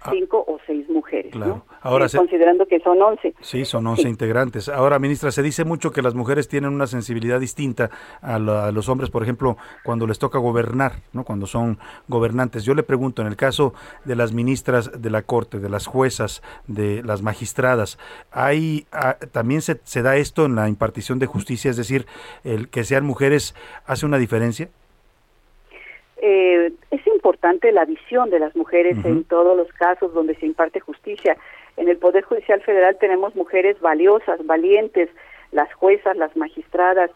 Ah. 0.02 0.12
cinco 0.14 0.46
o 0.48 0.58
seis 0.66 0.88
mujeres, 0.90 1.36
¿no? 1.36 1.66
Ahora 1.82 2.06
eh, 2.06 2.10
considerando 2.16 2.66
que 2.66 2.80
son 2.80 3.02
once. 3.02 3.34
Sí, 3.42 3.66
son 3.66 3.86
once 3.86 4.08
integrantes. 4.08 4.70
Ahora, 4.70 4.98
ministra, 4.98 5.30
se 5.30 5.44
dice 5.44 5.66
mucho 5.66 5.92
que 5.92 6.02
las 6.02 6.16
mujeres 6.16 6.48
tienen 6.48 6.72
una 6.74 6.88
sensibilidad 6.88 7.38
distinta 7.38 7.90
a, 8.22 8.40
los 8.40 8.88
hombres, 8.88 9.10
por 9.10 9.24
ejemplo, 9.24 9.58
cuando 9.84 10.08
les 10.08 10.18
toca 10.18 10.40
gobernar, 10.40 10.94
¿no? 11.12 11.26
Cuando 11.26 11.48
son 11.48 11.80
gobernantes. 12.08 12.64
Yo 12.64 12.76
le 12.76 12.84
pregunto, 12.84 13.22
en 13.22 13.28
el 13.28 13.36
caso 13.36 13.74
de 14.06 14.16
las 14.16 14.32
ministras 14.32 15.02
de 15.02 15.10
la 15.10 15.24
Corte, 15.24 15.60
de 15.60 15.70
las 15.70 15.86
juezas, 15.86 16.42
de 16.68 17.04
las 17.04 17.22
magistradas, 17.22 17.98
¿hay, 18.32 18.88
ah, 18.94 19.18
¿también 19.34 19.62
se, 19.62 19.82
se 19.84 20.02
da 20.02 20.16
esto 20.16 20.46
en 20.46 20.56
la 20.56 20.70
impartición 20.70 21.20
de 21.20 21.26
justicia? 21.26 21.70
Es 21.72 21.78
decir, 21.78 22.06
el 22.46 22.70
que 22.70 22.86
sean 22.86 23.06
mujeres 23.06 23.54
hace 23.86 24.06
una 24.06 24.18
diferencia? 24.18 24.70
Eh, 26.22 26.72
es 26.92 27.08
importante 27.30 27.72
la 27.72 27.86
visión 27.86 28.32
de 28.32 28.40
las 28.40 28.56
mujeres 28.56 28.98
en 29.06 29.24
todos 29.24 29.56
los 29.56 29.72
casos 29.74 30.12
donde 30.16 30.34
se 30.36 30.48
imparte 30.48 30.80
justicia. 30.80 31.38
En 31.78 31.88
el 31.88 31.98
Poder 31.98 32.24
Judicial 32.24 32.60
Federal 32.62 32.98
tenemos 33.00 33.36
mujeres 33.36 33.80
valiosas, 33.82 34.44
valientes, 34.48 35.12
las 35.52 35.72
juezas, 35.76 36.18
las 36.18 36.36
magistradas. 36.36 37.12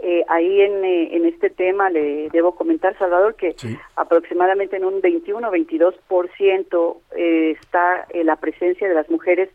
Eh, 0.00 0.24
ahí 0.28 0.62
en, 0.62 0.82
eh, 0.86 1.14
en, 1.16 1.26
este 1.26 1.50
tema 1.50 1.90
le 1.90 2.30
debo 2.30 2.54
comentar, 2.54 2.96
Salvador, 2.96 3.34
que 3.34 3.54
aproximadamente 3.94 4.76
en 4.76 4.86
un 4.86 5.02
21-22% 5.02 6.96
eh, 7.14 7.50
está 7.60 8.06
eh, 8.08 8.24
la 8.24 8.36
presencia 8.36 8.88
de 8.88 8.94
las 8.94 9.10
mujeres 9.10 9.50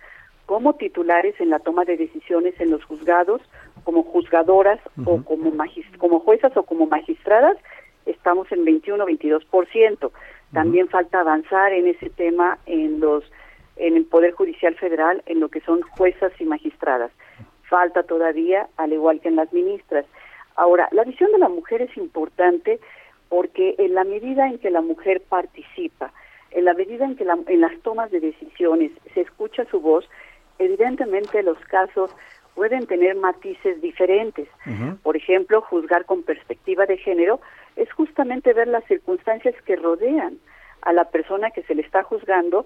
como 0.45 0.76
titulares 0.76 1.34
en 1.39 1.49
la 1.49 1.57
toma 1.57 1.86
de 1.86 1.97
decisiones 1.97 2.53
en 2.59 2.70
los 2.70 2.84
juzgados, 2.84 3.41
como 3.84 4.03
juzgadoras 4.03 4.80
o 5.03 5.24
como, 5.24 5.51
como 5.97 6.20
juezas 6.20 6.55
o 6.55 6.61
como 6.64 6.86
magistradas 6.86 7.57
estamos 8.05 8.51
en 8.51 8.65
21-22%. 8.65 10.11
También 10.53 10.87
falta 10.87 11.21
avanzar 11.21 11.73
en 11.73 11.87
ese 11.87 12.09
tema 12.09 12.59
en 12.65 12.99
los 12.99 13.23
en 13.75 13.97
el 13.97 14.05
Poder 14.05 14.33
Judicial 14.33 14.75
Federal 14.75 15.23
en 15.25 15.39
lo 15.39 15.49
que 15.49 15.61
son 15.61 15.81
juezas 15.81 16.31
y 16.39 16.45
magistradas. 16.45 17.11
Falta 17.63 18.03
todavía, 18.03 18.67
al 18.77 18.93
igual 18.93 19.19
que 19.19 19.29
en 19.29 19.35
las 19.35 19.51
ministras. 19.51 20.05
Ahora, 20.55 20.87
la 20.91 21.03
visión 21.03 21.31
de 21.31 21.39
la 21.39 21.49
mujer 21.49 21.81
es 21.81 21.97
importante 21.97 22.79
porque 23.29 23.73
en 23.79 23.95
la 23.95 24.03
medida 24.03 24.47
en 24.47 24.59
que 24.59 24.69
la 24.69 24.81
mujer 24.81 25.21
participa, 25.27 26.13
en 26.51 26.65
la 26.65 26.75
medida 26.75 27.05
en 27.05 27.15
que 27.15 27.25
en 27.47 27.61
las 27.61 27.79
tomas 27.81 28.11
de 28.11 28.19
decisiones 28.19 28.91
se 29.15 29.21
escucha 29.21 29.65
su 29.71 29.79
voz, 29.79 30.07
evidentemente 30.59 31.41
los 31.41 31.57
casos 31.61 32.15
pueden 32.55 32.85
tener 32.85 33.15
matices 33.15 33.81
diferentes. 33.81 34.47
Por 35.01 35.17
ejemplo, 35.17 35.61
juzgar 35.61 36.05
con 36.05 36.23
perspectiva 36.23 36.85
de 36.85 36.97
género 36.97 37.39
es 37.75 37.91
justamente 37.91 38.53
ver 38.53 38.67
las 38.67 38.85
circunstancias 38.85 39.55
que 39.65 39.75
rodean 39.75 40.37
a 40.81 40.93
la 40.93 41.05
persona 41.05 41.51
que 41.51 41.63
se 41.63 41.75
le 41.75 41.81
está 41.81 42.03
juzgando, 42.03 42.65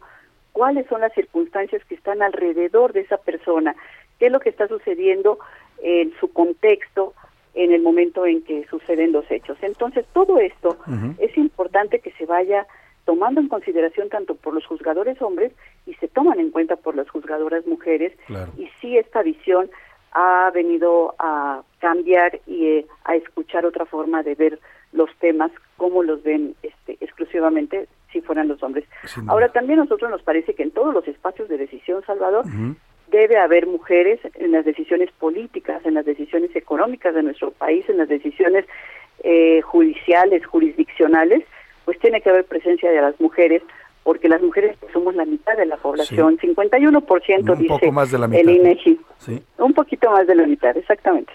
cuáles 0.52 0.88
son 0.88 1.02
las 1.02 1.14
circunstancias 1.14 1.84
que 1.86 1.96
están 1.96 2.22
alrededor 2.22 2.94
de 2.94 3.02
esa 3.02 3.18
persona, 3.18 3.76
qué 4.20 4.26
es 4.26 4.32
lo 4.32 4.40
que 4.40 4.50
está 4.50 4.68
sucediendo 4.68 5.38
en 5.82 6.14
su 6.20 6.34
contexto 6.34 7.14
en 7.54 7.72
el 7.72 7.82
momento 7.82 8.26
en 8.26 8.44
que 8.44 8.66
suceden 8.68 9.12
los 9.12 9.30
hechos. 9.32 9.58
Entonces, 9.62 10.06
todo 10.14 10.40
esto 10.40 10.78
es 11.18 11.36
importante 11.38 12.00
que 12.00 12.12
se 12.12 12.26
vaya 12.26 12.68
tomando 13.08 13.40
en 13.40 13.48
consideración 13.48 14.10
tanto 14.10 14.36
por 14.36 14.54
los 14.54 14.66
juzgadores 14.66 15.20
hombres 15.22 15.54
y 15.86 15.94
se 15.94 16.10
toman 16.10 16.42
en 16.42 16.52
cuenta 16.52 16.76
por 16.76 16.94
las 16.94 17.10
juzgadoras 17.10 17.66
mujeres. 17.66 18.12
Y 18.58 18.68
sí, 18.82 18.98
esta 18.98 19.24
visión 19.24 19.72
ha 20.12 20.52
venido 20.54 21.16
a 21.18 21.64
cambiar 21.80 22.42
y 22.46 22.66
eh, 22.66 22.86
a 23.06 23.16
escuchar 23.16 23.66
otra 23.66 23.86
forma 23.86 24.24
de 24.24 24.36
ver 24.36 24.60
los 24.92 25.10
temas 25.20 25.52
como 25.78 26.04
los 26.04 26.22
ven 26.22 26.54
este, 26.62 26.98
exclusivamente 27.00 27.88
si 28.12 28.20
fueran 28.20 28.50
los 28.50 28.62
hombres. 28.62 28.84
Ahora 29.28 29.54
también 29.54 29.80
a 29.80 29.84
nosotros 29.84 30.12
nos 30.12 30.22
parece 30.22 30.54
que 30.54 30.64
en 30.64 30.72
todos 30.72 30.94
los 30.94 31.08
espacios 31.08 31.48
de 31.48 31.58
decisión, 31.58 32.04
Salvador, 32.06 32.44
debe 33.10 33.38
haber 33.38 33.68
mujeres 33.68 34.20
en 34.36 34.52
las 34.52 34.66
decisiones 34.66 35.10
políticas, 35.14 35.86
en 35.86 35.94
las 35.94 36.06
decisiones 36.06 36.54
económicas 36.58 37.16
de 37.16 37.24
nuestro 37.24 37.52
país, 37.52 37.88
en 37.88 38.00
las 38.00 38.10
decisiones 38.10 38.66
eh, 39.24 39.62
judiciales, 39.62 40.46
jurisdiccionales, 40.46 41.46
pues 41.88 41.98
tiene 42.00 42.20
que 42.20 42.30
haber 42.30 42.44
presencia 42.44 42.92
de 42.92 43.00
las 43.00 43.18
mujeres, 43.22 43.64
porque 44.04 44.28
las 44.28 44.42
mujeres 44.42 44.76
somos 44.92 45.16
la 45.16 45.24
mitad 45.24 45.56
de 45.56 45.66
la 45.66 45.78
población, 45.78 46.38
51% 46.38 47.50
un 47.50 47.58
dice 47.58 47.70
poco 47.70 47.92
más 47.94 48.12
de 48.12 48.18
la 48.18 48.28
mitad. 48.28 48.42
el 48.42 48.50
INEGI. 48.58 49.00
Sí. 49.20 49.42
Un 49.58 49.74
poquito 49.74 50.12
más 50.12 50.28
de 50.28 50.36
la 50.36 50.46
mitad, 50.46 50.76
exactamente. 50.76 51.32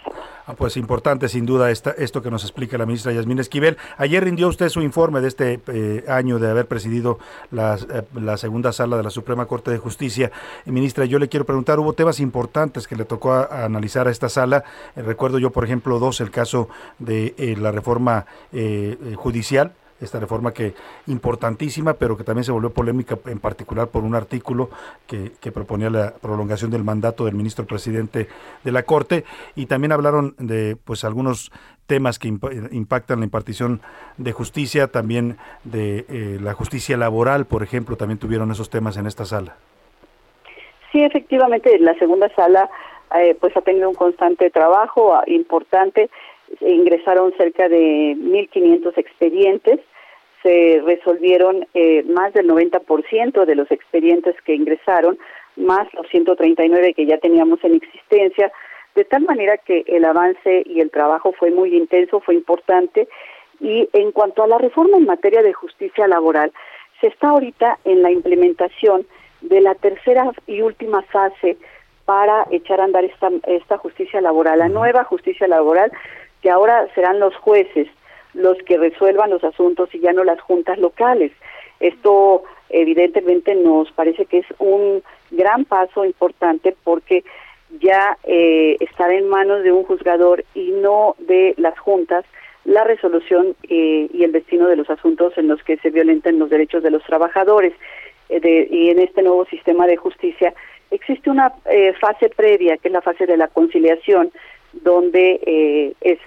Ah, 0.47 0.53
pues 0.55 0.77
importante 0.77 1.31
sin 1.31 1.47
duda 1.47 1.71
esta, 1.71 1.93
esto 1.93 2.21
que 2.21 2.31
nos 2.31 2.43
explica 2.43 2.77
la 2.77 2.85
ministra 2.85 3.13
Yasmín 3.13 3.39
Esquivel. 3.39 3.79
Ayer 3.97 4.23
rindió 4.23 4.47
usted 4.47 4.69
su 4.69 4.83
informe 4.83 5.23
de 5.23 5.29
este 5.29 5.61
eh, 5.69 6.05
año 6.07 6.39
de 6.39 6.51
haber 6.51 6.67
presidido 6.67 7.19
la, 7.51 7.77
eh, 7.77 8.03
la, 8.21 8.37
segunda 8.37 8.73
sala 8.73 8.99
de 8.99 9.05
la 9.05 9.11
Suprema 9.11 9.47
Corte 9.47 9.71
de 9.71 9.79
Justicia. 9.79 10.31
ministra, 10.67 11.07
yo 11.07 11.19
le 11.19 11.31
quiero 11.31 11.47
preguntar, 11.47 11.81
hubo 11.81 11.95
temas 11.95 12.21
importantes 12.21 12.87
que 12.87 12.97
le 12.97 13.07
tocó 13.07 13.33
a, 13.33 13.65
analizar 13.65 14.07
a 14.07 14.11
esta 14.11 14.29
sala. 14.29 14.65
Eh, 14.97 15.01
recuerdo 15.01 15.39
yo, 15.39 15.49
por 15.49 15.65
ejemplo, 15.65 15.99
dos, 15.99 16.21
el 16.21 16.31
caso 16.31 16.69
de 16.99 17.57
la 17.59 17.73
reforma 17.73 18.27
judicial 19.17 19.73
esta 20.03 20.21
reforma 20.21 20.53
que 20.53 20.75
importantísima, 21.07 21.95
pero 21.95 22.17
que 22.17 22.25
también 22.25 22.45
se 22.45 22.53
volvió 22.53 22.71
polémica 22.71 23.19
en 23.27 23.39
particular 23.39 23.89
por 23.89 24.05
un 24.05 24.15
artículo 24.15 24.71
que, 25.07 25.33
que 25.41 25.53
proponía 25.53 25.91
la 25.91 26.15
prolongación 26.15 26.71
del 26.71 26.85
mandato 26.85 27.25
del 27.25 27.35
ministro 27.35 27.65
presidente 27.65 28.29
de 28.65 28.73
la 28.73 28.83
Corte 28.83 29.25
y 29.55 29.67
también 29.67 29.93
hablaron 29.93 30.35
de 30.39 30.77
pues 30.85 31.05
algunos 31.05 31.51
temas 31.87 32.19
que 32.19 32.29
impactan 32.29 33.21
la 33.21 33.25
impartición 33.25 33.81
de 34.17 34.33
justicia, 34.33 34.89
también 34.89 35.37
de 35.65 36.07
eh, 36.09 36.39
la 36.41 36.55
justicia 36.55 36.97
laboral, 36.97 37.45
por 37.47 37.63
ejemplo, 37.63 37.97
también 37.97 38.19
tuvieron 38.19 38.51
esos 38.51 38.71
temas 38.71 38.97
en 38.97 39.07
esta 39.07 39.25
sala. 39.25 39.57
Sí, 40.91 41.03
efectivamente, 41.03 41.79
la 41.79 41.95
segunda 41.95 42.29
sala 42.35 42.71
eh, 43.15 43.37
pues 43.41 43.57
ha 43.57 43.63
tenido 43.63 43.89
un 43.89 43.95
constante 43.95 44.51
trabajo 44.51 45.15
ah, 45.15 45.25
importante. 45.27 46.11
Ingresaron 46.61 47.33
cerca 47.37 47.69
de 47.69 48.15
1.500 48.17 48.97
expedientes 48.97 49.81
se 50.43 50.83
resolvieron 50.85 51.67
eh, 51.75 52.03
más 52.05 52.33
del 52.33 52.49
90% 52.49 53.45
de 53.45 53.55
los 53.55 53.71
expedientes 53.71 54.35
que 54.43 54.55
ingresaron, 54.55 55.19
más 55.57 55.93
los 55.95 56.07
139 56.09 56.95
que 56.95 57.07
ya 57.07 57.19
teníamos 57.19 57.63
en 57.65 57.75
existencia, 57.75 58.53
de 58.95 59.05
tal 59.05 59.23
manera 59.23 59.57
que 59.59 59.85
el 59.87 60.05
avance 60.05 60.63
y 60.67 60.81
el 60.81 60.91
trabajo 60.91 61.33
fue 61.33 61.51
muy 61.51 61.75
intenso, 61.77 62.21
fue 62.21 62.35
importante. 62.35 63.09
Y 63.61 63.89
en 63.93 64.13
cuanto 64.13 64.43
a 64.43 64.47
la 64.47 64.59
reforma 64.59 64.99
en 64.99 65.07
materia 65.07 65.43
de 65.43 65.53
justicia 65.53 66.07
laboral, 66.09 66.53
se 67.01 67.07
está 67.09 67.31
ahorita 67.31 67.79
en 67.85 68.03
la 68.03 68.11
implementación 68.11 69.07
de 69.41 69.61
la 69.61 69.75
tercera 69.75 70.31
y 70.47 70.61
última 70.61 71.03
fase 71.03 71.57
para 72.05 72.47
echar 72.51 72.81
a 72.81 72.85
andar 72.85 73.05
esta, 73.05 73.31
esta 73.47 73.79
justicia 73.79 74.21
laboral, 74.21 74.59
la 74.59 74.69
nueva 74.69 75.05
justicia 75.05 75.47
laboral, 75.47 75.93
que 76.43 76.51
ahora 76.51 76.89
serán 76.95 77.21
los 77.21 77.35
jueces 77.37 77.89
los 78.35 78.57
que 78.59 78.79
resuelvan 78.79 79.31
los 79.31 79.45
asuntos 79.45 79.95
y 79.95 80.01
ya 80.01 80.13
no 80.13 80.25
las 80.25 80.41
juntas 80.41 80.79
locales. 80.79 81.33
Esto 81.81 82.45
evidentemente 82.71 83.55
nos 83.55 83.91
parece 83.93 84.27
que 84.27 84.39
es 84.39 84.47
un 84.59 85.03
gran 85.31 85.65
paso 85.65 86.05
importante 86.05 86.75
porque 86.85 87.25
ya 87.81 88.19
eh, 88.25 88.77
estará 88.81 89.15
en 89.15 89.29
manos 89.29 89.63
de 89.63 89.73
un 89.73 89.85
juzgador 89.85 90.45
y 90.55 90.71
no 90.71 91.17
de 91.19 91.55
las 91.57 91.79
juntas 91.79 92.25
la 92.65 92.85
resolución 92.85 93.57
eh, 93.69 94.09
y 94.13 94.25
el 94.25 94.33
destino 94.33 94.69
de 94.69 94.77
los 94.77 94.89
asuntos 94.89 95.37
en 95.37 95.49
los 95.49 95.63
que 95.65 95.77
se 95.79 95.91
violenten 95.91 96.39
los 96.39 96.51
derechos 96.51 96.83
de 96.83 96.91
los 96.91 97.03
trabajadores. 97.05 97.75
Eh, 98.29 98.69
y 98.71 98.91
en 98.91 98.99
este 98.99 99.23
nuevo 99.23 99.45
sistema 99.47 99.87
de 99.87 99.97
justicia 99.97 100.55
existe 100.91 101.31
una 101.31 101.53
eh, 101.67 101.93
fase 102.01 102.29
previa, 102.29 102.77
que 102.77 102.89
es 102.89 102.93
la 102.93 103.03
fase 103.03 103.27
de 103.27 103.37
la 103.37 103.49
conciliación, 103.49 104.31
donde 104.73 105.95
es 106.01 106.19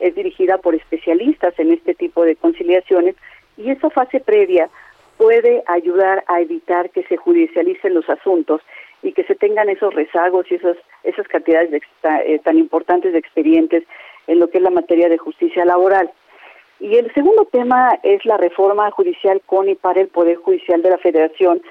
es 0.00 0.14
dirigida 0.14 0.58
por 0.58 0.74
especialistas 0.74 1.58
en 1.58 1.72
este 1.72 1.94
tipo 1.94 2.24
de 2.24 2.36
conciliaciones 2.36 3.16
y 3.56 3.70
esa 3.70 3.90
fase 3.90 4.20
previa 4.20 4.68
puede 5.16 5.62
ayudar 5.66 6.24
a 6.26 6.40
evitar 6.40 6.90
que 6.90 7.02
se 7.04 7.16
judicialicen 7.16 7.94
los 7.94 8.08
asuntos 8.10 8.60
y 9.02 9.12
que 9.12 9.24
se 9.24 9.34
tengan 9.34 9.68
esos 9.68 9.94
rezagos 9.94 10.50
y 10.50 10.56
esas, 10.56 10.76
esas 11.04 11.26
cantidades 11.28 11.70
eh, 12.24 12.38
tan 12.42 12.58
importantes 12.58 13.12
de 13.12 13.18
expedientes 13.18 13.84
en 14.26 14.40
lo 14.40 14.50
que 14.50 14.58
es 14.58 14.64
la 14.64 14.70
materia 14.70 15.08
de 15.08 15.18
justicia 15.18 15.64
laboral. 15.64 16.10
Y 16.80 16.96
el 16.96 17.12
segundo 17.14 17.46
tema 17.46 17.98
es 18.02 18.24
la 18.26 18.36
reforma 18.36 18.90
judicial 18.90 19.40
con 19.46 19.68
y 19.68 19.74
para 19.74 20.00
el 20.00 20.08
Poder 20.08 20.36
Judicial 20.36 20.82
de 20.82 20.90
la 20.90 20.98
Federación, 20.98 21.62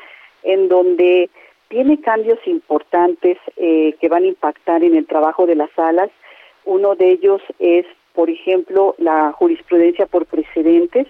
en 0.44 0.68
donde 0.68 1.30
tiene 1.68 2.00
cambios 2.02 2.40
importantes 2.48 3.38
eh, 3.58 3.96
que 4.00 4.10
van 4.10 4.24
a 4.24 4.28
impactar 4.28 4.84
en 4.84 4.96
el 4.96 5.06
trabajo 5.06 5.46
de 5.46 5.56
las 5.56 5.70
salas. 5.72 6.10
Uno 6.64 6.96
de 6.96 7.12
ellos 7.12 7.42
es 7.60 7.86
por 8.16 8.30
ejemplo, 8.30 8.96
la 8.98 9.34
jurisprudencia 9.34 10.06
por 10.06 10.26
precedentes, 10.26 11.08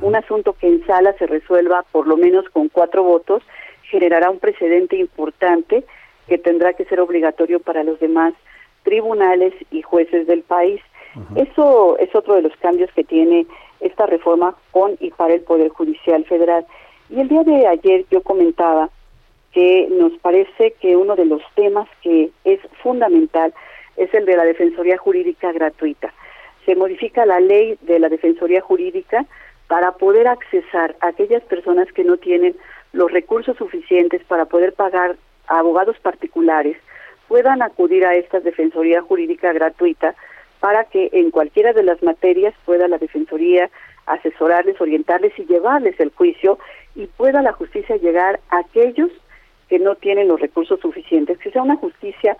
un 0.00 0.16
asunto 0.16 0.54
que 0.54 0.66
en 0.66 0.84
sala 0.86 1.12
se 1.18 1.26
resuelva 1.26 1.84
por 1.92 2.08
lo 2.08 2.16
menos 2.16 2.48
con 2.48 2.68
cuatro 2.68 3.04
votos, 3.04 3.42
generará 3.82 4.30
un 4.30 4.40
precedente 4.40 4.96
importante 4.96 5.84
que 6.26 6.38
tendrá 6.38 6.72
que 6.72 6.86
ser 6.86 6.98
obligatorio 6.98 7.60
para 7.60 7.84
los 7.84 8.00
demás 8.00 8.34
tribunales 8.82 9.54
y 9.70 9.82
jueces 9.82 10.26
del 10.26 10.42
país. 10.42 10.80
Eso 11.34 11.96
es 11.98 12.14
otro 12.14 12.34
de 12.34 12.42
los 12.42 12.56
cambios 12.56 12.90
que 12.92 13.04
tiene 13.04 13.46
esta 13.80 14.06
reforma 14.06 14.54
con 14.70 14.96
y 15.00 15.10
para 15.10 15.34
el 15.34 15.42
Poder 15.42 15.68
Judicial 15.68 16.24
Federal. 16.24 16.66
Y 17.08 17.20
el 17.20 17.28
día 17.28 17.42
de 17.42 17.66
ayer 17.66 18.04
yo 18.10 18.22
comentaba 18.22 18.90
que 19.52 19.88
nos 19.90 20.12
parece 20.18 20.72
que 20.80 20.96
uno 20.96 21.16
de 21.16 21.24
los 21.24 21.42
temas 21.54 21.88
que 22.02 22.30
es 22.44 22.60
fundamental 22.82 23.54
es 23.96 24.12
el 24.12 24.26
de 24.26 24.36
la 24.36 24.44
Defensoría 24.44 24.98
Jurídica 24.98 25.52
Gratuita 25.52 26.12
se 26.66 26.76
modifica 26.76 27.24
la 27.24 27.40
ley 27.40 27.78
de 27.82 27.98
la 27.98 28.08
Defensoría 28.08 28.60
Jurídica 28.60 29.24
para 29.68 29.92
poder 29.92 30.28
accesar 30.28 30.96
a 31.00 31.08
aquellas 31.08 31.42
personas 31.44 31.90
que 31.92 32.04
no 32.04 32.18
tienen 32.18 32.54
los 32.92 33.10
recursos 33.10 33.56
suficientes 33.56 34.22
para 34.24 34.44
poder 34.46 34.74
pagar 34.74 35.16
a 35.46 35.60
abogados 35.60 35.96
particulares, 36.00 36.76
puedan 37.28 37.62
acudir 37.62 38.04
a 38.04 38.14
esta 38.14 38.40
Defensoría 38.40 39.00
Jurídica 39.00 39.52
gratuita 39.52 40.14
para 40.60 40.84
que 40.84 41.10
en 41.12 41.30
cualquiera 41.30 41.72
de 41.72 41.82
las 41.82 42.02
materias 42.02 42.54
pueda 42.64 42.88
la 42.88 42.98
Defensoría 42.98 43.70
asesorarles, 44.06 44.80
orientarles 44.80 45.38
y 45.38 45.46
llevarles 45.46 45.98
el 46.00 46.10
juicio 46.10 46.58
y 46.94 47.06
pueda 47.06 47.42
la 47.42 47.52
justicia 47.52 47.96
llegar 47.96 48.40
a 48.50 48.58
aquellos 48.58 49.10
que 49.68 49.78
no 49.78 49.96
tienen 49.96 50.28
los 50.28 50.40
recursos 50.40 50.80
suficientes, 50.80 51.38
que 51.38 51.50
sea 51.50 51.62
una 51.62 51.76
justicia 51.76 52.36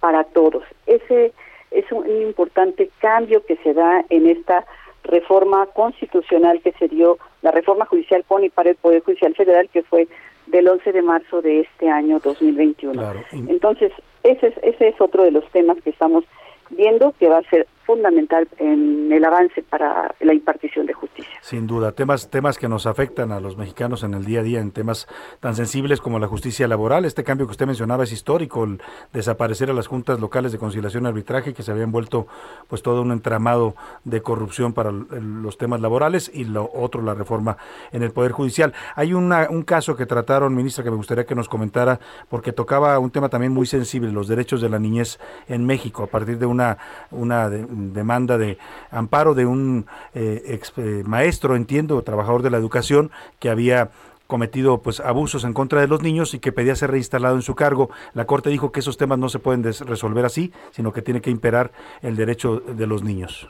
para 0.00 0.24
todos. 0.24 0.64
Ese 0.86 1.32
es 1.74 1.90
un, 1.92 2.08
importante 2.22 2.90
cambio 3.00 3.44
que 3.44 3.56
se 3.56 3.74
da 3.74 4.04
en 4.08 4.26
esta 4.26 4.64
reforma 5.02 5.66
constitucional 5.66 6.60
que 6.62 6.72
se 6.72 6.88
dio, 6.88 7.18
la 7.42 7.50
reforma 7.50 7.84
judicial 7.84 8.24
con 8.26 8.42
y 8.44 8.48
para 8.48 8.70
el 8.70 8.76
Poder 8.76 9.02
Judicial 9.02 9.34
Federal, 9.34 9.68
que 9.70 9.82
fue 9.82 10.08
del 10.46 10.68
11 10.68 10.92
de 10.92 11.02
marzo 11.02 11.42
de 11.42 11.60
este 11.60 11.88
año 11.88 12.20
2021. 12.20 13.12
Entonces, 13.48 13.92
ese 14.22 14.48
es, 14.48 14.54
ese 14.62 14.88
es 14.88 15.00
otro 15.00 15.24
de 15.24 15.30
los 15.30 15.46
temas 15.50 15.76
que 15.82 15.90
estamos 15.90 16.24
viendo 16.70 17.12
que 17.18 17.28
va 17.28 17.38
a 17.38 17.50
ser 17.50 17.66
fundamental 17.84 18.48
en 18.58 19.12
el 19.12 19.24
avance 19.24 19.62
para 19.62 20.14
la 20.20 20.34
impartición 20.34 20.86
de 20.86 20.94
justicia. 20.94 21.32
Sin 21.40 21.66
duda, 21.66 21.92
temas 21.92 22.30
temas 22.30 22.58
que 22.58 22.68
nos 22.68 22.86
afectan 22.86 23.32
a 23.32 23.40
los 23.40 23.56
mexicanos 23.56 24.02
en 24.02 24.14
el 24.14 24.24
día 24.24 24.40
a 24.40 24.42
día, 24.42 24.60
en 24.60 24.70
temas 24.70 25.06
tan 25.40 25.54
sensibles 25.54 26.00
como 26.00 26.18
la 26.18 26.26
justicia 26.26 26.66
laboral. 26.68 27.04
Este 27.04 27.24
cambio 27.24 27.46
que 27.46 27.52
usted 27.52 27.66
mencionaba 27.66 28.04
es 28.04 28.12
histórico, 28.12 28.64
el 28.64 28.80
desaparecer 29.12 29.70
a 29.70 29.74
las 29.74 29.86
juntas 29.86 30.20
locales 30.20 30.52
de 30.52 30.58
conciliación 30.58 31.04
y 31.04 31.08
arbitraje 31.08 31.54
que 31.54 31.62
se 31.62 31.70
habían 31.70 31.92
vuelto 31.92 32.26
pues 32.68 32.82
todo 32.82 33.02
un 33.02 33.12
entramado 33.12 33.74
de 34.04 34.22
corrupción 34.22 34.72
para 34.72 34.90
los 34.90 35.58
temas 35.58 35.80
laborales 35.80 36.30
y 36.32 36.44
lo 36.44 36.70
otro, 36.74 37.02
la 37.02 37.14
reforma 37.14 37.56
en 37.92 38.02
el 38.02 38.10
Poder 38.10 38.32
Judicial. 38.32 38.72
Hay 38.94 39.14
una, 39.14 39.48
un 39.50 39.62
caso 39.62 39.96
que 39.96 40.06
trataron, 40.06 40.54
ministra, 40.54 40.84
que 40.84 40.90
me 40.90 40.96
gustaría 40.96 41.24
que 41.24 41.34
nos 41.34 41.48
comentara, 41.48 42.00
porque 42.28 42.52
tocaba 42.52 42.98
un 42.98 43.10
tema 43.10 43.28
también 43.28 43.52
muy 43.52 43.66
sensible, 43.66 44.10
los 44.12 44.28
derechos 44.28 44.60
de 44.60 44.68
la 44.68 44.78
niñez 44.78 45.18
en 45.48 45.64
México, 45.66 46.02
a 46.04 46.06
partir 46.06 46.38
de 46.38 46.46
una, 46.46 46.78
una 47.10 47.48
demanda 47.74 48.38
de 48.38 48.58
amparo 48.90 49.34
de 49.34 49.46
un 49.46 49.86
eh, 50.14 50.42
ex, 50.46 50.72
eh, 50.76 51.02
maestro, 51.04 51.56
entiendo, 51.56 52.02
trabajador 52.02 52.42
de 52.42 52.50
la 52.50 52.58
educación, 52.58 53.10
que 53.38 53.50
había 53.50 53.90
cometido 54.26 54.78
pues 54.78 55.00
abusos 55.00 55.44
en 55.44 55.52
contra 55.52 55.80
de 55.80 55.88
los 55.88 56.02
niños 56.02 56.34
y 56.34 56.38
que 56.38 56.52
pedía 56.52 56.74
ser 56.74 56.90
reinstalado 56.90 57.36
en 57.36 57.42
su 57.42 57.54
cargo. 57.54 57.90
La 58.14 58.24
Corte 58.24 58.50
dijo 58.50 58.72
que 58.72 58.80
esos 58.80 58.96
temas 58.96 59.18
no 59.18 59.28
se 59.28 59.38
pueden 59.38 59.62
resolver 59.62 60.24
así, 60.24 60.52
sino 60.70 60.92
que 60.92 61.02
tiene 61.02 61.20
que 61.20 61.30
imperar 61.30 61.70
el 62.02 62.16
derecho 62.16 62.60
de 62.60 62.86
los 62.86 63.02
niños. 63.02 63.48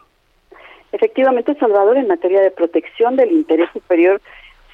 Efectivamente, 0.92 1.54
Salvador, 1.56 1.96
en 1.96 2.06
materia 2.06 2.40
de 2.40 2.50
protección 2.50 3.16
del 3.16 3.32
interés 3.32 3.68
superior, 3.72 4.20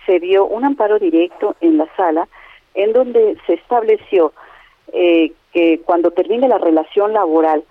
se 0.06 0.20
dio 0.20 0.44
un 0.46 0.64
amparo 0.64 0.98
directo 0.98 1.56
en 1.60 1.78
la 1.78 1.86
sala 1.96 2.28
en 2.74 2.92
donde 2.92 3.36
se 3.46 3.54
estableció 3.54 4.32
eh, 4.92 5.32
que 5.52 5.80
cuando 5.84 6.10
termine 6.10 6.48
la 6.48 6.58
relación 6.58 7.12
laboral 7.12 7.64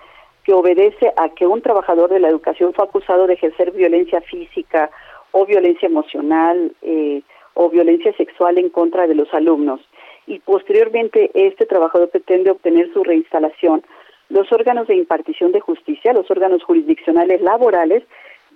que 0.50 0.54
obedece 0.56 1.14
a 1.16 1.30
que 1.30 1.46
un 1.46 1.62
trabajador 1.62 2.10
de 2.10 2.20
la 2.20 2.28
educación 2.28 2.74
fue 2.74 2.84
acusado 2.84 3.28
de 3.28 3.36
ejercer 3.36 3.70
violencia 3.70 4.20
física 4.22 4.90
o 5.32 5.46
violencia 5.46 5.86
emocional 5.86 6.72
eh, 6.82 7.22
o 7.54 7.70
violencia 7.70 8.12
sexual 8.14 8.58
en 8.58 8.70
contra 8.70 9.06
de 9.06 9.14
los 9.14 9.32
alumnos. 9.32 9.80
Y 10.26 10.40
posteriormente 10.40 11.30
este 11.36 11.68
trabajador 11.68 12.10
pretende 12.10 12.50
obtener 12.50 12.92
su 12.94 13.04
reinstalación, 13.04 13.84
los 14.30 14.52
órganos 14.52 14.88
de 14.88 14.96
impartición 14.96 15.52
de 15.52 15.60
justicia, 15.60 16.14
los 16.14 16.32
órganos 16.32 16.64
jurisdiccionales 16.64 17.42
laborales, 17.42 18.02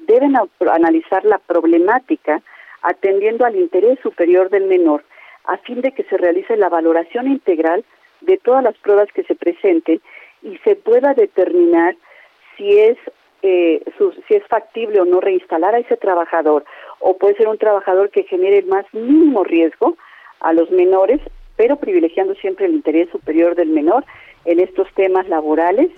deben 0.07 0.33
analizar 0.71 1.23
la 1.25 1.37
problemática 1.37 2.41
atendiendo 2.81 3.45
al 3.45 3.55
interés 3.55 3.99
superior 3.99 4.49
del 4.49 4.65
menor, 4.65 5.03
a 5.43 5.57
fin 5.57 5.81
de 5.81 5.91
que 5.91 6.05
se 6.05 6.17
realice 6.17 6.57
la 6.57 6.69
valoración 6.69 7.27
integral 7.27 7.85
de 8.21 8.37
todas 8.37 8.63
las 8.63 8.75
pruebas 8.79 9.09
que 9.13 9.23
se 9.25 9.35
presenten 9.35 10.01
y 10.43 10.57
se 10.59 10.75
pueda 10.75 11.13
determinar 11.13 11.95
si 12.57 12.79
es 12.79 12.97
eh, 13.41 13.83
si 14.27 14.35
es 14.35 14.43
factible 14.47 15.01
o 15.01 15.05
no 15.05 15.19
reinstalar 15.19 15.75
a 15.75 15.79
ese 15.79 15.97
trabajador 15.97 16.63
o 16.99 17.17
puede 17.17 17.35
ser 17.35 17.49
un 17.49 17.57
trabajador 17.57 18.09
que 18.09 18.23
genere 18.23 18.59
el 18.59 18.67
más 18.67 18.85
mínimo 18.93 19.43
riesgo 19.43 19.97
a 20.39 20.53
los 20.53 20.71
menores, 20.71 21.19
pero 21.57 21.75
privilegiando 21.75 22.35
siempre 22.35 22.67
el 22.67 22.73
interés 22.73 23.09
superior 23.09 23.55
del 23.55 23.69
menor 23.69 24.05
en 24.45 24.61
estos 24.61 24.87
temas 24.93 25.27
laborales 25.27 25.89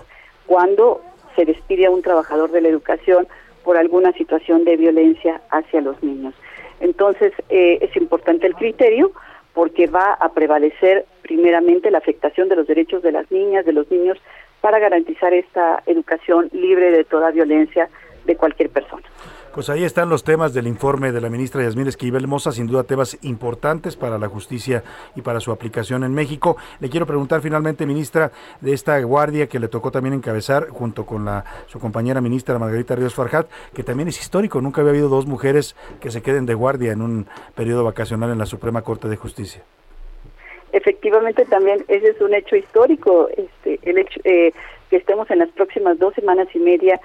cuando 0.47 1.01
se 1.35 1.45
despide 1.45 1.85
a 1.85 1.91
un 1.91 2.01
trabajador 2.01 2.51
de 2.51 2.61
la 2.61 2.69
educación 2.69 3.27
por 3.63 3.77
alguna 3.77 4.11
situación 4.13 4.63
de 4.63 4.77
violencia 4.77 5.41
hacia 5.51 5.81
los 5.81 6.01
niños. 6.01 6.33
Entonces, 6.79 7.33
eh, 7.49 7.79
es 7.81 7.95
importante 7.95 8.47
el 8.47 8.55
criterio 8.55 9.11
porque 9.55 9.87
va 9.87 10.13
a 10.13 10.33
prevalecer 10.33 11.05
primeramente 11.23 11.89
la 11.89 11.97
afectación 11.97 12.49
de 12.49 12.57
los 12.57 12.67
derechos 12.67 13.01
de 13.01 13.11
las 13.11 13.31
niñas, 13.31 13.65
de 13.65 13.73
los 13.73 13.89
niños, 13.89 14.19
para 14.61 14.77
garantizar 14.79 15.33
esta 15.33 15.81
educación 15.87 16.49
libre 16.51 16.91
de 16.91 17.05
toda 17.05 17.31
violencia 17.31 17.89
de 18.25 18.35
cualquier 18.35 18.69
persona. 18.69 19.03
Pues 19.55 19.69
ahí 19.69 19.85
están 19.85 20.09
los 20.09 20.25
temas 20.25 20.53
del 20.53 20.67
informe 20.67 21.13
de 21.13 21.21
la 21.21 21.29
ministra 21.29 21.63
Yasmín 21.63 21.87
Esquivel 21.87 22.27
Moza, 22.27 22.51
sin 22.51 22.67
duda 22.67 22.83
temas 22.83 23.17
importantes 23.21 23.95
para 23.95 24.17
la 24.17 24.27
justicia 24.27 24.83
y 25.15 25.21
para 25.21 25.39
su 25.39 25.49
aplicación 25.49 26.03
en 26.03 26.13
México. 26.13 26.57
Le 26.81 26.89
quiero 26.89 27.05
preguntar 27.05 27.39
finalmente, 27.39 27.85
ministra, 27.85 28.33
de 28.59 28.73
esta 28.73 28.99
guardia 28.99 29.47
que 29.47 29.59
le 29.59 29.69
tocó 29.69 29.91
también 29.91 30.13
encabezar 30.13 30.67
junto 30.67 31.05
con 31.05 31.23
la, 31.23 31.45
su 31.67 31.79
compañera 31.79 32.19
ministra 32.19 32.59
Margarita 32.59 32.97
Ríos 32.97 33.15
Farjat, 33.15 33.47
que 33.73 33.83
también 33.83 34.09
es 34.09 34.19
histórico, 34.19 34.59
nunca 34.59 34.81
había 34.81 34.91
habido 34.91 35.07
dos 35.07 35.25
mujeres 35.25 35.77
que 36.01 36.11
se 36.11 36.21
queden 36.21 36.45
de 36.45 36.53
guardia 36.53 36.91
en 36.91 37.01
un 37.01 37.25
periodo 37.55 37.85
vacacional 37.85 38.31
en 38.31 38.39
la 38.39 38.45
Suprema 38.47 38.81
Corte 38.81 39.07
de 39.07 39.15
Justicia 39.15 39.63
efectivamente 40.73 41.45
también 41.45 41.85
ese 41.87 42.09
es 42.09 42.19
un 42.19 42.33
hecho 42.33 42.57
histórico 42.57 43.29
este 43.29 43.79
el 43.89 43.97
hecho 43.97 44.19
eh, 44.25 44.51
que 44.89 44.97
estemos 44.97 45.29
en 45.31 45.39
las 45.39 45.49
próximas 45.49 45.97
dos 45.99 46.13
semanas 46.13 46.47
y 46.53 46.59
media, 46.59 46.99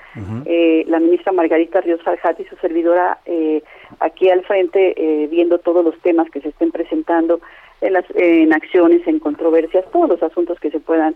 eh, 0.44 0.84
la 0.86 1.00
ministra 1.00 1.32
Margarita 1.32 1.80
Ríos 1.80 2.02
Farjat 2.02 2.38
y 2.40 2.44
su 2.44 2.56
servidora 2.56 3.18
eh, 3.26 3.62
aquí 4.00 4.28
al 4.30 4.44
frente 4.44 4.94
eh, 4.96 5.26
viendo 5.28 5.58
todos 5.58 5.84
los 5.84 5.98
temas 6.00 6.30
que 6.30 6.40
se 6.40 6.50
estén 6.50 6.70
presentando 6.70 7.40
en 7.80 7.94
las 7.94 8.04
en 8.14 8.52
acciones, 8.52 9.06
en 9.06 9.18
controversias, 9.18 9.84
todos 9.90 10.08
los 10.08 10.22
asuntos 10.22 10.60
que 10.60 10.70
se 10.70 10.80
puedan 10.80 11.14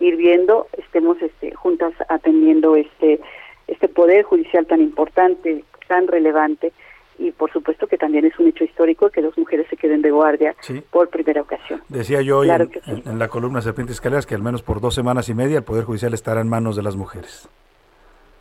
ir 0.00 0.16
viendo, 0.16 0.68
estemos 0.78 1.20
este, 1.20 1.54
juntas 1.54 1.92
atendiendo 2.08 2.76
este 2.76 3.20
este 3.68 3.88
poder 3.88 4.22
judicial 4.22 4.66
tan 4.66 4.80
importante, 4.80 5.64
tan 5.88 6.06
relevante 6.06 6.72
y 7.18 7.32
por 7.32 7.52
supuesto 7.52 7.86
que 7.86 7.96
también 7.96 8.24
es 8.24 8.38
un 8.38 8.48
hecho 8.48 8.64
histórico 8.64 9.10
que 9.10 9.22
dos 9.22 9.36
mujeres 9.38 9.66
se 9.68 9.76
queden 9.76 10.02
de 10.02 10.10
guardia 10.10 10.54
por 10.90 11.08
primera 11.08 11.42
ocasión. 11.42 11.82
Decía 11.88 12.22
yo 12.22 12.38
hoy 12.38 12.50
en, 12.50 13.18
la 13.18 13.28
columna 13.28 13.60
Serpientes 13.60 13.96
Escaleras 13.96 14.26
que 14.26 14.34
al 14.34 14.42
menos 14.42 14.62
por 14.62 14.80
dos 14.80 14.94
semanas 14.94 15.28
y 15.28 15.34
media 15.34 15.58
el 15.58 15.64
Poder 15.64 15.84
Judicial 15.84 16.14
estará 16.14 16.40
en 16.40 16.48
manos 16.48 16.76
de 16.76 16.82
las 16.82 16.96
mujeres. 16.96 17.48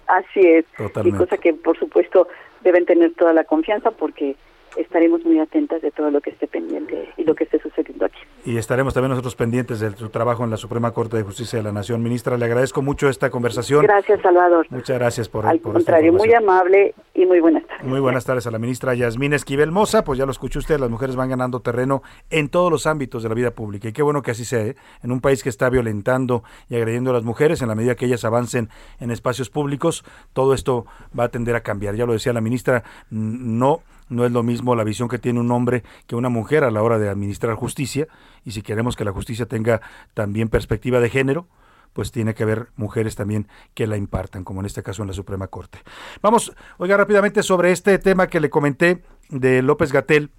Así 0.08 0.40
es, 0.40 0.66
y 1.04 1.12
cosa 1.14 1.38
que 1.38 1.54
por 1.54 1.78
supuesto 1.80 2.28
deben 2.64 2.86
tener 2.86 3.14
toda 3.16 3.34
la 3.34 3.44
confianza 3.44 3.92
porque 3.92 4.36
estaremos 4.78 5.26
muy 5.26 5.40
atentas 5.40 5.82
de 5.82 5.92
todo 5.92 6.12
lo 6.12 6.22
que 6.22 6.32
esté 6.32 6.48
pendiente 6.48 7.10
y 7.18 7.24
lo 7.24 7.36
que 7.36 7.46
esté 7.46 7.60
sucediendo 7.60 8.06
aquí. 8.06 8.20
Y 8.46 8.58
estaremos 8.58 8.94
también 8.94 9.10
nosotros 9.10 9.36
pendientes 9.36 9.80
de 9.80 9.92
su 9.92 10.10
trabajo 10.10 10.44
en 10.44 10.52
la 10.52 10.58
Suprema 10.58 10.92
Corte 10.92 11.18
de 11.18 11.24
Justicia 11.24 11.58
de 11.58 11.64
la 11.64 11.72
Nación. 11.72 12.04
Ministra, 12.04 12.38
le 12.38 12.46
agradezco 12.46 12.82
mucho 12.82 13.10
esta 13.10 13.30
conversación. 13.30 13.84
Gracias, 13.84 14.22
Salvador. 14.22 14.68
Muchas 14.70 14.98
gracias 15.00 15.30
por, 15.30 15.46
Al 15.48 15.60
contrario, 15.62 16.14
muy 16.14 16.32
amable 16.34 16.94
y 17.14 17.26
muy 17.26 17.40
buenas 17.40 17.66
tardes. 17.66 17.88
Muy 17.88 18.00
buenas 18.00 18.26
tardes 18.26 18.46
a 18.46 18.52
la 18.52 18.60
ministra 18.60 18.94
Yasmín 18.94 19.34
Esquivel 19.34 19.72
Moza. 19.72 20.04
Pues 20.04 20.20
ya 20.20 20.26
lo 20.26 20.32
escuchó 20.32 20.60
usted, 20.60 20.80
las 20.80 20.90
mujeres 20.90 21.16
van 21.16 21.30
ganando 21.30 21.62
terreno 21.62 22.04
en 22.30 22.50
todos 22.50 22.72
los 22.72 22.86
ámbitos 22.86 23.24
de 23.24 23.30
la 23.30 23.36
vida 23.36 23.52
pública. 23.52 23.88
Y 23.88 23.94
qué 23.94 24.04
bueno 24.04 24.22
que 24.22 24.32
así 24.32 24.46
sea, 24.46 24.62
¿eh? 24.62 24.76
en 25.02 25.12
un 25.12 25.22
país 25.22 25.42
que 25.42 25.50
está 25.50 25.70
violentando 25.70 26.44
y 26.70 26.76
agrediendo 26.76 27.10
a 27.10 27.14
las 27.14 27.24
mujeres, 27.24 27.62
en 27.62 27.70
la 27.70 27.76
medida 27.76 27.96
que 27.96 28.06
ellas 28.06 28.26
avancen 28.26 28.70
en 29.00 29.12
espacios 29.12 29.50
públicos, 29.50 30.04
todo 30.34 30.54
esto 30.54 30.86
va 31.18 31.26
a 31.26 31.30
tender 31.30 31.56
a 31.56 31.62
cambiar. 31.62 31.96
Ya 31.96 32.06
lo 32.06 32.14
decía 32.14 32.34
la 32.34 32.42
ministra, 32.42 32.84
no 33.10 33.82
no 34.10 34.26
es 34.26 34.32
lo 34.32 34.44
mismo 34.44 34.76
la 34.76 34.84
visión 34.84 35.10
que 35.10 35.20
tiene 35.20 35.40
un 35.40 35.52
hombre 35.52 35.84
que 36.08 36.16
una 36.16 36.30
mujer 36.30 36.64
a 36.64 36.72
la 36.72 36.84
hora 36.84 37.00
de 37.00 37.10
administrar 37.10 37.56
justicia 37.56 38.08
y 38.44 38.52
si 38.52 38.62
queremos 38.62 38.96
que 38.96 39.06
la 39.06 39.12
justicia 39.12 39.46
tenga 39.46 39.82
también 40.14 40.50
perspectiva 40.50 41.00
de 41.00 41.10
género, 41.10 41.48
pues 41.94 42.12
tiene 42.12 42.34
que 42.34 42.44
haber 42.44 42.68
mujeres 42.76 43.16
también 43.16 43.48
que 43.74 43.88
la 43.88 43.96
impartan, 43.96 44.44
como 44.44 44.60
en 44.60 44.66
este 44.66 44.84
caso 44.84 45.02
en 45.02 45.08
la 45.08 45.14
Suprema 45.14 45.48
Corte. 45.48 45.80
Vamos, 46.22 46.54
oiga 46.78 46.98
rápidamente 46.98 47.42
sobre 47.42 47.72
este 47.72 47.98
tema 48.00 48.28
que 48.28 48.42
le 48.42 48.50
comenté 48.50 49.02
de 49.30 49.62
López 49.62 49.92
Gatel 49.94 50.32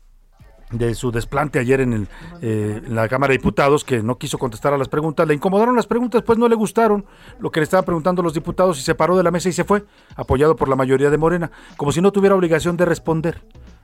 de 0.71 0.95
su 0.95 1.13
desplante 1.13 1.59
ayer 1.59 1.81
en, 1.81 1.93
el, 1.93 2.09
eh, 2.43 2.83
en, 2.85 2.95
la 2.95 3.09
Cámara 3.09 3.33
de 3.33 3.39
Diputados, 3.39 3.85
que 3.85 4.03
no 4.03 4.19
quiso 4.19 4.39
contestar 4.39 4.73
a 4.73 4.79
las 4.79 4.89
preguntas. 4.89 5.27
Le 5.27 5.35
incomodaron 5.35 5.77
las 5.77 5.87
preguntas, 5.87 6.23
pues 6.23 6.39
no 6.39 6.49
le 6.49 6.55
gustaron 6.55 7.05
lo 7.39 7.51
que 7.51 7.61
le 7.61 7.65
estaban 7.65 7.85
preguntando 7.85 8.23
los 8.23 8.35
diputados 8.35 8.79
y 8.79 8.83
se 8.83 8.95
paró 8.95 9.17
de 9.17 9.23
la 9.23 9.31
mesa 9.31 9.49
y 9.49 9.53
se 9.53 9.65
fue, 9.65 9.85
apoyado 10.17 10.57
por 10.57 10.69
la 10.69 10.77
mayoría 10.77 11.11
de 11.11 11.19
Morena, 11.19 11.51
como 11.77 11.93
si 11.93 12.01
no 12.01 12.13
tuviera 12.13 12.35
obligación 12.35 12.77
de 12.77 12.85
responder. 12.85 13.43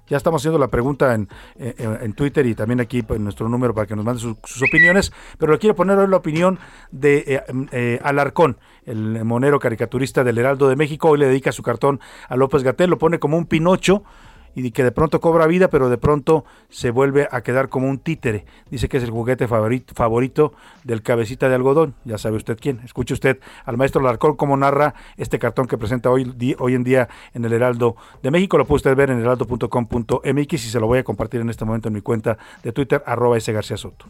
Ya 0.08 0.16
estamos 0.16 0.42
haciendo 0.42 0.58
la 0.58 0.68
pregunta 0.68 1.14
en, 1.14 1.28
en, 1.56 2.12
Twitter 2.14 2.44
y 2.44 2.56
también 2.56 2.80
aquí 2.80 3.04
en 3.08 3.22
nuestro 3.22 3.48
número 3.48 3.72
para 3.72 3.86
que 3.86 3.94
nos 3.94 4.04
mande 4.04 4.20
sus 4.20 4.62
opiniones, 4.62 5.12
pero 5.38 5.52
le 5.52 5.58
quiero 5.58 5.76
poner 5.76 5.96
hoy 5.96 6.08
la 6.08 6.16
opinión 6.16 6.58
de 6.90 7.24
eh, 7.26 7.42
eh, 7.70 8.00
Alarcón, 8.02 8.58
el 8.84 9.24
monero 9.24 9.60
caricaturista 9.60 10.24
del 10.24 10.38
Heraldo 10.38 10.68
de 10.68 10.74
México. 10.74 11.10
Hoy 11.10 11.20
le 11.20 11.28
dedica 11.28 11.52
su 11.52 11.62
cartón 11.62 12.00
a 12.28 12.36
López 12.36 12.64
Gatel, 12.64 12.90
lo 12.90 12.98
pone 12.98 13.20
como 13.20 13.38
un 13.38 13.46
pinocho 13.46 14.02
y 14.54 14.70
que 14.70 14.84
de 14.84 14.92
pronto 14.92 15.20
cobra 15.20 15.46
vida, 15.46 15.68
pero 15.68 15.88
de 15.88 15.98
pronto 15.98 16.44
se 16.68 16.90
vuelve 16.90 17.28
a 17.30 17.42
quedar 17.42 17.68
como 17.68 17.88
un 17.88 17.98
títere. 17.98 18.44
Dice 18.70 18.88
que 18.88 18.98
es 18.98 19.02
el 19.02 19.10
juguete 19.10 19.48
favorito, 19.48 19.94
favorito 19.94 20.52
del 20.84 21.02
cabecita 21.02 21.48
de 21.48 21.54
algodón. 21.54 21.94
Ya 22.04 22.18
sabe 22.18 22.36
usted 22.36 22.58
quién. 22.60 22.80
Escuche 22.84 23.14
usted 23.14 23.38
al 23.64 23.76
maestro 23.76 24.02
Larcón 24.02 24.36
cómo 24.36 24.56
narra 24.56 24.94
este 25.16 25.38
cartón 25.38 25.66
que 25.66 25.78
presenta 25.78 26.10
hoy, 26.10 26.56
hoy 26.58 26.74
en 26.74 26.84
día 26.84 27.08
en 27.34 27.44
el 27.44 27.52
Heraldo 27.52 27.96
de 28.22 28.30
México. 28.30 28.58
Lo 28.58 28.66
puede 28.66 28.76
usted 28.76 28.96
ver 28.96 29.10
en 29.10 29.20
heraldo.com.mx 29.20 30.52
y 30.52 30.58
se 30.58 30.80
lo 30.80 30.86
voy 30.86 30.98
a 30.98 31.04
compartir 31.04 31.40
en 31.40 31.50
este 31.50 31.64
momento 31.64 31.88
en 31.88 31.94
mi 31.94 32.00
cuenta 32.00 32.38
de 32.62 32.72
Twitter, 32.72 33.02
arroba 33.06 33.38
S. 33.38 33.52
García 33.52 33.76
Soto. 33.76 34.06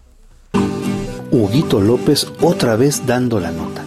Huguito 1.31 1.81
López 1.81 2.31
otra 2.43 2.77
vez 2.77 3.07
dando 3.07 3.41
la 3.41 3.51
nota. 3.51 3.85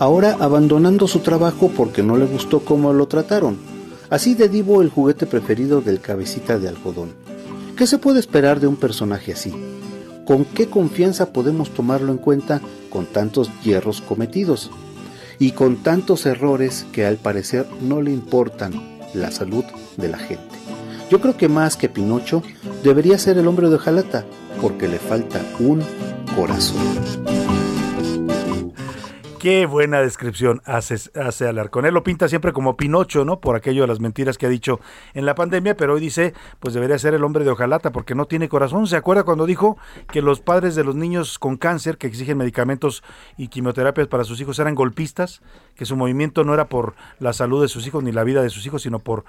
Ahora 0.00 0.36
abandonando 0.40 1.06
su 1.06 1.20
trabajo 1.20 1.70
porque 1.76 2.02
no 2.02 2.16
le 2.16 2.26
gustó 2.26 2.60
cómo 2.60 2.92
lo 2.92 3.06
trataron 3.06 3.77
Así 4.10 4.34
de 4.34 4.48
Divo 4.48 4.82
el 4.82 4.90
juguete 4.90 5.26
preferido 5.26 5.80
del 5.80 6.00
cabecita 6.00 6.58
de 6.58 6.68
algodón. 6.68 7.14
¿Qué 7.76 7.86
se 7.86 7.98
puede 7.98 8.20
esperar 8.20 8.60
de 8.60 8.66
un 8.66 8.76
personaje 8.76 9.32
así? 9.32 9.52
¿Con 10.24 10.44
qué 10.44 10.68
confianza 10.68 11.32
podemos 11.32 11.70
tomarlo 11.70 12.12
en 12.12 12.18
cuenta 12.18 12.60
con 12.90 13.06
tantos 13.06 13.50
hierros 13.62 14.00
cometidos? 14.00 14.70
y 15.38 15.52
con 15.52 15.76
tantos 15.82 16.26
errores 16.26 16.86
que 16.92 17.06
al 17.06 17.16
parecer 17.16 17.66
no 17.80 18.02
le 18.02 18.10
importan 18.10 18.98
la 19.14 19.30
salud 19.30 19.64
de 19.96 20.08
la 20.08 20.18
gente. 20.18 20.56
Yo 21.10 21.20
creo 21.20 21.36
que 21.36 21.48
más 21.48 21.76
que 21.76 21.88
Pinocho 21.88 22.42
debería 22.82 23.18
ser 23.18 23.38
el 23.38 23.46
hombre 23.46 23.68
de 23.68 23.76
hojalata 23.76 24.24
porque 24.60 24.88
le 24.88 24.98
falta 24.98 25.40
un 25.60 25.82
corazón. 26.36 27.57
Qué 29.48 29.64
buena 29.64 30.02
descripción 30.02 30.60
hace, 30.66 30.96
hace 31.18 31.48
Alarcón. 31.48 31.86
Él 31.86 31.94
lo 31.94 32.02
pinta 32.02 32.28
siempre 32.28 32.52
como 32.52 32.76
Pinocho, 32.76 33.24
¿no? 33.24 33.40
Por 33.40 33.56
aquello 33.56 33.80
de 33.80 33.88
las 33.88 33.98
mentiras 33.98 34.36
que 34.36 34.44
ha 34.44 34.50
dicho 34.50 34.78
en 35.14 35.24
la 35.24 35.34
pandemia, 35.34 35.74
pero 35.74 35.94
hoy 35.94 36.02
dice, 36.02 36.34
pues 36.60 36.74
debería 36.74 36.98
ser 36.98 37.14
el 37.14 37.24
hombre 37.24 37.44
de 37.44 37.50
hojalata 37.50 37.90
porque 37.90 38.14
no 38.14 38.26
tiene 38.26 38.50
corazón. 38.50 38.86
¿Se 38.86 38.96
acuerda 38.96 39.22
cuando 39.22 39.46
dijo 39.46 39.78
que 40.12 40.20
los 40.20 40.40
padres 40.40 40.74
de 40.74 40.84
los 40.84 40.96
niños 40.96 41.38
con 41.38 41.56
cáncer 41.56 41.96
que 41.96 42.06
exigen 42.06 42.36
medicamentos 42.36 43.02
y 43.38 43.48
quimioterapias 43.48 44.08
para 44.08 44.24
sus 44.24 44.38
hijos 44.38 44.58
eran 44.58 44.74
golpistas? 44.74 45.40
Que 45.76 45.86
su 45.86 45.96
movimiento 45.96 46.44
no 46.44 46.52
era 46.52 46.68
por 46.68 46.94
la 47.18 47.32
salud 47.32 47.62
de 47.62 47.68
sus 47.68 47.86
hijos 47.86 48.04
ni 48.04 48.12
la 48.12 48.24
vida 48.24 48.42
de 48.42 48.50
sus 48.50 48.66
hijos, 48.66 48.82
sino 48.82 48.98
por, 48.98 49.24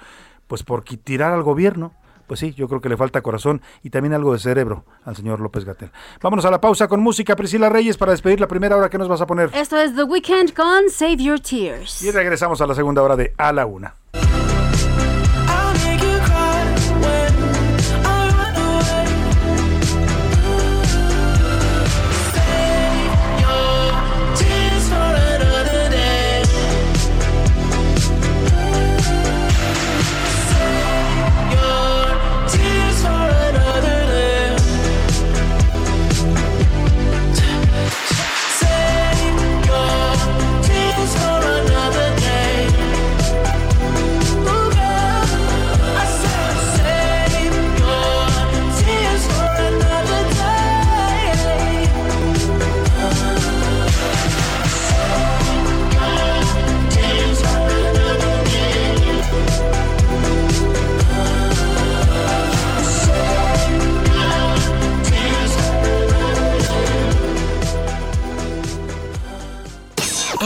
pues 0.47 0.63
por 0.63 0.84
tirar 0.84 1.32
al 1.32 1.43
gobierno 1.43 1.93
pues 2.30 2.40
sí, 2.40 2.54
yo 2.54 2.68
creo 2.68 2.80
que 2.80 2.90
le 2.90 2.96
falta 2.96 3.22
corazón 3.22 3.60
y 3.82 3.90
también 3.90 4.14
algo 4.14 4.32
de 4.34 4.40
cerebro 4.40 4.86
al 5.04 5.16
señor 5.16 5.40
López 5.40 5.66
Gatel. 5.66 5.90
Vámonos 6.22 6.46
a 6.46 6.52
la 6.52 6.62
pausa 6.62 6.88
con 6.88 7.02
música, 7.02 7.36
Priscila 7.36 7.70
Reyes, 7.70 7.98
para 7.98 8.12
despedir 8.12 8.40
la 8.40 8.48
primera 8.48 8.78
hora 8.78 8.88
que 8.88 9.00
nos 9.00 9.08
vas 9.08 9.20
a 9.20 9.26
poner. 9.26 9.50
Esto 9.54 9.78
es 9.78 9.96
The 9.96 10.04
Weekend 10.04 10.54
con 10.54 10.92
Save 10.92 11.18
Your 11.18 11.40
Tears. 11.40 12.04
Y 12.04 12.12
regresamos 12.12 12.62
a 12.62 12.68
la 12.68 12.76
segunda 12.76 13.02
hora 13.02 13.16
de 13.16 13.34
A 13.36 13.52
la 13.52 13.66
Una. 13.66 13.96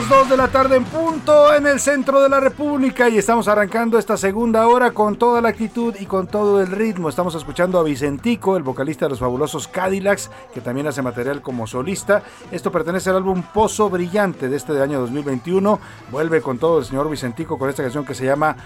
Las 0.00 0.08
2 0.08 0.30
de 0.30 0.36
la 0.38 0.48
tarde 0.48 0.76
en 0.76 0.84
punto 0.84 1.54
en 1.54 1.66
el 1.66 1.78
centro 1.78 2.22
de 2.22 2.28
la 2.30 2.40
República 2.40 3.10
y 3.10 3.18
estamos 3.18 3.48
arrancando 3.48 3.98
esta 3.98 4.16
segunda 4.16 4.66
hora 4.66 4.92
con 4.92 5.16
toda 5.16 5.42
la 5.42 5.50
actitud 5.50 5.94
y 6.00 6.06
con 6.06 6.26
todo 6.26 6.62
el 6.62 6.68
ritmo. 6.68 7.10
Estamos 7.10 7.34
escuchando 7.34 7.78
a 7.78 7.82
Vicentico, 7.82 8.56
el 8.56 8.62
vocalista 8.62 9.04
de 9.04 9.10
los 9.10 9.18
fabulosos 9.18 9.68
Cadillacs, 9.68 10.30
que 10.54 10.62
también 10.62 10.86
hace 10.86 11.02
material 11.02 11.42
como 11.42 11.66
solista. 11.66 12.22
Esto 12.50 12.72
pertenece 12.72 13.10
al 13.10 13.16
álbum 13.16 13.42
Pozo 13.42 13.90
Brillante 13.90 14.48
de 14.48 14.56
este 14.56 14.80
año 14.80 15.00
2021. 15.00 15.78
Vuelve 16.10 16.40
con 16.40 16.58
todo 16.58 16.78
el 16.78 16.86
señor 16.86 17.10
Vicentico 17.10 17.58
con 17.58 17.68
esta 17.68 17.82
canción 17.82 18.06
que 18.06 18.14
se 18.14 18.24
llama 18.24 18.56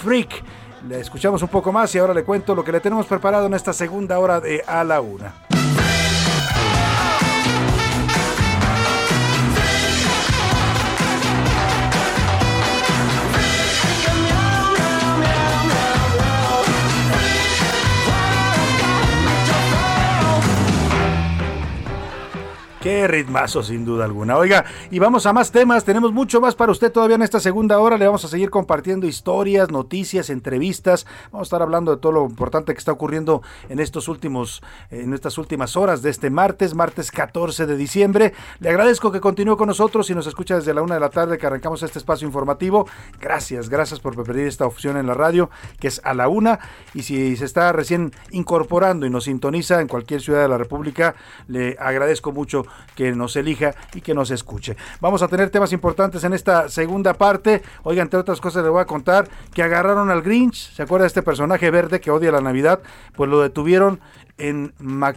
Freak. 0.00 0.44
Le 0.88 1.00
escuchamos 1.00 1.42
un 1.42 1.48
poco 1.48 1.72
más 1.72 1.92
y 1.94 1.98
ahora 1.98 2.14
le 2.14 2.22
cuento 2.22 2.54
lo 2.54 2.62
que 2.62 2.70
le 2.70 2.80
tenemos 2.80 3.06
preparado 3.06 3.46
en 3.46 3.54
esta 3.54 3.72
segunda 3.72 4.18
hora 4.20 4.40
de 4.40 4.62
A 4.66 4.84
la 4.84 5.00
Una. 5.00 5.53
Qué 22.84 23.08
ritmazo, 23.08 23.62
sin 23.62 23.86
duda 23.86 24.04
alguna. 24.04 24.36
Oiga, 24.36 24.66
y 24.90 24.98
vamos 24.98 25.24
a 25.24 25.32
más 25.32 25.50
temas. 25.50 25.86
Tenemos 25.86 26.12
mucho 26.12 26.38
más 26.42 26.54
para 26.54 26.70
usted 26.70 26.92
todavía 26.92 27.16
en 27.16 27.22
esta 27.22 27.40
segunda 27.40 27.78
hora. 27.78 27.96
Le 27.96 28.04
vamos 28.04 28.26
a 28.26 28.28
seguir 28.28 28.50
compartiendo 28.50 29.06
historias, 29.06 29.70
noticias, 29.70 30.28
entrevistas. 30.28 31.06
Vamos 31.32 31.46
a 31.46 31.48
estar 31.48 31.62
hablando 31.62 31.92
de 31.92 32.02
todo 32.02 32.12
lo 32.12 32.26
importante 32.26 32.74
que 32.74 32.78
está 32.78 32.92
ocurriendo 32.92 33.40
en 33.70 33.80
estos 33.80 34.06
últimos, 34.06 34.62
en 34.90 35.14
estas 35.14 35.38
últimas 35.38 35.78
horas 35.78 36.02
de 36.02 36.10
este 36.10 36.28
martes, 36.28 36.74
martes 36.74 37.10
14 37.10 37.64
de 37.64 37.74
diciembre. 37.78 38.34
Le 38.60 38.68
agradezco 38.68 39.10
que 39.10 39.18
continúe 39.22 39.56
con 39.56 39.68
nosotros 39.68 40.10
y 40.10 40.14
nos 40.14 40.26
escucha 40.26 40.56
desde 40.56 40.74
la 40.74 40.82
una 40.82 40.96
de 40.96 41.00
la 41.00 41.08
tarde 41.08 41.38
que 41.38 41.46
arrancamos 41.46 41.82
este 41.82 41.98
espacio 41.98 42.26
informativo. 42.26 42.86
Gracias, 43.18 43.70
gracias 43.70 43.98
por 43.98 44.14
preferir 44.14 44.46
esta 44.46 44.66
opción 44.66 44.98
en 44.98 45.06
la 45.06 45.14
radio, 45.14 45.48
que 45.80 45.88
es 45.88 46.02
a 46.04 46.12
la 46.12 46.28
una. 46.28 46.58
Y 46.92 47.04
si 47.04 47.34
se 47.38 47.46
está 47.46 47.72
recién 47.72 48.12
incorporando 48.30 49.06
y 49.06 49.10
nos 49.10 49.24
sintoniza 49.24 49.80
en 49.80 49.88
cualquier 49.88 50.20
ciudad 50.20 50.42
de 50.42 50.48
la 50.48 50.58
República, 50.58 51.14
le 51.48 51.78
agradezco 51.80 52.30
mucho 52.30 52.66
que 52.94 53.12
nos 53.12 53.36
elija 53.36 53.74
y 53.94 54.00
que 54.00 54.14
nos 54.14 54.30
escuche. 54.30 54.76
Vamos 55.00 55.22
a 55.22 55.28
tener 55.28 55.50
temas 55.50 55.72
importantes 55.72 56.24
en 56.24 56.32
esta 56.32 56.68
segunda 56.68 57.14
parte. 57.14 57.62
Oiga, 57.82 58.02
entre 58.02 58.20
otras 58.20 58.40
cosas 58.40 58.64
le 58.64 58.70
voy 58.70 58.80
a 58.80 58.86
contar 58.86 59.28
que 59.52 59.62
agarraron 59.62 60.10
al 60.10 60.22
Grinch, 60.22 60.72
¿se 60.74 60.82
acuerda 60.82 61.04
de 61.04 61.08
este 61.08 61.22
personaje 61.22 61.70
verde 61.70 62.00
que 62.00 62.10
odia 62.10 62.32
la 62.32 62.40
Navidad? 62.40 62.80
Pues 63.16 63.30
lo 63.30 63.40
detuvieron 63.40 64.00
en, 64.38 64.74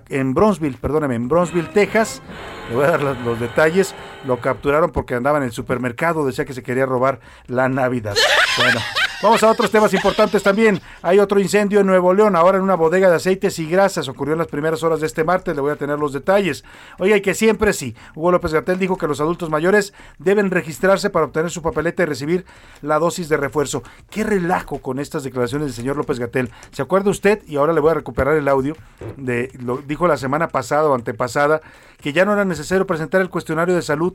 en 0.09 0.33
Bronzeville, 0.33 0.77
perdóneme, 0.77 1.15
en 1.15 1.27
Bronzeville, 1.27 1.69
Texas. 1.69 2.21
Le 2.69 2.75
voy 2.75 2.85
a 2.85 2.91
dar 2.91 3.01
los, 3.01 3.39
detalles. 3.39 3.95
Lo 4.25 4.39
capturaron 4.39 4.91
porque 4.91 5.15
andaba 5.15 5.37
en 5.37 5.45
el 5.45 5.51
supermercado, 5.51 6.25
decía 6.25 6.45
que 6.45 6.53
se 6.53 6.63
quería 6.63 6.85
robar 6.85 7.19
la 7.47 7.69
Navidad. 7.69 8.15
Bueno, 8.57 8.79
vamos 9.21 9.41
a 9.43 9.51
otros 9.51 9.71
temas 9.71 9.93
importantes 9.93 10.43
también. 10.43 10.81
Hay 11.01 11.19
otro 11.19 11.39
incendio 11.39 11.79
en 11.79 11.87
Nuevo 11.87 12.13
León, 12.13 12.35
ahora 12.35 12.57
en 12.57 12.63
una 12.63 12.75
bodega 12.75 13.09
de 13.09 13.15
aceites 13.15 13.59
y 13.59 13.67
grasas. 13.69 14.09
Ocurrió 14.09 14.33
en 14.33 14.39
las 14.39 14.47
primeras 14.47 14.83
horas 14.83 14.99
de 14.99 15.07
este 15.07 15.23
martes, 15.23 15.55
le 15.55 15.61
voy 15.61 15.71
a 15.71 15.75
tener 15.75 15.97
los 15.97 16.11
detalles. 16.11 16.65
Oiga, 16.97 17.15
y 17.15 17.21
que 17.21 17.33
siempre 17.33 17.71
sí. 17.71 17.95
Hugo 18.15 18.31
López 18.31 18.53
Gatel 18.53 18.79
dijo 18.79 18.97
que 18.97 19.07
los 19.07 19.21
adultos 19.21 19.49
mayores 19.49 19.93
deben 20.17 20.51
registrarse 20.51 21.09
para 21.09 21.25
obtener 21.25 21.51
su 21.51 21.61
papeleta 21.61 22.03
y 22.03 22.07
recibir 22.07 22.45
la 22.81 22.99
dosis 22.99 23.29
de 23.29 23.37
refuerzo. 23.37 23.83
Qué 24.09 24.23
relajo 24.23 24.79
con 24.81 24.99
estas 24.99 25.23
declaraciones 25.23 25.67
del 25.67 25.75
señor 25.75 25.95
López 25.95 26.19
Gatel. 26.19 26.49
¿Se 26.71 26.81
acuerda 26.81 27.11
usted? 27.11 27.41
Y 27.47 27.55
ahora 27.55 27.73
le 27.73 27.79
voy 27.79 27.91
a 27.91 27.95
recuperar 27.95 28.35
el 28.35 28.47
audio 28.47 28.75
de 29.15 29.51
lo 29.59 29.77
dijo 29.77 30.07
la 30.07 30.17
semana 30.17 30.49
pasada 30.49 30.89
o 30.89 30.93
antepasada 30.93 31.61
que 32.01 32.13
ya 32.13 32.25
no 32.25 32.33
era 32.33 32.45
necesario 32.45 32.85
presentar 32.85 33.21
el 33.21 33.29
cuestionario 33.29 33.75
de 33.75 33.81
salud 33.81 34.13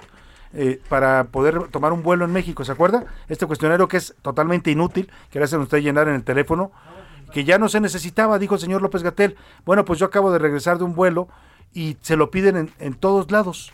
eh, 0.55 0.81
para 0.89 1.25
poder 1.25 1.69
tomar 1.69 1.93
un 1.93 2.03
vuelo 2.03 2.27
en 2.27 2.33
México, 2.33 2.65
¿se 2.65 2.73
acuerda? 2.73 3.07
Este 3.29 3.47
cuestionario 3.47 3.89
que 3.89 3.97
es 3.97 4.15
totalmente 4.21 4.71
inútil, 4.71 5.11
que 5.31 5.39
le 5.39 5.47
hacen 5.47 5.61
usted 5.61 5.79
llenar 5.79 6.09
en 6.09 6.15
el 6.15 6.25
teléfono, 6.25 6.73
que 7.33 7.45
ya 7.45 7.57
no 7.57 7.71
se 7.71 7.81
necesitaba, 7.81 8.39
dijo 8.39 8.57
el 8.57 8.61
señor 8.61 8.83
López 8.83 9.03
Gatel. 9.03 9.37
Bueno, 9.65 9.87
pues 9.87 9.99
yo 9.99 10.07
acabo 10.07 10.31
de 10.31 10.39
regresar 10.39 10.77
de 10.77 10.85
un 10.85 10.95
vuelo 10.95 11.29
y 11.73 11.97
se 12.03 12.17
lo 12.17 12.31
piden 12.31 12.57
en, 12.57 12.71
en 12.79 12.95
todos 12.95 13.31
lados. 13.31 13.73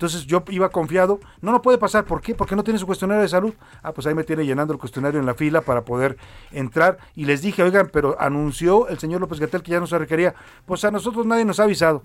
Entonces 0.00 0.24
yo 0.24 0.42
iba 0.48 0.70
confiado, 0.70 1.20
no, 1.42 1.52
no 1.52 1.60
puede 1.60 1.76
pasar, 1.76 2.06
¿por 2.06 2.22
qué? 2.22 2.34
Porque 2.34 2.56
no 2.56 2.64
tiene 2.64 2.78
su 2.78 2.86
cuestionario 2.86 3.20
de 3.20 3.28
salud. 3.28 3.52
Ah, 3.82 3.92
pues 3.92 4.06
ahí 4.06 4.14
me 4.14 4.24
tiene 4.24 4.46
llenando 4.46 4.72
el 4.72 4.78
cuestionario 4.78 5.20
en 5.20 5.26
la 5.26 5.34
fila 5.34 5.60
para 5.60 5.84
poder 5.84 6.16
entrar. 6.52 6.96
Y 7.14 7.26
les 7.26 7.42
dije, 7.42 7.62
oigan, 7.62 7.90
pero 7.92 8.16
anunció 8.18 8.88
el 8.88 8.98
señor 8.98 9.20
López 9.20 9.38
Gatel 9.38 9.62
que 9.62 9.72
ya 9.72 9.78
no 9.78 9.86
se 9.86 9.98
requería. 9.98 10.34
Pues 10.64 10.86
a 10.86 10.90
nosotros 10.90 11.26
nadie 11.26 11.44
nos 11.44 11.60
ha 11.60 11.64
avisado. 11.64 12.04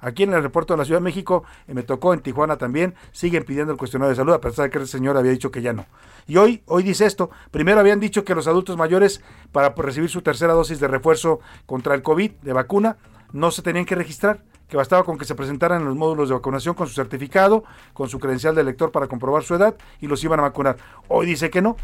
Aquí 0.00 0.24
en 0.24 0.30
el 0.30 0.34
aeropuerto 0.34 0.74
de 0.74 0.78
la 0.78 0.84
Ciudad 0.84 0.98
de 0.98 1.04
México, 1.04 1.44
y 1.68 1.72
me 1.72 1.84
tocó 1.84 2.14
en 2.14 2.18
Tijuana 2.18 2.56
también, 2.56 2.96
siguen 3.12 3.44
pidiendo 3.44 3.70
el 3.70 3.78
cuestionario 3.78 4.10
de 4.10 4.16
salud, 4.16 4.32
a 4.32 4.40
pesar 4.40 4.64
de 4.64 4.70
que 4.70 4.78
el 4.78 4.88
señor 4.88 5.16
había 5.16 5.30
dicho 5.30 5.52
que 5.52 5.62
ya 5.62 5.72
no. 5.72 5.86
Y 6.26 6.36
hoy, 6.36 6.64
hoy 6.66 6.82
dice 6.82 7.06
esto, 7.06 7.30
primero 7.52 7.78
habían 7.78 8.00
dicho 8.00 8.24
que 8.24 8.34
los 8.34 8.48
adultos 8.48 8.76
mayores, 8.76 9.22
para 9.52 9.68
recibir 9.68 10.10
su 10.10 10.22
tercera 10.22 10.52
dosis 10.52 10.80
de 10.80 10.88
refuerzo 10.88 11.38
contra 11.66 11.94
el 11.94 12.02
COVID, 12.02 12.32
de 12.42 12.52
vacuna, 12.52 12.96
no 13.32 13.50
se 13.50 13.62
tenían 13.62 13.84
que 13.84 13.94
registrar 13.94 14.42
que 14.68 14.76
bastaba 14.76 15.04
con 15.04 15.18
que 15.18 15.24
se 15.24 15.34
presentaran 15.34 15.82
en 15.82 15.88
los 15.88 15.96
módulos 15.96 16.28
de 16.28 16.34
vacunación 16.36 16.74
con 16.74 16.86
su 16.86 16.94
certificado, 16.94 17.64
con 17.92 18.08
su 18.08 18.20
credencial 18.20 18.54
de 18.54 18.60
elector 18.60 18.92
para 18.92 19.08
comprobar 19.08 19.42
su 19.42 19.54
edad 19.56 19.74
y 20.00 20.06
los 20.06 20.22
iban 20.22 20.38
a 20.38 20.44
vacunar. 20.44 20.76
Hoy 21.08 21.26
dice 21.26 21.50
que 21.50 21.60
no, 21.60 21.76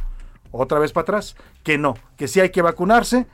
otra 0.52 0.78
vez 0.78 0.92
para 0.92 1.02
atrás, 1.02 1.36
que 1.64 1.78
no, 1.78 1.94
que 2.16 2.28
sí 2.28 2.40
hay 2.40 2.50
que 2.50 2.62
vacunarse 2.62 3.26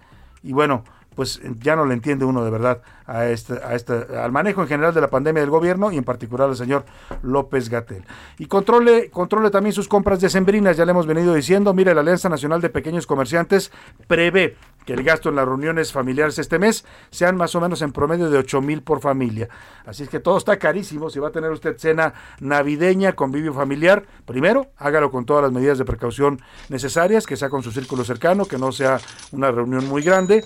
y 0.43 0.53
bueno, 0.53 0.85
pues 1.15 1.41
ya 1.61 1.77
no 1.77 1.87
le 1.87 1.95
entiende 1.95 2.25
uno 2.25 2.45
de 2.45 2.51
verdad 2.51 2.83
a 3.07 3.27
este, 3.27 3.55
a 3.55 3.75
este, 3.75 3.93
al 4.17 4.33
manejo 4.33 4.63
en 4.63 4.69
general 4.69 4.95
de 4.95 5.01
la 5.01 5.09
pandemia 5.09 5.41
del 5.41 5.51
gobierno 5.51 5.93
y 5.93 5.99
en 5.99 6.05
particular 6.05 6.49
al 6.49 6.57
señor 6.57 6.85
López 7.23 7.69
Gatel. 7.69 8.05
Y 8.39 8.47
controle, 8.47 9.11
controle 9.11 9.51
también 9.51 9.73
sus 9.73 9.89
compras 9.89 10.21
decembrinas, 10.21 10.77
ya 10.77 10.85
le 10.85 10.93
hemos 10.93 11.07
venido 11.07 11.35
diciendo, 11.35 11.75
mire, 11.75 11.95
la 11.95 12.01
Alianza 12.01 12.29
Nacional 12.29 12.61
de 12.61 12.71
Pequeños 12.71 13.07
Comerciantes 13.07 13.73
prevé 14.07 14.57
que 14.85 14.95
el 14.95 15.03
gasto 15.05 15.29
en 15.29 15.37
las 15.37 15.47
reuniones 15.47 15.93
familiares 15.93 16.39
este 16.39 16.59
mes 16.59 16.85
sean 17.11 17.37
más 17.37 17.55
o 17.55 17.61
menos 17.61 17.83
en 17.83 17.93
promedio 17.93 18.31
de 18.31 18.39
8 18.39 18.61
mil 18.63 18.83
por 18.83 19.01
familia. 19.01 19.49
Así 19.87 20.03
es 20.03 20.09
que 20.09 20.21
todo 20.21 20.39
está 20.39 20.59
carísimo. 20.59 21.11
Si 21.11 21.19
va 21.19 21.29
a 21.29 21.33
tener 21.33 21.51
usted 21.51 21.77
cena 21.79 22.15
navideña, 22.41 23.13
convivio 23.13 23.53
familiar, 23.53 24.05
primero 24.25 24.69
hágalo 24.77 25.11
con 25.11 25.25
todas 25.25 25.43
las 25.43 25.53
medidas 25.53 25.79
de 25.79 25.85
precaución 25.85 26.41
necesarias, 26.69 27.27
que 27.27 27.37
sea 27.37 27.49
con 27.49 27.63
su 27.63 27.71
círculo 27.71 28.05
cercano, 28.05 28.47
que 28.47 28.59
no 28.59 28.73
sea 28.73 28.99
una 29.31 29.51
reunión 29.51 29.87
muy 29.89 30.03
grande 30.03 30.45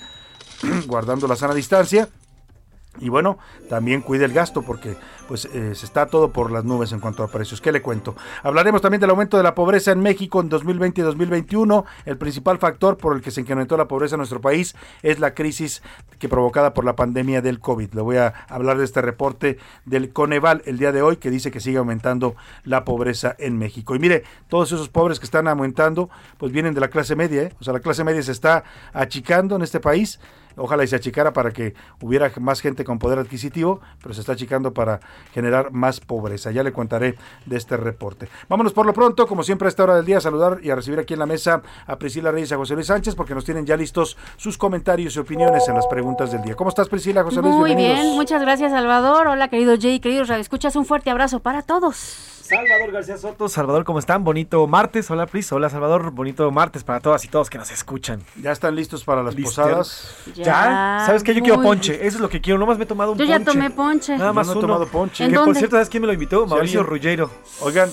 guardando 0.86 1.26
la 1.26 1.36
sana 1.36 1.54
distancia. 1.54 2.08
Y 2.98 3.08
bueno, 3.08 3.38
también 3.68 4.00
cuide 4.00 4.24
el 4.24 4.32
gasto 4.32 4.62
porque 4.62 4.96
pues 5.28 5.44
eh, 5.46 5.74
se 5.74 5.84
está 5.84 6.06
todo 6.06 6.30
por 6.32 6.50
las 6.50 6.64
nubes 6.64 6.92
en 6.92 7.00
cuanto 7.00 7.22
a 7.22 7.28
precios. 7.28 7.60
¿Qué 7.60 7.72
le 7.72 7.82
cuento? 7.82 8.14
Hablaremos 8.42 8.80
también 8.80 9.00
del 9.00 9.10
aumento 9.10 9.36
de 9.36 9.42
la 9.42 9.54
pobreza 9.54 9.92
en 9.92 10.00
México 10.00 10.40
en 10.40 10.48
2020 10.48 11.00
y 11.00 11.04
2021. 11.04 11.84
El 12.04 12.16
principal 12.16 12.58
factor 12.58 12.96
por 12.96 13.16
el 13.16 13.22
que 13.22 13.30
se 13.30 13.40
incrementó 13.40 13.76
la 13.76 13.88
pobreza 13.88 14.14
en 14.14 14.18
nuestro 14.18 14.40
país 14.40 14.76
es 15.02 15.18
la 15.18 15.34
crisis 15.34 15.82
que 16.18 16.28
provocada 16.28 16.72
por 16.72 16.84
la 16.84 16.96
pandemia 16.96 17.42
del 17.42 17.60
COVID. 17.60 17.92
Le 17.92 18.00
voy 18.00 18.16
a 18.16 18.32
hablar 18.48 18.78
de 18.78 18.84
este 18.84 19.02
reporte 19.02 19.58
del 19.84 20.12
Coneval 20.12 20.62
el 20.64 20.78
día 20.78 20.92
de 20.92 21.02
hoy 21.02 21.16
que 21.16 21.30
dice 21.30 21.50
que 21.50 21.60
sigue 21.60 21.78
aumentando 21.78 22.36
la 22.64 22.84
pobreza 22.84 23.34
en 23.38 23.58
México. 23.58 23.94
Y 23.94 23.98
mire, 23.98 24.24
todos 24.48 24.72
esos 24.72 24.88
pobres 24.88 25.18
que 25.18 25.26
están 25.26 25.48
aumentando 25.48 26.08
pues 26.38 26.52
vienen 26.52 26.72
de 26.72 26.80
la 26.80 26.88
clase 26.88 27.16
media. 27.16 27.42
¿eh? 27.42 27.52
O 27.60 27.64
sea, 27.64 27.72
la 27.72 27.80
clase 27.80 28.04
media 28.04 28.22
se 28.22 28.32
está 28.32 28.64
achicando 28.92 29.56
en 29.56 29.62
este 29.62 29.80
país 29.80 30.18
ojalá 30.56 30.84
y 30.84 30.88
se 30.88 30.96
achicara 30.96 31.32
para 31.32 31.50
que 31.50 31.74
hubiera 32.00 32.32
más 32.40 32.60
gente 32.60 32.84
con 32.84 32.98
poder 32.98 33.18
adquisitivo, 33.18 33.80
pero 34.02 34.14
se 34.14 34.20
está 34.20 34.32
achicando 34.32 34.72
para 34.72 35.00
generar 35.32 35.72
más 35.72 36.00
pobreza. 36.00 36.50
Ya 36.50 36.62
le 36.62 36.72
contaré 36.72 37.16
de 37.44 37.56
este 37.56 37.76
reporte. 37.76 38.28
Vámonos 38.48 38.72
por 38.72 38.86
lo 38.86 38.92
pronto, 38.92 39.26
como 39.26 39.42
siempre 39.42 39.66
a 39.66 39.70
esta 39.70 39.84
hora 39.84 39.96
del 39.96 40.04
día, 40.04 40.18
a 40.18 40.20
saludar 40.20 40.58
y 40.62 40.70
a 40.70 40.74
recibir 40.74 40.98
aquí 40.98 41.14
en 41.14 41.20
la 41.20 41.26
mesa 41.26 41.62
a 41.86 41.98
Priscila 41.98 42.30
Reyes 42.30 42.50
y 42.50 42.54
a 42.54 42.56
José 42.56 42.74
Luis 42.74 42.86
Sánchez, 42.86 43.14
porque 43.14 43.34
nos 43.34 43.44
tienen 43.44 43.66
ya 43.66 43.76
listos 43.76 44.16
sus 44.36 44.58
comentarios 44.58 45.16
y 45.16 45.18
opiniones 45.18 45.68
en 45.68 45.74
las 45.74 45.86
preguntas 45.86 46.32
del 46.32 46.42
día. 46.42 46.54
¿Cómo 46.54 46.70
estás, 46.70 46.88
Priscila, 46.88 47.22
José 47.22 47.40
Luis? 47.42 47.54
Muy 47.54 47.74
bien, 47.74 48.14
muchas 48.14 48.40
gracias, 48.40 48.72
Salvador. 48.72 49.26
Hola, 49.28 49.48
querido 49.48 49.76
Jay, 49.80 50.00
queridos 50.00 50.30
escuchas 50.30 50.76
un 50.76 50.84
fuerte 50.84 51.10
abrazo 51.10 51.40
para 51.40 51.62
todos. 51.62 51.96
Salvador 52.46 52.92
García 52.92 53.18
Soto, 53.18 53.48
Salvador, 53.48 53.84
¿cómo 53.84 53.98
están? 53.98 54.22
Bonito 54.22 54.64
martes, 54.68 55.10
hola 55.10 55.26
Pris, 55.26 55.50
hola 55.50 55.68
Salvador, 55.68 56.12
bonito 56.12 56.48
martes 56.52 56.84
para 56.84 57.00
todas 57.00 57.24
y 57.24 57.28
todos 57.28 57.50
que 57.50 57.58
nos 57.58 57.72
escuchan. 57.72 58.22
¿Ya 58.40 58.52
están 58.52 58.76
listos 58.76 59.02
para 59.02 59.24
las 59.24 59.34
posadas? 59.34 60.14
¿Ya? 60.32 60.45
¿Sabes 60.52 61.22
qué? 61.22 61.34
Yo 61.34 61.42
quiero 61.42 61.62
ponche, 61.62 61.94
eso 62.06 62.16
es 62.16 62.20
lo 62.20 62.28
que 62.28 62.40
quiero, 62.40 62.58
nomás 62.58 62.78
me 62.78 62.84
he 62.84 62.86
tomado 62.86 63.12
un 63.12 63.18
Yo 63.18 63.24
ponche. 63.26 63.38
ya 63.38 63.44
tomé 63.44 63.70
ponche. 63.70 64.16
Nada 64.16 64.32
más 64.32 64.46
Yo 64.46 64.54
no 64.54 64.60
he 64.60 64.64
uno. 64.64 64.72
tomado 64.74 64.90
ponche. 64.90 65.24
¿En 65.24 65.30
Que 65.30 65.36
por 65.36 65.44
dónde? 65.46 65.58
cierto, 65.60 65.76
¿sabes 65.76 65.88
quién 65.88 66.00
me 66.02 66.06
lo 66.06 66.12
invitó? 66.12 66.46
Mauricio 66.46 66.80
alguien- 66.80 66.94
Ruggiero. 66.94 67.30
Oigan, 67.60 67.90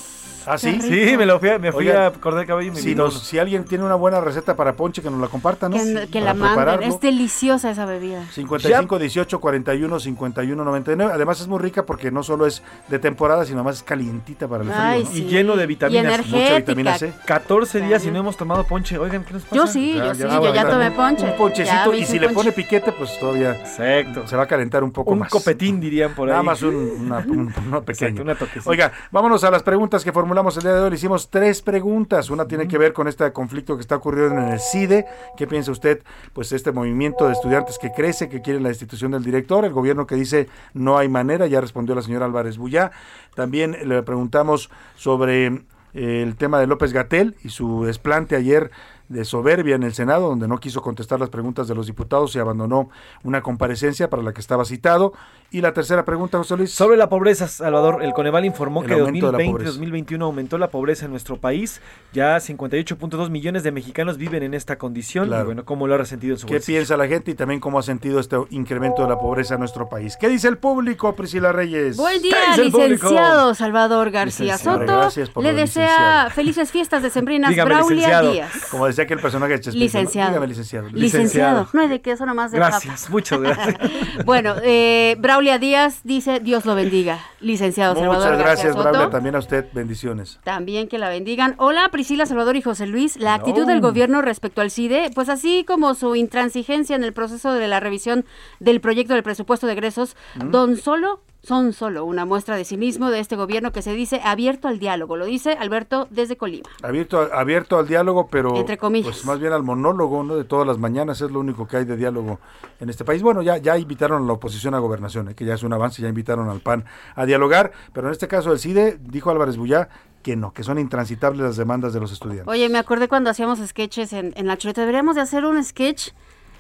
¿ah, 0.47 0.57
sí? 0.57 0.79
Sí, 0.81 1.15
me 1.17 1.25
lo 1.25 1.39
fui 1.39 1.49
a, 1.49 1.59
me 1.59 1.71
fui 1.71 1.87
Oigan, 1.87 2.03
a 2.05 2.11
cortar 2.11 2.41
el 2.41 2.47
cabello 2.47 2.71
y 2.71 2.75
me 2.75 2.79
Si, 2.81 2.95
nos- 2.95 3.23
si 3.23 3.39
alguien 3.39 3.63
tiene 3.65 3.83
una 3.83 3.95
buena 3.95 4.21
receta 4.21 4.55
para 4.55 4.73
ponche, 4.75 5.01
que 5.01 5.09
nos 5.09 5.19
la 5.19 5.27
compartan, 5.27 5.71
¿no? 5.71 5.77
Que, 6.11 6.21
la 6.21 6.33
manden, 6.33 6.83
es 6.83 6.99
deliciosa 6.99 7.71
esa 7.71 7.85
bebida. 7.85 8.23
55 8.31 8.99
18 8.99 9.39
41 9.39 9.99
51 9.99 10.63
99. 10.63 11.11
Además 11.13 11.41
es 11.41 11.47
muy 11.47 11.59
rica 11.59 11.85
porque 11.85 12.11
no 12.11 12.23
solo 12.23 12.45
es 12.45 12.63
de 12.89 12.99
temporada, 12.99 13.45
sino 13.45 13.63
más 13.63 13.77
es 13.77 13.83
calientita 13.83 14.47
para 14.47 14.63
el 14.63 14.69
frío. 14.69 14.81
Ay, 14.81 15.03
¿no? 15.03 15.09
sí. 15.11 15.23
Y 15.23 15.27
lleno 15.29 15.55
de 15.55 15.65
vitaminas. 15.65 16.21
Y. 16.27 16.31
Mucha 16.31 16.55
vitamina 16.57 16.97
C. 16.97 17.13
14 17.25 17.81
días 17.81 18.05
y 18.05 18.11
no 18.11 18.19
hemos 18.19 18.37
tomado 18.37 18.63
ponche. 18.65 18.97
Oigan, 18.97 19.23
¿qué 19.23 19.33
nos 19.33 19.43
pasa? 19.43 19.55
Yo 19.55 19.67
sí, 19.67 19.93
Ya, 19.95 20.13
yo 20.13 20.13
ya, 20.13 20.29
sí, 20.29 20.35
yo 20.43 20.53
ya 20.53 20.67
tomé 20.69 20.87
un- 20.89 20.93
ponche. 20.95 21.25
Un 21.25 21.37
ponchecito 21.37 21.93
y 21.93 22.05
si 22.05 22.19
le 22.19 22.27
ponche. 22.27 22.35
pone 22.35 22.51
piquete, 22.51 22.91
pues 22.91 23.17
todavía 23.19 23.51
Exacto. 23.51 24.27
se 24.27 24.35
va 24.35 24.43
a 24.43 24.47
calentar 24.47 24.83
un 24.83 24.91
poco 24.91 25.11
Un 25.11 25.19
más. 25.19 25.29
copetín 25.29 25.79
dirían 25.79 26.13
por 26.13 26.27
ahí. 26.27 26.31
Nada 26.31 26.43
más 26.43 26.61
un, 26.63 26.75
una, 26.75 27.17
un- 27.19 27.53
uno 27.67 27.81
pequeño. 27.83 28.09
Exacto, 28.09 28.21
una 28.23 28.35
toquecita. 28.35 28.69
Oiga, 28.69 28.91
vámonos 29.11 29.43
a 29.43 29.51
las 29.51 29.63
preguntas 29.63 30.03
que 30.03 30.11
formulamos 30.11 30.32
el 30.33 30.63
día 30.63 30.73
de 30.73 30.81
hoy. 30.81 30.89
Le 30.89 30.95
hicimos 30.95 31.29
tres 31.29 31.61
preguntas. 31.61 32.31
Una 32.31 32.47
tiene 32.47 32.67
que 32.67 32.79
ver 32.79 32.91
con 32.91 33.07
este 33.07 33.31
conflicto 33.31 33.75
que 33.75 33.81
está 33.81 33.97
ocurriendo 33.97 34.41
en 34.41 34.49
el 34.49 34.59
CIDE. 34.59 35.05
¿Qué 35.37 35.45
piensa 35.45 35.71
usted? 35.71 36.01
Pues 36.33 36.51
este 36.51 36.71
movimiento 36.71 37.27
de 37.27 37.33
estudiantes 37.33 37.77
que 37.77 37.91
crece, 37.91 38.29
que 38.29 38.41
quieren 38.41 38.63
la 38.63 38.69
destitución 38.69 39.11
del 39.11 39.23
director. 39.23 39.63
El 39.63 39.73
gobierno 39.73 40.07
que 40.07 40.15
dice 40.15 40.49
no 40.73 40.97
hay 40.97 41.07
manera. 41.07 41.45
Ya 41.45 41.61
respondió 41.61 41.93
la 41.93 42.01
señora 42.01 42.25
Álvarez 42.25 42.57
Bullá. 42.57 42.91
También 43.35 43.77
le 43.87 44.01
preguntamos 44.01 44.71
sobre 44.95 45.45
eh, 45.93 46.23
el 46.23 46.35
tema 46.35 46.59
de 46.59 46.65
López 46.65 46.93
Gatel 46.93 47.35
y 47.43 47.49
su 47.49 47.85
desplante 47.85 48.35
ayer 48.35 48.71
de 49.09 49.25
soberbia 49.25 49.75
en 49.75 49.83
el 49.83 49.93
Senado, 49.93 50.29
donde 50.29 50.47
no 50.47 50.57
quiso 50.57 50.81
contestar 50.81 51.19
las 51.19 51.29
preguntas 51.29 51.67
de 51.67 51.75
los 51.75 51.85
diputados 51.85 52.35
y 52.35 52.39
abandonó 52.39 52.89
una 53.23 53.43
comparecencia 53.43 54.09
para 54.09 54.23
la 54.23 54.33
que 54.33 54.41
estaba 54.41 54.65
citado. 54.65 55.13
Y 55.53 55.61
la 55.61 55.71
tercera 55.71 56.03
pregunta, 56.03 56.39
José 56.39 56.57
Luis. 56.57 56.71
Sobre 56.71 56.97
la 56.97 57.09
pobreza, 57.09 57.47
Salvador, 57.47 58.01
el 58.01 58.11
Coneval 58.13 58.43
informó 58.43 58.81
El 58.81 58.87
que 58.87 58.95
de 58.95 59.01
aumento 59.01 59.27
de 59.27 59.33
la 59.33 59.37
2020 59.37 59.51
pobreza. 59.51 59.71
2021 59.73 60.25
aumentó 60.25 60.57
la 60.57 60.71
pobreza 60.71 61.05
en 61.05 61.11
nuestro 61.11 61.37
país. 61.37 61.79
Ya 62.11 62.37
58.2 62.37 63.29
millones 63.29 63.61
de 63.61 63.71
mexicanos 63.71 64.17
viven 64.17 64.41
en 64.41 64.55
esta 64.55 64.79
condición. 64.79 65.27
Claro. 65.27 65.43
Y 65.43 65.45
bueno, 65.45 65.63
¿cómo 65.63 65.85
lo 65.85 65.93
ha 65.93 65.99
resentido 65.99 66.33
en 66.33 66.39
su 66.39 66.47
¿Qué 66.47 66.55
bolsillo? 66.55 66.77
piensa 66.77 66.97
la 66.97 67.07
gente 67.07 67.29
y 67.29 67.35
también 67.35 67.59
cómo 67.59 67.77
ha 67.77 67.83
sentido 67.83 68.19
este 68.19 68.35
incremento 68.49 69.03
de 69.03 69.09
la 69.09 69.19
pobreza 69.19 69.53
en 69.53 69.59
nuestro 69.59 69.87
país? 69.87 70.17
¿Qué 70.19 70.27
dice 70.27 70.47
el 70.47 70.57
público, 70.57 71.15
Priscila 71.15 71.51
Reyes? 71.51 71.97
Buen 71.97 72.19
día, 72.23 72.35
público? 72.55 72.79
licenciado 72.87 73.53
Salvador 73.53 74.09
García 74.09 74.53
Licenciado. 74.53 74.79
Soto. 74.79 74.91
Gracias 74.91 75.29
por 75.29 75.43
Le 75.43 75.53
desea 75.53 75.83
licenciado. 75.83 76.29
felices 76.31 76.71
fiestas 76.71 77.03
decembrinas 77.03 77.51
Dígame, 77.51 77.75
Braulia 77.75 77.95
licenciado. 77.95 78.31
Díaz. 78.31 78.51
Como 78.71 78.87
decía 78.87 79.05
que 79.05 79.13
el 79.13 79.19
personaje 79.19 79.59
de. 79.59 79.71
Licenciado. 79.73 80.29
Dígame, 80.31 80.47
licenciado. 80.47 80.89
Licenciado. 80.89 81.67
No 81.73 81.81
hay 81.81 81.89
de 81.89 82.01
qué, 82.01 82.13
eso 82.13 82.25
nomás 82.25 82.51
de 82.51 82.57
Gracias, 82.57 83.07
muchas 83.11 83.39
gracias. 83.39 83.75
Bueno, 84.25 84.55
eh, 84.63 85.15
Braulia 85.19 85.42
Díaz 85.43 86.01
dice, 86.03 86.39
Dios 86.39 86.65
lo 86.65 86.73
bendiga. 86.73 87.19
Licenciado 87.41 87.95
Muchas 87.95 88.07
Salvador 88.07 88.37
gracias, 88.37 88.75
García 88.75 88.93
Soto. 88.93 89.09
También 89.09 89.35
a 89.35 89.39
usted, 89.39 89.65
bendiciones. 89.73 90.39
También 90.43 90.87
que 90.87 90.97
la 90.97 91.09
bendigan. 91.09 91.55
Hola 91.57 91.89
Priscila, 91.91 92.25
Salvador 92.25 92.55
y 92.55 92.61
José 92.61 92.87
Luis. 92.87 93.17
La 93.17 93.33
actitud 93.33 93.67
del 93.67 93.81
gobierno 93.81 94.21
respecto 94.21 94.61
al 94.61 94.71
CIDE, 94.71 95.11
pues 95.13 95.27
así 95.27 95.65
como 95.65 95.95
su 95.95 96.15
intransigencia 96.15 96.95
en 96.95 97.03
el 97.03 97.11
proceso 97.11 97.53
de 97.53 97.67
la 97.67 97.81
revisión 97.81 98.25
del 98.61 98.79
proyecto 98.79 99.13
del 99.13 99.23
presupuesto 99.23 99.67
de 99.67 99.73
egresos, 99.73 100.15
¿Mm? 100.35 100.51
don 100.51 100.77
solo 100.77 101.21
son 101.43 101.73
solo 101.73 102.05
una 102.05 102.25
muestra 102.25 102.55
de 102.55 102.63
cinismo 102.63 103.11
de 103.11 103.19
este 103.19 103.35
gobierno 103.35 103.73
que 103.73 103.81
se 103.81 103.93
dice 103.93 104.21
abierto 104.23 104.69
al 104.69 104.79
diálogo. 104.79 105.17
Lo 105.17 105.25
dice 105.25 105.51
Alberto 105.53 106.07
desde 106.09 106.37
Colima. 106.37 106.69
Abierto, 106.81 107.29
abierto 107.33 107.77
al 107.77 107.87
diálogo, 107.87 108.27
pero 108.27 108.55
Entre 108.55 108.77
comillas. 108.77 109.11
pues 109.11 109.25
más 109.25 109.39
bien 109.39 109.51
al 109.51 109.61
monólogo, 109.61 110.23
¿no? 110.23 110.37
De 110.37 110.45
todas 110.45 110.65
las 110.65 110.77
mañanas 110.77 111.19
es 111.19 111.31
lo 111.31 111.41
único 111.41 111.67
que 111.67 111.77
hay 111.77 111.85
de 111.85 111.97
diálogo 111.97 112.39
en 112.79 112.89
este 112.89 113.03
país. 113.03 113.21
Bueno, 113.21 113.41
ya, 113.41 113.57
ya 113.57 113.77
invitaron 113.77 114.23
a 114.23 114.25
la 114.25 114.33
oposición 114.33 114.73
a 114.73 114.79
gobernación, 114.79 115.29
¿eh? 115.29 115.35
que 115.35 115.43
ya 115.43 115.55
es 115.55 115.63
un 115.63 115.73
avance, 115.73 116.01
ya 116.01 116.07
invitaron 116.07 116.49
al 116.49 116.61
PAN 116.61 116.85
a 117.15 117.25
dialogar, 117.25 117.73
pero 117.91 118.07
en 118.07 118.13
este 118.13 118.29
caso 118.29 118.53
el 118.53 118.59
CIDE 118.59 118.97
dijo 119.01 119.29
Álvarez 119.29 119.57
Bullá 119.57 119.89
que 120.21 120.37
no, 120.37 120.53
que 120.53 120.63
son 120.63 120.79
intransitables 120.79 121.41
las 121.41 121.57
demandas 121.57 121.91
de 121.93 121.99
los 121.99 122.13
estudiantes. 122.13 122.47
Oye, 122.47 122.69
me 122.69 122.77
acordé 122.77 123.09
cuando 123.09 123.29
hacíamos 123.29 123.59
sketches 123.59 124.13
en, 124.13 124.31
en 124.37 124.47
la 124.47 124.57
chuleta. 124.57 124.79
Deberíamos 124.79 125.15
de 125.15 125.21
hacer 125.21 125.43
un 125.43 125.61
sketch 125.61 126.11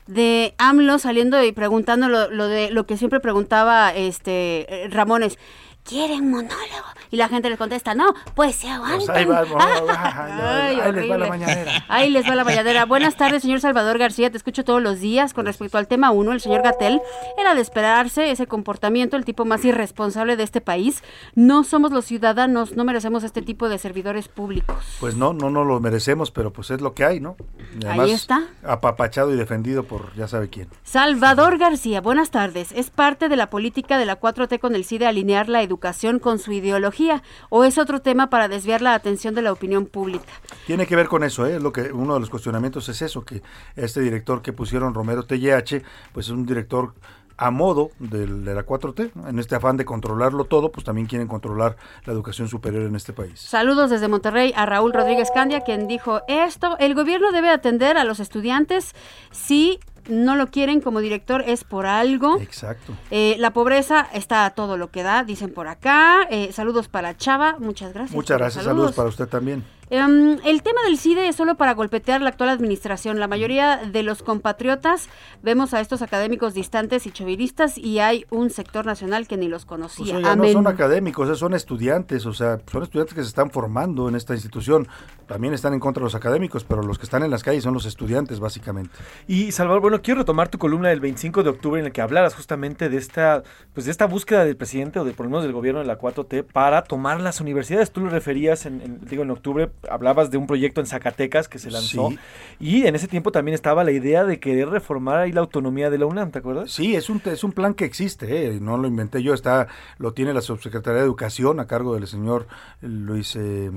de 0.07 0.53
AMLO 0.57 0.99
saliendo 0.99 1.43
y 1.43 1.51
preguntando 1.51 2.09
lo, 2.09 2.29
lo 2.29 2.47
de 2.47 2.71
lo 2.71 2.85
que 2.85 2.97
siempre 2.97 3.19
preguntaba 3.19 3.93
este 3.93 4.83
eh, 4.85 4.87
Ramones. 4.89 5.37
¿Quieren 5.83 6.29
monólogo? 6.29 6.87
Y 7.11 7.17
la 7.17 7.27
gente 7.27 7.49
les 7.49 7.59
contesta, 7.59 7.93
no, 7.93 8.13
pues 8.33 8.55
se. 8.55 8.67
Pues 8.67 9.09
ahí 9.09 9.25
va, 9.25 9.41
Ay, 9.59 10.79
ahí 10.79 10.91
les 10.91 11.11
va 11.11 11.17
la 11.17 11.27
mañanera. 11.27 11.85
Ahí 11.87 12.09
les 12.09 12.27
va 12.27 12.35
la 12.35 12.43
mañanera. 12.43 12.85
Buenas 12.85 13.15
tardes, 13.15 13.43
señor 13.43 13.59
Salvador 13.59 13.99
García. 13.99 14.31
Te 14.31 14.37
escucho 14.37 14.63
todos 14.63 14.81
los 14.81 14.99
días. 14.99 15.33
Con 15.33 15.45
respecto 15.45 15.77
al 15.77 15.87
tema 15.87 16.11
1, 16.11 16.31
el 16.31 16.41
señor 16.41 16.63
Gatel, 16.63 17.01
era 17.37 17.53
de 17.53 17.61
esperarse 17.61 18.31
ese 18.31 18.47
comportamiento, 18.47 19.15
el 19.15 19.25
tipo 19.25 19.45
más 19.45 19.63
irresponsable 19.63 20.35
de 20.35 20.43
este 20.43 20.61
país. 20.61 21.03
No 21.35 21.63
somos 21.63 21.91
los 21.91 22.05
ciudadanos, 22.05 22.75
no 22.75 22.83
merecemos 22.83 23.23
este 23.23 23.41
tipo 23.41 23.69
de 23.69 23.77
servidores 23.77 24.27
públicos. 24.27 24.77
Pues 24.99 25.15
no, 25.15 25.33
no, 25.33 25.51
no 25.51 25.63
lo 25.65 25.79
merecemos, 25.79 26.31
pero 26.31 26.51
pues 26.51 26.71
es 26.71 26.81
lo 26.81 26.93
que 26.93 27.05
hay, 27.05 27.19
¿no? 27.19 27.35
Y 27.79 27.85
Ahí 27.85 28.11
está. 28.11 28.47
Apapachado 28.63 29.31
y 29.33 29.37
defendido 29.37 29.83
por 29.83 30.15
ya 30.15 30.27
sabe 30.27 30.49
quién. 30.49 30.67
Salvador 30.83 31.57
García, 31.59 32.01
buenas 32.01 32.31
tardes. 32.31 32.71
¿Es 32.71 32.89
parte 32.89 33.29
de 33.29 33.35
la 33.35 33.49
política 33.49 33.97
de 33.97 34.05
la 34.05 34.19
4T 34.19 34.59
con 34.59 34.73
el 34.73 34.85
CIDE 34.85 35.05
alinear 35.05 35.49
la 35.49 35.61
educación 35.61 35.72
con 36.19 36.39
su 36.39 36.51
ideología 36.51 37.23
o 37.49 37.63
es 37.63 37.77
otro 37.77 38.01
tema 38.01 38.29
para 38.29 38.47
desviar 38.47 38.81
la 38.81 38.93
atención 38.93 39.35
de 39.35 39.41
la 39.41 39.51
opinión 39.51 39.85
pública? 39.85 40.25
Tiene 40.67 40.85
que 40.87 40.95
ver 40.95 41.07
con 41.07 41.23
eso, 41.23 41.45
¿eh? 41.45 41.59
Lo 41.59 41.71
que 41.71 41.91
uno 41.91 42.13
de 42.15 42.19
los 42.19 42.29
cuestionamientos 42.29 42.87
es 42.89 43.01
eso, 43.01 43.23
que 43.25 43.41
este 43.75 44.01
director 44.01 44.41
que 44.41 44.53
pusieron 44.53 44.93
Romero 44.93 45.23
TLH, 45.23 45.81
pues 46.13 46.27
es 46.27 46.29
un 46.31 46.45
director 46.45 46.93
a 47.35 47.49
modo 47.49 47.89
del- 47.97 48.45
de 48.45 48.53
la 48.53 48.63
4T, 48.63 49.11
¿no? 49.15 49.27
en 49.27 49.39
este 49.39 49.55
afán 49.55 49.75
de 49.75 49.85
controlarlo 49.85 50.45
todo, 50.45 50.71
pues 50.71 50.85
también 50.85 51.07
quieren 51.07 51.27
controlar 51.27 51.75
la 52.05 52.13
educación 52.13 52.47
superior 52.47 52.83
en 52.83 52.95
este 52.95 53.11
país. 53.11 53.39
Saludos 53.39 53.89
desde 53.89 54.07
Monterrey 54.07 54.53
a 54.55 54.67
Raúl 54.67 54.93
Rodríguez 54.93 55.29
Candia, 55.33 55.61
quien 55.61 55.87
dijo 55.87 56.21
esto, 56.27 56.77
el 56.77 56.93
gobierno 56.93 57.31
debe 57.31 57.49
atender 57.49 57.97
a 57.97 58.03
los 58.03 58.19
estudiantes 58.19 58.93
si 59.31 59.79
no 60.07 60.35
lo 60.35 60.47
quieren 60.47 60.81
como 60.81 60.99
director 60.99 61.43
es 61.47 61.63
por 61.63 61.85
algo. 61.85 62.39
Exacto. 62.39 62.93
Eh, 63.11 63.35
la 63.39 63.51
pobreza 63.51 64.07
está 64.13 64.45
a 64.45 64.51
todo 64.51 64.77
lo 64.77 64.91
que 64.91 65.03
da, 65.03 65.23
dicen 65.23 65.53
por 65.53 65.67
acá. 65.67 66.27
Eh, 66.29 66.51
saludos 66.51 66.87
para 66.87 67.15
Chava, 67.17 67.57
muchas 67.59 67.93
gracias. 67.93 68.15
Muchas 68.15 68.37
gracias, 68.37 68.65
saludos 68.65 68.93
para 68.93 69.09
usted 69.09 69.27
también. 69.27 69.63
Em, 69.89 70.39
el 70.45 70.63
tema 70.63 70.81
del 70.85 70.97
CIDE 70.97 71.27
es 71.27 71.35
solo 71.35 71.55
para 71.55 71.73
golpetear 71.73 72.21
la 72.21 72.29
actual 72.29 72.49
administración. 72.49 73.19
La 73.19 73.27
mayoría 73.27 73.77
de 73.77 74.01
los 74.01 74.23
compatriotas 74.23 75.09
vemos 75.43 75.73
a 75.73 75.81
estos 75.81 76.01
académicos 76.01 76.53
distantes 76.53 77.05
y 77.05 77.11
choviristas 77.11 77.77
y 77.77 77.99
hay 77.99 78.25
un 78.31 78.49
sector 78.49 78.85
nacional 78.85 79.27
que 79.27 79.37
ni 79.37 79.47
los 79.47 79.65
Pues, 79.65 79.69
conocía. 79.69 80.17
oiga, 80.17 80.35
no 80.35 80.43
Amén. 80.43 80.53
son 80.53 80.67
académicos, 80.67 81.29
eh, 81.29 81.35
son 81.35 81.53
estudiantes, 81.53 82.25
o 82.25 82.33
sea, 82.33 82.59
son 82.71 82.83
estudiantes 82.83 83.13
que 83.13 83.21
se 83.21 83.27
están 83.27 83.51
formando 83.51 84.09
en 84.09 84.15
esta 84.15 84.33
institución. 84.33 84.87
También 85.27 85.53
están 85.53 85.73
en 85.73 85.79
contra 85.79 86.01
de 86.01 86.05
los 86.05 86.15
académicos, 86.15 86.63
pero 86.63 86.81
los 86.81 86.97
que 86.97 87.03
están 87.05 87.23
en 87.23 87.29
las 87.31 87.43
calles 87.43 87.63
son 87.63 87.73
los 87.73 87.85
estudiantes, 87.85 88.39
básicamente. 88.39 88.91
Y 89.27 89.51
Salvador, 89.51 89.81
bueno, 89.81 90.01
quiero 90.01 90.19
retomar 90.21 90.49
tu 90.49 90.57
columna 90.57 90.89
del 90.89 90.99
25 91.01 91.43
de 91.43 91.49
octubre 91.49 91.79
en 91.79 91.85
la 91.85 91.91
que 91.91 92.01
hablaras 92.01 92.35
justamente 92.35 92.89
de 92.89 92.97
esta, 92.97 93.43
pues 93.73 93.85
de 93.85 93.91
esta 93.91 94.05
búsqueda 94.05 94.43
del 94.45 94.57
presidente 94.57 94.99
o 94.99 95.05
de 95.05 95.11
por 95.13 95.25
lo 95.25 95.29
menos 95.31 95.43
del 95.43 95.53
gobierno 95.53 95.79
de 95.81 95.85
la 95.87 95.97
4T 95.99 96.43
para 96.43 96.83
tomar 96.83 97.19
las 97.21 97.41
universidades. 97.41 97.91
Tú 97.91 98.01
lo 98.01 98.09
referías 98.09 98.65
en, 98.65 98.81
en- 98.81 99.05
digo, 99.05 99.23
en 99.23 99.31
octubre, 99.31 99.71
hablabas 99.89 100.31
de 100.31 100.37
un 100.37 100.47
proyecto 100.47 100.79
en 100.81 100.87
Zacatecas 100.87 101.47
que 101.47 101.59
se 101.59 101.69
lanzó 101.69 102.09
Sí. 102.09 102.19
y 102.59 102.87
en 102.87 102.95
ese 102.95 103.07
tiempo 103.07 103.31
también 103.31 103.53
estaba 103.55 103.83
la 103.83 103.91
idea 103.91 104.23
de 104.23 104.39
querer 104.39 104.69
reformar 104.69 105.17
ahí 105.19 105.31
la 105.31 105.41
autonomía 105.41 105.89
de 105.89 105.97
la 105.97 106.05
UNAM, 106.05 106.31
¿te 106.31 106.39
acuerdas? 106.39 106.71
Sí, 106.71 106.95
es 106.95 107.09
un, 107.09 107.21
es 107.25 107.43
un 107.43 107.51
plan 107.51 107.73
que 107.73 107.85
existe, 107.85 108.47
eh, 108.47 108.59
no 108.61 108.77
lo 108.77 108.87
inventé 108.87 109.21
yo, 109.21 109.33
está 109.33 109.67
lo 109.97 110.13
tiene 110.13 110.33
la 110.33 110.41
Subsecretaría 110.41 110.99
de 110.99 111.05
Educación 111.05 111.59
a 111.59 111.67
cargo 111.67 111.95
del 111.95 112.07
señor 112.07 112.47
Luis 112.81 113.35
eh, 113.35 113.69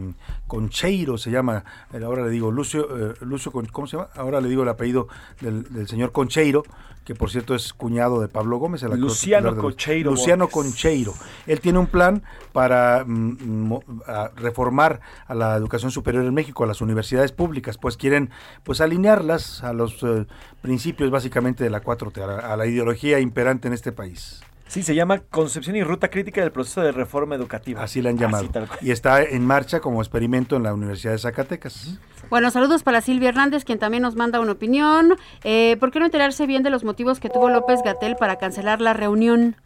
Concheiro, 0.47 1.19
se 1.19 1.31
llama, 1.31 1.65
eh, 1.93 2.01
ahora 2.05 2.25
le 2.25 2.31
digo 2.31 2.51
Lucio, 2.51 3.11
eh, 3.11 3.15
Lucio 3.23 3.51
¿cómo 3.73 3.87
se 3.87 3.97
llama? 3.97 4.09
Ahora 4.15 4.41
le 4.41 4.49
digo 4.49 4.63
el 4.63 4.69
apellido 4.69 5.09
del, 5.41 5.65
del 5.73 5.89
señor 5.89 6.13
Concheiro, 6.13 6.63
que 7.07 7.15
por 7.15 7.31
cierto 7.31 7.55
es 7.55 7.73
cuñado 7.73 8.21
de 8.21 8.27
Pablo 8.27 8.59
Gómez. 8.59 8.83
el 8.83 8.91
Luciano 8.99 9.55
de 9.55 9.61
Concheiro 9.61 10.11
Luciano. 10.11 10.49
Concheiro. 10.49 11.15
Él 11.47 11.61
tiene 11.61 11.79
un 11.79 11.87
plan 11.87 12.25
para 12.53 13.05
mm, 13.07 13.75
a 14.07 14.33
reformar 14.35 15.01
a 15.29 15.35
la 15.35 15.55
educación 15.55 15.93
superior 15.93 16.25
en 16.25 16.35
México, 16.35 16.65
a 16.65 16.67
las 16.67 16.81
universidades 16.81 17.31
públicas, 17.31 17.79
pues 17.79 17.97
quieren 17.97 18.31
pues 18.65 18.81
alinearlas 18.81 19.63
a 19.63 19.73
los 19.73 20.03
eh, 20.03 20.27
principios 20.61 21.13
básicamente 21.13 21.63
de 21.63 21.71
la 21.71 21.81
4T, 21.81 22.21
a 22.21 22.27
la, 22.27 22.39
a 22.39 22.57
la 22.57 22.67
ideología 22.67 23.21
imperante 23.21 23.69
en 23.69 23.75
este 23.75 23.93
país. 23.93 24.43
Sí, 24.69 24.83
se 24.83 24.95
llama 24.95 25.21
Concepción 25.31 25.77
y 25.77 25.85
Ruta 25.85 26.09
Crítica 26.09 26.41
del 26.41 26.51
Proceso 26.51 26.81
de 26.83 26.93
Reforma 26.93 27.35
Educativa. 27.35 27.83
Así 27.83 28.03
la 28.03 28.11
han 28.11 28.19
llamado. 28.19 28.49
y 28.81 28.91
está 28.91 29.23
en 29.23 29.47
marcha 29.47 29.81
como 29.81 30.03
experimento 30.03 30.57
en 30.57 30.65
la 30.65 30.75
Universidad 30.75 31.13
de 31.13 31.19
Zacatecas. 31.19 31.99
Bueno, 32.31 32.51
saludos 32.51 32.83
para 32.83 33.01
Silvia 33.01 33.29
Hernández, 33.29 33.65
quien 33.65 33.79
también 33.79 34.03
nos 34.03 34.17
manda 34.17 34.41
una 34.41 34.53
opinión. 34.53 35.17
Eh, 35.45 35.77
¿Por 35.79 35.93
qué 35.93 36.01
no 36.01 36.07
enterarse 36.07 36.47
bien 36.47 36.63
de 36.65 36.71
los 36.71 36.83
motivos 36.83 37.21
que 37.21 37.29
tuvo 37.29 37.49
López 37.49 37.81
Gatel 37.85 38.17
para 38.17 38.37
cancelar 38.37 38.81
la 38.81 38.93
reunión? 38.93 39.57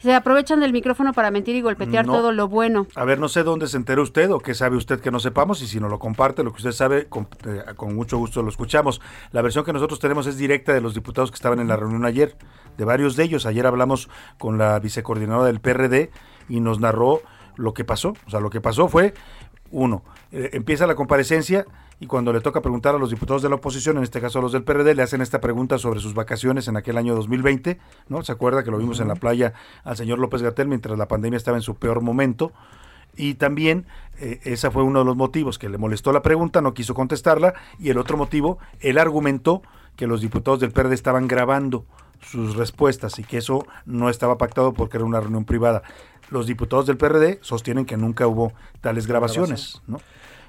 Se 0.00 0.14
aprovechan 0.14 0.60
del 0.60 0.72
micrófono 0.72 1.12
para 1.12 1.30
mentir 1.32 1.56
y 1.56 1.60
golpetear 1.60 2.06
No. 2.06 2.12
todo 2.12 2.30
lo 2.32 2.46
bueno. 2.48 2.86
A 2.94 3.04
ver, 3.04 3.18
no 3.18 3.28
sé 3.28 3.42
dónde 3.42 3.66
se 3.66 3.76
enteró 3.76 4.02
usted 4.02 4.30
o 4.30 4.38
qué 4.38 4.54
sabe 4.54 4.76
usted 4.76 5.00
que 5.00 5.10
no 5.10 5.18
sepamos 5.18 5.60
y 5.60 5.66
si 5.66 5.80
nos 5.80 5.90
lo 5.90 5.98
comparte, 5.98 6.44
lo 6.44 6.52
que 6.52 6.58
usted 6.58 6.70
sabe, 6.72 7.06
con, 7.08 7.26
eh, 7.44 7.62
con 7.76 7.96
mucho 7.96 8.16
gusto 8.16 8.42
lo 8.42 8.48
escuchamos. 8.48 9.00
La 9.32 9.42
versión 9.42 9.64
que 9.64 9.72
nosotros 9.72 9.98
tenemos 9.98 10.26
es 10.28 10.36
directa 10.38 10.72
de 10.72 10.80
los 10.80 10.94
diputados 10.94 11.30
que 11.32 11.34
estaban 11.36 11.58
en 11.58 11.66
la 11.66 11.76
reunión 11.76 12.04
ayer, 12.04 12.36
de 12.76 12.84
varios 12.84 13.16
de 13.16 13.24
ellos. 13.24 13.44
Ayer 13.44 13.66
hablamos 13.66 14.08
con 14.38 14.56
la 14.56 14.78
vicecoordinadora 14.78 15.46
del 15.46 15.60
PRD 15.60 16.10
y 16.48 16.60
nos 16.60 16.78
narró 16.78 17.20
lo 17.56 17.74
que 17.74 17.84
pasó. 17.84 18.14
O 18.26 18.30
sea, 18.30 18.38
lo 18.38 18.50
que 18.50 18.60
pasó 18.60 18.86
fue, 18.86 19.14
uno, 19.72 20.04
eh, 20.30 20.50
empieza 20.52 20.86
la 20.86 20.94
comparecencia 20.94 21.66
y 22.00 22.06
cuando 22.06 22.32
le 22.32 22.40
toca 22.40 22.60
preguntar 22.60 22.94
a 22.94 22.98
los 22.98 23.10
diputados 23.10 23.42
de 23.42 23.48
la 23.48 23.56
oposición, 23.56 23.96
en 23.96 24.04
este 24.04 24.20
caso 24.20 24.38
a 24.38 24.42
los 24.42 24.52
del 24.52 24.62
PRD, 24.62 24.94
le 24.94 25.02
hacen 25.02 25.20
esta 25.20 25.40
pregunta 25.40 25.78
sobre 25.78 26.00
sus 26.00 26.14
vacaciones 26.14 26.68
en 26.68 26.76
aquel 26.76 26.96
año 26.96 27.14
2020, 27.14 27.78
¿no? 28.08 28.22
¿Se 28.22 28.30
acuerda 28.30 28.62
que 28.62 28.70
lo 28.70 28.78
vimos 28.78 29.00
en 29.00 29.08
la 29.08 29.16
playa 29.16 29.52
al 29.82 29.96
señor 29.96 30.18
López 30.18 30.42
Gatel 30.42 30.68
mientras 30.68 30.96
la 30.96 31.08
pandemia 31.08 31.36
estaba 31.36 31.56
en 31.56 31.62
su 31.62 31.74
peor 31.74 32.00
momento? 32.00 32.52
Y 33.16 33.34
también 33.34 33.86
eh, 34.20 34.38
ese 34.44 34.70
fue 34.70 34.84
uno 34.84 35.00
de 35.00 35.04
los 35.04 35.16
motivos 35.16 35.58
que 35.58 35.68
le 35.68 35.76
molestó 35.76 36.12
la 36.12 36.22
pregunta, 36.22 36.60
no 36.60 36.72
quiso 36.72 36.94
contestarla. 36.94 37.54
Y 37.80 37.90
el 37.90 37.98
otro 37.98 38.16
motivo, 38.16 38.58
él 38.78 38.96
argumentó 38.96 39.62
que 39.96 40.06
los 40.06 40.20
diputados 40.20 40.60
del 40.60 40.70
PRD 40.70 40.94
estaban 40.94 41.26
grabando 41.26 41.84
sus 42.20 42.54
respuestas 42.54 43.18
y 43.18 43.24
que 43.24 43.38
eso 43.38 43.66
no 43.86 44.08
estaba 44.08 44.38
pactado 44.38 44.72
porque 44.72 44.98
era 44.98 45.04
una 45.04 45.18
reunión 45.18 45.44
privada. 45.44 45.82
Los 46.30 46.46
diputados 46.46 46.86
del 46.86 46.96
PRD 46.96 47.38
sostienen 47.42 47.84
que 47.84 47.96
nunca 47.96 48.28
hubo 48.28 48.52
tales 48.80 49.08
grabaciones, 49.08 49.82
¿no? 49.88 50.00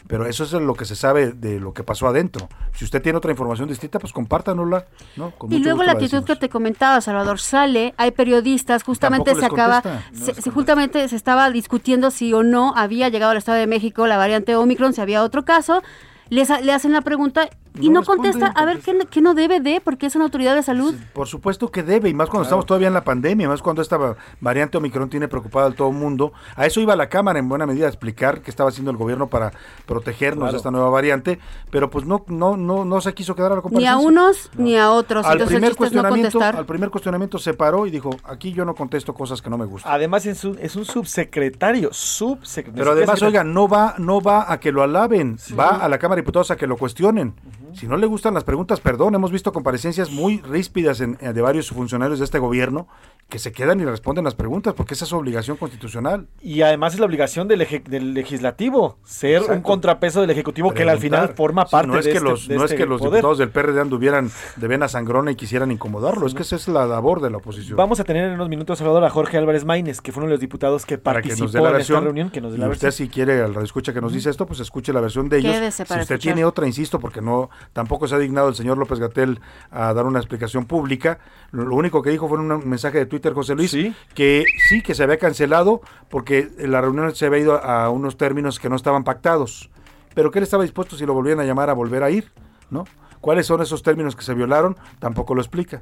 Pero 0.08 0.26
eso 0.26 0.44
es 0.44 0.52
lo 0.54 0.74
que 0.74 0.86
se 0.86 0.96
sabe 0.96 1.34
de 1.34 1.60
lo 1.60 1.74
que 1.74 1.84
pasó 1.84 2.08
adentro. 2.08 2.50
Si 2.74 2.84
usted 2.84 3.02
tiene 3.02 3.18
otra 3.18 3.30
información 3.32 3.68
distinta, 3.70 4.00
pues 4.00 4.12
compártanosla, 4.14 4.86
¿no? 5.18 5.32
Con 5.32 5.52
Y 5.54 5.60
luego 5.60 5.84
la 5.84 5.92
actitud 5.94 6.24
que 6.24 6.36
te 6.36 6.50
comentaba, 6.50 7.00
Salvador, 7.02 7.40
sale, 7.40 7.94
hay 7.98 8.12
periodistas, 8.12 8.84
justamente 8.84 9.36
se 9.36 9.46
acaba, 9.46 9.82
contesta, 9.82 10.10
no 10.36 10.42
se- 10.42 10.52
justamente 10.52 11.08
se 11.08 11.16
estaba 11.16 11.50
discutiendo 11.52 12.10
si 12.12 12.34
o 12.34 12.42
no 12.44 12.74
había 12.76 13.10
llegado 13.10 13.32
al 13.32 13.38
Estado 13.38 13.58
de 13.60 13.68
México 13.68 14.08
la 14.08 14.18
variante 14.18 14.56
Omicron, 14.56 14.94
si 14.94 15.02
había 15.02 15.24
otro 15.24 15.46
caso, 15.46 15.84
les, 16.30 16.50
le 16.64 16.72
hacen 16.74 16.92
la 16.94 17.02
pregunta 17.02 17.50
y 17.80 17.90
No 17.90 18.04
contesta, 18.04 18.48
a 18.48 18.66
ver, 18.66 18.80
¿qué, 18.80 18.94
no- 18.94 19.06
qué 19.10 19.22
no 19.22 19.34
debe 19.34 19.60
de? 19.60 19.82
Porque 19.82 20.06
es 20.08 20.16
una 20.16 20.26
autoridad 20.26 20.56
de 20.56 20.64
salud. 20.64 20.96
Por 21.14 21.28
supuesto 21.28 21.70
que 21.72 21.84
debe, 21.84 22.10
y 22.10 22.14
más 22.14 22.30
cuando 22.30 22.44
estamos 22.44 22.66
todavía 22.66 22.88
en 22.88 22.94
la 22.94 23.04
pandemia, 23.04 23.48
más 23.48 23.62
cuando 23.62 23.82
esta 23.82 23.98
va- 23.98 24.16
variante 24.42 24.78
Omicron 24.78 25.10
tiene 25.10 25.28
preocupado 25.28 25.68
a 25.68 25.72
todo 25.72 25.90
el 25.90 25.96
mundo. 25.96 26.34
A 26.56 26.66
eso 26.66 26.82
iba 26.82 26.96
la 26.96 27.10
Cámara 27.10 27.40
en 27.40 27.48
buena 27.50 27.66
medida 27.66 27.86
a 27.86 27.90
explicar 27.90 28.42
qué 28.42 28.50
estaba 28.50 28.70
haciendo 28.70 28.92
el 28.92 28.98
gobierno 28.98 29.28
para 29.28 29.52
protegernos 29.86 30.40
Claro. 30.40 30.52
de 30.54 30.58
esta 30.58 30.72
nueva 30.72 30.90
variante, 30.90 31.40
pero 31.72 31.90
pues 31.90 32.06
no 32.06 32.24
no 32.28 32.58
no 32.58 32.86
no 32.86 33.02
se 33.02 33.14
quiso 33.14 33.36
quedar 33.36 33.52
a 33.52 33.56
la 33.56 33.62
Ni 33.62 33.86
a 33.88 33.94
comparecencia. 33.94 34.08
unos 34.08 34.52
ni 34.58 34.78
a 34.78 34.92
otros. 34.92 35.26
Al 35.26 35.34
Entonces 35.34 35.56
primer, 35.56 35.72
no 35.72 35.78
cuestionamiento, 35.78 36.42
al 36.42 36.66
primer 36.66 36.90
cuestionamiento 36.90 37.38
se 37.40 37.54
paró 37.54 37.86
y 37.86 37.92
dijo, 37.92 38.10
aquí 38.24 38.52
yo 38.54 38.66
no 38.66 38.76
contesto 38.76 39.14
cosas 39.14 39.42
que 39.42 39.50
no 39.50 39.58
me 39.58 39.66
gustan. 39.66 39.92
Además 39.94 40.26
es 40.26 40.44
un, 40.44 40.58
es 40.60 40.76
un 40.76 40.86
subsecretario, 40.86 41.90
subsecretario. 41.94 42.84
Pero 42.84 42.92
además, 42.92 43.22
oiga, 43.22 43.44
no 43.44 43.68
va, 43.68 43.96
no 43.98 44.22
va 44.22 44.52
a 44.52 44.60
que 44.60 44.72
lo 44.72 44.84
alaben, 44.84 45.38
va 45.58 45.70
a 45.78 45.90
la 45.90 45.98
Cámara 45.98 46.18
de 46.18 46.22
Diputados 46.24 46.52
a 46.52 46.56
que 46.56 46.68
lo 46.68 46.78
cuestionen. 46.78 47.34
Si 47.74 47.88
no 47.88 47.98
le 47.98 48.06
gustan 48.08 48.34
las 48.34 48.44
preguntas, 48.44 48.80
perdón, 48.80 49.16
hemos 49.16 49.32
visto 49.32 49.52
comparecencias 49.52 50.10
muy 50.12 50.40
ríspidas 50.42 51.02
en- 51.02 51.18
eh, 51.22 51.34
de 51.34 51.42
varios 51.42 51.70
funcionarios 51.70 52.20
de 52.20 52.26
este 52.26 52.40
gobierno 52.40 52.88
que 53.30 53.38
se 53.40 53.52
quedan 53.52 53.80
y 53.80 53.86
responden 53.86 54.24
las 54.24 54.34
preguntas 54.36 54.74
porque 54.74 54.96
esa 54.96 55.06
es 55.06 55.10
su 55.10 55.18
obligación 55.18 55.56
constitucional. 55.58 56.28
Y 56.42 56.62
además 56.64 56.94
es 56.96 57.00
la 57.00 57.06
obligación 57.06 57.48
del, 57.48 57.62
eje- 57.62 57.84
del 57.84 58.14
legislativo, 58.16 58.98
ser 59.04 59.38
un 59.40 59.44
Exacto. 59.46 59.64
contrapeso 59.64 60.22
del 60.22 60.32
ejecutivo 60.32 60.74
que 60.74 60.82
al 60.84 60.98
final 61.00 61.20
Preguntar. 61.20 61.36
forma 61.36 61.66
Sí, 61.66 61.72
parte 61.72 61.88
no 61.88 62.00
es 62.00 62.06
de 62.06 62.12
que 62.12 62.18
este, 62.18 62.30
los, 62.30 62.48
de 62.48 62.56
no 62.56 62.66
es 62.66 62.72
este 62.72 62.84
que 62.84 62.88
los 62.90 63.00
poder. 63.00 63.14
diputados 63.14 63.38
del 63.38 63.50
PRD 63.50 63.82
anduvieran 63.82 64.32
de 64.56 64.68
vena 64.68 64.88
sangrona 64.88 65.32
y 65.32 65.36
quisieran 65.36 65.72
incomodarlo, 65.72 66.26
es 66.26 66.34
que 66.34 66.42
esa 66.42 66.56
es 66.56 66.68
la 66.68 66.88
labor 66.88 67.22
de 67.22 67.30
la 67.30 67.38
oposición. 67.38 67.78
Vamos 67.78 68.00
a 68.00 68.04
tener 68.04 68.26
en 68.26 68.34
unos 68.34 68.50
minutos, 68.50 68.80
Salvador, 68.80 69.04
a 69.04 69.10
Jorge 69.12 69.38
Álvarez 69.38 69.64
Maínez, 69.66 70.02
que 70.02 70.12
fue 70.12 70.22
uno 70.22 70.28
de 70.30 70.34
los 70.34 70.40
diputados 70.40 70.86
que 70.86 70.96
que 70.96 70.98
participó 70.98 71.60
la 71.60 71.70
en 71.72 71.76
esta 71.82 72.00
reunión, 72.00 72.30
que 72.32 72.42
nos 72.42 72.52
dé 72.52 72.58
y 72.58 72.62
la 72.62 72.68
usted 72.70 72.88
versión. 72.88 73.08
si 73.08 73.14
quiere 73.14 73.42
al 73.42 73.56
escucha 73.64 73.94
que 73.94 74.02
nos 74.02 74.12
dice 74.12 74.30
esto, 74.32 74.46
pues 74.48 74.60
escuche 74.60 74.92
la 74.92 75.02
versión 75.02 75.30
de 75.30 75.38
ellos. 75.38 75.54
Quédese 75.54 75.78
Si 75.78 75.84
usted 75.84 76.00
escuchar. 76.02 76.20
tiene 76.20 76.46
otra, 76.46 76.66
insisto, 76.66 77.00
porque 77.00 77.22
no 77.22 77.50
tampoco 77.74 78.08
se 78.08 78.16
ha 78.16 78.20
dignado 78.20 78.50
el 78.50 78.56
señor 78.56 78.78
López 78.78 79.00
Gatel 79.00 79.40
a 79.72 79.94
dar 79.94 80.06
una 80.06 80.20
explicación 80.20 80.66
pública. 80.66 81.20
Lo, 81.52 81.76
único 81.76 82.02
que 82.02 82.10
dijo 82.10 82.28
fue 82.28 82.40
un 82.40 82.68
mensaje 82.70 83.00
de 83.00 83.06
Twitter 83.06 83.34
José 83.34 83.56
Luis 83.56 83.76
que 84.14 84.46
sí 84.68 84.82
que 84.82 84.96
se 84.96 85.04
había 85.04 85.18
cancelado 85.18 85.82
porque 86.10 86.50
la 86.58 86.82
reunión 86.82 87.16
se 87.16 87.26
había 87.26 87.40
ido 87.40 87.54
a, 87.56 87.86
a 87.86 87.90
unos 87.90 88.18
términos 88.18 88.60
que 88.60 88.70
no 88.70 88.76
estaban 88.76 89.04
pactados. 89.04 89.70
Pero 90.16 90.32
que 90.32 90.40
él 90.40 90.44
estaba 90.44 90.64
dispuesto 90.64 90.98
si 90.98 91.06
lo 91.06 91.14
volvían 91.14 91.40
a 91.40 91.44
llamar 91.44 91.70
a 91.70 91.74
volver 91.74 92.04
a 92.04 92.10
ir, 92.10 92.32
¿no? 92.70 92.86
¿Cuáles 93.22 93.46
son 93.46 93.62
esos 93.62 93.84
términos 93.84 94.16
que 94.16 94.24
se 94.24 94.34
violaron? 94.34 94.78
Tampoco 95.00 95.36
lo 95.36 95.42
explica. 95.42 95.82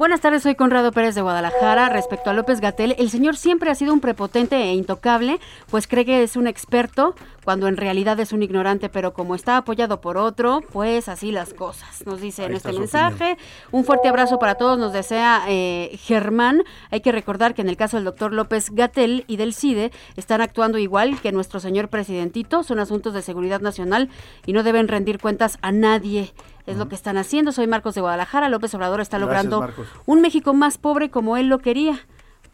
Buenas 0.00 0.22
tardes, 0.22 0.44
soy 0.44 0.54
Conrado 0.54 0.92
Pérez 0.92 1.14
de 1.14 1.20
Guadalajara. 1.20 1.90
Respecto 1.90 2.30
a 2.30 2.32
López 2.32 2.62
Gatel, 2.62 2.96
el 2.98 3.10
señor 3.10 3.36
siempre 3.36 3.70
ha 3.70 3.74
sido 3.74 3.92
un 3.92 4.00
prepotente 4.00 4.56
e 4.56 4.72
intocable, 4.72 5.40
pues 5.68 5.86
cree 5.86 6.06
que 6.06 6.22
es 6.22 6.36
un 6.36 6.46
experto 6.46 7.14
cuando 7.44 7.68
en 7.68 7.76
realidad 7.76 8.18
es 8.18 8.32
un 8.32 8.42
ignorante, 8.42 8.88
pero 8.88 9.12
como 9.12 9.34
está 9.34 9.58
apoyado 9.58 10.00
por 10.00 10.16
otro, 10.16 10.62
pues 10.72 11.10
así 11.10 11.32
las 11.32 11.52
cosas. 11.52 12.06
Nos 12.06 12.18
dice 12.22 12.46
en 12.46 12.54
este 12.54 12.72
mensaje. 12.72 13.36
Un 13.72 13.84
fuerte 13.84 14.08
abrazo 14.08 14.38
para 14.38 14.54
todos, 14.54 14.78
nos 14.78 14.94
desea 14.94 15.42
eh, 15.48 15.98
Germán. 16.02 16.62
Hay 16.90 17.02
que 17.02 17.12
recordar 17.12 17.54
que 17.54 17.60
en 17.60 17.68
el 17.68 17.76
caso 17.76 17.98
del 17.98 18.04
doctor 18.04 18.32
López 18.32 18.70
Gatel 18.70 19.24
y 19.26 19.36
del 19.36 19.52
CIDE 19.52 19.92
están 20.16 20.40
actuando 20.40 20.78
igual 20.78 21.20
que 21.20 21.30
nuestro 21.30 21.60
señor 21.60 21.88
presidentito, 21.88 22.62
son 22.62 22.78
asuntos 22.78 23.12
de 23.12 23.20
seguridad 23.20 23.60
nacional 23.60 24.08
y 24.46 24.54
no 24.54 24.62
deben 24.62 24.88
rendir 24.88 25.18
cuentas 25.18 25.58
a 25.60 25.72
nadie 25.72 26.32
es 26.70 26.78
lo 26.78 26.88
que 26.88 26.94
están 26.94 27.16
haciendo. 27.16 27.52
Soy 27.52 27.66
Marcos 27.66 27.94
de 27.94 28.00
Guadalajara. 28.00 28.48
López 28.48 28.74
Obrador 28.74 29.00
está 29.00 29.18
logrando 29.18 29.68
un 30.06 30.20
México 30.20 30.54
más 30.54 30.78
pobre 30.78 31.10
como 31.10 31.36
él 31.36 31.48
lo 31.48 31.58
quería. 31.58 32.00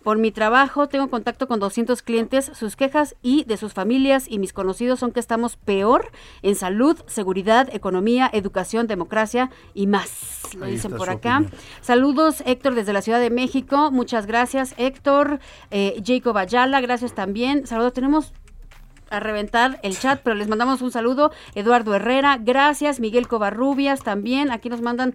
Por 0.07 0.19
mi 0.19 0.31
trabajo 0.31 0.89
tengo 0.89 1.11
contacto 1.11 1.49
con 1.49 1.59
200 1.59 2.01
clientes, 2.03 2.53
sus 2.55 2.77
quejas 2.77 3.17
y 3.23 3.43
de 3.43 3.57
sus 3.57 3.73
familias 3.73 4.27
y 4.29 4.39
mis 4.39 4.53
conocidos 4.53 5.01
son 5.01 5.11
que 5.11 5.19
estamos 5.19 5.57
peor 5.57 6.13
en 6.43 6.55
salud, 6.55 6.97
seguridad, 7.09 7.69
economía, 7.73 8.31
educación, 8.33 8.87
democracia 8.87 9.51
y 9.75 9.89
más. 9.89 10.43
Lo 10.57 10.67
dicen 10.67 10.93
por 10.93 11.11
acá. 11.11 11.43
Saludos 11.81 12.45
Héctor 12.47 12.77
desde 12.77 12.93
la 12.93 13.03
Ciudad 13.03 13.19
de 13.19 13.31
México. 13.31 13.91
Muchas 13.91 14.27
gracias 14.27 14.75
Héctor. 14.77 15.41
Eh, 15.73 16.01
Jacob 16.07 16.37
Ayala, 16.37 16.81
gracias 16.81 17.13
también. 17.13 17.67
Saludos. 17.67 17.93
Tenemos 17.93 18.33
a 19.17 19.21
reventar 19.21 19.81
el 19.83 19.99
chat, 19.99 20.21
pero 20.23 20.37
les 20.37 20.49
mandamos 20.49 20.83
un 20.83 20.91
saludo. 20.91 21.33
Eduardo 21.55 21.95
Herrera, 21.95 22.39
gracias. 22.41 23.01
Miguel 23.01 23.29
Covarrubias 23.29 24.03
también. 24.03 24.51
Aquí 24.51 24.69
nos 24.69 24.81
mandan 24.81 25.15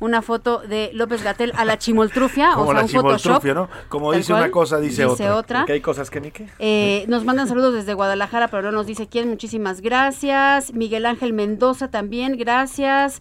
una 0.00 0.22
foto 0.22 0.58
de 0.58 0.90
López 0.92 1.22
Gatel 1.22 1.52
a 1.56 1.64
la 1.64 1.78
chimoltrufia, 1.78 2.52
Como 2.52 2.64
o 2.64 2.66
sea, 2.66 2.74
la 2.74 2.82
un 2.82 2.88
Photoshop. 2.88 3.44
¿no? 3.44 3.68
Como 3.88 4.12
dice 4.12 4.32
una 4.32 4.50
cosa, 4.50 4.78
dice, 4.78 5.06
otra. 5.06 5.60
Porque 5.60 5.72
hay 5.72 5.80
cosas 5.80 6.10
que 6.10 6.20
ni 6.20 6.30
qué. 6.30 6.48
Eh, 6.58 7.04
nos 7.08 7.24
mandan 7.24 7.48
saludos 7.48 7.74
desde 7.74 7.94
Guadalajara, 7.94 8.48
pero 8.48 8.62
no 8.62 8.72
nos 8.72 8.86
dice 8.86 9.08
quién. 9.08 9.28
Muchísimas 9.28 9.80
gracias. 9.80 10.72
Miguel 10.72 11.06
Ángel 11.06 11.32
Mendoza 11.32 11.88
también, 11.88 12.36
gracias. 12.36 13.20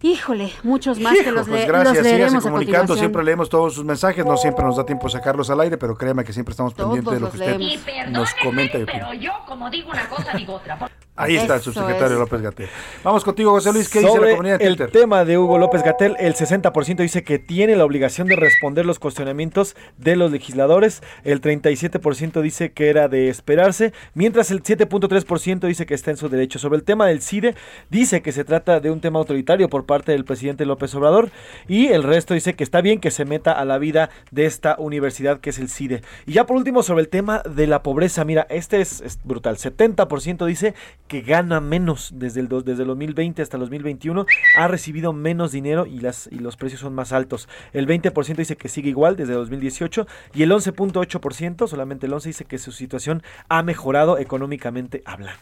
Híjole, 0.00 0.52
muchos 0.62 1.00
más 1.00 1.18
que 1.18 1.32
los, 1.32 1.48
pues 1.48 1.66
gracias, 1.66 1.96
los 1.96 2.04
leeremos 2.04 2.44
comunicando, 2.44 2.96
siempre 2.96 3.24
leemos 3.24 3.48
todos 3.48 3.74
sus 3.74 3.84
mensajes, 3.84 4.24
no 4.24 4.36
siempre 4.36 4.64
nos 4.64 4.76
da 4.76 4.86
tiempo 4.86 5.06
de 5.06 5.12
sacarlos 5.12 5.50
al 5.50 5.60
aire, 5.60 5.76
pero 5.76 5.96
créame 5.96 6.22
que 6.24 6.32
siempre 6.32 6.52
estamos 6.52 6.72
Todos 6.74 6.94
pendientes 6.94 7.14
de 7.14 7.20
lo 7.20 7.30
que 7.30 7.36
usted 7.36 7.58
leemos. 7.84 8.10
nos 8.12 8.34
comenta. 8.34 8.78
Pero 8.86 9.12
yo, 9.14 9.32
como 9.46 9.68
digo 9.70 9.90
una 9.90 10.08
cosa, 10.08 10.32
digo 10.36 10.54
otra. 10.54 10.78
Ahí 11.18 11.36
está 11.36 11.56
el 11.56 11.60
subsecretario 11.62 12.14
es. 12.14 12.18
López 12.20 12.40
Gatel. 12.40 12.68
Vamos 13.02 13.24
contigo, 13.24 13.50
José 13.50 13.72
Luis, 13.72 13.88
¿qué 13.88 13.98
dice 13.98 14.12
Sobre 14.12 14.30
la 14.30 14.36
comunidad 14.36 14.58
de 14.60 14.66
el 14.66 14.76
Twitter? 14.76 14.90
tema 14.92 15.24
de 15.24 15.36
Hugo 15.36 15.58
López 15.58 15.82
Gatel, 15.82 16.14
el 16.20 16.34
60% 16.34 16.96
dice 16.98 17.24
que 17.24 17.40
tiene 17.40 17.74
la 17.74 17.84
obligación 17.84 18.28
de 18.28 18.36
responder 18.36 18.86
los 18.86 19.00
cuestionamientos 19.00 19.74
de 19.96 20.14
los 20.14 20.30
legisladores, 20.30 21.02
el 21.24 21.40
37% 21.40 22.40
dice 22.40 22.70
que 22.70 22.88
era 22.88 23.08
de 23.08 23.28
esperarse, 23.28 23.92
mientras 24.14 24.52
el 24.52 24.62
7.3% 24.62 25.66
dice 25.66 25.86
que 25.86 25.94
está 25.94 26.12
en 26.12 26.16
su 26.16 26.28
derecho. 26.28 26.60
Sobre 26.60 26.76
el 26.76 26.84
tema 26.84 27.06
del 27.06 27.20
CIDE, 27.20 27.56
dice 27.90 28.22
que 28.22 28.30
se 28.30 28.44
trata 28.44 28.78
de 28.78 28.90
un 28.92 29.00
tema 29.00 29.18
autoritario 29.18 29.68
por 29.68 29.86
parte 29.86 30.12
del 30.12 30.24
presidente 30.24 30.66
López 30.66 30.94
Obrador 30.94 31.30
y 31.66 31.88
el 31.88 32.04
resto 32.04 32.34
dice 32.34 32.54
que 32.54 32.62
está 32.62 32.80
bien 32.80 33.00
que 33.00 33.10
se 33.10 33.24
meta 33.24 33.52
a 33.52 33.64
la 33.64 33.78
vida 33.78 34.10
de 34.30 34.46
esta 34.46 34.76
universidad 34.78 35.40
que 35.40 35.50
es 35.50 35.58
el 35.58 35.68
CIDE. 35.68 36.02
Y 36.26 36.34
ya 36.34 36.46
por 36.46 36.56
último, 36.56 36.84
sobre 36.84 37.02
el 37.02 37.08
tema 37.08 37.42
de 37.42 37.66
la 37.66 37.82
pobreza, 37.82 38.24
mira, 38.24 38.46
este 38.50 38.80
es, 38.80 39.00
es 39.00 39.18
brutal, 39.24 39.56
70% 39.56 40.46
dice 40.46 40.74
que 41.08 41.22
gana 41.22 41.60
menos 41.60 42.12
desde 42.14 42.40
el, 42.40 42.48
dos- 42.48 42.64
desde 42.64 42.82
el 42.82 42.88
2020 42.88 43.42
hasta 43.42 43.56
el 43.56 43.62
2021, 43.62 44.26
ha 44.56 44.68
recibido 44.68 45.12
menos 45.12 45.50
dinero 45.50 45.86
y, 45.86 46.00
las, 46.00 46.28
y 46.30 46.38
los 46.38 46.56
precios 46.56 46.80
son 46.82 46.94
más 46.94 47.12
altos. 47.12 47.48
El 47.72 47.86
20% 47.88 48.36
dice 48.36 48.56
que 48.56 48.68
sigue 48.68 48.90
igual 48.90 49.16
desde 49.16 49.32
2018 49.32 50.06
y 50.34 50.42
el 50.44 50.52
11.8%, 50.52 51.66
solamente 51.66 52.06
el 52.06 52.12
11% 52.12 52.22
dice 52.24 52.44
que 52.44 52.58
su 52.58 52.72
situación 52.72 53.22
ha 53.48 53.62
mejorado 53.62 54.18
económicamente 54.18 55.02
hablando. 55.04 55.38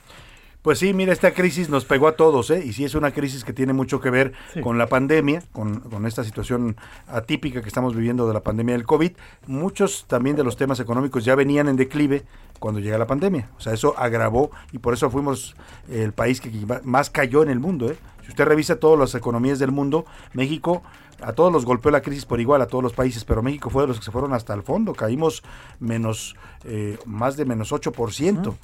Pues 0.62 0.80
sí, 0.80 0.92
mira, 0.94 1.12
esta 1.12 1.30
crisis 1.32 1.68
nos 1.68 1.84
pegó 1.84 2.08
a 2.08 2.16
todos, 2.16 2.50
¿eh? 2.50 2.60
Y 2.64 2.72
sí 2.72 2.84
es 2.84 2.96
una 2.96 3.12
crisis 3.12 3.44
que 3.44 3.52
tiene 3.52 3.72
mucho 3.72 4.00
que 4.00 4.10
ver 4.10 4.32
con 4.64 4.78
la 4.78 4.88
pandemia, 4.88 5.42
con, 5.52 5.78
con 5.78 6.06
esta 6.06 6.24
situación 6.24 6.76
atípica 7.06 7.62
que 7.62 7.68
estamos 7.68 7.94
viviendo 7.94 8.26
de 8.26 8.34
la 8.34 8.40
pandemia 8.40 8.74
del 8.74 8.84
COVID. 8.84 9.12
Muchos 9.46 10.06
también 10.08 10.34
de 10.34 10.42
los 10.42 10.56
temas 10.56 10.80
económicos 10.80 11.24
ya 11.24 11.36
venían 11.36 11.68
en 11.68 11.76
declive 11.76 12.24
cuando 12.58 12.80
llega 12.80 12.98
la 12.98 13.06
pandemia. 13.06 13.50
O 13.56 13.60
sea, 13.60 13.72
eso 13.72 13.94
agravó 13.98 14.50
y 14.72 14.78
por 14.78 14.94
eso 14.94 15.10
fuimos 15.10 15.54
el 15.88 16.12
país 16.12 16.40
que 16.40 16.50
más 16.84 17.10
cayó 17.10 17.42
en 17.42 17.50
el 17.50 17.60
mundo, 17.60 17.90
¿eh? 17.90 17.98
Si 18.22 18.30
usted 18.30 18.44
revisa 18.44 18.76
todas 18.80 18.98
las 18.98 19.14
economías 19.14 19.58
del 19.60 19.70
mundo, 19.70 20.04
México 20.32 20.82
a 21.22 21.32
todos 21.32 21.50
los 21.52 21.64
golpeó 21.64 21.90
la 21.90 22.02
crisis 22.02 22.26
por 22.26 22.40
igual, 22.40 22.60
a 22.60 22.66
todos 22.66 22.82
los 22.84 22.92
países, 22.92 23.24
pero 23.24 23.40
México 23.42 23.70
fue 23.70 23.82
de 23.84 23.88
los 23.88 23.98
que 23.98 24.04
se 24.04 24.10
fueron 24.10 24.34
hasta 24.34 24.52
el 24.52 24.62
fondo. 24.62 24.92
Caímos 24.94 25.42
menos, 25.80 26.34
eh, 26.64 26.98
más 27.06 27.36
de 27.36 27.44
menos 27.46 27.72
8% 27.72 28.54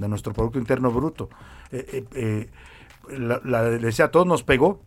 de 0.00 0.08
nuestro 0.08 0.32
Producto 0.32 0.58
Interno 0.58 0.90
Bruto. 0.90 1.30
Eh, 1.70 2.04
eh, 2.14 2.50
eh, 3.10 3.18
la, 3.18 3.40
la- 3.44 3.62
decía, 3.62 4.06
a 4.06 4.10
todos 4.10 4.26
nos 4.26 4.42
pegó, 4.42 4.80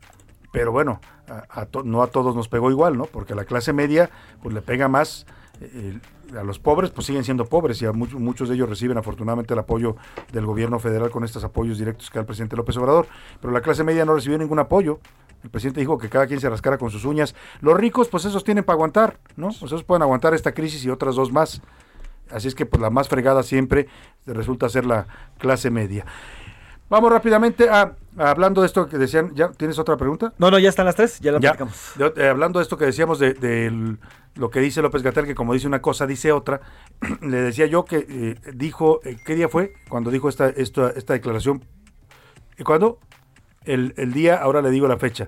pero 0.51 0.71
bueno, 0.71 0.99
a- 1.27 1.61
a 1.61 1.65
to- 1.65 1.83
no 1.83 2.03
a 2.03 2.07
todos 2.07 2.35
nos 2.35 2.47
pegó 2.47 2.69
igual, 2.69 2.97
¿no? 2.97 3.05
Porque 3.05 3.33
a 3.33 3.35
la 3.35 3.45
clase 3.45 3.73
media, 3.73 4.09
pues 4.43 4.53
le 4.53 4.61
pega 4.61 4.87
más. 4.87 5.25
eh, 5.61 5.97
a 6.37 6.43
los 6.43 6.59
pobres, 6.59 6.91
pues 6.91 7.07
siguen 7.07 7.23
siendo 7.23 7.45
pobres 7.45 7.81
y 7.81 7.85
a 7.85 7.91
muchos, 7.91 8.19
muchos 8.19 8.49
de 8.49 8.55
ellos 8.55 8.69
reciben 8.69 8.97
afortunadamente 8.97 9.53
el 9.53 9.59
apoyo 9.59 9.95
del 10.31 10.45
gobierno 10.45 10.79
federal 10.79 11.09
con 11.11 11.23
estos 11.23 11.43
apoyos 11.43 11.77
directos 11.77 12.09
que 12.09 12.15
da 12.15 12.21
el 12.21 12.25
presidente 12.25 12.55
López 12.55 12.77
Obrador. 12.77 13.07
Pero 13.41 13.53
la 13.53 13.61
clase 13.61 13.83
media 13.83 14.05
no 14.05 14.15
recibió 14.15 14.37
ningún 14.37 14.59
apoyo. 14.59 14.99
El 15.43 15.49
presidente 15.49 15.79
dijo 15.79 15.97
que 15.97 16.09
cada 16.09 16.25
quien 16.25 16.39
se 16.39 16.49
rascara 16.49 16.77
con 16.77 16.89
sus 16.89 17.05
uñas. 17.05 17.35
Los 17.61 17.77
ricos, 17.77 18.07
pues 18.07 18.25
esos 18.25 18.43
tienen 18.43 18.63
para 18.63 18.75
aguantar, 18.75 19.19
¿no? 19.35 19.49
Esos 19.49 19.83
pueden 19.83 20.01
aguantar 20.01 20.33
esta 20.33 20.53
crisis 20.53 20.83
y 20.85 20.89
otras 20.89 21.15
dos 21.15 21.31
más. 21.31 21.61
Así 22.31 22.47
es 22.47 22.55
que 22.55 22.65
pues 22.65 22.81
la 22.81 22.89
más 22.89 23.07
fregada 23.07 23.43
siempre 23.43 23.87
resulta 24.25 24.69
ser 24.69 24.85
la 24.85 25.05
clase 25.37 25.69
media. 25.69 26.05
Vamos 26.95 27.11
rápidamente 27.11 27.67
a, 27.69 27.93
hablando 28.17 28.61
de 28.61 28.67
esto 28.67 28.87
que 28.87 28.97
decían, 28.97 29.35
¿ya 29.35 29.51
tienes 29.51 29.77
otra 29.77 29.97
pregunta? 29.97 30.31
No, 30.37 30.49
no, 30.49 30.57
ya 30.59 30.69
están 30.69 30.85
las 30.85 30.95
tres, 30.95 31.19
ya 31.19 31.33
la 31.33 31.41
Ya. 31.41 31.51
platicamos. 31.51 31.91
De- 31.97 32.23
eh, 32.23 32.29
hablando 32.29 32.59
de 32.59 32.63
esto 32.63 32.77
que 32.77 32.85
decíamos 32.85 33.19
de, 33.19 33.33
de 33.33 33.97
lo 34.35 34.49
que 34.49 34.61
dice 34.61 34.81
López 34.81 35.03
Gatel, 35.03 35.25
que 35.25 35.35
como 35.35 35.51
dice 35.53 35.67
una 35.67 35.81
cosa, 35.81 36.07
dice 36.07 36.31
otra, 36.31 36.61
le 37.21 37.41
decía 37.41 37.65
yo 37.65 37.83
que 37.83 38.05
eh, 38.09 38.35
dijo, 38.53 39.01
eh, 39.03 39.17
¿qué 39.25 39.35
día 39.35 39.49
fue? 39.49 39.73
Cuando 39.89 40.09
dijo 40.09 40.29
esta, 40.29 40.47
esta, 40.47 40.89
esta 40.91 41.11
declaración. 41.11 41.65
¿Y 42.57 42.63
cuándo? 42.63 42.99
El, 43.65 43.93
el 43.97 44.13
día, 44.13 44.37
ahora 44.37 44.61
le 44.61 44.69
digo 44.69 44.87
la 44.87 44.97
fecha. 44.97 45.27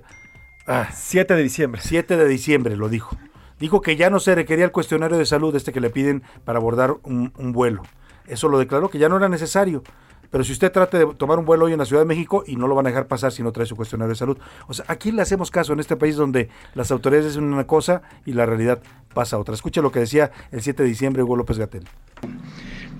Ah, 0.66 0.88
7 0.90 1.34
de 1.34 1.42
diciembre. 1.42 1.82
7 1.84 2.16
de 2.16 2.28
diciembre 2.28 2.76
lo 2.76 2.88
dijo. 2.88 3.14
Dijo 3.60 3.82
que 3.82 3.94
ya 3.96 4.08
no 4.08 4.20
se 4.20 4.34
requería 4.34 4.64
el 4.64 4.72
cuestionario 4.72 5.18
de 5.18 5.26
salud 5.26 5.54
este 5.54 5.74
que 5.74 5.80
le 5.82 5.90
piden 5.90 6.22
para 6.46 6.60
abordar 6.60 6.94
un, 7.02 7.34
un 7.36 7.52
vuelo. 7.52 7.82
Eso 8.26 8.48
lo 8.48 8.58
declaró 8.58 8.88
que 8.88 8.96
ya 8.98 9.10
no 9.10 9.18
era 9.18 9.28
necesario. 9.28 9.82
Pero 10.30 10.44
si 10.44 10.52
usted 10.52 10.70
trata 10.70 10.98
de 10.98 11.06
tomar 11.14 11.38
un 11.38 11.44
vuelo 11.44 11.66
hoy 11.66 11.72
en 11.72 11.78
la 11.78 11.84
Ciudad 11.84 12.02
de 12.02 12.06
México 12.06 12.44
y 12.46 12.56
no 12.56 12.66
lo 12.66 12.74
van 12.74 12.86
a 12.86 12.90
dejar 12.90 13.06
pasar 13.06 13.32
si 13.32 13.42
no 13.42 13.52
trae 13.52 13.66
su 13.66 13.76
cuestionario 13.76 14.10
de 14.10 14.16
salud. 14.16 14.38
O 14.66 14.74
sea, 14.74 14.84
aquí 14.88 15.10
le 15.12 15.22
hacemos 15.22 15.50
caso 15.50 15.72
en 15.72 15.80
este 15.80 15.96
país 15.96 16.16
donde 16.16 16.48
las 16.74 16.90
autoridades 16.90 17.26
dicen 17.26 17.44
una 17.44 17.66
cosa 17.66 18.02
y 18.26 18.32
la 18.32 18.46
realidad 18.46 18.80
pasa 19.14 19.38
otra. 19.38 19.54
Escuche 19.54 19.82
lo 19.82 19.90
que 19.90 20.00
decía 20.00 20.30
el 20.52 20.62
7 20.62 20.82
de 20.82 20.88
diciembre 20.88 21.22
Hugo 21.22 21.36
López 21.36 21.58
Gatel. 21.58 21.84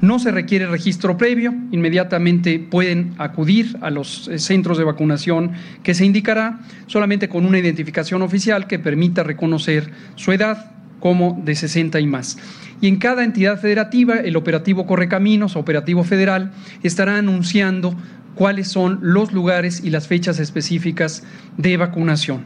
No 0.00 0.20
se 0.20 0.30
requiere 0.30 0.66
registro 0.66 1.16
previo, 1.16 1.52
inmediatamente 1.72 2.60
pueden 2.60 3.14
acudir 3.18 3.76
a 3.80 3.90
los 3.90 4.28
eh, 4.28 4.38
centros 4.38 4.78
de 4.78 4.84
vacunación 4.84 5.52
que 5.82 5.92
se 5.92 6.06
indicará 6.06 6.60
solamente 6.86 7.28
con 7.28 7.44
una 7.44 7.58
identificación 7.58 8.22
oficial 8.22 8.68
que 8.68 8.78
permita 8.78 9.24
reconocer 9.24 9.90
su 10.14 10.30
edad 10.30 10.70
como 11.00 11.40
de 11.44 11.56
60 11.56 11.98
y 11.98 12.06
más. 12.06 12.38
Y 12.80 12.88
en 12.88 12.98
cada 12.98 13.24
entidad 13.24 13.60
federativa, 13.60 14.16
el 14.16 14.36
operativo 14.36 14.86
Correcaminos, 14.86 15.56
operativo 15.56 16.04
federal, 16.04 16.52
estará 16.82 17.16
anunciando 17.18 17.94
cuáles 18.34 18.68
son 18.68 19.00
los 19.02 19.32
lugares 19.32 19.82
y 19.82 19.90
las 19.90 20.06
fechas 20.06 20.38
específicas 20.38 21.24
de 21.56 21.76
vacunación. 21.76 22.44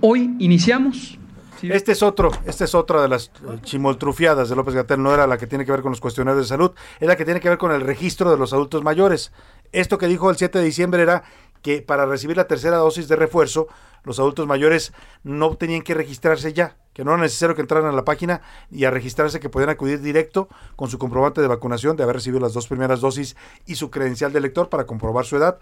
Hoy 0.00 0.34
iniciamos 0.38 1.18
Este 1.60 1.92
es 1.92 2.02
otro, 2.04 2.30
esta 2.46 2.64
es 2.64 2.74
otra 2.74 3.02
de 3.02 3.08
las 3.08 3.26
eh, 3.26 3.58
chimoltrufiadas 3.62 4.48
de 4.48 4.54
López 4.54 4.74
Gatel, 4.74 5.02
no 5.02 5.12
era 5.12 5.26
la 5.26 5.36
que 5.36 5.48
tiene 5.48 5.64
que 5.64 5.72
ver 5.72 5.82
con 5.82 5.90
los 5.90 6.00
cuestionarios 6.00 6.44
de 6.44 6.48
salud, 6.48 6.70
es 7.00 7.08
la 7.08 7.16
que 7.16 7.24
tiene 7.24 7.40
que 7.40 7.48
ver 7.48 7.58
con 7.58 7.72
el 7.72 7.80
registro 7.80 8.30
de 8.30 8.38
los 8.38 8.52
adultos 8.52 8.84
mayores. 8.84 9.32
Esto 9.72 9.98
que 9.98 10.06
dijo 10.06 10.30
el 10.30 10.36
7 10.36 10.58
de 10.60 10.64
diciembre 10.64 11.02
era 11.02 11.24
que 11.62 11.82
para 11.82 12.06
recibir 12.06 12.36
la 12.36 12.46
tercera 12.46 12.76
dosis 12.76 13.08
de 13.08 13.16
refuerzo, 13.16 13.68
los 14.04 14.18
adultos 14.18 14.46
mayores 14.46 14.92
no 15.22 15.56
tenían 15.56 15.82
que 15.82 15.94
registrarse 15.94 16.52
ya, 16.52 16.76
que 16.94 17.04
no 17.04 17.12
era 17.12 17.22
necesario 17.22 17.54
que 17.54 17.62
entraran 17.62 17.90
a 17.90 17.96
la 17.96 18.04
página 18.04 18.40
y 18.70 18.84
a 18.84 18.90
registrarse, 18.90 19.40
que 19.40 19.50
podían 19.50 19.70
acudir 19.70 20.00
directo 20.00 20.48
con 20.76 20.88
su 20.88 20.98
comprobante 20.98 21.40
de 21.40 21.46
vacunación, 21.46 21.96
de 21.96 22.04
haber 22.04 22.16
recibido 22.16 22.40
las 22.40 22.54
dos 22.54 22.68
primeras 22.68 23.00
dosis 23.00 23.36
y 23.66 23.74
su 23.74 23.90
credencial 23.90 24.32
de 24.32 24.40
lector 24.40 24.68
para 24.68 24.86
comprobar 24.86 25.24
su 25.24 25.36
edad 25.36 25.58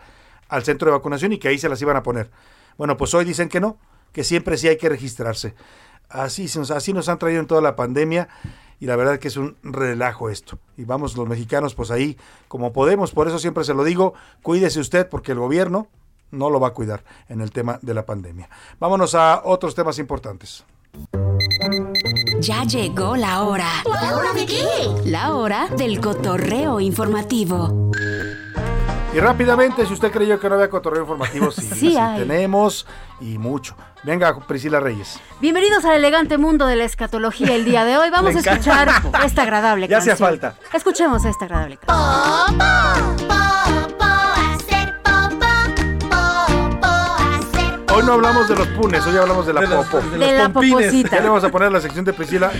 al 0.49 0.65
centro 0.65 0.87
de 0.91 0.97
vacunación 0.97 1.33
y 1.33 1.39
que 1.39 1.49
ahí 1.49 1.59
se 1.59 1.69
las 1.69 1.83
iban 1.83 1.97
a 1.97 2.03
poner. 2.03 2.31
Bueno, 2.79 2.97
pues 2.97 3.15
hoy 3.15 3.25
dicen 3.25 3.49
que 3.49 3.61
no, 3.61 3.79
que 4.13 4.23
siempre 4.25 4.57
sí 4.57 4.69
hay 4.69 4.77
que 4.77 4.89
registrarse. 4.89 5.55
Así, 6.09 6.49
así 6.73 6.93
nos 6.93 7.09
han 7.09 7.19
traído 7.19 7.41
en 7.41 7.47
toda 7.47 7.61
la 7.61 7.75
pandemia 7.75 8.29
y 8.81 8.87
la 8.87 8.97
verdad 8.97 9.19
que 9.19 9.29
es 9.29 9.37
un 9.37 9.57
relajo 9.63 10.31
esto. 10.31 10.59
Y 10.77 10.85
vamos 10.85 11.17
los 11.17 11.29
mexicanos 11.29 11.75
pues 11.75 11.91
ahí 11.91 12.17
como 12.49 12.73
podemos, 12.73 13.13
por 13.13 13.29
eso 13.29 13.39
siempre 13.39 13.65
se 13.65 13.75
lo 13.75 13.85
digo, 13.85 14.15
cuídese 14.43 14.81
usted 14.81 15.09
porque 15.09 15.33
el 15.33 15.39
gobierno 15.39 15.89
no 16.31 16.51
lo 16.51 16.61
va 16.61 16.69
a 16.69 16.75
cuidar 16.75 17.05
en 17.29 17.41
el 17.41 17.51
tema 17.51 17.79
de 17.83 17.95
la 17.95 18.05
pandemia. 18.05 18.49
Vámonos 18.79 19.15
a 19.15 19.43
otros 19.45 19.75
temas 19.75 19.99
importantes. 19.99 20.65
Ya 22.41 22.65
llegó 22.65 23.17
la 23.17 23.43
hora. 23.43 23.69
¿La 23.85 24.17
hora 24.17 24.33
de 24.33 24.47
qué? 24.47 24.65
La 25.05 25.35
hora 25.35 25.69
del 25.77 26.01
cotorreo 26.01 26.81
informativo. 26.81 27.91
Y 29.17 29.19
rápidamente, 29.19 29.87
si 29.87 29.95
usted 29.95 30.13
creyó 30.13 30.39
que 30.39 30.47
no 30.47 30.57
había 30.57 30.69
cotorreo 30.69 31.01
informativo, 31.01 31.51
sí, 31.51 31.63
Sí 31.75 31.97
tenemos 32.19 32.87
y 33.19 33.39
mucho. 33.39 33.75
Venga, 34.03 34.39
Priscila 34.41 34.79
Reyes. 34.79 35.19
Bienvenidos 35.41 35.87
al 35.87 35.95
elegante 35.97 36.37
mundo 36.37 36.67
de 36.67 36.77
la 36.77 36.85
escatología 36.85 37.55
el 37.55 37.65
día 37.65 37.87
de 37.87 37.97
hoy. 37.97 38.11
Vamos 38.11 38.37
a 38.37 38.41
escuchar 38.41 38.91
esta 39.25 39.41
agradable 39.41 39.89
Ya 39.89 39.97
hacía 39.99 40.19
canción. 40.19 40.29
falta. 40.29 40.55
Escuchemos 40.75 41.25
esta 41.25 41.47
agradable 41.47 41.79
canción. 41.79 42.61
Hoy 42.61 44.16
no 48.07 48.13
hablamos 48.15 48.49
de 48.49 48.55
los 48.57 48.67
punes, 48.69 49.05
hoy 49.07 49.17
hablamos 49.17 49.47
de 49.47 49.53
la 49.53 49.61
popo. 49.63 50.01
De 50.01 50.39
la 50.39 50.49
poposita. 50.49 51.11
Ya 51.17 51.21
le 51.23 51.29
vamos 51.29 51.45
a 51.45 51.49
poner 51.51 51.73
la 51.73 51.81
sección 51.81 52.05
de 52.05 52.13
Priscila 52.13 52.51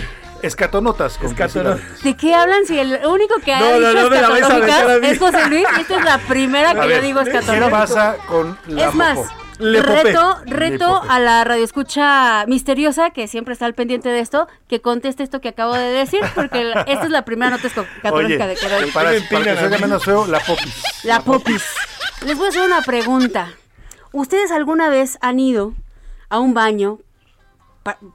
Escatonotas. 0.41 1.17
Con 1.17 1.35
Reyes. 1.35 2.03
¿De 2.03 2.15
qué 2.15 2.35
hablan 2.35 2.65
si 2.65 2.77
el 2.77 2.99
único 3.07 3.35
que 3.43 3.53
ha 3.53 3.59
No, 3.59 3.79
no, 3.79 3.89
dicho 3.89 4.03
no 4.03 4.09
mí. 4.09 5.07
es 5.07 5.17
José 5.19 5.49
Luis? 5.49 5.65
Esta 5.79 5.95
es 5.97 6.03
la 6.05 6.17
primera 6.27 6.73
que 6.79 6.89
yo 6.89 7.01
digo 7.01 7.23
¿Qué 7.23 7.31
escatológica. 7.31 7.69
pasa 7.71 8.15
con 8.27 8.57
la 8.67 8.87
Es 8.89 8.93
más, 8.93 9.15
popo? 9.17 9.29
Le 9.59 9.81
reto, 9.81 10.37
Le 10.45 10.55
reto 10.55 11.01
a 11.09 11.19
la 11.19 11.43
radioescucha 11.43 12.45
misteriosa 12.47 13.09
que 13.09 13.27
siempre 13.27 13.53
está 13.53 13.65
al 13.65 13.73
pendiente 13.73 14.09
de 14.09 14.19
esto, 14.19 14.47
que 14.69 14.81
conteste 14.81 15.23
esto 15.23 15.41
que 15.41 15.49
acabo 15.49 15.73
de 15.73 15.87
decir, 15.91 16.19
porque 16.35 16.63
la- 16.63 16.81
esta 16.81 17.05
es 17.05 17.09
la 17.09 17.25
primera 17.25 17.49
nota 17.49 17.65
escatológica 17.65 18.45
de 18.45 18.55
que 18.55 18.69
doy. 18.69 18.91
para, 18.91 19.09
para 19.31 19.43
que 19.43 19.57
se 19.57 19.65
oiga 19.65 19.77
menos 19.79 20.03
feo, 20.05 20.27
la 20.27 20.39
popis. 20.41 20.83
La 21.03 21.21
popis. 21.21 21.63
Les 22.23 22.37
voy 22.37 22.45
a 22.45 22.49
hacer 22.49 22.61
una 22.61 22.81
pregunta. 22.83 23.49
¿Ustedes 24.13 24.51
alguna 24.51 24.89
vez 24.89 25.17
han 25.21 25.39
ido 25.39 25.73
a 26.29 26.39
un 26.39 26.53
baño 26.53 26.99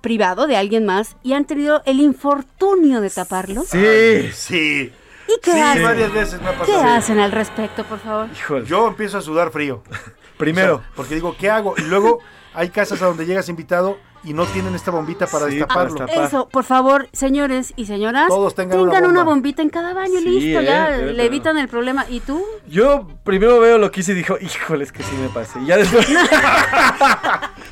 privado 0.03 0.47
de 0.47 0.57
alguien 0.57 0.85
más 0.85 1.17
y 1.23 1.33
han 1.33 1.45
tenido 1.47 1.83
el 1.87 2.01
infortunio 2.01 3.01
de 3.01 3.11
taparlo? 3.11 3.63
Sí, 3.63 4.31
sí. 4.33 4.93
¿Y 5.29 5.41
qué 5.41 5.53
Sí, 5.53 5.61
hacen? 5.61 5.83
varias 5.85 6.13
veces 6.13 6.41
me 6.43 6.49
ha 6.49 6.53
¿Qué 6.53 6.59
pasado. 6.73 6.85
hacen 6.95 7.19
al 7.21 7.33
respecto, 7.33 7.85
por 7.85 7.99
favor? 8.01 8.29
Yo 8.65 8.89
empiezo 8.89 9.19
a 9.19 9.23
sudar 9.23 9.51
frío. 9.51 9.83
Primero. 10.37 10.83
porque 10.97 11.15
digo, 11.15 11.37
¿qué 11.39 11.49
hago? 11.49 11.75
Y 11.79 11.83
luego 11.83 12.19
hay 12.53 12.71
casas 12.71 13.01
a 13.03 13.07
donde 13.07 13.25
llegas 13.27 13.49
invitado 13.49 13.99
y 14.25 14.33
no 14.33 14.45
tienen 14.47 14.75
esta 14.75 14.91
bombita 14.91 15.27
para 15.27 15.47
destaparlo. 15.47 16.07
Eso, 16.07 16.49
por 16.49 16.65
favor, 16.65 17.09
señores 17.13 17.73
y 17.77 17.87
señoras, 17.87 18.29
Todos 18.29 18.55
tengan 18.55 18.79
una 18.81 18.99
una, 18.99 19.01
bomba. 19.09 19.25
bombita 19.25 19.63
en 19.63 19.69
cada 19.71 19.93
baño, 19.95 20.19
Sí, 20.21 20.25
listo, 20.29 20.61
eh, 20.61 20.65
ya 20.65 20.91
debe 20.91 21.13
le 21.15 21.25
evitan 21.25 21.59
el 21.59 21.69
problema. 21.69 22.07
¿Y 22.09 22.21
tú? 22.21 22.45
Yo 22.69 23.09
primero 23.25 23.59
veo 23.61 23.79
lo 23.79 23.91
que 23.91 24.01
hice 24.01 24.13
y 24.13 24.17
dijo, 24.17 24.37
híjole, 24.41 24.85
es 24.85 24.93
que 24.93 25.03
sí 25.03 25.15
me 25.21 25.29
pasé. 25.29 25.61
Y 25.61 25.67
ya 25.67 25.77
después. 25.77 26.07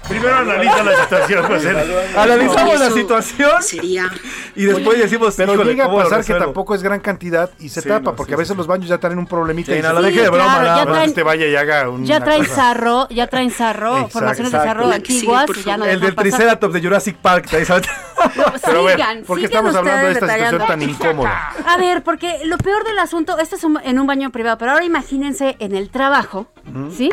Primero 0.08 0.36
analiza 0.36 0.82
la 0.82 1.02
situación, 1.02 1.44
José. 1.46 1.70
Analizamos 2.16 2.80
la 2.80 2.90
situación. 2.90 3.62
Sería. 3.62 4.10
Y 4.56 4.64
después 4.64 4.98
decimos, 4.98 5.34
Pero 5.36 5.54
híjole, 5.54 5.70
llega 5.70 5.84
a 5.84 5.86
¿cómo 5.86 5.98
lo 6.02 6.04
pasar 6.08 6.24
que 6.24 6.34
tampoco 6.34 6.74
es 6.74 6.82
gran 6.82 6.98
cantidad 7.00 7.48
y 7.60 7.68
se 7.68 7.80
Sí, 7.80 7.88
tapa, 7.88 8.10
no, 8.10 8.16
porque 8.16 8.30
sí, 8.30 8.34
a 8.34 8.38
veces 8.38 8.56
los 8.56 8.66
baños 8.66 8.88
ya 8.88 8.98
traen 8.98 9.18
un 9.18 9.26
problemita. 9.26 9.72
Sí, 9.72 9.78
y 9.78 9.82
no, 9.82 10.02
deje 10.02 10.22
de 10.22 10.28
broma, 10.30 10.44
claro, 10.44 10.64
nada 10.64 10.84
ya 10.84 10.90
traen- 10.90 11.08
usted 11.10 11.24
vaya 11.24 11.46
y 11.46 11.54
haga 11.56 11.88
un. 11.88 12.04
Ya 12.04 12.20
traen 12.24 12.44
sarro, 12.46 13.08
ya 13.10 13.26
traen 13.28 13.50
sarro, 13.52 14.08
formaciones 14.08 14.52
de 14.52 14.58
sarro 14.58 14.90
antiguas 14.90 15.46
ya 15.64 15.76
no 15.76 15.84
El 15.84 16.00
del. 16.00 16.14
Triceratops 16.40 16.72
de 16.74 16.80
Jurassic 16.82 17.16
Park. 17.16 17.46
¿sabes? 17.64 17.86
Pero 18.64 18.80
a 18.80 18.82
ver, 18.82 19.24
¿por 19.26 19.38
qué 19.38 19.44
estamos 19.46 19.74
hablando 19.74 20.06
de 20.06 20.12
esta 20.12 20.28
situación 20.28 20.66
tan 20.66 20.82
incómoda? 20.82 21.52
A 21.66 21.76
ver, 21.76 22.02
porque 22.02 22.40
lo 22.44 22.56
peor 22.58 22.84
del 22.84 22.98
asunto, 22.98 23.38
esto 23.38 23.56
es 23.56 23.64
un- 23.64 23.80
en 23.82 23.98
un 23.98 24.06
baño 24.06 24.30
privado, 24.30 24.56
pero 24.58 24.72
ahora 24.72 24.84
imagínense 24.84 25.56
en 25.58 25.74
el 25.74 25.90
trabajo, 25.90 26.46
¿sí? 26.96 27.10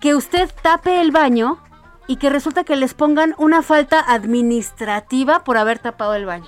Que 0.00 0.14
usted 0.14 0.50
tape 0.62 1.00
el 1.00 1.10
baño 1.12 1.58
y 2.06 2.16
que 2.16 2.28
resulta 2.30 2.64
que 2.64 2.76
les 2.76 2.94
pongan 2.94 3.34
una 3.38 3.62
falta 3.62 4.00
administrativa 4.00 5.42
por 5.44 5.56
haber 5.56 5.78
tapado 5.78 6.14
el 6.14 6.26
baño. 6.26 6.46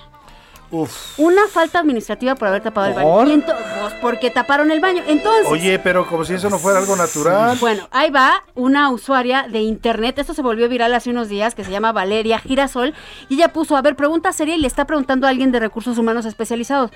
Uf. 0.70 1.18
Una 1.18 1.46
falta 1.48 1.78
administrativa 1.78 2.34
por 2.34 2.48
haber 2.48 2.62
tapado 2.62 2.88
el 2.88 2.94
baño. 2.94 3.26
Y 3.26 3.30
ento- 3.40 3.56
pues 3.80 3.94
porque 4.02 4.30
taparon 4.30 4.70
el 4.70 4.80
baño. 4.80 5.02
Entonces, 5.06 5.46
Oye, 5.50 5.78
pero 5.78 6.06
como 6.06 6.24
si 6.24 6.34
eso 6.34 6.50
no 6.50 6.58
fuera 6.58 6.78
algo 6.78 6.94
natural. 6.94 7.56
bueno, 7.60 7.88
ahí 7.90 8.10
va 8.10 8.42
una 8.54 8.90
usuaria 8.90 9.46
de 9.50 9.60
internet, 9.60 10.18
esto 10.18 10.34
se 10.34 10.42
volvió 10.42 10.68
viral 10.68 10.92
hace 10.94 11.08
unos 11.10 11.28
días, 11.28 11.54
que 11.54 11.64
se 11.64 11.70
llama 11.70 11.92
Valeria 11.92 12.38
Girasol, 12.38 12.92
y 13.30 13.34
ella 13.36 13.52
puso, 13.52 13.76
a 13.76 13.82
ver, 13.82 13.96
pregunta 13.96 14.32
seria 14.32 14.56
y 14.56 14.58
le 14.60 14.66
está 14.66 14.86
preguntando 14.86 15.26
a 15.26 15.30
alguien 15.30 15.52
de 15.52 15.60
recursos 15.60 15.96
humanos 15.96 16.26
especializados. 16.26 16.90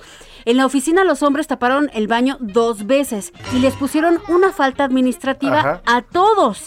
En 0.45 0.57
la 0.59 0.67
oficina 0.67 1.05
los 1.05 1.23
hombres 1.23 1.47
taparon 1.47 1.91
el 1.95 2.09
baño 2.09 2.37
dos 2.41 2.87
veces 2.87 3.33
y 3.55 3.59
les 3.61 3.75
pusieron 3.75 4.21
una 4.29 4.53
falta 4.53 4.85
administrativa 4.85 5.59
Ajá. 5.61 5.83
a 5.87 6.03
todos. 6.03 6.67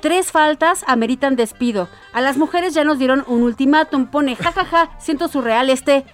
Tres 0.00 0.32
faltas 0.32 0.84
ameritan 0.86 1.34
despido. 1.34 1.88
A 2.12 2.20
las 2.20 2.36
mujeres 2.36 2.74
ya 2.74 2.84
nos 2.84 2.98
dieron 2.98 3.24
un 3.26 3.42
ultimátum. 3.42 4.06
Pone, 4.06 4.36
jajaja, 4.36 4.90
siento 4.98 5.28
surreal 5.28 5.70
este 5.70 6.04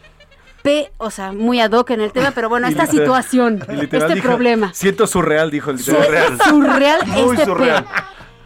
P, 0.63 0.91
o 0.99 1.11
sea, 1.11 1.33
muy 1.33 1.61
ad 1.61 1.73
hoc 1.73 1.91
en 1.91 2.01
el 2.01 2.13
tema, 2.13 2.33
pero 2.33 2.49
bueno, 2.49 2.67
esta 2.69 2.85
literal- 2.85 3.01
situación, 3.25 3.65
este 3.81 4.15
dijo, 4.15 4.27
problema. 4.29 4.73
Siento 4.75 5.07
surreal, 5.07 5.51
dijo 5.51 5.71
el 5.71 5.79
surreal 5.79 6.39
Muy 6.53 7.33
este 7.35 7.45
surreal. 7.45 7.85
pedo. 7.85 7.95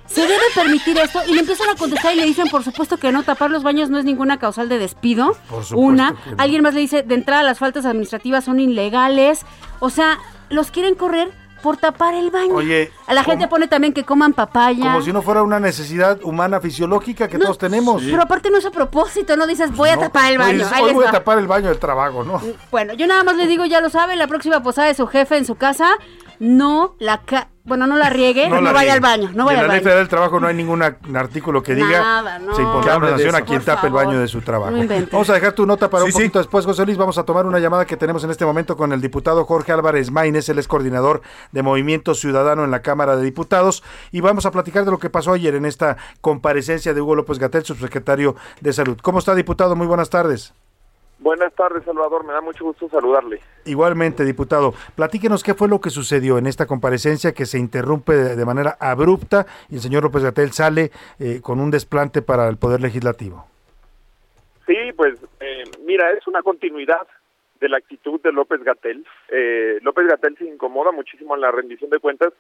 ¿Se 0.07 0.21
debe 0.21 0.43
permitir 0.55 0.97
esto? 0.99 1.19
Y 1.27 1.33
le 1.35 1.41
empiezan 1.41 1.71
a 1.71 1.75
contestar 1.77 2.15
y 2.15 2.19
le 2.19 2.27
dicen, 2.27 2.47
por 2.49 2.63
supuesto 2.63 2.99
que 2.99 3.11
no, 3.11 3.23
tapar 3.25 3.51
los 3.51 3.63
baños 3.63 3.89
no 3.91 3.99
es 3.99 4.05
ninguna 4.05 4.39
causal 4.39 4.69
de 4.69 4.79
despido. 4.79 5.29
Por 5.49 5.65
supuesto 5.65 5.77
Una. 5.79 6.15
que 6.23 6.31
no. 6.33 6.37
Alguien 6.39 6.63
más 6.63 6.75
le 6.75 6.81
dice, 6.81 7.03
de 7.03 7.15
entrada 7.15 7.43
las 7.43 7.59
faltas 7.59 7.85
administrativas 7.87 8.45
son 8.45 8.61
ilegales. 8.61 9.45
O 9.81 9.91
sea, 9.91 10.19
los 10.51 10.71
quieren 10.71 10.95
correr 10.95 11.33
por 11.65 11.79
tapar 11.79 12.13
el 12.13 12.31
baño. 12.31 12.55
Oye, 12.55 12.93
a 13.07 13.15
la 13.15 13.25
gente 13.25 13.49
pone 13.49 13.67
también 13.69 13.95
que 13.95 14.05
coman 14.05 14.35
papaya. 14.35 14.85
Como 14.85 15.01
si 15.03 15.15
no 15.15 15.23
fuera 15.23 15.43
una 15.43 15.59
necesidad 15.59 16.21
humana 16.23 16.61
fisiológica 16.61 17.27
que 17.27 17.39
todos 17.39 17.57
tenemos. 17.57 18.03
Pero 18.03 18.21
aparte 18.23 18.51
no 18.51 18.59
es 18.59 18.67
a 18.67 18.71
propósito, 18.71 19.35
no 19.39 19.47
dices, 19.47 19.75
voy 19.75 19.89
a 19.89 19.99
tapar 19.99 20.31
el 20.31 20.37
baño. 20.39 20.59
Pues, 20.59 20.73
Ahí 20.73 20.83
hoy 20.83 20.89
les 20.89 20.95
voy 20.97 21.07
a 21.07 21.11
tapar 21.11 21.39
el 21.39 21.47
baño 21.47 21.69
del 21.71 21.79
trabajo, 21.79 22.23
¿no? 22.23 22.41
Bueno, 22.71 22.93
yo 22.93 23.07
nada 23.07 23.25
más 23.25 23.37
les 23.37 23.49
digo, 23.49 23.65
ya 23.65 23.81
lo 23.81 23.89
saben, 23.89 24.19
la 24.19 24.27
próxima 24.27 24.63
posada 24.63 24.89
de 24.89 24.95
su 24.95 25.07
jefe 25.07 25.39
en 25.39 25.47
su 25.47 25.55
casa, 25.55 25.89
no 26.39 26.95
la 26.99 27.23
ca- 27.23 27.49
bueno, 27.65 27.87
no 27.87 27.97
la 27.97 28.11
riegue, 28.11 28.49
no, 28.49 28.61
la 28.61 28.73
vaya 28.73 28.81
riegue. 28.81 28.91
al 28.93 29.01
baño, 29.01 29.31
no 29.35 29.47
vaya 29.47 29.59
en 29.59 29.65
al 29.65 29.69
la 29.69 29.75
ley 29.83 29.97
del 29.97 30.09
trabajo 30.09 30.39
no 30.39 30.47
hay 30.47 30.55
ningún 30.55 30.83
artículo 30.83 31.63
que 31.63 31.75
diga 31.75 31.99
Nada, 31.99 32.39
no. 32.39 32.55
se 32.55 32.63
impondrá 32.63 32.99
una 32.99 33.09
sanción 33.11 33.35
a 33.35 33.41
quien 33.41 33.63
tape 33.63 33.87
el 33.87 33.93
baño 33.95 34.19
de 34.21 34.29
su 34.29 34.43
trabajo. 34.43 34.73
no. 34.73 34.85
Vamos 35.11 35.31
a 35.31 35.35
dejar 35.35 35.53
tu 35.55 35.65
nota 35.65 35.89
para 35.89 36.03
Sí, 36.05 36.07
un 36.09 36.13
sí. 36.13 36.19
poquito 36.19 36.39
después, 36.41 36.67
José 36.67 36.85
Luis. 36.85 36.99
Vamos 36.99 37.17
a 37.19 37.25
tomar 37.25 37.47
una 37.47 37.59
llamada 37.59 37.87
que 37.87 37.97
tenemos 37.97 38.23
en 38.25 38.31
este 38.31 38.45
momento 38.45 38.77
con 38.77 38.93
el 38.93 39.01
diputado 39.01 39.45
Jorge 39.45 39.73
Álvarez 39.73 40.11
Maínez, 40.11 40.49
él 40.51 40.59
es 40.59 40.69
coordinador 40.69 41.23
de 41.53 41.63
Movimiento 41.63 42.15
Ciudadano 42.15 42.65
en 42.65 42.71
la 42.71 42.83
Cámara 42.83 43.17
de 43.17 43.23
Diputados, 43.25 43.83
y 44.13 44.21
vamos 44.21 44.45
a 44.47 44.51
platicar 44.51 44.85
de 44.85 44.91
lo 44.91 44.99
que 44.99 45.09
pasó 45.11 45.33
ayer 45.33 45.55
en 45.55 45.65
esta 45.65 45.97
comparecencia 46.21 46.93
de 46.95 47.01
Hugo 47.01 47.15
López 47.17 47.39
Gatel, 47.39 47.65
subsecretario 47.65 48.37
de 48.61 48.73
Salud. 48.73 48.99
¿Cómo 49.03 49.19
está, 49.21 49.35
diputado? 49.35 49.75
Muy 49.75 49.87
buenas 49.87 50.11
tardes. 50.11 50.53
Buenas 51.25 51.55
tardes, 51.55 51.83
Salvador. 51.85 52.27
Me 52.27 52.35
da 52.35 52.43
mucho 52.43 52.67
gusto 52.67 52.87
saludarle. 52.91 53.41
Igualmente, 53.65 54.27
diputado, 54.27 54.75
platíquenos 54.95 55.43
qué 55.43 55.55
fue 55.55 55.69
lo 55.69 55.81
que 55.81 55.89
sucedió 55.89 56.37
en 56.37 56.47
esta 56.47 56.67
comparecencia 56.67 57.33
que 57.33 57.47
se 57.47 57.59
interrumpe 57.59 58.13
de, 58.13 58.45
manera 58.45 58.77
abrupta 58.79 59.47
y 59.71 59.77
el 59.77 59.81
señor 59.81 60.03
López 60.03 60.23
Gatel 60.23 60.53
sale 60.53 60.91
eh, 61.19 61.41
con 61.41 61.61
un 61.61 61.71
desplante 61.71 62.21
para 62.21 62.47
el 62.47 62.59
Poder 62.59 62.83
Legislativo. 62.83 63.47
Sí, 64.67 64.93
pues 64.95 65.15
eh, 65.41 65.65
mira, 65.87 66.11
es 66.11 66.27
una 66.27 66.43
continuidad 66.43 67.07
de 67.59 67.71
la 67.71 67.79
actitud 67.79 68.21
de 68.21 68.31
López 68.31 68.63
Gatel. 68.63 69.07
Eh, 69.31 69.79
López 69.81 70.07
Gatel 70.07 70.37
se 70.37 70.45
incomoda 70.45 70.93
muchísimo 70.93 71.35
en 71.37 71.41
la 71.41 71.51
rendición 71.51 71.89
de 71.89 72.01
cuentas. 72.01 72.35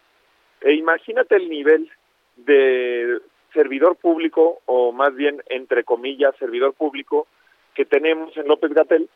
E 0.61 0.74
imagínate 0.74 1.36
el 1.36 1.48
nivel 1.48 1.90
de 2.36 3.19
servidor 3.55 3.97
público, 3.97 4.61
o 4.66 4.93
más 4.93 5.15
bien, 5.15 5.43
entre 5.48 5.85
comillas, 5.85 6.36
servidor 6.36 6.74
público 6.74 7.27
que 7.75 7.85
tenemos 7.85 8.37
en 8.37 8.47
López 8.47 8.73
Gatel, 8.73 9.09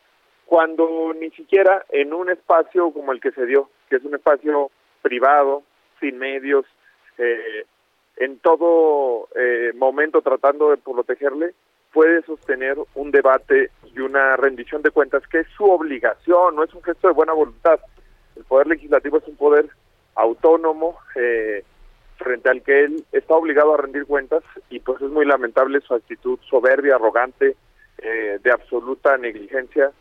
cuando 0.45 1.13
ni 1.13 1.29
siquiera 1.31 1.85
en 1.89 2.13
un 2.13 2.29
espacio 2.29 2.91
como 2.91 3.11
el 3.11 3.21
que 3.21 3.31
se 3.31 3.45
dio, 3.45 3.69
que 3.89 3.97
es 3.97 4.03
un 4.03 4.15
espacio 4.15 4.71
privado, 5.01 5.63
sin 5.99 6.17
medios, 6.17 6.65
eh, 7.17 7.65
en 8.17 8.39
todo 8.39 9.29
eh, 9.35 9.71
momento 9.75 10.21
tratando 10.21 10.71
de 10.71 10.77
protegerle, 10.77 11.53
puede 11.93 12.21
sostener 12.23 12.77
un 12.95 13.11
debate 13.11 13.71
y 13.95 13.99
una 13.99 14.35
rendición 14.37 14.81
de 14.81 14.91
cuentas 14.91 15.23
que 15.27 15.39
es 15.39 15.47
su 15.55 15.65
obligación, 15.65 16.55
no 16.55 16.63
es 16.63 16.73
un 16.73 16.83
gesto 16.83 17.07
de 17.07 17.13
buena 17.13 17.33
voluntad. 17.33 17.79
El 18.35 18.43
Poder 18.43 18.67
Legislativo 18.67 19.17
es 19.17 19.27
un 19.27 19.35
poder 19.35 19.69
autónomo 20.15 20.97
eh, 21.15 21.63
frente 22.17 22.49
al 22.49 22.61
que 22.61 22.83
él 22.83 23.05
está 23.11 23.35
obligado 23.35 23.73
a 23.73 23.77
rendir 23.77 24.05
cuentas 24.05 24.43
y 24.69 24.79
pues 24.79 25.01
es 25.01 25.09
muy 25.09 25.25
lamentable 25.25 25.79
su 25.81 25.93
actitud 25.93 26.37
soberbia, 26.49 26.95
arrogante, 26.95 27.55
eh, 28.01 28.39
de 28.41 28.51
absoluta 28.51 29.17
negligencia 29.17 29.91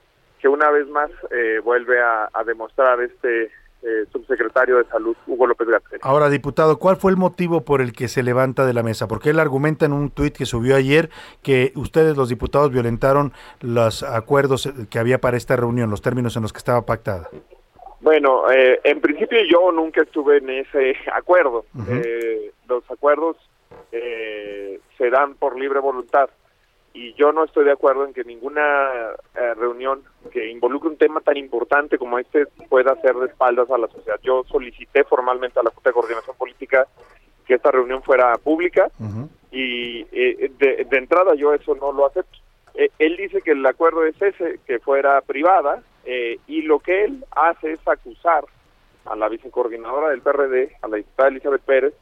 que 0.40 0.48
una 0.48 0.70
vez 0.70 0.86
más 0.88 1.10
eh, 1.30 1.60
vuelve 1.62 2.00
a, 2.00 2.28
a 2.32 2.44
demostrar 2.44 3.00
este 3.00 3.50
eh, 3.82 4.06
subsecretario 4.10 4.78
de 4.78 4.84
Salud, 4.86 5.16
Hugo 5.26 5.46
López 5.46 5.68
Gatell. 5.68 6.00
Ahora, 6.02 6.28
diputado, 6.28 6.78
¿cuál 6.78 6.96
fue 6.96 7.12
el 7.12 7.16
motivo 7.16 7.64
por 7.64 7.80
el 7.80 7.92
que 7.92 8.08
se 8.08 8.22
levanta 8.22 8.66
de 8.66 8.72
la 8.72 8.82
mesa? 8.82 9.06
Porque 9.06 9.30
él 9.30 9.38
argumenta 9.38 9.86
en 9.86 9.92
un 9.92 10.10
tuit 10.10 10.36
que 10.36 10.46
subió 10.46 10.74
ayer 10.74 11.10
que 11.42 11.72
ustedes, 11.76 12.16
los 12.16 12.28
diputados, 12.28 12.72
violentaron 12.72 13.32
los 13.60 14.02
acuerdos 14.02 14.72
que 14.90 14.98
había 14.98 15.20
para 15.20 15.36
esta 15.36 15.54
reunión, 15.54 15.90
los 15.90 16.02
términos 16.02 16.36
en 16.36 16.42
los 16.42 16.52
que 16.52 16.58
estaba 16.58 16.82
pactada. 16.82 17.28
Bueno, 18.00 18.50
eh, 18.50 18.80
en 18.84 19.00
principio 19.00 19.38
yo 19.50 19.72
nunca 19.72 20.02
estuve 20.02 20.38
en 20.38 20.50
ese 20.50 20.96
acuerdo. 21.12 21.64
Eh, 21.88 22.52
los 22.68 22.88
acuerdos 22.90 23.36
eh, 23.92 24.80
se 24.96 25.10
dan 25.10 25.34
por 25.34 25.58
libre 25.58 25.80
voluntad 25.80 26.30
y 26.98 27.14
yo 27.14 27.32
no 27.32 27.44
estoy 27.44 27.64
de 27.64 27.70
acuerdo 27.70 28.04
en 28.04 28.12
que 28.12 28.24
ninguna 28.24 29.12
eh, 29.36 29.54
reunión 29.54 30.02
que 30.32 30.50
involucre 30.50 30.90
un 30.90 30.96
tema 30.96 31.20
tan 31.20 31.36
importante 31.36 31.96
como 31.96 32.18
este 32.18 32.46
pueda 32.68 32.92
hacer 32.92 33.14
de 33.14 33.26
espaldas 33.26 33.70
a 33.70 33.78
la 33.78 33.86
sociedad. 33.86 34.18
Yo 34.20 34.42
solicité 34.42 35.04
formalmente 35.04 35.60
a 35.60 35.62
la 35.62 35.70
Junta 35.70 35.90
de 35.90 35.94
Coordinación 35.94 36.34
Política 36.36 36.88
que 37.46 37.54
esta 37.54 37.70
reunión 37.70 38.02
fuera 38.02 38.36
pública 38.38 38.90
y 39.52 40.00
eh, 40.10 40.50
de, 40.58 40.86
de 40.90 40.98
entrada 40.98 41.36
yo 41.36 41.54
eso 41.54 41.76
no 41.76 41.92
lo 41.92 42.06
acepto. 42.06 42.36
Eh, 42.74 42.90
él 42.98 43.16
dice 43.16 43.42
que 43.42 43.52
el 43.52 43.64
acuerdo 43.64 44.04
es 44.04 44.20
ese, 44.20 44.58
que 44.66 44.80
fuera 44.80 45.20
privada, 45.20 45.82
eh, 46.04 46.38
y 46.48 46.62
lo 46.62 46.80
que 46.80 47.04
él 47.04 47.24
hace 47.30 47.74
es 47.74 47.80
acusar 47.86 48.44
a 49.04 49.14
la 49.14 49.28
vicecoordinadora 49.28 50.10
del 50.10 50.20
PRD, 50.20 50.76
a 50.82 50.88
la 50.88 50.96
diputada 50.96 51.28
Elizabeth 51.28 51.62
Pérez, 51.62 51.94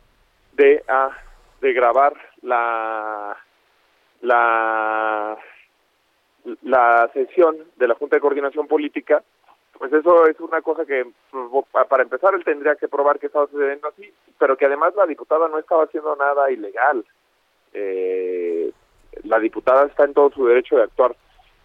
de, 0.52 0.82
ah, 0.89 1.10
de 1.60 1.73
grabar 1.74 2.14
la, 2.40 3.36
la, 4.22 5.36
la 6.62 7.10
sesión 7.12 7.56
de 7.76 7.88
la 7.88 7.94
Junta 7.94 8.16
de 8.16 8.20
Coordinación 8.20 8.66
Política, 8.66 9.22
pues 9.78 9.93
eso 9.93 10.26
es 10.26 10.40
una 10.40 10.62
cosa 10.62 10.84
que, 10.86 11.06
pues, 11.30 11.66
para 11.88 12.02
empezar, 12.02 12.34
él 12.34 12.44
tendría 12.44 12.76
que 12.76 12.88
probar 12.88 13.18
que 13.18 13.26
estaba 13.26 13.47
sucediendo 13.47 13.88
así, 13.88 14.10
pero 14.38 14.56
que 14.56 14.66
además 14.66 14.94
la 14.97 15.06
diputada 15.06 15.48
no 15.48 15.59
estaba 15.59 15.84
haciendo 15.84 16.16
nada 16.16 16.51
ilegal. 16.51 17.05
Eh, 17.72 18.72
la 19.24 19.38
diputada 19.38 19.86
está 19.86 20.05
en 20.05 20.14
todo 20.14 20.30
su 20.30 20.47
derecho 20.47 20.76
de 20.76 20.84
actuar 20.84 21.14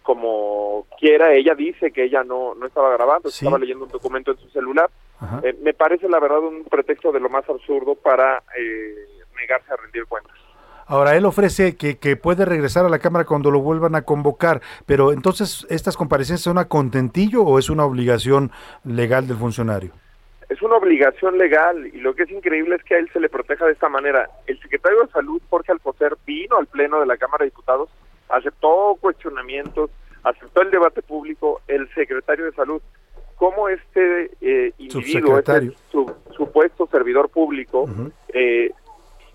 como 0.02 0.86
quiera. 0.98 1.32
Ella 1.32 1.54
dice 1.54 1.90
que 1.90 2.04
ella 2.04 2.24
no, 2.24 2.54
no 2.54 2.66
estaba 2.66 2.92
grabando, 2.92 3.28
estaba 3.28 3.58
leyendo 3.58 3.84
un 3.84 3.90
documento 3.90 4.32
en 4.32 4.38
su 4.38 4.48
celular. 4.50 4.90
Eh, 5.42 5.56
me 5.62 5.72
parece, 5.72 6.08
la 6.08 6.18
verdad, 6.18 6.40
un 6.40 6.64
pretexto 6.64 7.12
de 7.12 7.20
lo 7.20 7.28
más 7.28 7.48
absurdo 7.48 7.94
para 7.94 8.42
eh, 8.58 9.06
negarse 9.36 9.72
a 9.72 9.76
rendir 9.76 10.04
cuentas. 10.06 10.36
Ahora, 10.92 11.16
él 11.16 11.24
ofrece 11.24 11.74
que, 11.74 11.96
que 11.96 12.16
puede 12.16 12.44
regresar 12.44 12.84
a 12.84 12.90
la 12.90 12.98
Cámara 12.98 13.24
cuando 13.24 13.50
lo 13.50 13.60
vuelvan 13.60 13.94
a 13.94 14.02
convocar, 14.02 14.60
pero 14.84 15.14
entonces, 15.14 15.66
¿estas 15.70 15.96
comparecencias 15.96 16.42
son 16.42 16.58
a 16.58 16.68
contentillo 16.68 17.44
o 17.44 17.58
es 17.58 17.70
una 17.70 17.86
obligación 17.86 18.50
legal 18.84 19.26
del 19.26 19.38
funcionario? 19.38 19.92
es 20.50 20.60
una 20.60 20.76
obligación 20.76 21.38
legal 21.38 21.86
y 21.86 21.96
lo 21.96 22.14
que 22.14 22.24
es 22.24 22.30
increíble 22.30 22.76
es 22.76 22.84
que 22.84 22.94
a 22.94 22.98
él 22.98 23.08
se 23.10 23.20
le 23.20 23.30
proteja 23.30 23.64
de 23.64 23.72
esta 23.72 23.88
manera. 23.88 24.28
El 24.46 24.60
secretario 24.60 25.00
de 25.00 25.10
Salud, 25.10 25.40
Jorge 25.48 25.72
Alcocer, 25.72 26.18
vino 26.26 26.58
al 26.58 26.66
Pleno 26.66 27.00
de 27.00 27.06
la 27.06 27.16
Cámara 27.16 27.44
de 27.44 27.50
Diputados, 27.50 27.88
aceptó 28.28 28.98
cuestionamientos, 29.00 29.88
aceptó 30.22 30.60
el 30.60 30.70
debate 30.70 31.00
público, 31.00 31.62
el 31.68 31.88
secretario 31.94 32.44
de 32.44 32.52
Salud. 32.52 32.82
¿Cómo 33.36 33.70
este 33.70 34.30
eh, 34.42 34.74
individuo, 34.76 35.38
este 35.38 35.72
su, 35.90 36.12
supuesto 36.36 36.86
servidor 36.86 37.30
público, 37.30 37.88
eh, 38.34 38.72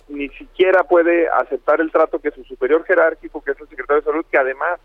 ni 0.09 0.29
siquiera 0.29 0.83
puede 0.83 1.27
aceptar 1.29 1.81
el 1.81 1.91
trato 1.91 2.19
que 2.19 2.31
su 2.31 2.43
superior 2.43 2.83
jerárquico, 2.85 3.43
que 3.43 3.51
es 3.51 3.59
el 3.59 3.67
secretario 3.67 4.01
de 4.01 4.05
Salud, 4.05 4.25
que 4.31 4.37
además 4.37 4.79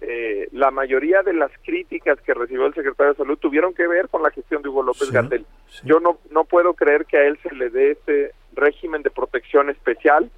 eh, 0.00 0.48
la 0.52 0.70
mayoría 0.70 1.22
de 1.22 1.32
las 1.32 1.50
críticas 1.64 2.20
que 2.22 2.34
recibió 2.34 2.66
el 2.66 2.74
secretario 2.74 3.12
de 3.12 3.18
Salud 3.18 3.38
tuvieron 3.38 3.74
que 3.74 3.86
ver 3.86 4.08
con 4.08 4.22
la 4.22 4.30
gestión 4.30 4.62
de 4.62 4.68
Hugo 4.68 4.82
López 4.82 5.10
Gatel. 5.10 5.46
Yo 5.84 6.00
no, 6.00 6.18
no 6.30 6.44
puedo 6.44 6.74
creer 6.74 7.06
que 7.06 7.18
a 7.18 7.24
él 7.24 7.38
se 7.42 7.54
le 7.54 7.70
dé 7.70 7.92
este 7.92 8.32
régimen 8.54 9.02
de 9.02 9.10
protección 9.10 9.70
especial, 9.70 10.30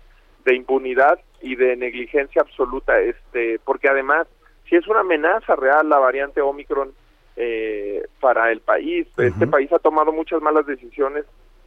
de 0.44 0.54
impunidad 0.54 1.18
y 1.40 1.56
de 1.56 1.76
negligencia 1.76 2.42
absoluta, 2.42 3.00
este, 3.00 3.58
porque 3.64 3.88
además, 3.88 4.26
si 4.68 4.76
es 4.76 4.86
una 4.86 5.00
amenaza 5.00 5.56
real 5.56 5.88
la 5.88 5.98
variante 5.98 6.40
Omicron 6.40 6.92
eh, 7.36 8.06
para 8.20 8.52
el 8.52 8.60
país, 8.60 9.06
este 9.16 9.46
país 9.46 9.72
ha 9.72 9.78
tomado 9.78 10.12
muchas 10.12 10.40
malas 10.42 10.66
decisiones 10.66 11.24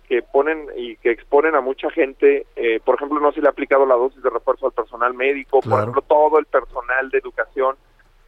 que 0.08 0.22
ponen 0.22 0.68
y 0.76 0.96
que 0.98 1.12
exponen 1.12 1.56
a 1.56 1.62
mucha 1.62 1.90
gente, 1.92 2.46
eh, 2.56 2.80
por 2.84 2.96
ejemplo, 2.96 3.20
no 3.20 3.32
se 3.34 3.42
le 3.42 3.48
ha 3.48 3.52
aplicado 3.52 3.86
la 3.86 3.96
dosis 3.96 4.22
de 4.24 4.30
refuerzo 4.30 4.66
al 4.68 4.72
personal 4.72 5.14
médico, 5.14 5.60
por 5.62 5.74
ejemplo, 5.82 6.02
todo 6.02 6.40
el 6.40 6.46
personal 6.46 7.10
de 7.10 7.18
educación 7.18 7.76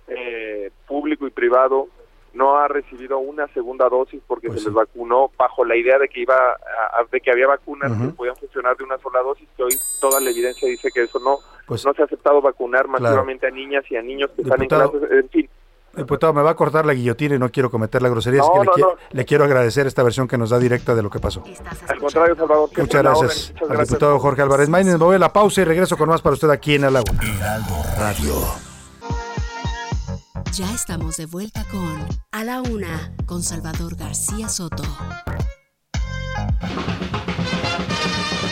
eh, 0.07 0.71
público 0.87 1.27
y 1.27 1.29
privado 1.31 1.87
no 2.33 2.57
ha 2.57 2.67
recibido 2.67 3.17
una 3.19 3.47
segunda 3.49 3.89
dosis 3.89 4.21
porque 4.27 4.47
Pues 4.47 4.61
se 4.61 4.69
les 4.69 4.75
vacunó 4.75 5.31
bajo 5.37 5.65
la 5.65 5.75
idea 5.75 5.97
de 5.97 6.07
que 6.09 6.21
iba 6.21 6.35
a- 6.35 7.03
de 7.11 7.21
que 7.21 7.31
había 7.31 7.47
vacunas 7.47 7.91
que 7.91 8.13
podían 8.13 8.35
funcionar 8.35 8.77
de 8.77 8.83
una 8.83 8.97
sola 8.99 9.21
dosis 9.21 9.47
que 9.57 9.63
hoy 9.63 9.75
toda 9.99 10.19
la 10.19 10.29
evidencia 10.29 10.67
dice 10.67 10.89
que 10.93 11.03
eso 11.03 11.19
no 11.19 11.37
Pues 11.65 11.85
no 11.85 11.93
se 11.93 12.01
ha 12.01 12.05
aceptado 12.05 12.39
vacunar 12.41 12.87
masivamente 12.87 13.47
a 13.47 13.51
niñas 13.51 13.83
y 13.89 13.95
a 13.95 14.01
niños 14.03 14.29
que 14.35 14.41
están 14.43 14.61
en 14.61 14.67
clases 14.91 15.11
en 15.11 15.29
fin 15.29 15.49
Diputado, 15.95 16.33
me 16.33 16.41
va 16.41 16.51
a 16.51 16.55
cortar 16.55 16.85
la 16.85 16.93
guillotina 16.93 17.35
y 17.35 17.39
no 17.39 17.49
quiero 17.51 17.69
cometer 17.71 18.01
la 18.01 18.09
grosería, 18.09 18.41
así 18.41 18.49
No, 18.53 18.53
que 18.53 18.59
le, 18.59 18.65
no, 18.65 18.73
qui- 18.73 18.81
no. 18.93 18.97
le 19.11 19.25
quiero 19.25 19.43
agradecer 19.43 19.87
esta 19.87 20.03
versión 20.03 20.27
que 20.27 20.37
nos 20.37 20.49
da 20.51 20.59
directa 20.59 20.95
de 20.95 21.01
lo 21.01 21.09
que 21.09 21.19
pasó. 21.19 21.43
al 21.87 21.97
contrario 21.99 22.35
Salvador 22.35 22.69
Muchas 22.77 23.03
la 23.03 23.11
orden. 23.11 23.21
gracias 23.21 23.49
Muchas 23.51 23.61
al 23.61 23.67
gracias. 23.69 23.87
diputado 23.89 24.19
Jorge 24.19 24.41
Álvarez 24.43 24.69
Maínez. 24.69 24.93
Me 24.97 25.03
voy 25.05 25.15
a 25.15 25.19
la 25.19 25.33
pausa 25.33 25.61
y 25.61 25.63
regreso 25.65 25.97
con 25.97 26.09
más 26.09 26.21
para 26.21 26.33
usted 26.35 26.49
aquí 26.49 26.75
en 26.75 26.85
A 26.85 26.89
la 26.91 27.01
Una. 27.01 27.65
Radio. 27.97 28.35
Ya 30.53 30.71
estamos 30.73 31.17
de 31.17 31.25
vuelta 31.25 31.63
con 31.71 32.05
A 32.31 32.43
la 32.43 32.61
Una 32.61 33.13
con 33.25 33.43
Salvador 33.43 33.95
García 33.95 34.47
Soto. 34.49 34.83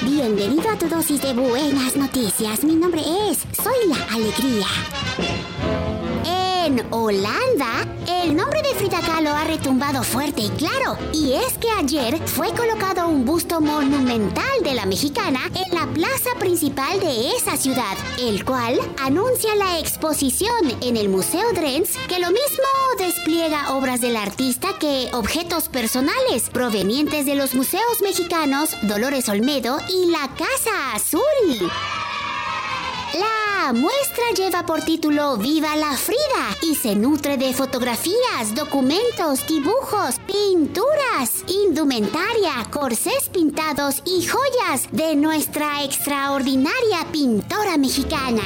Bienvenido 0.03 0.69
a 0.69 0.77
tu 0.77 0.87
dosis 0.87 1.21
de 1.21 1.33
buenas 1.33 1.95
noticias. 1.95 2.63
Mi 2.63 2.75
nombre 2.75 3.01
es 3.29 3.39
Soy 3.61 3.87
la 3.89 4.15
Alegría. 4.15 4.65
En 6.67 6.85
Holanda, 6.91 7.87
el 8.09 8.35
nombre 8.35 8.61
de 8.61 8.75
Frida 8.75 8.99
Kahlo 8.99 9.29
ha 9.29 9.45
retumbado 9.45 10.03
fuerte 10.03 10.41
y 10.41 10.49
claro. 10.49 10.97
Y 11.13 11.31
es 11.31 11.57
que 11.57 11.69
ayer 11.69 12.19
fue 12.27 12.49
colocado 12.51 13.07
un 13.07 13.23
busto 13.23 13.61
monumental 13.61 14.43
de 14.65 14.73
la 14.73 14.85
mexicana 14.85 15.39
en 15.55 15.73
la 15.73 15.87
plaza 15.93 16.31
principal 16.37 16.99
de 16.99 17.29
esa 17.29 17.55
ciudad, 17.55 17.95
el 18.19 18.43
cual 18.43 18.77
anuncia 19.01 19.55
la 19.55 19.79
exposición 19.79 20.51
en 20.81 20.97
el 20.97 21.07
Museo 21.07 21.53
Drens 21.53 21.91
que 22.09 22.19
lo 22.19 22.31
mismo 22.31 22.65
despliega 22.99 23.73
obras 23.73 24.01
del 24.01 24.17
artista 24.17 24.67
que 24.77 25.07
objetos 25.13 25.69
personales 25.69 26.49
provenientes 26.49 27.25
de 27.25 27.35
los 27.35 27.55
museos 27.55 28.01
mexicanos 28.03 28.71
Dolores 28.81 29.29
Olmedo 29.29 29.77
y 29.87 30.11
la 30.11 30.29
Casa 30.35 30.95
Azul. 30.95 31.21
La 33.13 33.46
muestra 33.73 34.23
lleva 34.35 34.65
por 34.65 34.81
título 34.81 35.37
Viva 35.37 35.75
la 35.75 35.95
Frida 35.97 36.55
y 36.61 36.75
se 36.75 36.95
nutre 36.95 37.37
de 37.37 37.53
fotografías, 37.53 38.55
documentos, 38.55 39.45
dibujos, 39.47 40.19
pinturas, 40.25 41.43
indumentaria, 41.47 42.65
corsés 42.71 43.29
pintados 43.29 44.01
y 44.05 44.25
joyas 44.25 44.87
de 44.91 45.15
nuestra 45.15 45.83
extraordinaria 45.83 47.05
pintora 47.11 47.77
mexicana. 47.77 48.43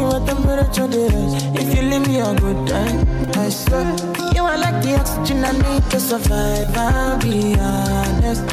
making 0.00 0.04
what 0.04 0.26
temperature 0.26 0.88
is? 0.90 1.34
If 1.54 1.76
you 1.76 1.82
leave 1.82 2.06
me 2.06 2.20
a 2.20 2.34
good 2.34 2.66
time, 2.68 3.06
I 3.36 3.48
swear. 3.50 3.96
You 4.34 4.44
are 4.44 4.58
like 4.58 4.82
the 4.82 4.96
oxygen 4.98 5.44
I 5.44 5.52
need 5.52 5.90
to 5.90 6.00
survive. 6.00 6.76
I'll 6.76 7.18
be 7.18 7.54
honest. 7.58 8.44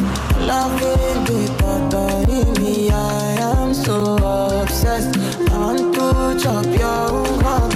Loving 0.42 1.24
me, 1.26 1.48
but 1.60 1.94
me, 2.60 2.90
I 2.90 2.92
am 3.62 3.74
so 3.74 4.16
obsessed. 4.64 5.18
I 5.52 5.58
want 5.58 5.94
to 5.96 6.38
chop 6.44 6.66
your 6.66 7.26
heart. 7.44 7.76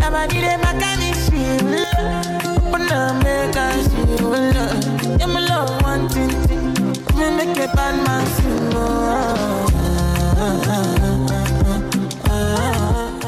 Nobody 0.00 0.40
dey 0.40 0.56
make 0.58 0.98
me 1.00 1.12
feel 1.14 1.74
Open 2.68 2.92
up, 2.92 3.24
make 3.24 3.56
us 3.56 3.88
feel 3.88 4.30
love. 4.30 5.20
Yeah, 5.20 5.26
my 5.26 5.40
love, 5.40 5.82
one 5.82 6.08
thing, 6.08 6.30
thing. 6.48 6.74
Me 7.18 7.26
make 7.36 7.56
a 7.58 7.66
bad 7.74 7.94
man 8.06 8.26
sing. 8.36 8.56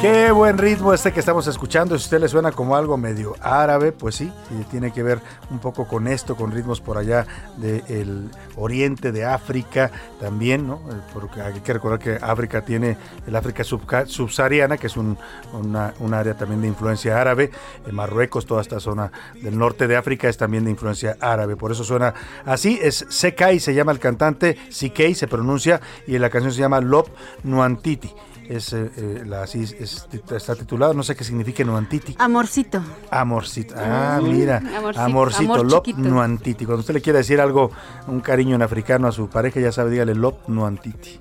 Qué 0.01 0.31
buen 0.31 0.59
ritmo 0.59 0.95
este 0.95 1.13
que 1.13 1.19
estamos 1.19 1.49
escuchando. 1.49 1.99
Si 1.99 2.05
usted 2.05 2.21
le 2.21 2.29
suena 2.29 2.53
como 2.53 2.77
algo 2.77 2.97
medio 2.97 3.35
árabe, 3.41 3.91
pues 3.91 4.15
sí, 4.15 4.33
tiene 4.71 4.93
que 4.93 5.03
ver 5.03 5.19
un 5.51 5.59
poco 5.59 5.89
con 5.89 6.07
esto, 6.07 6.37
con 6.37 6.53
ritmos 6.53 6.81
por 6.81 6.97
allá 6.99 7.27
del 7.57 8.31
oriente 8.55 9.11
de 9.11 9.25
África 9.25 9.91
también, 10.21 10.69
¿no? 10.69 10.77
Eh, 10.89 10.95
Porque 11.13 11.41
hay 11.41 11.55
que 11.61 11.73
recordar 11.73 11.99
que 11.99 12.17
África 12.23 12.65
tiene 12.65 12.97
el 13.27 13.35
África 13.35 13.65
subsahariana, 13.65 14.79
que 14.79 14.87
es 14.87 14.97
un, 14.97 15.19
una- 15.53 15.93
un 15.99 16.15
área 16.15 16.35
también 16.35 16.63
de 16.63 16.69
influencia 16.69 17.21
árabe. 17.21 17.51
En 17.85 17.97
Marruecos, 17.97 18.47
toda 18.47 18.63
esta 18.63 18.79
zona 18.79 19.11
del 19.43 19.59
norte 19.59 19.89
de 19.89 19.97
África 19.97 20.29
es 20.29 20.37
también 20.37 20.65
de 20.65 20.71
influencia 20.71 21.17
árabe. 21.21 21.57
Por 21.57 21.73
eso 21.73 21.83
suena 21.83 22.15
así. 22.47 22.79
Es 22.81 23.05
Sekai, 23.09 23.59
se 23.59 23.75
llama 23.75 23.91
el 23.91 23.99
cantante, 23.99 24.59
Sikei 24.71 25.17
se 25.17 25.27
pronuncia, 25.27 25.81
y 26.07 26.17
la 26.19 26.31
canción 26.31 26.53
se 26.53 26.61
llama 26.61 26.81
Lop 26.81 27.09
Nuantiti. 27.43 28.13
Es, 28.49 28.73
eh, 28.73 28.91
eh, 28.97 29.23
la, 29.27 29.43
así 29.43 29.63
es- 29.63 30.07
está 30.31 30.55
titulado, 30.55 30.95
no 30.95 31.03
sé 31.03 31.15
qué 31.15 31.25
significa 31.25 31.63
Nuantiti. 31.65 32.17
Amorcito. 32.19 32.81
Amorcito. 33.11 33.75
Ah, 33.77 34.19
Mm, 34.23 34.27
mira. 34.29 34.57
amorcito, 34.77 35.01
Amorcito, 35.05 35.53
amor 35.55 35.71
Lop 35.71 35.85
chiquito. 35.85 36.09
Nuantiti. 36.09 36.65
Cuando 36.65 36.81
usted 36.81 36.95
le 36.95 37.01
quiere 37.03 37.19
decir 37.19 37.41
algo, 37.41 37.71
un 38.07 38.21
cariño 38.21 38.55
en 38.57 38.63
africano 38.63 39.07
a 39.09 39.13
su 39.13 39.29
pareja, 39.29 39.61
ya 39.61 39.71
sabe, 39.73 39.91
dígale 39.91 40.15
Lop 40.15 40.49
Nuantiti. 40.49 41.21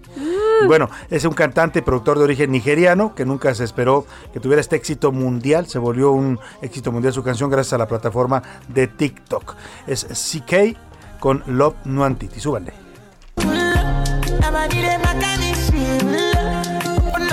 Y 0.63 0.65
bueno, 0.65 0.89
es 1.09 1.23
un 1.25 1.33
cantante 1.33 1.79
y 1.79 1.81
productor 1.83 2.17
de 2.17 2.23
origen 2.23 2.49
nigeriano 2.51 3.13
que 3.13 3.25
nunca 3.25 3.53
se 3.53 3.63
esperó 3.63 4.07
que 4.33 4.39
tuviera 4.39 4.59
este 4.59 4.75
éxito 4.75 5.11
mundial. 5.11 5.67
Se 5.67 5.77
volvió 5.77 6.11
un 6.13 6.39
éxito 6.61 6.91
mundial 6.91 7.13
su 7.13 7.21
canción 7.23 7.49
gracias 7.51 7.73
a 7.73 7.77
la 7.77 7.87
plataforma 7.87 8.41
de 8.67 8.87
TikTok. 8.87 9.55
Es 9.85 10.05
CK 10.05 10.75
con 11.19 11.43
Love 11.45 11.75
Nuantiti. 11.85 12.39
Súbanle. 12.39 12.73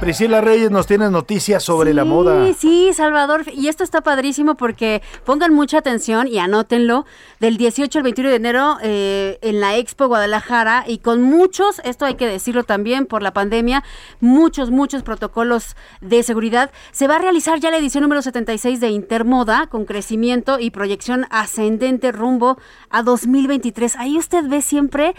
Priscila 0.00 0.40
Reyes 0.40 0.70
nos 0.70 0.86
tiene 0.86 1.08
noticias 1.10 1.62
sobre 1.62 1.94
la 1.94 2.02
Sí, 2.02 2.08
moda. 2.08 2.52
Sí, 2.54 2.90
Salvador. 2.92 3.44
Y 3.54 3.68
esto 3.68 3.84
está 3.84 4.00
padrísimo 4.02 4.56
porque 4.56 5.00
pongan 5.24 5.54
mucha 5.54 5.78
atención 5.78 6.26
y 6.26 6.38
anótenlo. 6.38 7.06
Del 7.38 7.56
18 7.56 7.98
al 7.98 8.02
21 8.02 8.30
de 8.30 8.36
enero 8.36 8.76
eh, 8.82 9.38
en 9.42 9.60
la 9.60 9.76
Expo 9.76 10.08
Guadalajara 10.08 10.84
y 10.86 10.98
con 10.98 11.22
muchos, 11.22 11.80
esto 11.84 12.04
hay 12.04 12.14
que 12.16 12.26
decirlo 12.26 12.64
también 12.64 13.06
por 13.06 13.22
la 13.22 13.32
pandemia, 13.32 13.84
muchos, 14.20 14.70
muchos 14.70 15.02
protocolos 15.02 15.76
de 16.00 16.22
seguridad. 16.22 16.70
Se 16.92 17.06
va 17.06 17.16
a 17.16 17.18
realizar 17.18 17.60
ya 17.60 17.70
la 17.70 17.78
edición 17.78 18.02
número 18.02 18.22
76 18.22 18.80
de 18.80 18.88
Intermoda 18.88 19.66
con 19.68 19.84
crecimiento 19.84 20.58
y 20.58 20.70
proyección 20.70 21.26
ascendente 21.30 22.10
rumbo 22.10 22.58
a 22.90 23.02
2023. 23.02 23.96
Ahí 23.96 24.18
usted 24.18 24.48
ve 24.48 24.62
siempre 24.62 25.14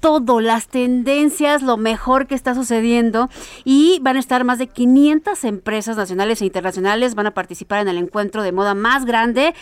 todo, 0.00 0.40
las 0.40 0.68
tendencias, 0.68 1.62
lo 1.62 1.76
mejor 1.76 2.26
que 2.26 2.34
está 2.34 2.54
sucediendo 2.54 3.28
y 3.64 3.98
van 4.02 4.16
a 4.16 4.20
estar 4.20 4.44
más 4.44 4.58
de 4.58 4.66
500 4.66 5.44
empresas 5.44 5.96
nacionales 5.96 6.40
e 6.40 6.46
internacionales, 6.46 7.14
van 7.14 7.26
a 7.26 7.34
participar 7.34 7.80
en 7.80 7.88
el 7.88 7.98
encuentro 7.98 8.42
de 8.42 8.52
moda 8.52 8.74
más 8.74 9.04
grande. 9.04 9.54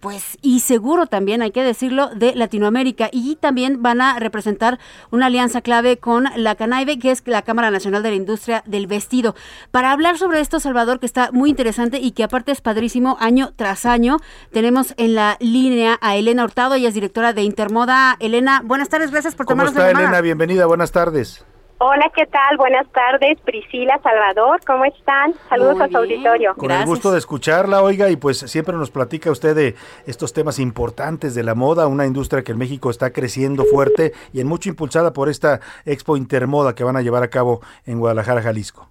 Pues, 0.00 0.38
y 0.40 0.60
seguro 0.60 1.06
también, 1.06 1.42
hay 1.42 1.50
que 1.50 1.62
decirlo, 1.62 2.08
de 2.08 2.34
Latinoamérica. 2.34 3.10
Y 3.12 3.36
también 3.36 3.82
van 3.82 4.00
a 4.00 4.18
representar 4.18 4.78
una 5.10 5.26
alianza 5.26 5.60
clave 5.60 5.98
con 5.98 6.24
la 6.36 6.54
CANAIBE, 6.54 6.98
que 6.98 7.10
es 7.10 7.22
la 7.26 7.42
Cámara 7.42 7.70
Nacional 7.70 8.02
de 8.02 8.10
la 8.10 8.16
Industria 8.16 8.62
del 8.66 8.86
Vestido. 8.86 9.34
Para 9.70 9.92
hablar 9.92 10.16
sobre 10.16 10.40
esto, 10.40 10.58
Salvador, 10.58 11.00
que 11.00 11.06
está 11.06 11.30
muy 11.32 11.50
interesante 11.50 11.98
y 11.98 12.12
que 12.12 12.24
aparte 12.24 12.50
es 12.50 12.62
padrísimo 12.62 13.18
año 13.20 13.52
tras 13.56 13.84
año, 13.84 14.16
tenemos 14.52 14.94
en 14.96 15.14
la 15.14 15.36
línea 15.40 15.98
a 16.00 16.16
Elena 16.16 16.44
Hurtado, 16.44 16.74
ella 16.74 16.88
es 16.88 16.94
directora 16.94 17.34
de 17.34 17.42
Intermoda. 17.42 18.16
Elena, 18.20 18.62
buenas 18.64 18.88
tardes, 18.88 19.10
gracias 19.10 19.34
por 19.34 19.44
¿Cómo 19.44 19.62
tomarnos 19.62 19.74
la 19.74 19.88
llamada. 19.88 20.06
Elena? 20.06 20.20
Bienvenida, 20.22 20.64
buenas 20.64 20.92
tardes. 20.92 21.44
Hola, 21.82 22.12
¿qué 22.14 22.26
tal? 22.26 22.58
Buenas 22.58 22.86
tardes, 22.92 23.40
Priscila, 23.40 23.98
Salvador, 24.02 24.60
¿cómo 24.66 24.84
están? 24.84 25.32
Saludos 25.48 25.76
Muy 25.76 25.84
a 25.84 25.88
su 25.88 25.96
auditorio. 25.96 26.54
Con 26.54 26.70
el 26.70 26.84
gusto 26.84 27.10
de 27.10 27.16
escucharla, 27.16 27.82
oiga, 27.82 28.10
y 28.10 28.16
pues 28.16 28.38
siempre 28.38 28.76
nos 28.76 28.90
platica 28.90 29.30
usted 29.30 29.56
de 29.56 29.74
estos 30.06 30.34
temas 30.34 30.58
importantes 30.58 31.34
de 31.34 31.42
la 31.42 31.54
moda, 31.54 31.86
una 31.86 32.04
industria 32.04 32.44
que 32.44 32.52
en 32.52 32.58
México 32.58 32.90
está 32.90 33.14
creciendo 33.14 33.64
fuerte 33.64 34.12
y 34.34 34.42
en 34.42 34.46
mucho 34.46 34.68
impulsada 34.68 35.14
por 35.14 35.30
esta 35.30 35.60
Expo 35.86 36.18
Intermoda 36.18 36.74
que 36.74 36.84
van 36.84 36.98
a 36.98 37.00
llevar 37.00 37.22
a 37.22 37.30
cabo 37.30 37.62
en 37.86 37.98
Guadalajara, 37.98 38.42
Jalisco. 38.42 38.86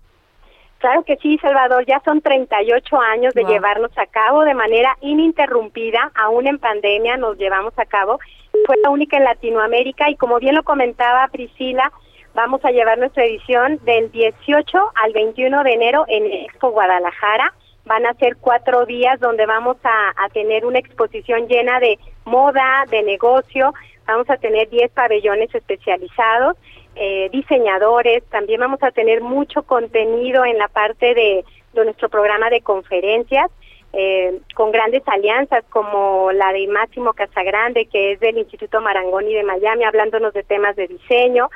Claro 0.80 1.04
que 1.04 1.16
sí, 1.18 1.38
Salvador, 1.44 1.86
ya 1.86 2.02
son 2.04 2.22
38 2.22 3.00
años 3.00 3.36
de 3.36 3.44
Wow. 3.44 3.52
llevarnos 3.52 3.92
a 4.00 4.08
cabo 4.08 4.42
de 4.46 4.56
manera 4.56 4.98
ininterrumpida, 5.02 6.12
aún 6.16 6.48
en 6.48 6.58
pandemia 6.58 7.18
nos 7.18 7.38
llevamos 7.38 7.78
a 7.78 7.86
cabo. 7.86 8.18
Fue 8.66 8.78
la 8.82 8.90
única 8.90 9.16
en 9.16 9.26
Latinoamérica 9.26 10.10
y 10.10 10.16
como 10.16 10.40
bien 10.40 10.56
lo 10.56 10.64
comentaba 10.64 11.28
Priscila, 11.28 11.92
vamos 12.34 12.64
a 12.64 12.72
llevar 12.72 12.98
nuestra 12.98 13.26
edición 13.26 13.80
del 13.84 14.12
18 14.12 14.78
al 14.96 15.14
21 15.14 15.64
de 15.64 15.74
enero 15.74 16.06
en 16.08 16.26
Expo 16.26 16.72
Guadalajara. 16.72 17.54
Van 17.86 18.06
a 18.06 18.14
ser 18.16 18.38
cuatro 18.38 18.86
días 18.86 19.20
donde 19.20 19.46
vamos 19.46 19.78
a, 19.84 20.30
tener 20.34 20.66
una 20.66 20.80
exposición 20.80 21.48
llena 21.48 21.80
de 21.80 21.98
moda, 22.26 22.86
de 22.90 23.04
negocio. 23.04 23.74
Vamos 24.06 24.30
a 24.30 24.38
tener 24.38 24.70
10 24.70 24.92
pabellones 24.92 25.54
especializados, 25.54 26.58
eh, 26.96 27.30
diseñadores. 27.32 28.24
También 28.30 28.60
vamos 28.60 28.82
a 28.84 28.92
tener 28.92 29.22
mucho 29.22 29.64
contenido 29.64 30.46
en 30.46 30.58
la 30.58 30.68
parte 30.68 31.16
de, 31.16 31.46
de 31.74 31.86
nuestro 31.86 32.10
programa 32.10 32.50
de 32.50 32.62
conferencias. 32.62 33.50
Eh, 33.92 34.40
con 34.54 34.72
grandes 34.72 35.02
alianzas 35.08 35.64
como 35.70 36.32
la 36.32 36.54
de 36.54 36.68
Máximo 36.68 37.14
Casagrande, 37.14 37.88
que 37.88 38.12
es 38.12 38.20
del 38.20 38.38
Instituto 38.38 38.82
Marangoni 38.82 39.34
de 39.34 39.44
Miami, 39.44 39.84
hablándonos 39.84 40.34
de 40.34 40.44
temas 40.44 40.76
de 40.76 40.88
diseño. 40.88 41.50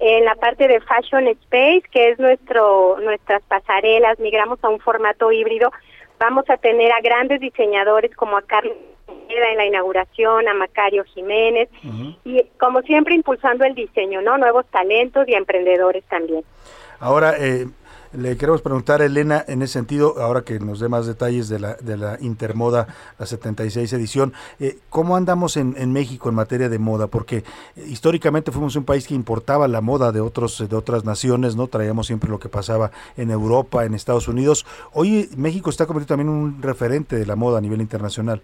En 0.00 0.24
la 0.24 0.34
parte 0.34 0.66
de 0.66 0.80
Fashion 0.80 1.28
Space, 1.28 1.82
que 1.90 2.10
es 2.10 2.18
nuestro 2.18 2.98
nuestras 3.00 3.42
pasarelas, 3.42 4.18
migramos 4.18 4.58
a 4.62 4.68
un 4.70 4.80
formato 4.80 5.30
híbrido. 5.30 5.70
Vamos 6.18 6.48
a 6.48 6.56
tener 6.56 6.90
a 6.92 7.00
grandes 7.00 7.40
diseñadores 7.40 8.14
como 8.16 8.38
a 8.38 8.42
Carlos 8.42 8.76
Pineda 9.06 9.50
en 9.50 9.58
la 9.58 9.66
inauguración, 9.66 10.48
a 10.48 10.54
Macario 10.54 11.04
Jiménez, 11.04 11.68
y 12.24 12.42
como 12.58 12.80
siempre 12.82 13.14
impulsando 13.14 13.64
el 13.64 13.74
diseño, 13.74 14.22
¿no? 14.22 14.38
Nuevos 14.38 14.64
talentos 14.70 15.28
y 15.28 15.34
emprendedores 15.34 16.04
también. 16.04 16.44
Ahora, 17.00 17.34
eh, 17.38 17.66
le 18.16 18.36
queremos 18.36 18.62
preguntar 18.62 19.02
a 19.02 19.06
Elena 19.06 19.44
en 19.48 19.62
ese 19.62 19.74
sentido, 19.74 20.14
ahora 20.20 20.42
que 20.42 20.58
nos 20.60 20.80
dé 20.80 20.88
más 20.88 21.06
detalles 21.06 21.48
de 21.48 21.58
la, 21.58 21.74
de 21.74 21.96
la 21.96 22.16
Intermoda, 22.20 22.86
la 23.18 23.26
76 23.26 23.92
edición, 23.92 24.32
eh, 24.60 24.76
¿cómo 24.88 25.16
andamos 25.16 25.56
en, 25.56 25.74
en 25.76 25.92
México 25.92 26.28
en 26.28 26.34
materia 26.34 26.68
de 26.68 26.78
moda? 26.78 27.08
Porque 27.08 27.38
eh, 27.38 27.42
históricamente 27.88 28.52
fuimos 28.52 28.76
un 28.76 28.84
país 28.84 29.08
que 29.08 29.14
importaba 29.14 29.68
la 29.68 29.80
moda 29.80 30.12
de, 30.12 30.20
otros, 30.20 30.68
de 30.68 30.76
otras 30.76 31.04
naciones, 31.04 31.56
¿no? 31.56 31.66
Traíamos 31.66 32.06
siempre 32.06 32.30
lo 32.30 32.38
que 32.38 32.48
pasaba 32.48 32.90
en 33.16 33.30
Europa, 33.30 33.84
en 33.84 33.94
Estados 33.94 34.28
Unidos. 34.28 34.64
Hoy 34.92 35.28
México 35.36 35.70
está 35.70 35.86
convirtiendo 35.86 36.04
también 36.04 36.28
en 36.28 36.34
un 36.34 36.62
referente 36.62 37.16
de 37.16 37.26
la 37.26 37.36
moda 37.36 37.58
a 37.58 37.60
nivel 37.60 37.80
internacional. 37.80 38.42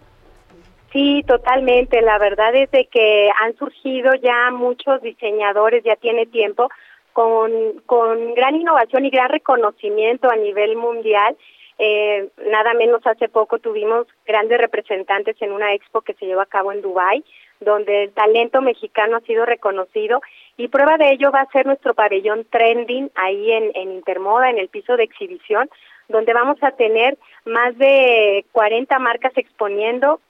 Sí, 0.93 1.23
totalmente. 1.27 2.01
La 2.03 2.19
verdad 2.19 2.55
es 2.55 2.71
de 2.73 2.87
que 2.87 3.31
han 3.41 3.57
surgido 3.57 4.13
ya 4.15 4.51
muchos 4.51 5.01
diseñadores, 5.03 5.85
ya 5.85 5.95
tiene 5.97 6.27
tiempo, 6.27 6.69
con, 7.13 7.53
con 7.87 8.35
gran 8.35 8.57
innovación 8.57 9.05
y 9.05 9.11
gran 9.11 9.31
reconocimiento 9.31 10.31
a 10.31 10.37
nivel 10.37 10.77
mundial. 10.77 11.37
Eh, 11.79 12.29
nada 12.51 12.75
menos 12.75 13.07
hace 13.07 13.29
poco 13.29 13.59
tuvimos 13.59 14.07
grandes 14.27 14.59
representantes 14.59 15.37
en 15.41 15.53
una 15.53 15.73
expo 15.73 16.03
que 16.03 16.13
se 16.15 16.27
llevó 16.27 16.43
a 16.43 16.47
cabo 16.47 16.73
en 16.73 16.83
Dubái, 16.83 17.25
donde 17.61 18.05
el 18.05 18.13
talento 18.13 18.61
mexicano 18.61 19.17
ha 19.17 19.21
sido 19.21 19.47
reconocido 19.47 20.21
y 20.59 20.69
prueba 20.69 20.99
de 20.99 21.13
ello 21.13 21.31
va 21.31 21.41
a 21.41 21.51
ser 21.53 21.65
nuestro 21.65 21.95
pabellón 21.95 22.45
trending 22.51 23.11
ahí 23.15 23.53
en, 23.53 23.71
en 23.75 23.93
Intermoda, 23.93 24.51
en 24.51 24.59
el 24.59 24.69
piso 24.69 24.97
de 24.97 25.05
exhibición, 25.05 25.71
donde 26.09 26.35
vamos 26.35 26.63
a 26.63 26.73
tener 26.73 27.17
más 27.47 27.77
de 27.79 28.45
40 28.53 28.99
marcas 28.99 29.33
exponiendo 29.37 30.21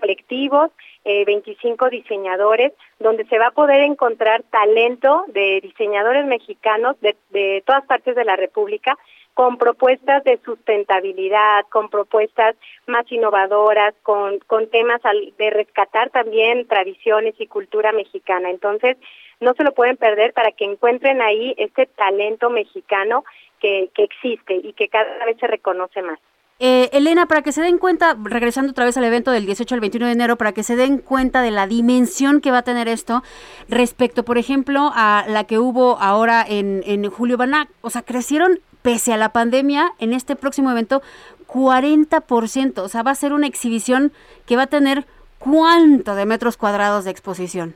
colectivos, 0.00 0.70
eh, 1.04 1.24
25 1.24 1.88
diseñadores, 1.88 2.72
donde 2.98 3.24
se 3.26 3.38
va 3.38 3.48
a 3.48 3.52
poder 3.52 3.80
encontrar 3.82 4.42
talento 4.50 5.24
de 5.28 5.60
diseñadores 5.62 6.26
mexicanos 6.26 7.00
de, 7.00 7.16
de 7.30 7.62
todas 7.66 7.84
partes 7.86 8.14
de 8.14 8.24
la 8.24 8.36
República 8.36 8.96
con 9.34 9.56
propuestas 9.56 10.22
de 10.24 10.38
sustentabilidad, 10.44 11.64
con 11.70 11.88
propuestas 11.88 12.56
más 12.86 13.10
innovadoras, 13.10 13.94
con, 14.02 14.38
con 14.40 14.68
temas 14.68 15.00
al- 15.04 15.32
de 15.38 15.50
rescatar 15.50 16.10
también 16.10 16.66
tradiciones 16.66 17.34
y 17.38 17.46
cultura 17.46 17.92
mexicana. 17.92 18.50
Entonces, 18.50 18.96
no 19.40 19.54
se 19.54 19.64
lo 19.64 19.72
pueden 19.72 19.96
perder 19.96 20.32
para 20.34 20.52
que 20.52 20.64
encuentren 20.64 21.22
ahí 21.22 21.54
este 21.56 21.86
talento 21.86 22.50
mexicano 22.50 23.24
que, 23.60 23.88
que 23.94 24.02
existe 24.02 24.54
y 24.54 24.72
que 24.74 24.88
cada 24.88 25.24
vez 25.24 25.38
se 25.38 25.46
reconoce 25.46 26.02
más. 26.02 26.18
Eh, 26.62 26.90
Elena, 26.92 27.24
para 27.24 27.40
que 27.40 27.52
se 27.52 27.62
den 27.62 27.78
cuenta, 27.78 28.16
regresando 28.22 28.72
otra 28.72 28.84
vez 28.84 28.96
al 28.98 29.04
evento 29.04 29.30
del 29.30 29.46
18 29.46 29.74
al 29.74 29.80
21 29.80 30.06
de 30.06 30.12
enero, 30.12 30.36
para 30.36 30.52
que 30.52 30.62
se 30.62 30.76
den 30.76 30.98
cuenta 30.98 31.40
de 31.40 31.50
la 31.50 31.66
dimensión 31.66 32.42
que 32.42 32.50
va 32.50 32.58
a 32.58 32.62
tener 32.62 32.86
esto 32.86 33.22
respecto, 33.68 34.24
por 34.24 34.36
ejemplo, 34.36 34.92
a 34.94 35.24
la 35.26 35.44
que 35.44 35.58
hubo 35.58 35.98
ahora 35.98 36.44
en, 36.46 36.82
en 36.84 37.08
Julio 37.10 37.38
Banac. 37.38 37.70
O 37.80 37.88
sea, 37.88 38.02
crecieron 38.02 38.60
pese 38.82 39.14
a 39.14 39.16
la 39.16 39.30
pandemia 39.30 39.92
en 39.98 40.12
este 40.12 40.36
próximo 40.36 40.70
evento 40.70 41.00
40%. 41.48 42.78
O 42.78 42.88
sea, 42.88 43.02
va 43.02 43.12
a 43.12 43.14
ser 43.14 43.32
una 43.32 43.46
exhibición 43.46 44.12
que 44.46 44.56
va 44.56 44.64
a 44.64 44.66
tener 44.66 45.06
cuánto 45.38 46.14
de 46.14 46.26
metros 46.26 46.56
cuadrados 46.56 47.04
de 47.04 47.10
exposición. 47.10 47.74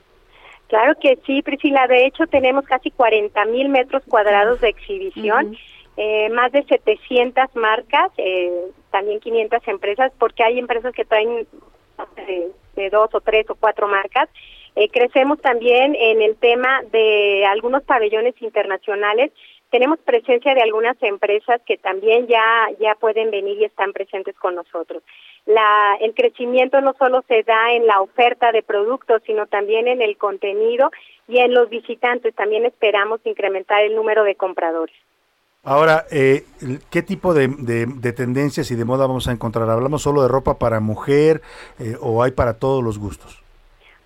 Claro 0.69 0.95
que 1.01 1.19
sí, 1.27 1.43
Priscila. 1.43 1.87
De 1.87 2.07
hecho, 2.07 2.27
tenemos 2.27 2.65
casi 2.65 2.91
40 2.91 3.45
mil 3.47 3.69
metros 3.69 4.03
cuadrados 4.07 4.61
de 4.61 4.69
exhibición, 4.69 5.57
eh, 5.97 6.29
más 6.31 6.51
de 6.51 6.65
700 6.65 7.55
marcas, 7.55 8.11
eh, 8.17 8.51
también 8.91 9.21
500 9.21 9.67
empresas, 9.69 10.13
porque 10.19 10.43
hay 10.43 10.59
empresas 10.59 10.93
que 10.93 11.05
traen 11.05 11.47
de, 12.27 12.91
dos 12.91 13.15
o 13.15 13.21
tres 13.21 13.49
o 13.49 13.55
cuatro 13.55 13.87
marcas. 13.87 14.29
Eh, 14.75 14.89
crecemos 14.89 15.41
también 15.41 15.95
en 15.95 16.21
el 16.21 16.35
tema 16.37 16.83
de 16.91 17.47
algunos 17.47 17.85
pabellones 17.85 18.35
internacionales. 18.43 19.31
tenemos 19.71 19.99
presencia 20.01 20.55
de 20.55 20.63
algunas 20.63 21.01
empresas 21.03 21.61
que 21.67 21.77
también 21.77 22.29
ya, 22.29 22.69
ya 22.79 22.95
pueden 22.95 23.33
venir 23.33 23.59
y 23.59 23.65
están 23.65 23.93
presentes 23.93 24.37
con 24.37 24.55
nosotros. 24.55 25.03
La, 25.47 25.97
el 26.01 26.15
crecimiento 26.15 26.81
no 26.81 26.95
solo 26.95 27.23
se 27.27 27.43
da 27.43 27.73
en 27.73 27.87
la 27.87 28.01
oferta 28.01 28.53
de 28.53 28.63
productos, 28.63 29.23
sino 29.27 29.47
también 29.47 29.89
en 29.89 30.01
el 30.01 30.17
contenido 30.17 30.91
y 31.27 31.39
en 31.39 31.55
los 31.55 31.69
visitantes. 31.71 32.35
También 32.35 32.65
esperamos 32.67 33.21
incrementar 33.25 33.83
el 33.83 33.97
número 33.97 34.23
de 34.23 34.37
compradores. 34.37 34.95
Ahora, 35.65 36.05
eh, 36.11 36.45
¿qué 36.91 37.01
tipo 37.01 37.33
de, 37.33 37.49
de, 37.49 38.13
tendencias 38.13 38.71
y 38.71 38.75
de 38.75 38.85
moda 38.85 39.07
vamos 39.07 39.29
a 39.29 39.33
encontrar? 39.33 39.71
¿Hablamos 39.71 40.03
solo 40.03 40.21
de 40.21 40.29
ropa 40.29 40.59
para 40.59 40.79
mujer 40.81 41.41
eh, 41.81 41.97
o 42.03 42.23
hay 42.23 42.33
para 42.33 42.59
todos 42.59 42.85
los 42.85 42.99
gustos? 42.99 43.43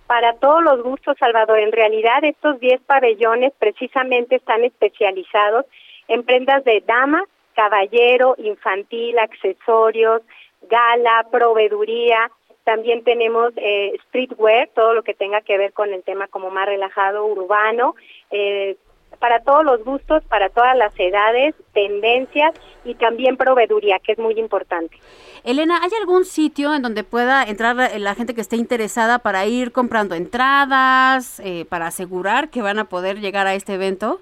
Para 0.07 0.35
todos 0.35 0.63
los 0.63 0.81
gustos, 0.85 1.17
Salvador. 1.19 1.59
En 1.59 1.73
realidad, 1.73 2.23
estos 2.23 2.61
10 2.61 2.81
pabellones 2.83 3.53
precisamente 3.59 4.37
están 4.37 4.63
especializados 4.63 5.67
en 6.07 6.23
prendas 6.23 6.63
de 6.63 6.81
dama, 6.87 7.25
caballero, 7.55 8.37
infantil, 8.39 9.19
accesorios, 9.19 10.23
gala, 10.71 11.27
proveeduría. 11.31 12.31
También 12.63 13.03
tenemos 13.03 13.53
eh, 13.57 13.97
streetwear, 14.07 14.71
todo 14.77 14.95
lo 14.95 15.03
que 15.03 15.15
tenga 15.15 15.41
que 15.41 15.59
ver 15.59 15.73
con 15.73 15.93
el 15.93 16.05
tema 16.05 16.29
como 16.29 16.51
más 16.51 16.67
relajado, 16.67 17.27
urbano, 17.27 17.97
eh, 18.31 18.77
para 19.19 19.41
todos 19.41 19.65
los 19.65 19.85
gustos, 19.85 20.23
para 20.25 20.49
todas 20.49 20.77
las 20.77 20.93
edades, 20.99 21.55
tendencias 21.73 22.55
y 22.85 22.95
también 22.95 23.37
proveeduría, 23.37 23.99
que 23.99 24.13
es 24.13 24.19
muy 24.19 24.39
importante. 24.39 24.97
Elena, 25.45 25.81
¿hay 25.83 25.91
algún 26.01 26.25
sitio 26.25 26.75
en 26.75 26.83
donde 26.83 27.05
pueda 27.05 27.45
entrar 27.45 27.77
la 27.99 28.15
gente 28.15 28.35
que 28.35 28.41
esté 28.41 28.57
interesada 28.57 29.19
para 29.19 29.47
ir 29.47 29.73
comprando 29.73 30.15
entradas, 30.15 31.41
eh, 31.41 31.65
para 31.69 31.87
asegurar 31.87 32.51
que 32.51 32.63
van 32.63 32.79
a 32.79 32.85
poder 32.85 33.21
llegar 33.21 33.47
a 33.47 33.55
este 33.55 33.75
evento? 33.75 34.21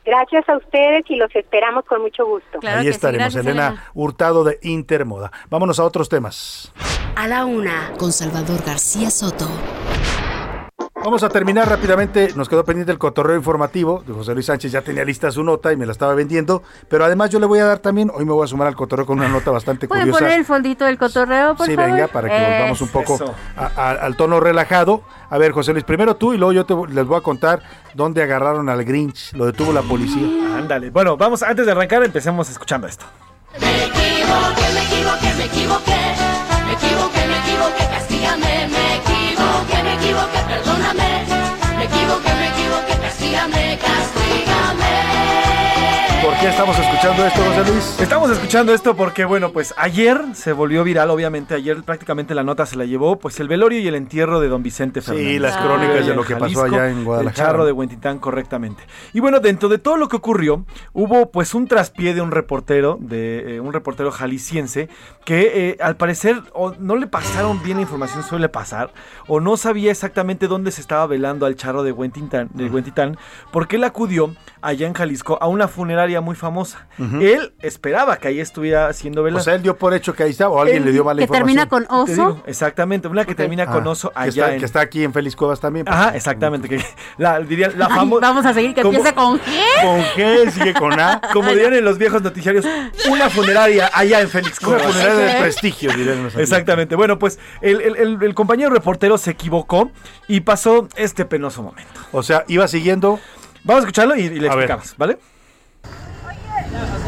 Gracias 0.05 0.49
a 0.49 0.57
ustedes 0.57 1.05
y 1.09 1.17
los 1.17 1.35
esperamos 1.35 1.85
con 1.85 2.01
mucho 2.01 2.25
gusto. 2.25 2.61
Ahí 2.63 2.87
estaremos, 2.87 3.35
Elena, 3.35 3.87
Hurtado 3.93 4.45
de 4.45 4.61
Intermoda. 4.63 5.33
Vámonos 5.51 5.81
a 5.81 5.85
otros 5.85 6.09
temas. 6.09 6.73
A 7.17 7.27
la 7.27 7.45
una, 7.45 7.93
con 7.99 8.13
Salvador 8.13 8.63
García 8.65 9.11
Soto. 9.11 9.49
Vamos 11.07 11.23
a 11.23 11.29
terminar 11.29 11.69
rápidamente. 11.69 12.33
Nos 12.35 12.49
quedó 12.49 12.65
pendiente 12.65 12.91
el 12.91 12.99
cotorreo 12.99 13.37
informativo. 13.37 14.03
De 14.05 14.13
José 14.13 14.35
Luis 14.35 14.47
Sánchez 14.47 14.73
ya 14.73 14.83
tenía 14.83 15.05
lista 15.05 15.31
su 15.31 15.45
nota 15.45 15.73
y 15.73 15.77
me 15.77 15.87
la 15.87 15.93
estaba 15.93 16.15
vendiendo. 16.15 16.65
Pero 16.89 17.05
además 17.05 17.31
yo 17.31 17.39
le 17.39 17.47
voy 17.47 17.61
a 17.61 17.65
dar 17.65 17.79
también, 17.79 18.11
hoy 18.13 18.25
me 18.25 18.33
voy 18.33 18.43
a 18.43 18.49
sumar 18.49 18.67
al 18.67 18.75
cotorreo 18.75 19.07
con 19.07 19.21
una 19.21 19.29
nota 19.29 19.53
bastante 19.53 19.87
¿Pueden 19.87 20.07
curiosa. 20.07 20.25
poner 20.25 20.41
el 20.41 20.45
fondito 20.45 20.85
del 20.85 20.99
cotorreo, 20.99 21.55
por 21.55 21.65
sí, 21.65 21.77
favor? 21.77 21.93
venga, 21.93 22.09
para 22.09 22.29
que 22.29 22.55
volvamos 22.57 22.81
un 22.81 22.89
poco 22.89 23.35
al 23.77 24.17
tono 24.17 24.41
relajado. 24.41 25.03
A 25.31 25.39
ver, 25.39 25.53
José 25.53 25.71
Luis, 25.75 25.85
primero 25.85 26.17
tú 26.17 26.35
y 26.35 26.39
luego 26.39 26.51
yo 26.53 26.67
te, 26.67 26.75
les 26.93 27.07
voy 27.07 27.19
a 27.19 27.21
contar 27.21 27.63
dónde 27.95 28.25
agarraron 28.25 28.69
al 28.69 28.85
Grinch. 28.85 29.33
Lo 29.35 29.47
detuvo 29.47 29.73
la 29.73 29.83
policía. 29.83 30.59
Ándale. 30.59 30.91
Bueno, 30.91 31.17
vamos, 31.17 31.41
antes 31.45 31.67
de 31.67 31.71
arrancar, 31.71 32.03
empecemos 32.03 32.51
escuchando 32.51 32.89
esto. 32.89 33.07
Me 33.61 33.85
equivoqué, 33.85 34.73
me 34.75 34.83
equivoqué, 34.83 35.35
me 35.39 35.45
equivoqué. 35.45 36.17
Me 36.67 36.73
equivoqué, 36.73 37.27
me 37.29 37.39
equivoqué, 37.39 37.95
castígame. 37.95 38.69
Me 38.73 38.96
perdóname. 40.47 41.25
Me 41.77 41.85
equivoqué, 41.85 42.35
me 42.35 42.49
equivoqué, 42.49 42.95
castígame, 43.03 43.79
castígame. 43.79 43.96
¿Por 46.27 46.37
qué 46.39 46.49
estamos 46.49 46.77
escuchando 46.77 47.25
esto, 47.25 47.41
José 47.41 47.71
Luis? 47.71 48.01
Estamos 48.01 48.31
escuchando 48.33 48.75
esto 48.75 48.97
porque, 48.97 49.25
bueno, 49.25 49.53
pues 49.53 49.73
ayer 49.77 50.21
se 50.33 50.53
volvió 50.53 50.83
viral, 50.83 51.09
obviamente, 51.11 51.55
ayer 51.55 51.85
prácticamente 51.85 52.35
la 52.35 52.43
nota 52.43 52.67
se 52.67 52.75
la 52.75 52.85
llevó, 52.85 53.17
pues 53.17 53.39
el 53.39 53.47
velorio 53.47 53.79
y 53.79 53.87
el 53.87 53.95
entierro 53.95 54.41
de 54.41 54.49
don 54.49 54.61
Vicente 54.61 55.03
Fernández. 55.03 55.35
Sí, 55.35 55.39
las 55.39 55.57
crónicas 55.57 56.05
de 56.05 56.17
lo 56.17 56.25
que 56.25 56.35
pasó 56.35 56.65
allá 56.65 56.91
en 56.91 57.05
Guadalajara. 57.05 57.31
El 57.31 57.47
charro 57.47 57.65
de 57.65 57.71
Huentitán, 57.71 58.19
correctamente. 58.19 58.83
Y 59.13 59.21
bueno, 59.21 59.39
dentro 59.39 59.69
de 59.69 59.79
todo 59.79 59.97
lo 59.97 60.09
que 60.09 60.17
ocurrió, 60.17 60.65
hubo 60.93 61.31
pues 61.31 61.55
un 61.55 61.69
traspié 61.69 62.13
de 62.13 62.21
un 62.21 62.33
reportero, 62.33 62.99
de 63.01 63.55
eh, 63.55 63.61
un 63.61 63.73
reportero 63.73 64.11
jalisciense, 64.11 64.89
que 65.25 65.71
eh, 65.71 65.77
al 65.81 65.97
parecer 65.97 66.43
o 66.55 66.75
no 66.81 66.97
le 66.97 67.07
pasaron 67.07 67.63
bien 67.63 67.77
la 67.77 67.83
información, 67.83 68.25
suele 68.25 68.49
pasar, 68.49 68.93
o 69.29 69.39
no 69.39 69.57
sabía 69.57 69.93
exactamente 69.93 70.49
dónde 70.49 70.73
se 70.73 70.81
estaba 70.81 71.07
velando 71.07 71.47
al 71.47 71.55
charro 71.55 71.85
de 71.85 71.93
Huentitán, 71.93 72.51
de 72.53 72.69
Huentitán 72.69 73.17
porque 73.53 73.77
él 73.77 73.85
acudió 73.85 74.35
allá 74.61 74.89
en 74.89 74.95
Jalisco 74.95 75.39
a 75.41 75.47
una 75.47 75.69
funeraria 75.69 76.16
muy 76.21 76.37
famosa. 76.37 76.89
Él 76.99 77.55
esperaba 77.61 78.17
que 78.19 78.29
ahí 78.29 78.41
estuviera 78.41 78.93
siendo 78.93 79.23
velado. 79.23 79.41
O 79.41 79.45
sea, 79.45 79.55
él 79.55 79.63
dio 79.63 79.77
por 79.77 79.95
hecho 79.95 80.15
que 80.15 80.23
ahí 80.25 80.31
está 80.31 80.49
o 80.49 80.61
alguien 80.61 80.79
Él- 80.79 80.85
le 80.87 80.93
dio 80.93 81.05
mala 81.05 81.19
que 81.19 81.25
información. 81.25 81.47
termina 81.47 81.69
con 81.69 81.83
Te 81.87 82.13
oso. 82.13 82.13
digo, 82.13 82.43
exactamente, 82.47 83.09
una 83.09 83.25
que 83.25 83.35
termina 83.35 83.65
Ah, 83.65 83.73
con 83.73 83.87
oso 83.87 84.11
que 84.11 84.19
allá 84.19 84.29
está, 84.45 84.53
en... 84.55 84.59
que 84.61 84.65
está 84.67 84.81
aquí 84.81 85.05
en 85.05 85.13
Félix 85.13 85.37
Cuevas 85.37 85.61
también. 85.61 85.85
pues. 85.87 85.97
Ajá, 85.97 86.17
exactamente. 86.17 86.69
Que 86.69 86.85
la, 87.19 87.41
dirían, 87.41 87.73
la 87.79 87.87
Ay, 87.87 87.95
famosa... 87.97 88.21
vamos 88.27 88.47
a 88.47 88.55
seguir 88.55 88.75
que 88.75 88.83
como- 88.83 88.97
empieza 88.97 89.15
con 89.15 89.39
G. 89.39 89.83
Con 89.83 90.01
G, 90.17 90.51
sigue 90.51 90.75
con 90.75 90.99
A. 91.01 91.21
Como 91.33 91.51
dirían 91.51 91.75
en 91.75 91.85
los 91.85 91.99
viejos 91.99 92.23
noticiarios, 92.23 92.65
una 93.11 93.29
funeraria 93.31 93.91
allá 93.93 94.21
en 94.21 94.29
Félix 94.29 94.59
Una 94.63 94.77
Cuevas. 94.79 94.93
funeraria 94.95 95.35
de 95.35 95.41
prestigio, 95.41 95.93
dirían. 95.93 96.31
Exactamente. 96.37 96.97
Bueno, 96.97 97.19
pues 97.19 97.39
el, 97.61 97.81
el- 97.81 97.97
el- 97.97 98.23
el 98.23 98.35
compañero 98.35 98.71
reportero 98.71 99.19
se 99.19 99.31
equivocó 99.33 99.91
y 100.29 100.41
pasó 100.41 100.89
este 100.97 101.25
penoso 101.25 101.63
momento. 101.63 102.01
O 102.13 102.23
sea, 102.23 102.45
iba 102.49 102.67
siguiendo. 102.69 103.19
Vamos 103.65 103.81
a 103.83 103.87
escucharlo 103.87 104.15
y, 104.17 104.21
y 104.21 104.29
le 104.41 104.49
A 104.49 104.55
ver. 104.55 104.65
explicamos, 104.65 104.95
¿vale? 104.97 105.19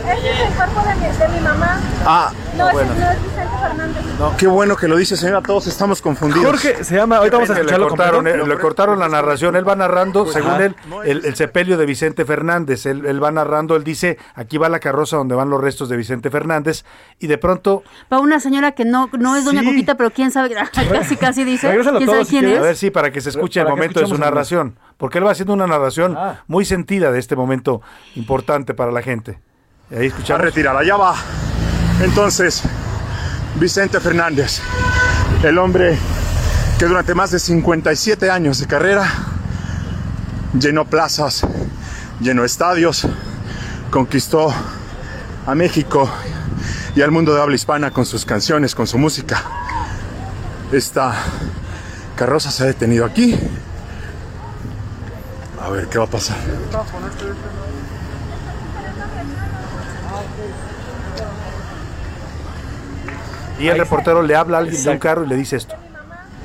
Es 0.09 0.41
el 0.41 0.55
cuerpo 0.55 0.81
de 0.89 0.95
mi, 0.95 1.17
de 1.17 1.29
mi 1.29 1.41
mamá. 1.41 1.81
Ah, 2.05 2.33
No, 2.57 2.71
bueno. 2.73 2.93
ese 2.93 3.01
no 3.01 3.11
es 3.11 3.23
Vicente 3.23 3.59
Fernández. 3.61 4.03
No, 4.19 4.37
qué 4.37 4.47
bueno 4.47 4.77
que 4.77 4.89
lo 4.89 4.97
dice, 4.97 5.17
señora. 5.17 5.43
Todos 5.43 5.67
estamos 5.67 6.01
confundidos. 6.03 6.45
Jorge 6.47 6.83
se 6.85 6.97
llama, 6.97 7.19
ahorita 7.19 7.37
vamos 7.37 7.51
a 7.51 7.55
Le 7.55 7.61
escucharlo 7.61 7.89
cortaron, 7.89 8.15
completo. 8.25 8.45
eh, 8.45 8.49
le 8.49 8.59
cortaron 8.59 8.99
la 8.99 9.09
narración. 9.09 9.55
Él 9.57 9.69
va 9.69 9.77
narrando, 9.77 10.23
Pues, 10.25 10.35
según 10.35 10.51
ajá. 10.53 10.65
él, 10.65 10.77
el, 11.05 11.25
el 11.27 11.35
sepelio 11.37 11.77
de 11.77 11.87
Vicente 11.87 12.25
Fernández. 12.25 12.87
Él, 12.87 13.05
él 13.07 13.23
va 13.23 13.31
narrando, 13.31 13.77
él 13.77 13.85
dice, 13.85 14.19
aquí 14.35 14.57
va 14.59 14.69
la 14.69 14.81
carroza 14.81 15.17
donde 15.17 15.35
van 15.35 15.51
los 15.51 15.61
restos 15.61 15.89
de 15.89 15.97
Vicente 15.97 16.31
Fernández. 16.31 16.85
Y 17.19 17.27
de 17.27 17.39
pronto, 17.39 17.83
Va 18.13 18.19
una 18.21 18.41
señora 18.41 18.73
que 18.73 18.85
no, 18.85 19.09
no 19.19 19.37
es 19.37 19.45
Doña 19.45 19.61
Sí. 19.61 19.67
Coquita, 19.67 19.95
pero 19.97 20.11
quién 20.11 20.31
sabe, 20.31 20.55
casi 20.93 21.17
casi 21.17 21.45
dice. 21.45 21.71
¿Quién 21.71 21.85
sabe 21.85 21.99
quién 22.05 22.25
quieres. 22.45 22.59
a 22.59 22.63
ver 22.63 22.73
es? 22.73 22.79
si 22.79 22.91
para 22.91 23.13
que 23.13 23.21
se 23.21 23.29
escuche 23.31 23.61
el 23.61 23.69
momento 23.69 24.01
de 24.01 24.07
su 24.07 24.17
narración. 24.19 24.79
Porque 24.97 25.19
él 25.19 25.27
va 25.27 25.31
haciendo 25.33 25.53
una 25.53 25.67
narración 25.67 26.17
Ah. 26.19 26.43
muy 26.49 26.65
sentida 26.65 27.13
de 27.13 27.19
este 27.21 27.37
momento 27.37 27.83
importante 28.17 28.75
para 28.75 28.91
la 28.91 29.03
gente. 29.03 29.39
Ahí 29.90 29.98
A 29.98 30.09
escuchamos. 30.09 30.43
retirada, 30.43 30.85
ya 30.85 30.97
va. 30.97 31.15
Entonces, 32.02 32.62
Vicente 33.56 34.01
Fernández, 34.01 34.60
el 35.43 35.56
hombre 35.59 35.98
que 36.78 36.85
durante 36.86 37.15
más 37.15 37.31
de 37.31 37.39
57 37.39 38.31
años 38.31 38.59
de 38.59 38.66
carrera 38.66 39.10
llenó 40.59 40.85
plazas, 40.85 41.43
llenó 42.20 42.44
estadios, 42.44 43.06
conquistó 43.90 44.52
a 45.47 45.55
México 45.55 46.09
y 46.94 47.01
al 47.01 47.10
mundo 47.10 47.35
de 47.35 47.40
habla 47.40 47.56
hispana 47.56 47.90
con 47.90 48.05
sus 48.05 48.24
canciones, 48.24 48.74
con 48.74 48.86
su 48.86 48.98
música. 48.98 49.43
Esta 50.70 51.15
carroza 52.15 52.51
se 52.51 52.65
ha 52.65 52.66
detenido 52.66 53.06
aquí. 53.06 53.39
A 55.65 55.70
ver 55.70 55.89
qué 55.89 55.98
va 55.98 56.05
a 56.05 56.09
pasar. 56.09 56.36
Y 63.59 63.69
el 63.69 63.79
reportero 63.79 64.23
le 64.23 64.35
habla 64.37 64.59
a 64.59 64.61
alguien 64.61 64.83
de 64.83 64.91
un 64.91 64.99
carro 64.99 65.25
y 65.25 65.29
le 65.29 65.37
dice 65.37 65.57
esto. 65.57 65.75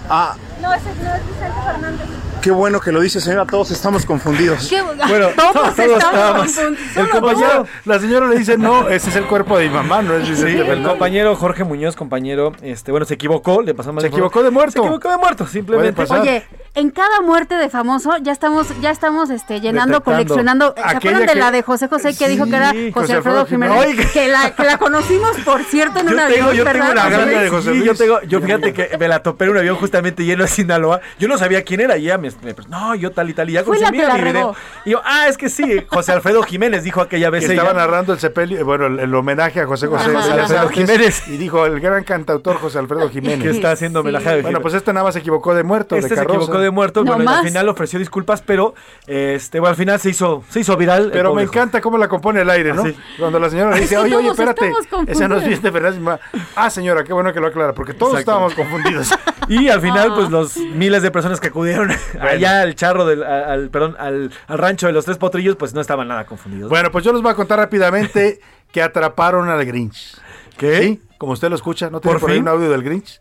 Ah, 0.10 0.36
No, 0.62 0.74
ese 0.74 0.86
no 1.04 1.14
es 1.16 1.26
Vicente 1.28 1.62
Fernández. 1.66 2.08
Qué 2.44 2.52
bueno 2.52 2.82
que 2.82 2.92
lo 2.92 3.00
dice, 3.00 3.22
señora. 3.22 3.46
Todos 3.46 3.72
estamos 3.72 4.06
confundidos. 4.06 4.68
Qué- 4.70 4.82
Bueno, 5.08 5.30
todos, 5.36 5.54
todos 5.54 5.80
estamos 5.80 6.42
confundidos. 6.54 6.98
El 6.98 7.10
compañero, 7.10 7.68
la 7.86 8.00
señora 8.00 8.28
le 8.28 8.38
dice, 8.38 8.58
no, 8.58 8.90
ese 8.90 9.10
es 9.10 9.16
el 9.16 9.26
cuerpo 9.26 9.58
de 9.58 9.70
mi 9.70 9.74
mamá, 9.74 10.02
no 10.02 10.16
es 10.16 10.28
Sí, 10.38 10.46
el 10.58 10.84
compañero 10.84 11.36
Jorge 11.36 11.64
Muñoz, 11.64 11.96
compañero, 11.96 12.52
este, 12.62 12.92
bueno, 12.92 13.06
se 13.06 13.14
equivocó, 13.14 13.62
le 13.62 13.74
pasamos 13.74 14.04
Se 14.04 14.10
equivocó 14.10 14.44
de 14.44 14.50
muerto. 14.52 14.74
Se 14.74 14.80
equivocó 14.80 15.10
de 15.10 15.18
muerto, 15.18 15.48
simplemente. 15.48 16.04
Oye, 16.10 16.44
en 16.76 16.90
cada 16.90 17.22
muerte 17.22 17.56
de 17.56 17.70
famoso 17.70 18.18
ya 18.22 18.32
estamos, 18.32 18.68
ya 18.82 18.90
estamos 18.92 19.30
este, 19.30 19.62
llenando, 19.62 20.00
Detectando. 20.00 20.04
coleccionando. 20.26 20.76
¿Se 20.76 20.82
acuerdan 20.98 21.22
de 21.28 21.34
que- 21.34 21.40
la 21.40 21.52
de 21.52 21.62
José 21.62 21.88
José 21.88 22.16
que 22.18 22.28
dijo 22.28 22.46
que 22.46 22.56
era 22.56 22.72
Sí, 22.72 22.92
José 22.92 23.14
Alfredo 23.14 23.46
Jiménez? 23.46 24.12
Que 24.12 24.28
la, 24.28 24.56
que 24.56 24.64
la 24.64 24.78
conocimos, 24.78 25.38
por 25.46 25.64
cierto, 25.64 26.00
en 26.00 26.08
un 26.08 26.14
Yo 26.16 26.22
avión, 26.22 26.38
tengo, 26.40 26.54
yo 26.54 26.64
tengo 26.66 26.78
¿verdad, 26.88 26.92
una 26.92 27.02
José 27.04 27.16
grande 27.16 27.40
de 27.44 27.50
José 27.50 27.70
Luis. 27.70 27.84
Yo 27.86 27.96
tengo, 27.96 28.22
yo 28.24 28.42
fíjate 28.42 28.74
que 28.74 28.98
me 28.98 29.08
la 29.08 29.22
topé 29.22 29.46
en 29.46 29.52
un 29.52 29.58
avión 29.60 29.76
justamente 29.78 30.26
lleno 30.26 30.44
de 30.44 30.50
Sinaloa. 30.50 31.00
Yo 31.20 31.28
no 31.28 31.38
sabía 31.38 31.64
quién 31.64 31.80
era 31.82 31.96
y 31.98 32.06
ella 32.06 32.18
me, 32.18 32.32
no, 32.70 32.96
yo 32.96 33.12
tal 33.12 33.30
y 33.30 33.34
tal 33.34 33.50
y 33.50 33.54
ya 33.54 33.64
conseguí 33.64 33.92
mi 33.92 34.22
video. 34.22 34.56
Y 34.86 34.92
yo, 34.92 35.02
ah, 35.04 35.28
es 35.28 35.38
que 35.38 35.50
sí, 35.50 35.64
José 35.88 36.12
Alfredo 36.12 36.44
Jiménez 36.44 36.84
dijo 36.84 37.02
aquella 37.02 37.30
vez 37.30 37.46
que 37.46 37.54
ella. 37.54 37.62
estaba 37.64 37.80
narrando 37.80 38.14
el 38.14 38.20
sepelio, 38.20 38.64
bueno, 38.66 38.88
el, 38.88 39.00
el 39.00 39.16
homenaje 39.16 39.62
a 39.62 39.66
José 39.66 39.88
José 39.88 40.16
Alfredo 40.16 40.70
Jiménez. 40.70 41.28
y 41.28 41.38
dijo 41.38 41.66
el 41.66 41.80
gran 41.80 42.04
cantautor 42.04 42.58
José 42.58 42.80
Alfredo 42.80 43.10
Jiménez. 43.10 43.42
Que 43.44 43.50
está 43.50 43.72
haciendo 43.72 44.02
homenaje 44.02 44.30
a 44.30 44.42
Bueno, 44.42 44.62
pues 44.62 44.74
este 44.74 44.94
nada 44.94 45.04
más 45.06 45.14
se 45.14 45.20
equivocó 45.20 45.54
de 45.54 45.64
muerto, 45.64 45.96
Este 45.96 46.10
de 46.10 46.16
se 46.16 46.24
equivocó 46.24 46.60
de 46.60 46.72
muerto, 46.72 47.04
No 47.04 47.16
bueno, 47.16 47.32
y 47.32 47.34
al 47.34 47.44
final 47.44 47.70
ofreció 47.70 48.00
disculpas, 48.00 48.42
pero 48.42 48.74
este, 49.08 49.60
bueno, 49.60 49.72
al 49.72 49.76
final 49.78 50.00
se 50.00 50.10
hizo, 50.10 50.44
se 50.50 50.60
hizo 50.62 50.76
viral. 50.78 51.10
Pero 51.12 51.34
me 51.34 51.44
encanta 51.44 51.82
cómo 51.82 51.98
la 51.98 52.08
compone 52.08 52.42
el 52.42 52.50
aire, 52.50 52.74
¿no? 52.74 52.84
Así. 52.84 52.96
Cuando 53.18 53.40
la 53.40 53.50
señora 53.50 53.76
dice, 53.76 53.98
oye, 53.98 54.16
oye, 54.16 54.30
espérate, 54.30 54.72
esa 55.08 55.28
no 55.28 55.38
es 55.38 56.00
mamá". 56.00 56.20
Ah, 56.56 56.70
señora, 56.70 57.04
qué 57.04 57.14
bueno 57.14 57.34
que 57.34 57.40
lo 57.40 57.48
aclara, 57.48 57.74
porque 57.74 57.94
todos 57.94 58.14
Exacto. 58.20 58.32
estábamos 58.32 58.54
confundidos. 58.56 59.10
Y 59.50 59.68
al 59.68 59.82
final, 59.82 60.12
Ah. 60.12 60.16
pues 60.16 60.30
los 60.30 60.56
miles 60.58 61.02
de 61.04 61.12
personas 61.12 61.42
que 61.42 61.48
acudieron 61.50 61.92
allá 62.32 62.62
al 62.62 62.76
charro 62.76 63.06
del, 63.06 63.24
al, 63.24 63.70
perdón, 63.70 63.96
al, 64.00 64.32
al 64.48 64.58
rancho 64.58 64.88
de 64.88 64.94
los 64.94 65.06
tres 65.06 65.18
potrillos, 65.18 65.56
pues 65.56 65.74
no 65.74 65.82
estaban 65.82 66.08
nada 66.08 66.26
confundidos. 66.26 66.70
Bueno, 66.70 66.92
pues 66.92 67.04
yo 67.04 67.14
les 67.14 67.22
voy 67.22 67.32
a 67.32 67.36
contar 67.36 67.60
rápidamente 67.60 68.40
que 68.72 68.82
atraparon 68.82 69.50
al 69.50 69.66
Grinch. 69.66 70.18
¿Qué? 70.58 70.82
¿Sí? 70.82 71.02
Como 71.18 71.34
usted 71.34 71.50
lo 71.50 71.56
escucha, 71.56 71.90
¿no 71.90 72.00
tiene 72.00 72.14
¿Por 72.14 72.22
por 72.22 72.32
ahí 72.32 72.40
un 72.40 72.48
audio 72.48 72.70
del 72.70 72.84
Grinch? 72.84 73.20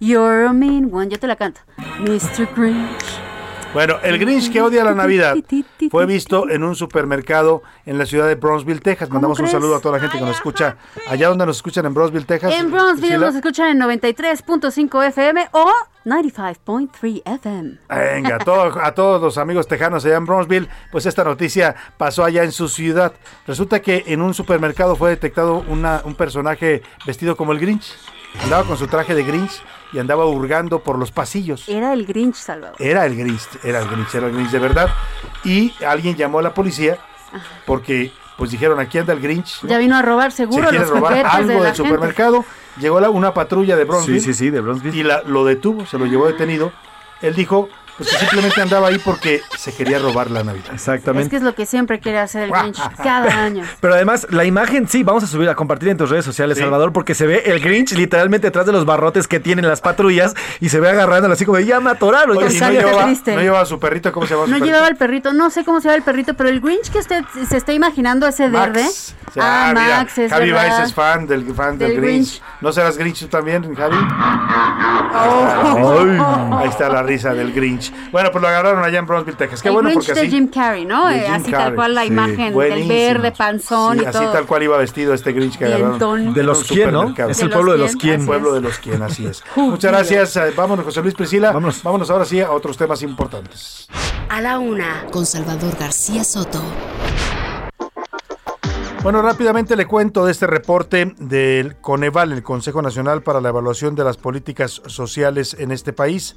You're 0.00 0.46
a 0.46 0.52
mean 0.52 0.90
one. 0.92 1.08
Yo 1.08 1.18
te 1.18 1.26
la 1.26 1.36
canto. 1.36 1.60
Mr. 2.00 2.48
Grinch. 2.54 3.04
Bueno, 3.74 3.96
el 4.02 4.18
Grinch 4.18 4.50
que 4.50 4.62
odia 4.62 4.82
la 4.82 4.94
Navidad 4.94 5.36
fue 5.90 6.06
visto 6.06 6.48
en 6.48 6.64
un 6.64 6.74
supermercado 6.74 7.62
en 7.84 7.98
la 7.98 8.06
ciudad 8.06 8.26
de 8.26 8.34
Brownsville, 8.34 8.80
Texas. 8.80 9.10
Mandamos 9.10 9.38
un 9.40 9.48
saludo 9.48 9.76
a 9.76 9.80
toda 9.80 9.96
la 9.96 10.00
gente 10.00 10.18
que 10.18 10.24
nos 10.24 10.36
escucha 10.36 10.76
allá 11.06 11.28
donde 11.28 11.44
nos 11.44 11.56
escuchan 11.56 11.84
en 11.84 11.92
Brownsville, 11.92 12.24
Texas. 12.24 12.54
En 12.54 12.70
Bronzeville 12.70 13.00
Priscila. 13.00 13.26
nos 13.26 13.34
escuchan 13.34 13.68
en 13.68 13.80
93.5 13.80 15.06
FM 15.08 15.48
o 15.52 15.70
95.3 16.08 17.22
FM. 17.24 17.78
Venga, 17.88 18.36
a, 18.36 18.38
todo- 18.38 18.80
a 18.82 18.94
todos 18.94 19.20
los 19.20 19.38
amigos 19.38 19.66
tejanos 19.68 20.04
allá 20.04 20.16
en 20.16 20.24
Brownsville, 20.26 20.68
pues 20.90 21.06
esta 21.06 21.24
noticia 21.24 21.74
pasó 21.96 22.24
allá 22.24 22.44
en 22.44 22.52
su 22.52 22.68
ciudad. 22.68 23.12
Resulta 23.46 23.80
que 23.80 24.04
en 24.06 24.22
un 24.22 24.34
supermercado 24.34 24.96
fue 24.96 25.10
detectado 25.10 25.64
una- 25.68 26.02
un 26.04 26.14
personaje 26.14 26.82
vestido 27.06 27.36
como 27.36 27.52
el 27.52 27.58
Grinch. 27.60 27.94
Andaba 28.42 28.64
con 28.64 28.76
su 28.76 28.86
traje 28.86 29.14
de 29.14 29.24
Grinch 29.24 29.62
y 29.92 29.98
andaba 29.98 30.26
hurgando 30.26 30.80
por 30.82 30.98
los 30.98 31.10
pasillos. 31.10 31.68
Era 31.68 31.92
el 31.94 32.04
Grinch, 32.04 32.34
Salvador. 32.36 32.76
Era 32.78 33.06
el 33.06 33.16
Grinch, 33.16 33.48
era 33.64 33.80
el 33.80 33.88
Grinch, 33.88 34.14
era 34.14 34.26
el 34.26 34.32
Grinch 34.34 34.50
de 34.50 34.58
verdad. 34.58 34.88
Y 35.44 35.72
alguien 35.86 36.14
llamó 36.14 36.38
a 36.38 36.42
la 36.42 36.52
policía 36.54 36.98
porque 37.66 38.12
pues 38.38 38.50
dijeron 38.52 38.78
aquí 38.80 38.96
anda 38.96 39.12
el 39.12 39.20
Grinch. 39.20 39.62
¿no? 39.64 39.68
Ya 39.68 39.76
vino 39.76 39.96
a 39.96 40.00
robar 40.02 40.30
Se 40.30 40.38
seguro 40.44 40.68
quiere 40.70 40.78
los 40.78 40.88
robar 40.88 41.12
de 41.14 41.20
algo 41.22 41.48
la 41.48 41.54
del 41.56 41.74
gente. 41.74 41.76
supermercado. 41.76 42.44
Llegó 42.80 43.00
la- 43.00 43.10
una 43.10 43.34
patrulla 43.34 43.76
de 43.76 43.84
Bronzeville 43.84 44.20
Sí, 44.20 44.32
sí, 44.32 44.44
sí, 44.46 44.50
de 44.50 44.60
Bronzeville. 44.60 44.96
y 44.96 45.02
la, 45.02 45.22
lo 45.26 45.44
detuvo, 45.44 45.84
se 45.84 45.98
lo 45.98 46.06
llevó 46.06 46.26
detenido. 46.28 46.72
Él 47.20 47.34
dijo 47.34 47.68
pues, 47.98 48.08
que 48.10 48.16
simplemente 48.16 48.62
andaba 48.62 48.88
ahí 48.88 48.98
porque 48.98 49.42
se 49.58 49.74
quería 49.74 49.98
robar 49.98 50.30
la 50.30 50.42
Navidad. 50.44 50.66
Es 50.68 50.74
Exactamente. 50.74 51.28
que 51.30 51.36
es 51.36 51.42
lo 51.42 51.54
que 51.54 51.66
siempre 51.66 51.98
quiere 52.00 52.18
hacer 52.18 52.44
el 52.44 52.50
Grinch 52.52 52.78
cada 53.02 53.42
año. 53.44 53.64
Pero 53.80 53.94
además, 53.94 54.26
la 54.30 54.44
imagen 54.44 54.88
sí, 54.88 55.02
vamos 55.02 55.24
a 55.24 55.26
subir, 55.26 55.48
a 55.48 55.54
compartir 55.54 55.88
en 55.90 55.96
tus 55.96 56.08
redes 56.10 56.24
sociales, 56.24 56.56
Sí. 56.56 56.62
Salvador, 56.62 56.92
porque 56.92 57.14
se 57.14 57.26
ve 57.26 57.42
el 57.46 57.60
Grinch 57.60 57.92
literalmente 57.92 58.46
detrás 58.46 58.64
de 58.66 58.72
los 58.72 58.84
barrotes 58.86 59.28
que 59.28 59.40
tienen 59.40 59.68
las 59.68 59.80
patrullas 59.80 60.34
y 60.60 60.68
se 60.70 60.80
ve 60.80 60.88
agarrándolo 60.88 61.34
así 61.34 61.44
como, 61.44 61.58
de, 61.58 61.66
ya 61.66 61.80
me 61.80 61.90
atoraron. 61.90 62.36
Oye, 62.38 62.48
ya 62.50 62.70
y 62.72 62.76
no, 62.76 62.80
llevaba, 62.80 63.06
no 63.06 63.40
llevaba 63.40 63.64
su 63.66 63.78
perrito, 63.78 64.12
¿cómo 64.12 64.26
se 64.26 64.34
llama 64.34 64.44
su 64.46 64.50
No 64.50 64.56
perrito? 64.56 64.66
llevaba 64.66 64.88
el 64.88 64.96
perrito, 64.96 65.32
no 65.32 65.50
sé 65.50 65.64
cómo 65.64 65.80
se 65.80 65.88
llama 65.88 65.96
el 65.96 66.02
perrito, 66.02 66.34
pero 66.34 66.48
el 66.48 66.60
Grinch 66.60 66.90
que 66.90 66.98
usted 66.98 67.24
se 67.48 67.56
está 67.56 67.72
imaginando 67.72 68.26
ese 68.26 68.48
Max. 68.48 68.72
verde. 68.72 68.88
Sí, 68.88 69.40
ah, 69.42 69.72
mira, 69.74 69.98
Max, 69.98 70.18
es 70.18 70.30
Javi 70.32 70.50
verdad. 70.52 70.68
Baez 70.68 70.86
es 70.88 70.94
fan 70.94 71.26
del, 71.26 71.54
fan 71.54 71.76
del, 71.78 71.88
Del 71.90 72.00
Grinch. 72.00 72.28
Grinch. 72.38 72.42
¿No 72.60 72.72
serás 72.72 72.96
Grinch 72.96 73.20
tú 73.20 73.26
también, 73.28 73.74
Javi? 73.74 73.96
Oh. 75.14 76.58
Ahí 76.58 76.68
está 76.68 76.88
la 76.88 77.02
risa 77.02 77.34
del 77.34 77.52
Grinch. 77.52 77.87
Bueno, 78.12 78.30
pues 78.30 78.40
lo 78.42 78.48
agarraron 78.48 78.82
allá 78.84 78.98
en 78.98 79.06
Brownsville, 79.06 79.36
Texas. 79.36 79.62
Qué 79.62 79.68
el 79.68 79.74
bueno 79.74 79.88
Grinch 79.90 80.06
porque 80.06 80.20
de 80.20 80.26
así... 80.26 80.30
Jim 80.36 80.48
Carrey, 80.48 80.84
¿no? 80.84 81.06
de 81.08 81.16
Eh, 81.18 81.22
Jim 81.26 81.34
así 81.34 81.50
Carrey, 81.50 81.66
tal 81.66 81.74
cual 81.74 81.94
la 81.94 82.02
sí. 82.02 82.08
imagen 82.08 82.52
Buenísimo. 82.54 82.88
del 82.88 82.88
verde, 82.88 83.32
panzón 83.32 83.98
Sí, 83.98 84.04
y 84.04 84.06
así 84.06 84.18
todo. 84.18 84.32
tal 84.32 84.46
cual 84.46 84.62
iba 84.62 84.76
vestido 84.78 85.14
este 85.14 85.32
Grinch 85.32 85.58
que 85.58 85.64
agarraron. 85.66 86.34
De 86.34 86.42
los 86.42 86.58
un 86.60 86.64
quién, 86.76 86.92
¿no? 86.92 87.14
Es 87.28 87.40
el 87.40 87.50
pueblo 87.50 87.72
de 87.72 87.78
los 87.78 87.92
quién, 87.92 88.00
quién. 88.00 88.20
así 88.20 88.26
Pueblo 88.26 88.52
de 88.54 88.60
los 88.60 88.78
quien, 88.78 89.02
así 89.02 89.26
es. 89.26 89.42
Muchas 89.56 89.90
gracias. 89.92 90.36
eh, 90.36 90.52
Vámonos, 90.56 90.84
José 90.84 91.02
Luis 91.02 91.14
Priscila. 91.14 91.48
Vámonos. 91.48 91.82
Vámonos 91.82 92.10
ahora 92.10 92.24
sí 92.24 92.40
a 92.40 92.50
otros 92.50 92.76
temas 92.76 93.02
importantes. 93.02 93.88
A 94.28 94.40
la 94.40 94.58
una, 94.58 95.06
con 95.10 95.24
Salvador 95.26 95.76
García 95.78 96.24
Soto. 96.24 96.62
Bueno, 99.02 99.22
rápidamente 99.22 99.76
le 99.76 99.86
cuento 99.86 100.24
de 100.26 100.32
este 100.32 100.46
reporte 100.46 101.14
del 101.18 101.76
Coneval, 101.76 102.32
el 102.32 102.42
Consejo 102.42 102.82
Nacional 102.82 103.22
para 103.22 103.40
la 103.40 103.48
Evaluación 103.50 103.94
de 103.94 104.02
las 104.04 104.16
Políticas 104.16 104.82
Sociales 104.86 105.54
en 105.58 105.70
este 105.70 105.92
país. 105.92 106.34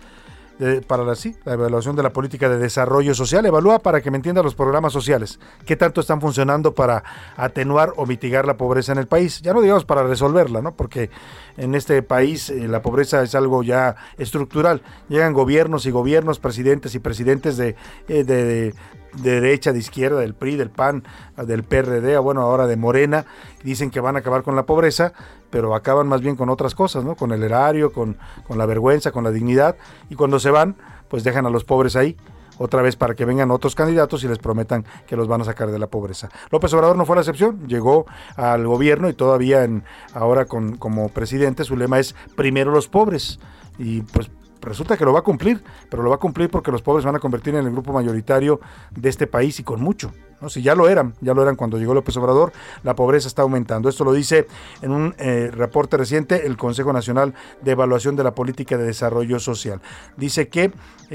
De- 0.59 0.81
para 0.81 1.03
la, 1.03 1.15
sí, 1.15 1.35
la 1.45 1.53
evaluación 1.53 1.95
de 1.95 2.03
la 2.03 2.11
política 2.13 2.49
de 2.49 2.57
desarrollo 2.57 3.13
social. 3.15 3.45
Evalúa 3.45 3.79
para 3.79 4.01
que 4.01 4.11
me 4.11 4.17
entienda 4.17 4.43
los 4.43 4.55
programas 4.55 4.93
sociales. 4.93 5.39
¿Qué 5.65 5.75
tanto 5.75 6.01
están 6.01 6.21
funcionando 6.21 6.73
para 6.75 7.03
atenuar 7.35 7.93
o 7.95 8.05
mitigar 8.05 8.45
la 8.45 8.57
pobreza 8.57 8.91
en 8.91 8.97
el 8.99 9.07
país? 9.07 9.41
Ya 9.41 9.53
no 9.53 9.61
digamos 9.61 9.85
para 9.85 10.03
resolverla, 10.03 10.61
¿no? 10.61 10.75
Porque 10.75 11.09
en 11.57 11.75
este 11.75 12.01
país 12.03 12.49
eh, 12.49 12.67
la 12.67 12.81
pobreza 12.81 13.21
es 13.23 13.33
algo 13.35 13.63
ya 13.63 13.95
estructural. 14.17 14.81
Llegan 15.09 15.33
gobiernos 15.33 15.85
y 15.85 15.91
gobiernos, 15.91 16.39
presidentes 16.39 16.93
y 16.95 16.99
presidentes 16.99 17.57
de, 17.57 17.75
eh, 18.07 18.23
de- 18.23 18.43
de- 18.45 18.73
de 19.13 19.41
derecha, 19.41 19.73
de 19.73 19.79
izquierda, 19.79 20.19
del 20.19 20.33
PRI, 20.33 20.55
del 20.55 20.69
PAN, 20.69 21.03
del 21.37 21.63
PRD, 21.63 22.17
bueno, 22.19 22.41
ahora 22.41 22.67
de 22.67 22.77
Morena, 22.77 23.25
dicen 23.63 23.91
que 23.91 23.99
van 23.99 24.15
a 24.15 24.19
acabar 24.19 24.43
con 24.43 24.55
la 24.55 24.65
pobreza, 24.65 25.13
pero 25.49 25.75
acaban 25.75 26.07
más 26.07 26.21
bien 26.21 26.35
con 26.35 26.49
otras 26.49 26.75
cosas, 26.75 27.03
¿no? 27.03 27.15
Con 27.15 27.31
el 27.31 27.43
erario, 27.43 27.91
con, 27.91 28.17
con 28.47 28.57
la 28.57 28.65
vergüenza, 28.65 29.11
con 29.11 29.23
la 29.23 29.31
dignidad, 29.31 29.75
y 30.09 30.15
cuando 30.15 30.39
se 30.39 30.49
van, 30.49 30.75
pues 31.09 31.23
dejan 31.23 31.45
a 31.45 31.49
los 31.49 31.63
pobres 31.63 31.95
ahí 31.95 32.17
otra 32.57 32.81
vez 32.81 32.95
para 32.95 33.15
que 33.15 33.25
vengan 33.25 33.49
otros 33.49 33.73
candidatos 33.73 34.23
y 34.23 34.27
les 34.27 34.37
prometan 34.37 34.85
que 35.07 35.15
los 35.15 35.27
van 35.27 35.41
a 35.41 35.45
sacar 35.45 35.71
de 35.71 35.79
la 35.79 35.87
pobreza. 35.87 36.29
López 36.51 36.71
Obrador 36.73 36.95
no 36.95 37.05
fue 37.05 37.15
la 37.15 37.21
excepción, 37.21 37.67
llegó 37.67 38.05
al 38.35 38.67
gobierno 38.67 39.09
y 39.09 39.13
todavía 39.13 39.63
en, 39.63 39.83
ahora 40.13 40.45
con, 40.45 40.77
como 40.77 41.09
presidente 41.09 41.63
su 41.63 41.75
lema 41.75 41.99
es 41.99 42.15
primero 42.35 42.71
los 42.71 42.87
pobres 42.87 43.39
y 43.79 44.01
pues 44.01 44.29
resulta 44.61 44.97
que 44.97 45.05
lo 45.05 45.13
va 45.13 45.19
a 45.19 45.23
cumplir, 45.23 45.61
pero 45.89 46.03
lo 46.03 46.09
va 46.09 46.15
a 46.15 46.19
cumplir 46.19 46.49
porque 46.49 46.71
los 46.71 46.81
pobres 46.81 47.05
van 47.05 47.15
a 47.15 47.19
convertir 47.19 47.55
en 47.55 47.65
el 47.65 47.71
grupo 47.71 47.93
mayoritario 47.93 48.59
de 48.91 49.09
este 49.09 49.27
país 49.27 49.59
y 49.59 49.63
con 49.63 49.81
mucho. 49.81 50.11
¿no? 50.39 50.49
Si 50.49 50.61
ya 50.61 50.75
lo 50.75 50.87
eran, 50.87 51.13
ya 51.21 51.33
lo 51.33 51.41
eran 51.41 51.55
cuando 51.55 51.77
llegó 51.77 51.93
López 51.93 52.15
Obrador, 52.17 52.51
la 52.83 52.95
pobreza 52.95 53.27
está 53.27 53.41
aumentando. 53.41 53.89
Esto 53.89 54.03
lo 54.03 54.13
dice 54.13 54.47
en 54.81 54.91
un 54.91 55.15
eh, 55.17 55.49
reporte 55.51 55.97
reciente 55.97 56.45
el 56.45 56.57
Consejo 56.57 56.93
Nacional 56.93 57.33
de 57.61 57.71
Evaluación 57.71 58.15
de 58.15 58.23
la 58.23 58.35
Política 58.35 58.77
de 58.77 58.85
Desarrollo 58.85 59.39
Social. 59.39 59.81
Dice 60.17 60.49
que 60.49 60.71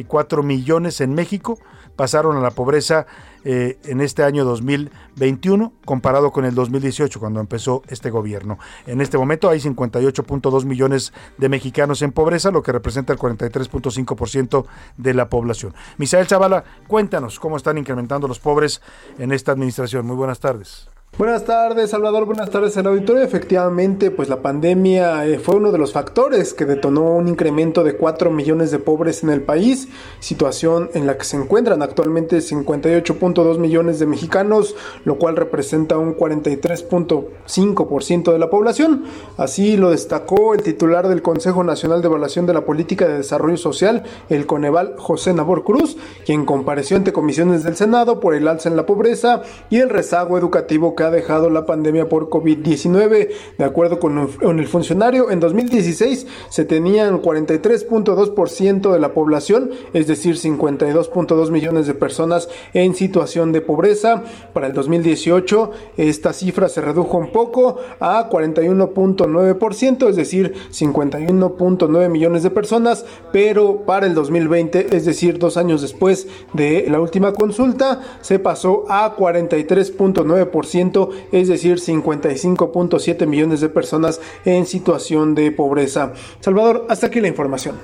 4 0.07 0.43
millones 0.43 1.01
en 1.01 1.15
México 1.15 1.59
pasaron 1.97 2.37
a 2.37 2.41
la 2.41 2.51
pobreza 2.51 3.07
eh, 3.45 3.79
en 3.85 4.01
este 4.01 4.23
año 4.23 4.45
2021 4.45 5.73
comparado 5.85 6.33
con 6.33 6.45
el 6.45 6.55
2018 6.55 7.19
cuando 7.21 7.41
empezó 7.41 7.83
este 7.89 8.11
gobierno. 8.11 8.59
En 8.87 9.01
este 9.01 9.19
momento 9.19 9.49
hay 9.49 9.61
58.2 9.61 10.65
millones 10.65 11.13
de 11.39 11.49
mexicanos 11.49 12.03
en 12.03 12.13
pobreza, 12.13 12.51
lo 12.51 12.63
que 12.63 12.73
representa 12.73 13.13
el 13.13 13.19
43.5% 13.19 14.67
de 14.97 15.15
la 15.15 15.29
población. 15.29 15.75
Misael 15.97 16.27
Zavala, 16.27 16.65
cuéntanos 16.87 17.41
cómo 17.41 17.57
están 17.57 17.79
incrementando 17.79 18.29
los 18.29 18.39
pobres 18.39 18.83
en 19.19 19.33
esta 19.33 19.53
administración. 19.53 20.07
Muy 20.07 20.17
buenas 20.17 20.41
tardes. 20.41 20.89
Buenas 21.19 21.47
tardes, 21.47 21.89
Salvador. 21.89 22.27
Buenas 22.27 22.51
tardes 22.51 22.77
al 22.77 22.89
auditorio. 22.89 23.23
Efectivamente, 23.23 24.11
pues 24.11 24.29
la 24.29 24.43
pandemia 24.43 25.25
eh, 25.25 25.39
fue 25.39 25.57
uno 25.57 25.73
de 25.73 25.79
los 25.79 25.95
factores 25.95 26.53
que 26.53 26.67
detonó 26.67 27.15
un 27.15 27.27
incremento 27.27 27.85
de 27.85 27.97
4 27.97 28.31
millones 28.31 28.71
de 28.71 28.79
pobres 28.79 29.23
en 29.23 29.31
el 29.31 29.41
país, 29.41 29.89
situación 30.21 30.91
en 30.93 31.07
la 31.07 31.17
que 31.17 31.25
se 31.25 31.39
encuentran 31.39 31.81
actualmente 31.81 32.37
58.2 32.37 33.59
millones 33.59 33.99
de 33.99 34.05
mexicanos, 34.05 34.77
lo 35.07 35.17
cual 35.17 35.37
representa 35.37 35.97
un 35.97 36.15
43.5% 36.15 38.31
de 38.31 38.39
la 38.39 38.51
población. 38.51 39.05
Así 39.39 39.79
lo 39.79 39.93
destacó 39.93 40.53
el 40.53 40.63
titular 40.63 41.09
del 41.09 41.23
Consejo 41.23 41.65
Nacional 41.65 42.03
de 42.03 42.09
Evaluación 42.09 42.45
de 42.45 42.53
la 42.53 42.67
Política 42.67 43.09
de 43.09 43.17
Desarrollo 43.17 43.57
Social, 43.57 44.03
el 44.29 44.45
Coneval 44.45 44.97
José 44.99 45.33
Nabor 45.33 45.65
Cruz, 45.65 45.97
quien 46.27 46.45
compareció 46.45 46.99
ante 46.99 47.15
comisiones 47.15 47.65
del 47.65 47.75
Senado 47.75 48.21
por 48.21 48.35
el 48.35 48.49
alza 48.49 48.69
en 48.69 48.77
la 48.77 48.85
pobreza 48.85 49.41
y 49.71 49.79
el 49.79 49.89
rezago 49.89 50.37
educativo 50.37 50.95
que 50.95 51.06
ha 51.07 51.11
dejado 51.11 51.51
la 51.51 51.67
pandemia 51.67 52.09
por 52.09 52.29
COVID-19. 52.29 53.29
De 53.59 53.65
acuerdo 53.65 53.99
con, 53.99 54.29
con 54.29 54.59
el 54.59 54.69
funcionario, 54.69 55.31
en 55.31 55.41
2016 55.41 56.27
se 56.49 56.65
tenían 56.65 57.23
43.2% 57.23 58.93
de 58.93 59.01
la 59.01 59.15
población, 59.15 59.71
es 59.93 60.07
decir, 60.07 60.37
52.2 60.37 61.51
millones 61.51 61.87
de 61.87 61.95
personas 61.95 62.49
en 62.75 62.95
situación 62.95 63.53
de 63.53 63.61
pobreza. 63.61 64.25
Para 64.53 64.67
el 64.67 64.73
2018 64.73 65.71
esta 65.97 66.33
cifra 66.33 66.69
se 66.69 66.81
redujo 66.81 67.19
un 67.19 67.33
poco 67.33 67.79
a 68.01 68.29
41.9%, 68.29 70.09
es 70.09 70.17
decir, 70.17 70.55
51.9 70.71 72.09
millones 72.09 72.43
de 72.43 72.51
personas, 72.51 73.05
pero 73.33 73.83
para 73.87 74.07
el 74.07 74.15
2020, 74.15 74.97
es 74.97 75.05
decir, 75.05 75.39
dos 75.39 75.57
años 75.57 75.83
después 75.83 76.27
de 76.53 76.87
la 76.89 77.01
última 77.01 77.33
consulta, 77.33 78.01
se 78.21 78.39
pasó 78.39 78.85
a 78.89 79.17
43.9%, 79.17 80.96
es 81.33 81.49
decir, 81.49 81.79
55.7 81.79 83.27
millones 83.27 83.61
de 83.61 83.69
personas 83.69 84.21
en 84.45 84.67
situación 84.67 85.35
de 85.35 85.53
pobreza. 85.53 86.13
Salvador, 86.41 86.87
hasta 86.89 87.09
aquí 87.09 87.21
la 87.21 87.29
información. 87.29 87.77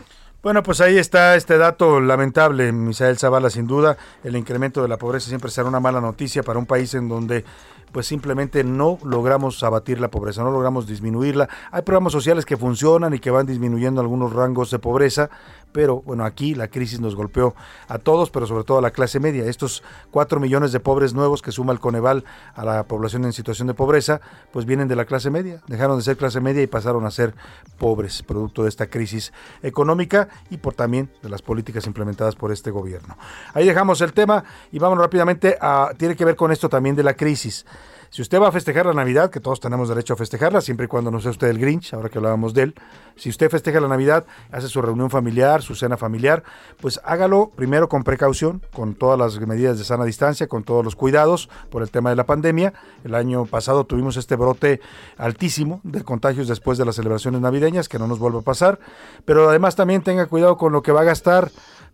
Bueno, 0.42 0.64
pues 0.64 0.80
ahí 0.80 0.98
está 0.98 1.36
este 1.36 1.56
dato 1.56 2.00
lamentable, 2.00 2.72
Misael 2.72 3.16
Zavala, 3.16 3.48
sin 3.48 3.68
duda. 3.68 3.96
El 4.24 4.34
incremento 4.34 4.82
de 4.82 4.88
la 4.88 4.98
pobreza 4.98 5.28
siempre 5.28 5.52
será 5.52 5.68
una 5.68 5.78
mala 5.78 6.00
noticia 6.00 6.42
para 6.42 6.58
un 6.58 6.66
país 6.66 6.94
en 6.94 7.08
donde 7.08 7.44
pues 7.92 8.06
simplemente 8.06 8.64
no 8.64 8.98
logramos 9.04 9.62
abatir 9.62 10.00
la 10.00 10.10
pobreza, 10.10 10.42
no 10.42 10.50
logramos 10.50 10.86
disminuirla. 10.86 11.48
Hay 11.70 11.82
programas 11.82 12.12
sociales 12.12 12.44
que 12.44 12.56
funcionan 12.56 13.14
y 13.14 13.20
que 13.20 13.30
van 13.30 13.46
disminuyendo 13.46 14.00
algunos 14.00 14.32
rangos 14.32 14.72
de 14.72 14.80
pobreza, 14.80 15.30
pero 15.72 16.02
bueno, 16.02 16.24
aquí 16.24 16.54
la 16.54 16.68
crisis 16.68 17.00
nos 17.00 17.16
golpeó 17.16 17.54
a 17.88 17.98
todos, 17.98 18.30
pero 18.30 18.46
sobre 18.46 18.64
todo 18.64 18.78
a 18.78 18.82
la 18.82 18.90
clase 18.90 19.20
media. 19.20 19.44
Estos 19.46 19.82
cuatro 20.10 20.38
millones 20.38 20.72
de 20.72 20.80
pobres 20.80 21.14
nuevos 21.14 21.42
que 21.42 21.52
suma 21.52 21.72
el 21.72 21.80
Coneval 21.80 22.24
a 22.54 22.64
la 22.64 22.84
población 22.84 23.24
en 23.24 23.32
situación 23.32 23.68
de 23.68 23.74
pobreza, 23.74 24.20
pues 24.52 24.66
vienen 24.66 24.88
de 24.88 24.96
la 24.96 25.04
clase 25.04 25.30
media, 25.30 25.60
dejaron 25.66 25.96
de 25.96 26.04
ser 26.04 26.16
clase 26.16 26.40
media 26.40 26.62
y 26.62 26.66
pasaron 26.66 27.04
a 27.06 27.10
ser 27.10 27.34
pobres, 27.78 28.22
producto 28.22 28.62
de 28.62 28.68
esta 28.68 28.86
crisis 28.86 29.32
económica 29.62 30.28
y 30.50 30.58
por 30.58 30.74
también 30.74 31.10
de 31.22 31.28
las 31.28 31.42
políticas 31.42 31.86
implementadas 31.86 32.36
por 32.36 32.52
este 32.52 32.70
gobierno. 32.70 33.16
Ahí 33.54 33.66
dejamos 33.66 34.00
el 34.00 34.12
tema 34.12 34.44
y 34.70 34.78
vamos 34.78 34.98
rápidamente 34.98 35.56
a, 35.60 35.90
tiene 35.96 36.16
que 36.16 36.24
ver 36.24 36.36
con 36.36 36.52
esto 36.52 36.68
también 36.68 36.96
de 36.96 37.02
la 37.02 37.14
crisis. 37.14 37.64
Si 38.12 38.20
usted 38.20 38.42
va 38.42 38.48
a 38.48 38.52
festejar 38.52 38.84
la 38.84 38.92
Navidad, 38.92 39.30
que 39.30 39.40
todos 39.40 39.58
tenemos 39.58 39.88
derecho 39.88 40.12
a 40.12 40.16
festejarla, 40.18 40.60
siempre 40.60 40.84
y 40.84 40.86
cuando 40.86 41.10
no 41.10 41.18
sea 41.18 41.30
usted 41.30 41.48
el 41.48 41.58
Grinch, 41.58 41.94
ahora 41.94 42.10
que 42.10 42.18
hablábamos 42.18 42.52
de 42.52 42.64
él, 42.64 42.74
si 43.16 43.30
usted 43.30 43.48
festeja 43.48 43.80
la 43.80 43.88
Navidad, 43.88 44.26
hace 44.50 44.68
su 44.68 44.82
reunión 44.82 45.08
familiar, 45.08 45.62
su 45.62 45.74
cena 45.74 45.96
familiar, 45.96 46.42
pues 46.78 47.00
hágalo 47.04 47.52
primero 47.56 47.88
con 47.88 48.04
precaución, 48.04 48.60
con 48.74 48.96
todas 48.96 49.18
las 49.18 49.40
medidas 49.40 49.78
de 49.78 49.84
sana 49.84 50.04
distancia, 50.04 50.46
con 50.46 50.62
todos 50.62 50.84
los 50.84 50.94
cuidados 50.94 51.48
por 51.70 51.80
el 51.80 51.90
tema 51.90 52.10
de 52.10 52.16
la 52.16 52.26
pandemia. 52.26 52.74
El 53.02 53.14
año 53.14 53.46
pasado 53.46 53.84
tuvimos 53.84 54.18
este 54.18 54.36
brote 54.36 54.82
altísimo 55.16 55.80
de 55.82 56.04
contagios 56.04 56.48
después 56.48 56.76
de 56.76 56.84
las 56.84 56.96
celebraciones 56.96 57.40
navideñas, 57.40 57.88
que 57.88 57.98
no 57.98 58.08
nos 58.08 58.18
vuelva 58.18 58.40
a 58.40 58.42
pasar, 58.42 58.78
pero 59.24 59.48
además 59.48 59.74
también 59.74 60.02
tenga 60.02 60.26
cuidado 60.26 60.58
con 60.58 60.74
lo 60.74 60.82
que 60.82 60.92
va 60.92 61.00
a 61.00 61.04
gastar 61.04 61.50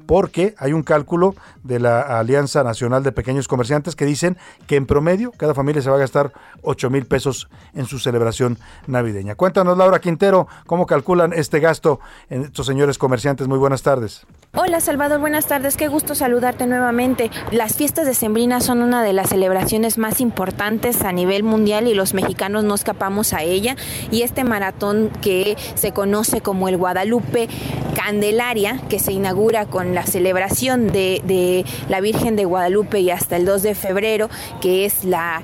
porque 0.07 0.55
hay 0.59 0.73
un 0.73 0.83
cálculo 0.83 1.35
de 1.63 1.81
la 1.81 2.19
Alianza 2.19 2.65
Nacional 2.65 3.03
de 3.03 3.13
Pequeños 3.13 3.49
Comerciantes 3.49 3.97
que 3.97 4.05
dicen 4.05 4.37
que 4.67 4.77
en 4.77 4.87
promedio 4.87 5.33
cada 5.33 5.55
familia 5.55 5.83
se 5.83 5.91
va 5.91 5.97
a 5.97 6.01
gastar 6.01 6.33
8 6.63 6.91
mil 6.91 7.07
pesos 7.07 7.49
en 7.75 7.87
su 7.87 7.99
celebración 7.99 8.59
navideña. 8.87 9.35
Cuéntanos, 9.35 9.77
Laura 9.77 10.01
Quintero, 10.01 10.49
cómo 10.67 10.87
calculan 10.87 11.33
este 11.33 11.61
gasto 11.61 12.01
en 12.31 12.43
estos 12.43 12.67
señores 12.67 12.99
comerciantes. 12.99 13.49
Muy 13.49 13.59
buenas 13.59 13.83
tardes. 13.83 14.27
Hola 14.55 14.81
Salvador, 14.81 15.21
buenas 15.21 15.47
tardes, 15.47 15.77
qué 15.77 15.89
gusto 15.89 16.15
saludarte 16.15 16.67
nuevamente. 16.67 17.31
Las 17.53 17.77
fiestas 17.77 18.07
de 18.07 18.15
Sembrina 18.15 18.63
son 18.63 18.81
una 18.81 19.03
de 19.03 19.13
las 19.13 19.29
celebraciones 19.29 19.99
más 19.99 20.23
importantes 20.23 21.03
a 21.03 21.13
nivel 21.13 21.43
mundial 21.43 21.87
y 21.87 21.93
los 21.93 22.15
mexicanos 22.15 22.65
no 22.65 22.75
escapamos 22.75 23.35
a 23.35 23.43
ella. 23.43 23.77
Y 24.11 24.23
este 24.23 24.45
maratón 24.45 25.11
que 25.21 25.59
se 25.75 25.93
conoce 25.93 26.41
como 26.41 26.69
el 26.69 26.79
Guadalupe 26.79 27.47
Candelaria, 27.95 28.81
que 28.89 28.99
se 28.99 29.13
inaugura 29.13 29.67
con 29.67 29.95
la 29.95 30.07
celebración 30.07 30.93
de, 30.93 31.65
la 31.91 32.01
Virgen 32.01 32.35
de 32.35 32.47
Guadalupe 32.47 33.01
y 33.01 33.11
hasta 33.11 33.37
el 33.37 33.45
2 33.45 33.63
de 33.63 33.75
febrero, 33.75 34.31
que 34.63 34.87
es 34.87 35.05
la 35.05 35.43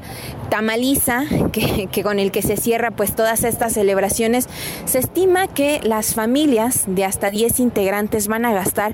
tamaliza 0.49 1.25
que, 1.53 1.89
que, 1.91 2.03
con 2.03 2.19
el 2.19 2.31
que 2.31 2.41
se 2.41 2.57
cierra 2.57 2.91
pues 2.91 3.15
todas 3.15 3.45
estas 3.45 3.75
celebraciones, 3.75 4.49
se 4.87 5.01
estima 5.01 5.47
que 5.49 5.81
las 5.83 6.15
familias 6.15 6.85
de 6.87 7.05
hasta 7.05 7.31
10 7.31 7.61
integrantes 7.61 8.29
van 8.29 8.45
a 8.45 8.53
gastar 8.53 8.94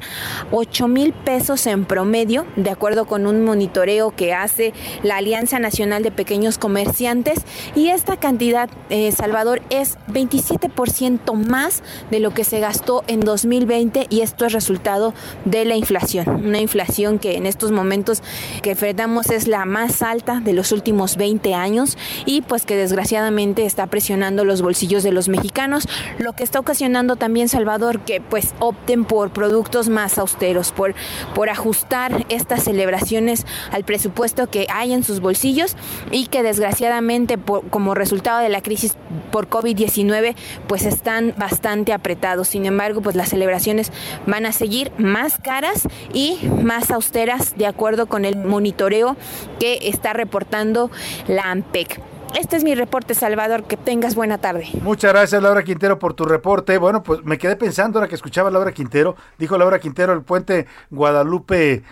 8 0.51 0.89
mil 0.89 1.13
pesos 1.13 1.67
en 1.67 1.85
promedio, 1.85 2.47
de 2.57 2.71
acuerdo 2.71 3.07
con 3.07 3.27
un 3.27 3.45
monitoreo 3.45 4.11
que 4.11 4.35
hace 4.35 4.73
la 5.03 5.17
Alianza 5.17 5.59
Nacional 5.59 6.03
de 6.03 6.11
Pequeños 6.11 6.59
Comerciantes, 6.59 7.41
y 7.75 7.89
esta 7.89 8.17
cantidad, 8.17 8.69
eh, 8.89 9.13
Salvador, 9.13 9.63
es 9.71 9.99
27% 10.09 11.35
más 11.35 11.83
de 12.11 12.21
lo 12.21 12.33
que 12.33 12.45
se 12.45 12.61
gastó 12.61 13.05
en 13.07 13.21
2020 13.21 14.07
y 14.11 14.21
esto 14.21 14.47
es 14.47 14.53
resultado 14.53 15.15
de 15.45 15.65
la 15.65 15.77
inflación, 15.77 16.47
una 16.47 16.61
inflación 16.61 17.19
que 17.19 17.37
en 17.37 17.47
estos 17.47 17.71
momentos 17.71 18.23
que 18.63 18.73
enfrentamos 18.73 19.31
es 19.31 19.47
la 19.47 19.65
más 19.65 20.03
alta 20.03 20.41
de 20.41 20.53
los 20.53 20.73
últimos 20.73 21.17
20 21.17 21.55
años 21.55 21.97
y 22.27 22.43
pues 22.43 22.65
que 22.65 22.77
desgraciadamente 22.77 23.67
está 23.67 23.87
presionando 23.87 24.45
los 24.45 24.63
bolsillos 24.63 25.03
de 25.03 25.13
los 25.13 25.29
mexicanos, 25.29 25.89
lo 26.19 26.33
que 26.33 26.45
está 26.45 26.59
ocasionando 26.59 27.17
también 27.17 27.49
Salvador 27.49 28.01
que 28.01 28.21
pues 28.21 28.55
opten 28.59 29.05
por 29.05 29.31
productos 29.31 29.89
más 29.91 30.19
austeros, 30.19 30.73
por, 30.73 30.95
por 31.35 31.51
ajustar 31.51 32.25
estas 32.29 32.65
celebraciones 32.65 33.47
al 33.71 33.85
presupuesto 33.85 34.49
que 34.49 34.67
hay 34.73 34.93
en 34.93 35.05
sus 35.05 35.21
bolsillos 35.21 35.77
y 36.11 36.27
que 36.27 36.43
desgraciadamente 36.43 37.39
por, 37.39 37.69
como 37.69 37.95
resultado 37.95 38.41
de 38.41 38.49
la 38.49 38.63
crisis 38.63 38.97
por 39.31 39.49
COVID-19 39.49 40.35
pues 40.67 40.85
están 40.85 41.35
bastante 41.37 41.93
apretados. 41.93 42.49
Sin 42.49 42.67
embargo, 42.67 43.03
pues 43.03 43.17
las 43.17 43.29
celebraciones 43.29 43.93
van 44.27 44.47
a 44.47 44.53
seguir 44.53 44.93
más 44.99 45.39
caras 45.39 45.89
y 46.13 46.39
más 46.63 46.91
austeras 46.91 47.57
de 47.57 47.67
acuerdo 47.67 48.07
con 48.07 48.25
el 48.25 48.37
monitoreo 48.37 49.17
que 49.59 49.89
está 49.89 50.13
reportando 50.13 50.91
la 51.27 51.51
AMPEC. 51.51 52.01
Este 52.39 52.57
es 52.57 52.65
mi 52.65 52.75
reporte, 52.75 53.15
Salvador. 53.15 53.65
Que 53.65 53.77
tengas 53.77 54.15
buena 54.15 54.39
tarde. 54.39 54.69
Muchas 54.83 55.13
gracias, 55.13 55.43
Laura 55.43 55.63
Quintero, 55.63 55.99
por 55.99 56.15
tu 56.15 56.25
reporte. 56.25 56.79
Bueno, 56.79 57.03
pues 57.03 57.23
me 57.25 57.39
quedé 57.39 57.57
pensando 57.57 57.99
ahora 57.99 58.09
que 58.09 58.15
escuchaba 58.15 58.49
a 58.49 58.53
Laura 58.53 58.73
Quintero. 58.73 59.17
Dijo 59.39 59.59
Laura 59.59 59.79
Quintero 59.79 60.13
el 60.13 60.23
puente 60.23 60.67
Guadalupe 60.91 61.83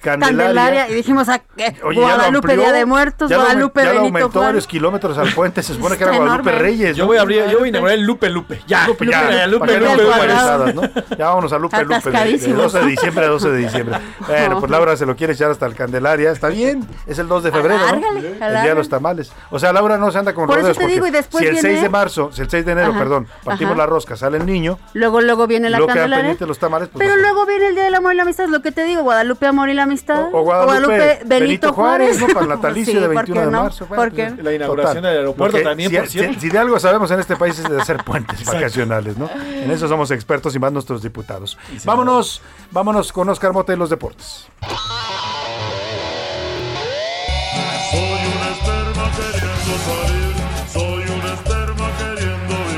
Candelaria. 0.00 0.44
Candelaria 0.44 0.90
y 0.90 0.94
dijimos 0.94 1.28
a, 1.28 1.36
eh, 1.56 1.74
Oye, 1.84 2.00
Guadalupe 2.00 2.52
amplió, 2.52 2.56
Día 2.62 2.72
de 2.72 2.86
Muertos, 2.86 3.30
ya 3.30 3.36
Guadalupe 3.36 3.80
lo, 3.80 3.84
ya 3.84 3.92
Benito 3.92 4.00
lo 4.00 4.06
aumentó 4.06 4.30
Juárez. 4.30 4.46
varios 4.48 4.66
kilómetros 4.66 5.18
al 5.18 5.32
puente. 5.32 5.62
Se 5.62 5.74
supone 5.74 5.96
que 5.98 6.04
era 6.04 6.16
Guadalupe 6.16 6.50
enorme. 6.50 6.62
Reyes. 6.66 6.96
Yo 6.96 7.06
voy 7.06 7.18
a 7.18 7.20
abrir, 7.20 7.44
yo 7.50 7.58
voy 7.58 7.66
a 7.66 7.68
inaugurar 7.68 7.96
el 7.98 8.04
Lupe 8.04 8.30
Lupe. 8.30 8.60
Ya, 8.66 8.86
Lupe, 8.86 9.06
ya, 9.06 9.30
ya, 9.30 9.46
Lupe 9.46 9.78
Lupe. 9.78 10.02
embarazadas, 10.02 10.74
¿no? 10.74 10.82
Ya 11.16 11.26
vámonos 11.26 11.52
a 11.52 11.58
Lupe 11.58 11.76
Lupe. 11.82 11.94
De, 11.94 12.00
de 12.00 12.08
Atascadísimos. 12.08 12.72
12 12.72 12.78
de 12.80 12.86
diciembre 12.90 13.24
a 13.26 13.28
12 13.28 13.50
de 13.50 13.58
diciembre. 13.58 13.98
Bueno, 14.26 14.60
pues 14.60 14.70
Laura 14.70 14.96
se 14.96 15.04
lo 15.06 15.14
quiere 15.14 15.34
echar 15.34 15.50
hasta 15.50 15.66
el 15.66 15.74
Candelaria. 15.74 16.30
Está 16.30 16.48
bien. 16.48 16.86
Es 17.06 17.18
el 17.18 17.28
2 17.28 17.44
de 17.44 17.52
febrero, 17.52 17.80
¿no? 17.96 18.18
El 18.18 18.38
día 18.38 18.62
de 18.64 18.74
los 18.74 18.88
tamales. 18.88 19.32
O 19.50 19.58
sea, 19.58 19.72
Laura 19.74 19.98
no 19.98 20.10
se 20.10 20.18
anda 20.18 20.32
con 20.32 20.46
Por 20.46 20.54
eso 20.56 20.62
rodeos. 20.62 20.76
te 20.78 20.82
porque 20.84 20.94
digo, 20.94 21.06
y 21.06 21.10
después 21.10 21.42
si 21.42 21.48
el 21.48 21.52
viene- 21.54 21.68
6 21.68 21.82
de 21.82 21.88
marzo, 21.90 22.30
si 22.32 22.40
el 22.42 22.48
6 22.50 22.64
de 22.64 22.72
enero, 22.72 22.90
Ajá, 22.90 22.98
perdón, 22.98 23.26
partimos 23.44 23.72
ajá. 23.72 23.78
la 23.82 23.86
rosca, 23.86 24.16
sale 24.16 24.38
el 24.38 24.46
niño. 24.46 24.78
Luego, 24.94 25.20
luego 25.20 25.46
viene 25.46 25.68
la 25.68 25.78
Candelaria. 25.84 26.36
los 26.40 26.58
tamales. 26.58 26.88
Pues, 26.88 27.00
Pero 27.04 27.14
pues, 27.14 27.22
luego 27.22 27.44
viene 27.46 27.66
el 27.68 27.74
Día 27.74 27.84
del 27.84 27.94
Amor 27.94 28.14
y 28.14 28.16
la 28.16 28.22
Amistad, 28.22 28.46
lo 28.48 28.62
que 28.62 28.72
te 28.72 28.84
digo, 28.84 29.02
Guadalupe 29.02 29.46
Amor 29.46 29.68
y 29.68 29.74
la 29.74 29.82
Amistad. 29.82 30.28
O 30.32 30.42
Guadalupe 30.42 31.20
Benito 31.26 31.72
Juárez, 31.72 32.18
¿no? 32.20 32.26
Para 32.28 32.40
el 32.40 32.46
Pues 32.46 32.48
natalicio 32.56 32.94
sí, 32.94 32.98
de 33.00 33.06
¿por 33.06 33.14
21 33.16 33.40
qué 33.40 33.46
de 33.46 33.52
no? 33.52 33.62
marzo. 33.64 33.86
Bueno, 33.86 34.02
¿Por 34.02 34.12
pues, 34.14 34.32
qué? 34.34 34.42
La 34.42 34.52
inauguración 34.54 35.02
del 35.02 35.16
aeropuerto 35.18 35.56
Lo 35.58 35.62
que- 35.62 35.68
también, 35.68 35.90
si, 35.90 35.96
por 35.96 36.08
si- 36.08 36.40
si 36.40 36.48
de 36.50 36.58
algo 36.58 36.78
sabemos 36.78 37.10
en 37.10 37.20
este 37.20 37.36
país 37.36 37.58
es 37.58 37.68
de 37.68 37.80
hacer 37.80 37.98
puentes 38.04 38.44
vacacionales, 38.44 39.16
¿no? 39.18 39.28
En 39.34 39.70
eso 39.70 39.88
somos 39.88 40.10
expertos 40.10 40.54
y 40.54 40.58
más 40.58 40.72
nuestros 40.72 41.02
diputados. 41.02 41.58
Vámonos, 41.84 42.40
vámonos 42.70 43.12
con 43.12 43.28
Oscar 43.28 43.52
Mota 43.52 43.72
y 43.72 43.76
los 43.76 43.90
deportes. 43.90 44.46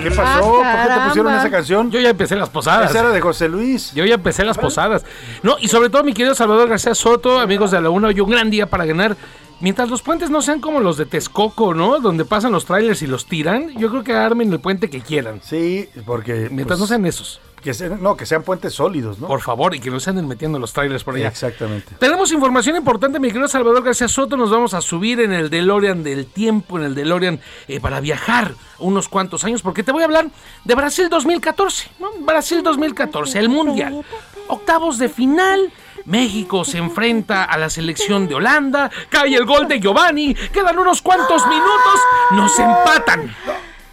¿Qué 0.02 0.10
pasó? 0.12 0.40
¿Por 0.40 0.62
qué 0.62 0.94
te 0.94 1.00
pusieron 1.08 1.34
esa 1.34 1.50
canción? 1.50 1.90
Yo 1.90 1.98
ya 1.98 2.10
empecé 2.10 2.36
las 2.36 2.48
posadas. 2.48 2.90
Esa 2.90 3.00
era 3.00 3.10
de 3.10 3.20
José 3.20 3.48
Luis. 3.48 3.92
Yo 3.92 4.04
ya 4.04 4.14
empecé 4.14 4.44
las 4.44 4.56
posadas. 4.56 5.04
No, 5.42 5.56
y 5.60 5.66
sobre 5.66 5.90
todo 5.90 6.04
mi 6.04 6.12
querido 6.12 6.34
Salvador 6.34 6.68
García 6.68 6.94
Soto, 6.94 7.40
amigos 7.40 7.72
de 7.72 7.80
la 7.80 7.90
UNA, 7.90 8.08
hoy 8.08 8.20
un 8.20 8.30
gran 8.30 8.50
día 8.50 8.66
para 8.66 8.84
ganar. 8.84 9.16
Mientras 9.58 9.88
los 9.88 10.02
puentes 10.02 10.30
no 10.30 10.42
sean 10.42 10.60
como 10.60 10.80
los 10.80 10.96
de 10.96 11.06
Texcoco, 11.06 11.74
¿no? 11.74 11.98
Donde 11.98 12.24
pasan 12.24 12.52
los 12.52 12.66
trailers 12.66 13.02
y 13.02 13.06
los 13.06 13.26
tiran, 13.26 13.70
yo 13.78 13.88
creo 13.88 14.04
que 14.04 14.14
armen 14.14 14.52
el 14.52 14.60
puente 14.60 14.90
que 14.90 15.00
quieran. 15.00 15.40
Sí, 15.42 15.88
porque... 16.04 16.48
Mientras 16.52 16.78
pues, 16.78 16.80
no 16.80 16.86
sean 16.86 17.06
esos. 17.06 17.40
Que 17.66 17.74
sean- 17.74 18.00
no, 18.00 18.16
que 18.16 18.26
sean 18.26 18.44
puentes 18.44 18.74
sólidos, 18.74 19.18
¿no? 19.18 19.26
Por 19.26 19.40
favor, 19.40 19.74
y 19.74 19.80
que 19.80 19.90
no 19.90 19.98
se 19.98 20.10
anden 20.10 20.28
metiendo 20.28 20.56
los 20.60 20.72
trailers 20.72 21.02
por 21.02 21.16
allá. 21.16 21.26
Exactamente. 21.26 21.96
Tenemos 21.98 22.30
información 22.30 22.76
importante, 22.76 23.18
mi 23.18 23.26
querido 23.26 23.48
Salvador 23.48 23.82
García 23.82 24.06
Soto. 24.06 24.36
Nos 24.36 24.50
vamos 24.52 24.72
a 24.72 24.80
subir 24.80 25.18
en 25.18 25.32
el 25.32 25.50
DeLorean 25.50 26.04
del 26.04 26.26
tiempo, 26.26 26.78
en 26.78 26.84
el 26.84 26.94
DeLorean 26.94 27.40
eh, 27.66 27.80
para 27.80 27.98
viajar 27.98 28.54
unos 28.78 29.08
cuantos 29.08 29.42
años, 29.42 29.62
porque 29.62 29.82
te 29.82 29.90
voy 29.90 30.02
a 30.02 30.04
hablar 30.04 30.28
de 30.62 30.74
Brasil 30.76 31.08
2014. 31.08 31.90
¿no? 31.98 32.10
Brasil 32.20 32.62
2014, 32.62 33.36
el 33.40 33.48
Mundial. 33.48 34.04
Octavos 34.46 34.98
de 34.98 35.08
final. 35.08 35.72
México 36.04 36.64
se 36.64 36.78
enfrenta 36.78 37.42
a 37.42 37.58
la 37.58 37.68
selección 37.68 38.28
de 38.28 38.36
Holanda, 38.36 38.92
cae 39.08 39.34
el 39.34 39.44
gol 39.44 39.66
de 39.66 39.80
Giovanni, 39.80 40.36
quedan 40.52 40.78
unos 40.78 41.02
cuantos 41.02 41.44
minutos, 41.48 42.00
nos 42.30 42.56
empatan. 42.60 43.34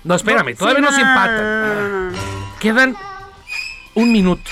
No, 0.04 0.14
espérame, 0.14 0.56
todavía 0.56 0.82
no 0.82 0.92
se 0.92 1.02
empatan. 1.02 2.12
Quedan 2.60 2.96
un 3.96 4.12
minuto. 4.12 4.50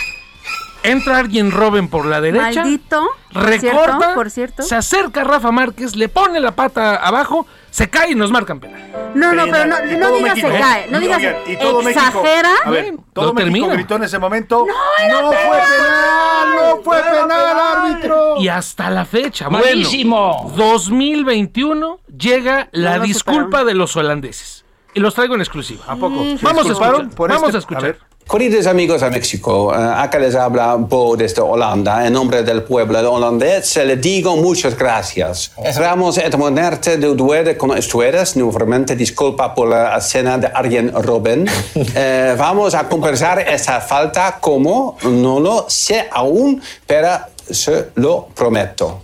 Entra 0.83 1.19
alguien 1.19 1.51
Robin 1.51 1.87
por 1.89 2.07
la 2.07 2.19
derecha. 2.21 2.63
Maldito. 2.63 3.07
Recorta, 3.29 3.59
cierto, 3.59 4.13
por 4.15 4.29
cierto. 4.31 4.63
se 4.63 4.75
acerca 4.75 5.23
Rafa 5.23 5.51
Márquez, 5.51 5.95
le 5.95 6.09
pone 6.09 6.39
la 6.39 6.55
pata 6.55 6.95
abajo, 6.95 7.45
se 7.69 7.87
cae 7.87 8.11
y 8.11 8.15
nos 8.15 8.31
marcan 8.31 8.59
penal. 8.59 9.11
No, 9.13 9.31
no, 9.31 9.45
pero 9.45 9.65
no, 9.67 9.75
no 9.79 10.17
digas 10.17 10.39
se 10.39 10.47
¿eh? 10.47 10.59
cae, 10.59 10.87
no 10.89 10.97
Y- 10.97 11.01
digas 11.01 11.21
y 11.45 11.55
todo 11.57 11.83
México- 11.83 12.07
exagera. 12.07 12.49
A 12.65 12.71
ver, 12.71 12.95
todo 13.13 13.31
México 13.31 13.51
termina. 13.53 13.73
gritó 13.75 13.95
en 13.97 14.03
ese 14.05 14.17
momento. 14.17 14.65
era 14.99 15.21
¡No 15.21 15.27
fue 15.27 15.37
penal! 15.37 16.49
¡No 16.55 16.81
fue 16.83 16.97
penal, 17.03 17.59
árbitro! 17.77 18.33
Y 18.39 18.47
hasta 18.47 18.89
la 18.89 19.05
fecha, 19.05 19.49
bueno, 19.49 20.51
2021 20.55 21.99
llega 22.17 22.69
la 22.71 22.97
disculpa 22.99 23.63
de 23.63 23.75
los 23.75 23.95
holandeses. 23.95 24.65
Y 24.93 24.99
los 24.99 25.13
traigo 25.13 25.35
en 25.35 25.41
exclusiva. 25.41 25.83
¿A 25.87 25.95
poco? 25.95 26.23
¿Se 26.23 26.39
Vamos 26.43 26.65
a 26.67 26.71
escuchar. 26.71 27.09
por 27.11 27.29
Vamos 27.29 27.45
este? 27.49 27.57
a 27.57 27.59
escuchar. 27.59 27.83
A 27.83 27.87
ver. 27.87 27.99
Queridos 28.31 28.65
amigos 28.65 29.01
de 29.01 29.09
México, 29.09 29.73
eh, 29.75 29.93
acá 29.97 30.17
les 30.17 30.35
habla 30.35 30.75
Bo 30.75 31.17
desde 31.17 31.41
Holanda. 31.41 32.07
En 32.07 32.13
nombre 32.13 32.43
del 32.43 32.63
pueblo 32.63 33.11
holandés 33.11 33.75
le 33.75 33.97
digo 33.97 34.37
muchas 34.37 34.77
gracias. 34.77 35.51
Esperamos 35.61 36.17
eternamente 36.17 36.95
de 36.95 37.09
ustedes 37.09 37.57
con 37.57 37.71
ustedes. 37.71 38.37
Nuevamente 38.37 38.95
disculpa 38.95 39.53
por 39.53 39.67
la 39.67 39.97
escena 39.97 40.37
de 40.37 40.47
Arjen 40.47 40.93
Robben. 40.93 41.45
Eh, 41.93 42.35
vamos 42.37 42.73
a 42.73 42.87
compensar 42.87 43.39
esa 43.39 43.81
falta 43.81 44.37
como 44.39 44.97
no 45.03 45.39
lo 45.39 45.65
sé 45.67 46.07
aún, 46.09 46.61
pero 46.87 47.09
se 47.49 47.89
lo 47.95 48.27
prometo. 48.33 49.01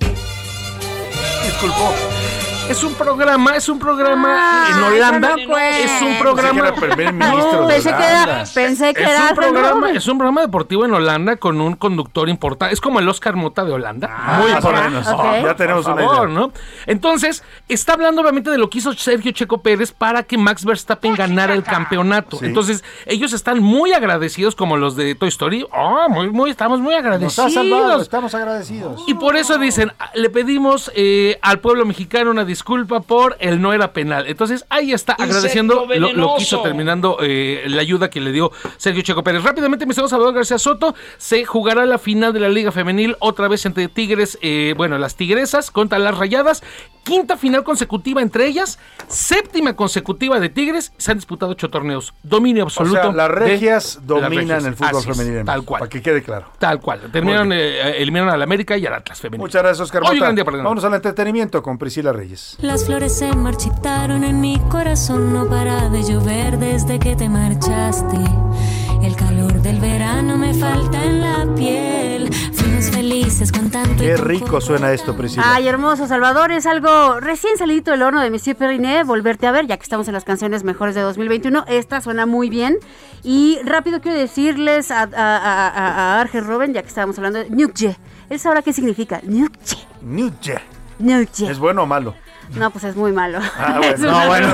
Disculpó. 1.44 1.92
Es 2.70 2.84
un 2.84 2.94
programa, 2.96 3.56
es 3.56 3.70
un 3.70 3.80
programa 3.80 4.28
Ah, 4.38 4.68
en 4.72 4.84
Holanda. 4.84 5.30
no 5.38 5.46
cuenta. 5.48 5.80
es 5.80 6.02
un 6.02 6.18
programa. 6.20 6.64
Pensé 6.64 6.80
que 6.80 6.86
era 6.86 6.96
primer 6.96 7.14
ministro 7.14 7.62
No, 7.62 7.68
de 7.68 7.74
pensé 7.74 7.90
que 7.90 7.96
era, 8.04 8.24
Holanda. 8.24 8.50
pensé 8.54 8.94
que 8.94 9.04
es 9.04 9.10
era 9.10 9.28
un, 9.30 9.36
programa, 9.36 9.90
es 9.92 10.08
un 10.08 10.18
programa 10.18 10.42
deportivo 10.42 10.86
en 10.86 10.94
Holanda 10.94 11.38
con 11.38 11.62
un 11.62 11.76
conductor 11.76 12.28
importante. 12.28 12.74
Es 12.74 12.82
como 12.82 13.00
el 13.00 13.08
Oscar 13.08 13.36
Mota 13.38 13.64
de 13.64 13.72
Holanda. 13.72 14.10
Muy 14.42 14.52
más 14.52 14.66
o 14.66 14.70
importante. 14.70 15.10
Ok. 15.10 15.46
Ya 15.46 15.56
tenemos 15.56 15.86
Por 15.86 15.94
una 15.94 16.02
favor, 16.04 16.30
idea. 16.30 16.40
¿no? 16.40 16.52
Entonces, 16.88 17.44
está 17.70 17.94
hablando 17.94 18.22
obviamente 18.22 18.50
de 18.50 18.58
lo 18.58 18.70
que 18.70 18.80
hizo 18.80 18.94
Sergio 18.94 19.32
Checo 19.32 19.62
Pérez 19.62 19.94
para 19.94 20.24
que 20.24 20.38
Max 20.38 20.66
Verstappen 20.66 21.16
ganara 21.16 21.54
el 21.54 21.64
campeonato. 21.64 22.38
Sí. 22.38 22.46
Entonces, 22.46 22.84
ellos 23.06 23.32
están 23.32 23.62
muy 23.64 23.94
agradecidos 23.94 24.56
como 24.56 24.76
los 24.76 24.96
de 24.98 25.16
Toy 25.16 25.30
Story. 25.30 25.66
Oh, 25.72 26.08
muy, 26.10 26.30
muy, 26.32 26.52
estamos 26.52 26.80
muy 26.82 26.94
Nos 26.96 27.00
agradecidos. 27.06 27.40
ha 27.40 27.50
salvado, 27.50 28.02
estamos 28.02 28.36
agradecidos. 28.36 29.04
Y 29.08 29.14
por 29.14 29.38
eso 29.38 29.58
dicen, 29.58 29.94
"Ah, 30.00 30.10
le 30.16 30.30
pedimos 30.30 30.92
eh, 30.96 31.40
al 31.42 31.60
pueblo 31.60 31.86
mexicano 31.86 32.30
una 32.32 32.44
disculpa 32.58 33.02
por 33.02 33.38
el 33.40 33.62
no 33.62 33.72
era 33.72 33.94
penal. 33.94 34.26
Entonces 34.28 34.66
ahí 34.70 34.92
está 34.92 35.14
Insecto 35.14 35.24
agradeciendo 35.24 35.86
lo, 35.96 36.14
lo 36.14 36.36
que 36.36 36.42
hizo 36.42 36.62
terminando 36.64 37.18
eh, 37.22 37.64
la 37.68 37.82
ayuda 37.82 38.10
que 38.10 38.20
le 38.20 38.32
dio 38.32 38.52
Sergio 38.78 39.04
Checo 39.04 39.24
Pérez. 39.24 39.44
Rápidamente, 39.44 39.86
mi 39.86 39.94
señor 39.94 40.10
Salvador 40.10 40.34
García 40.34 40.58
Soto, 40.58 40.96
se 41.18 41.46
jugará 41.46 41.86
la 41.86 42.00
final 42.00 42.34
de 42.34 42.40
la 42.40 42.50
Liga 42.50 42.72
Femenil 42.72 43.16
otra 43.20 43.48
vez 43.48 43.66
entre 43.68 43.88
Tigres, 43.90 44.40
eh, 44.42 44.74
bueno, 44.76 44.98
las 44.98 45.16
Tigresas 45.16 45.70
contra 45.70 46.00
las 46.00 46.18
Rayadas. 46.18 46.64
Quinta 47.04 47.38
final 47.38 47.64
consecutiva 47.64 48.22
entre 48.22 48.48
ellas, 48.48 48.80
séptima 49.08 49.78
consecutiva 49.78 50.42
de 50.42 50.50
Tigres. 50.50 50.92
Se 50.98 51.12
han 51.12 51.18
disputado 51.18 51.54
ocho 51.54 51.70
torneos. 51.70 52.14
Dominio 52.22 52.66
O 52.66 52.68
absoluto. 52.68 53.02
sea, 53.02 53.12
las 53.14 53.30
de 53.30 53.36
regias 53.36 53.96
las 53.96 54.08
dominan 54.08 54.62
regias. 54.62 54.66
el 54.66 54.76
fútbol 54.76 55.04
femenino. 55.16 55.40
en 55.40 55.46
Tal 55.46 55.64
cual. 55.64 55.80
Para 55.80 55.90
que 55.90 56.02
quede 56.02 56.22
claro. 56.22 56.48
Tal 56.60 56.82
cual. 56.82 57.10
Terminaron, 57.10 57.54
eh, 57.54 58.02
eliminaron 58.02 58.34
al 58.34 58.42
América 58.42 58.76
y 58.78 58.86
al 58.86 58.94
Atlas 58.94 59.22
femenino. 59.22 59.42
Muchas 59.42 59.62
gracias, 59.62 59.80
Oscar 59.86 60.04
Hoy 60.06 60.20
gran 60.20 60.36
día. 60.36 60.44
Vámonos 60.44 60.84
al 60.84 60.96
entretenimiento 60.96 61.64
con 61.64 61.78
Priscila 61.78 62.12
Reyes. 62.12 62.47
Las 62.62 62.86
flores 62.86 63.16
se 63.18 63.32
marchitaron 63.36 64.24
en 64.24 64.42
mi 64.42 64.60
corazón, 64.70 65.32
no 65.34 65.48
para 65.48 65.90
de 65.90 66.02
llover 66.04 66.58
desde 66.58 66.98
que 66.98 67.16
te 67.16 67.30
marchaste. 67.30 68.18
El 69.04 69.16
calor 69.16 69.62
del 69.62 69.80
verano 69.80 70.38
me 70.38 70.54
falta 70.56 71.04
en 71.04 71.22
la 71.22 71.46
piel. 71.56 72.34
Fuimos 72.54 72.86
felices 72.90 73.52
con 73.52 73.70
tanto 73.70 73.92
y 74.04 74.08
Qué 74.08 74.18
rico 74.18 74.60
suena 74.60 74.92
esto, 74.92 75.16
Priscila. 75.16 75.44
Ay, 75.46 75.68
hermoso, 75.68 76.08
Salvador, 76.08 76.52
es 76.52 76.66
algo 76.66 77.20
recién 77.20 77.58
salidito 77.58 77.92
del 77.92 78.02
horno 78.02 78.22
de 78.22 78.32
Monsieur 78.32 78.58
Periné, 78.58 79.04
volverte 79.04 79.46
a 79.46 79.52
ver, 79.52 79.68
ya 79.68 79.78
que 79.78 79.84
estamos 79.84 80.08
en 80.08 80.16
las 80.16 80.24
canciones 80.24 80.64
mejores 80.64 80.96
de 80.96 81.02
2021. 81.02 81.66
Esta 81.68 82.02
suena 82.02 82.26
muy 82.26 82.50
bien. 82.50 82.78
Y 83.24 83.60
rápido 83.66 84.02
quiero 84.02 84.18
decirles 84.18 84.90
a, 84.90 85.02
a, 85.04 85.08
a, 85.16 86.22
a- 86.22 86.24
Robben, 86.42 86.74
ya 86.74 86.82
que 86.82 86.88
estábamos 86.88 87.18
hablando 87.20 87.40
de 87.40 87.50
Nukje. 87.52 87.98
¿Él 88.30 88.40
sabrá 88.40 88.62
qué 88.64 88.74
significa? 88.74 89.22
Nukje. 89.24 89.78
Newje. 90.02 90.60
Nukje. 91.00 91.52
¿Es 91.52 91.60
bueno 91.60 91.84
o 91.84 91.86
malo? 91.86 92.16
No, 92.56 92.70
pues 92.72 92.84
es 92.86 92.96
muy 92.96 93.12
malo. 93.12 93.40
Ah, 93.58 93.76
bueno. 93.78 93.94
Es 93.96 94.00
una 94.00 94.12
No, 94.24 94.28
bueno. 94.28 94.48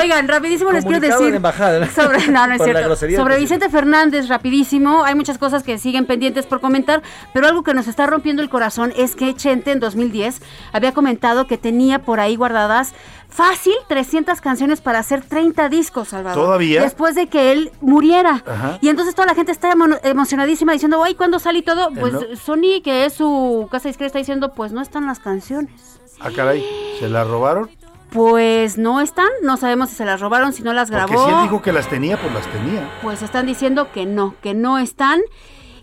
Oigan, 0.00 0.26
rapidísimo 0.28 0.72
les 0.72 0.84
quiero 0.84 1.00
decir 1.00 1.34
embajada, 1.34 1.78
¿no? 1.80 1.86
sobre, 1.90 2.26
no, 2.28 2.46
no 2.46 2.54
es 2.54 2.62
cierto. 2.62 2.96
sobre 2.96 3.38
Vicente 3.38 3.68
Fernández, 3.68 4.28
rapidísimo. 4.28 5.04
Hay 5.04 5.14
muchas 5.14 5.38
cosas 5.38 5.62
que 5.62 5.78
siguen 5.78 6.06
pendientes 6.06 6.46
por 6.46 6.60
comentar, 6.60 7.02
pero 7.32 7.46
algo 7.46 7.62
que 7.62 7.74
nos 7.74 7.86
está 7.88 8.06
rompiendo 8.06 8.42
el 8.42 8.48
corazón 8.48 8.92
es 8.96 9.14
que 9.16 9.34
Chente 9.34 9.70
en 9.72 9.80
2010 9.80 10.40
había 10.72 10.92
comentado 10.92 11.46
que 11.46 11.58
tenía 11.58 12.00
por 12.00 12.20
ahí 12.20 12.36
guardadas 12.36 12.94
fácil 13.28 13.74
300 13.88 14.40
canciones 14.40 14.80
para 14.80 15.00
hacer 15.00 15.22
30 15.24 15.68
discos, 15.68 16.08
Salvador. 16.08 16.44
¿Todavía? 16.44 16.82
Después 16.82 17.14
de 17.16 17.26
que 17.26 17.50
él 17.52 17.72
muriera. 17.80 18.42
Ajá. 18.46 18.78
Y 18.80 18.88
entonces 18.88 19.14
toda 19.14 19.26
la 19.26 19.34
gente 19.34 19.50
está 19.50 19.72
emo- 19.72 19.98
emocionadísima 20.04 20.72
diciendo, 20.72 21.02
ay, 21.02 21.14
¿cuándo 21.16 21.38
sale 21.40 21.58
y 21.58 21.62
todo? 21.62 21.90
Pues 21.98 22.12
no. 22.12 22.20
Sony, 22.36 22.80
que 22.84 23.04
es 23.06 23.14
su 23.14 23.68
casa 23.72 23.88
discreta, 23.88 24.06
está 24.06 24.18
diciendo, 24.20 24.54
pues 24.54 24.70
no 24.72 24.80
están 24.80 25.06
las 25.06 25.18
canciones. 25.18 26.00
Ah, 26.20 26.30
caray. 26.34 26.64
¿Se 26.98 27.08
la 27.08 27.24
robaron? 27.24 27.70
Pues 28.10 28.78
no 28.78 29.00
están, 29.00 29.28
no 29.42 29.56
sabemos 29.56 29.90
si 29.90 29.96
se 29.96 30.04
las 30.04 30.20
robaron, 30.20 30.52
si 30.52 30.62
no 30.62 30.72
las 30.72 30.90
grabó. 30.90 31.12
Porque 31.12 31.30
si 31.30 31.36
él 31.36 31.42
dijo 31.42 31.62
que 31.62 31.72
las 31.72 31.88
tenía, 31.88 32.20
pues 32.20 32.32
las 32.32 32.46
tenía. 32.46 32.88
Pues 33.02 33.22
están 33.22 33.46
diciendo 33.46 33.90
que 33.92 34.06
no, 34.06 34.36
que 34.40 34.54
no 34.54 34.78
están 34.78 35.20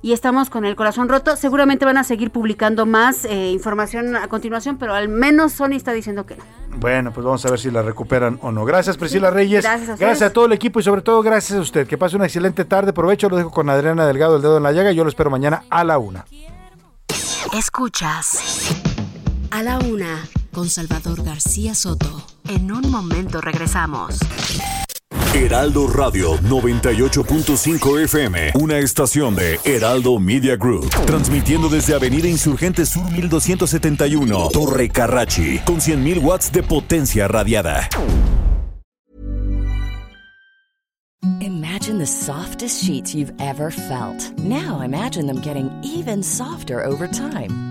y 0.02 0.14
estamos 0.14 0.50
con 0.50 0.66
el 0.66 0.76
corazón 0.76 1.10
roto. 1.10 1.36
Seguramente 1.36 1.86
van 1.86 1.98
a 1.98 2.04
seguir 2.04 2.32
publicando 2.32 2.86
más 2.86 3.26
eh, 3.26 3.52
información 3.52 4.16
a 4.16 4.28
continuación, 4.28 4.78
pero 4.78 4.94
al 4.94 5.10
menos 5.10 5.52
Sony 5.54 5.74
está 5.74 5.92
diciendo 5.92 6.26
que 6.26 6.38
no. 6.38 6.44
Bueno, 6.78 7.12
pues 7.12 7.26
vamos 7.26 7.46
a 7.46 7.50
ver 7.50 7.60
si 7.60 7.70
la 7.70 7.82
recuperan 7.82 8.40
o 8.42 8.52
no. 8.52 8.66
Gracias, 8.66 8.98
Priscila 8.98 9.30
Reyes. 9.30 9.64
gracias 9.64 9.90
a 9.90 9.94
ustedes. 9.94 10.00
Gracias 10.00 10.30
a 10.30 10.34
todo 10.34 10.46
el 10.46 10.54
equipo 10.54 10.80
y 10.80 10.84
sobre 10.84 11.02
todo 11.02 11.22
gracias 11.22 11.60
a 11.60 11.62
usted. 11.62 11.88
Que 11.88 11.98
pase 11.98 12.16
una 12.16 12.26
excelente 12.26 12.66
tarde. 12.66 12.94
Provecho, 12.94 13.30
lo 13.30 13.38
dejo 13.38 13.52
con 13.52 13.70
Adriana 13.70 14.06
Delgado, 14.08 14.38
el 14.38 14.42
dedo 14.42 14.58
en 14.58 14.64
la 14.64 14.72
llaga. 14.72 14.92
Yo 14.92 15.04
lo 15.04 15.10
espero 15.10 15.30
mañana 15.30 15.64
a 15.70 15.84
la 15.84 15.98
una. 15.98 16.26
Escuchas 17.54 18.81
a 19.52 19.62
la 19.64 19.80
una 19.80 20.28
con 20.52 20.70
Salvador 20.70 21.24
García 21.24 21.76
Soto. 21.76 22.26
En 22.50 22.72
un 22.72 22.90
momento 22.90 23.42
regresamos. 23.42 24.18
Heraldo 25.34 25.88
Radio 25.88 26.38
98.5 26.40 28.04
FM, 28.04 28.52
una 28.56 28.80
estación 28.80 29.36
de 29.36 29.60
Heraldo 29.64 30.20
Media 30.20 30.58
Group, 30.58 30.90
transmitiendo 31.06 31.70
desde 31.70 31.94
Avenida 31.96 32.28
Insurgente 32.28 32.86
Sur 32.86 33.10
1271, 33.12 34.50
Torre 34.52 34.90
Carrachi, 34.90 35.60
con 35.60 35.78
100.000 35.78 36.22
watts 36.22 36.52
de 36.52 36.64
potencia 36.64 37.28
radiada. 37.30 37.88
Imagine 41.40 41.98
the 41.98 42.06
softest 42.06 42.84
sheets 42.84 43.16
you've 43.16 43.34
ever 43.40 43.72
felt. 43.72 44.38
Now 44.40 44.82
imagine 44.82 45.28
them 45.28 45.40
getting 45.40 45.70
even 45.84 46.22
softer 46.22 46.84
over 46.86 47.08
time. 47.08 47.71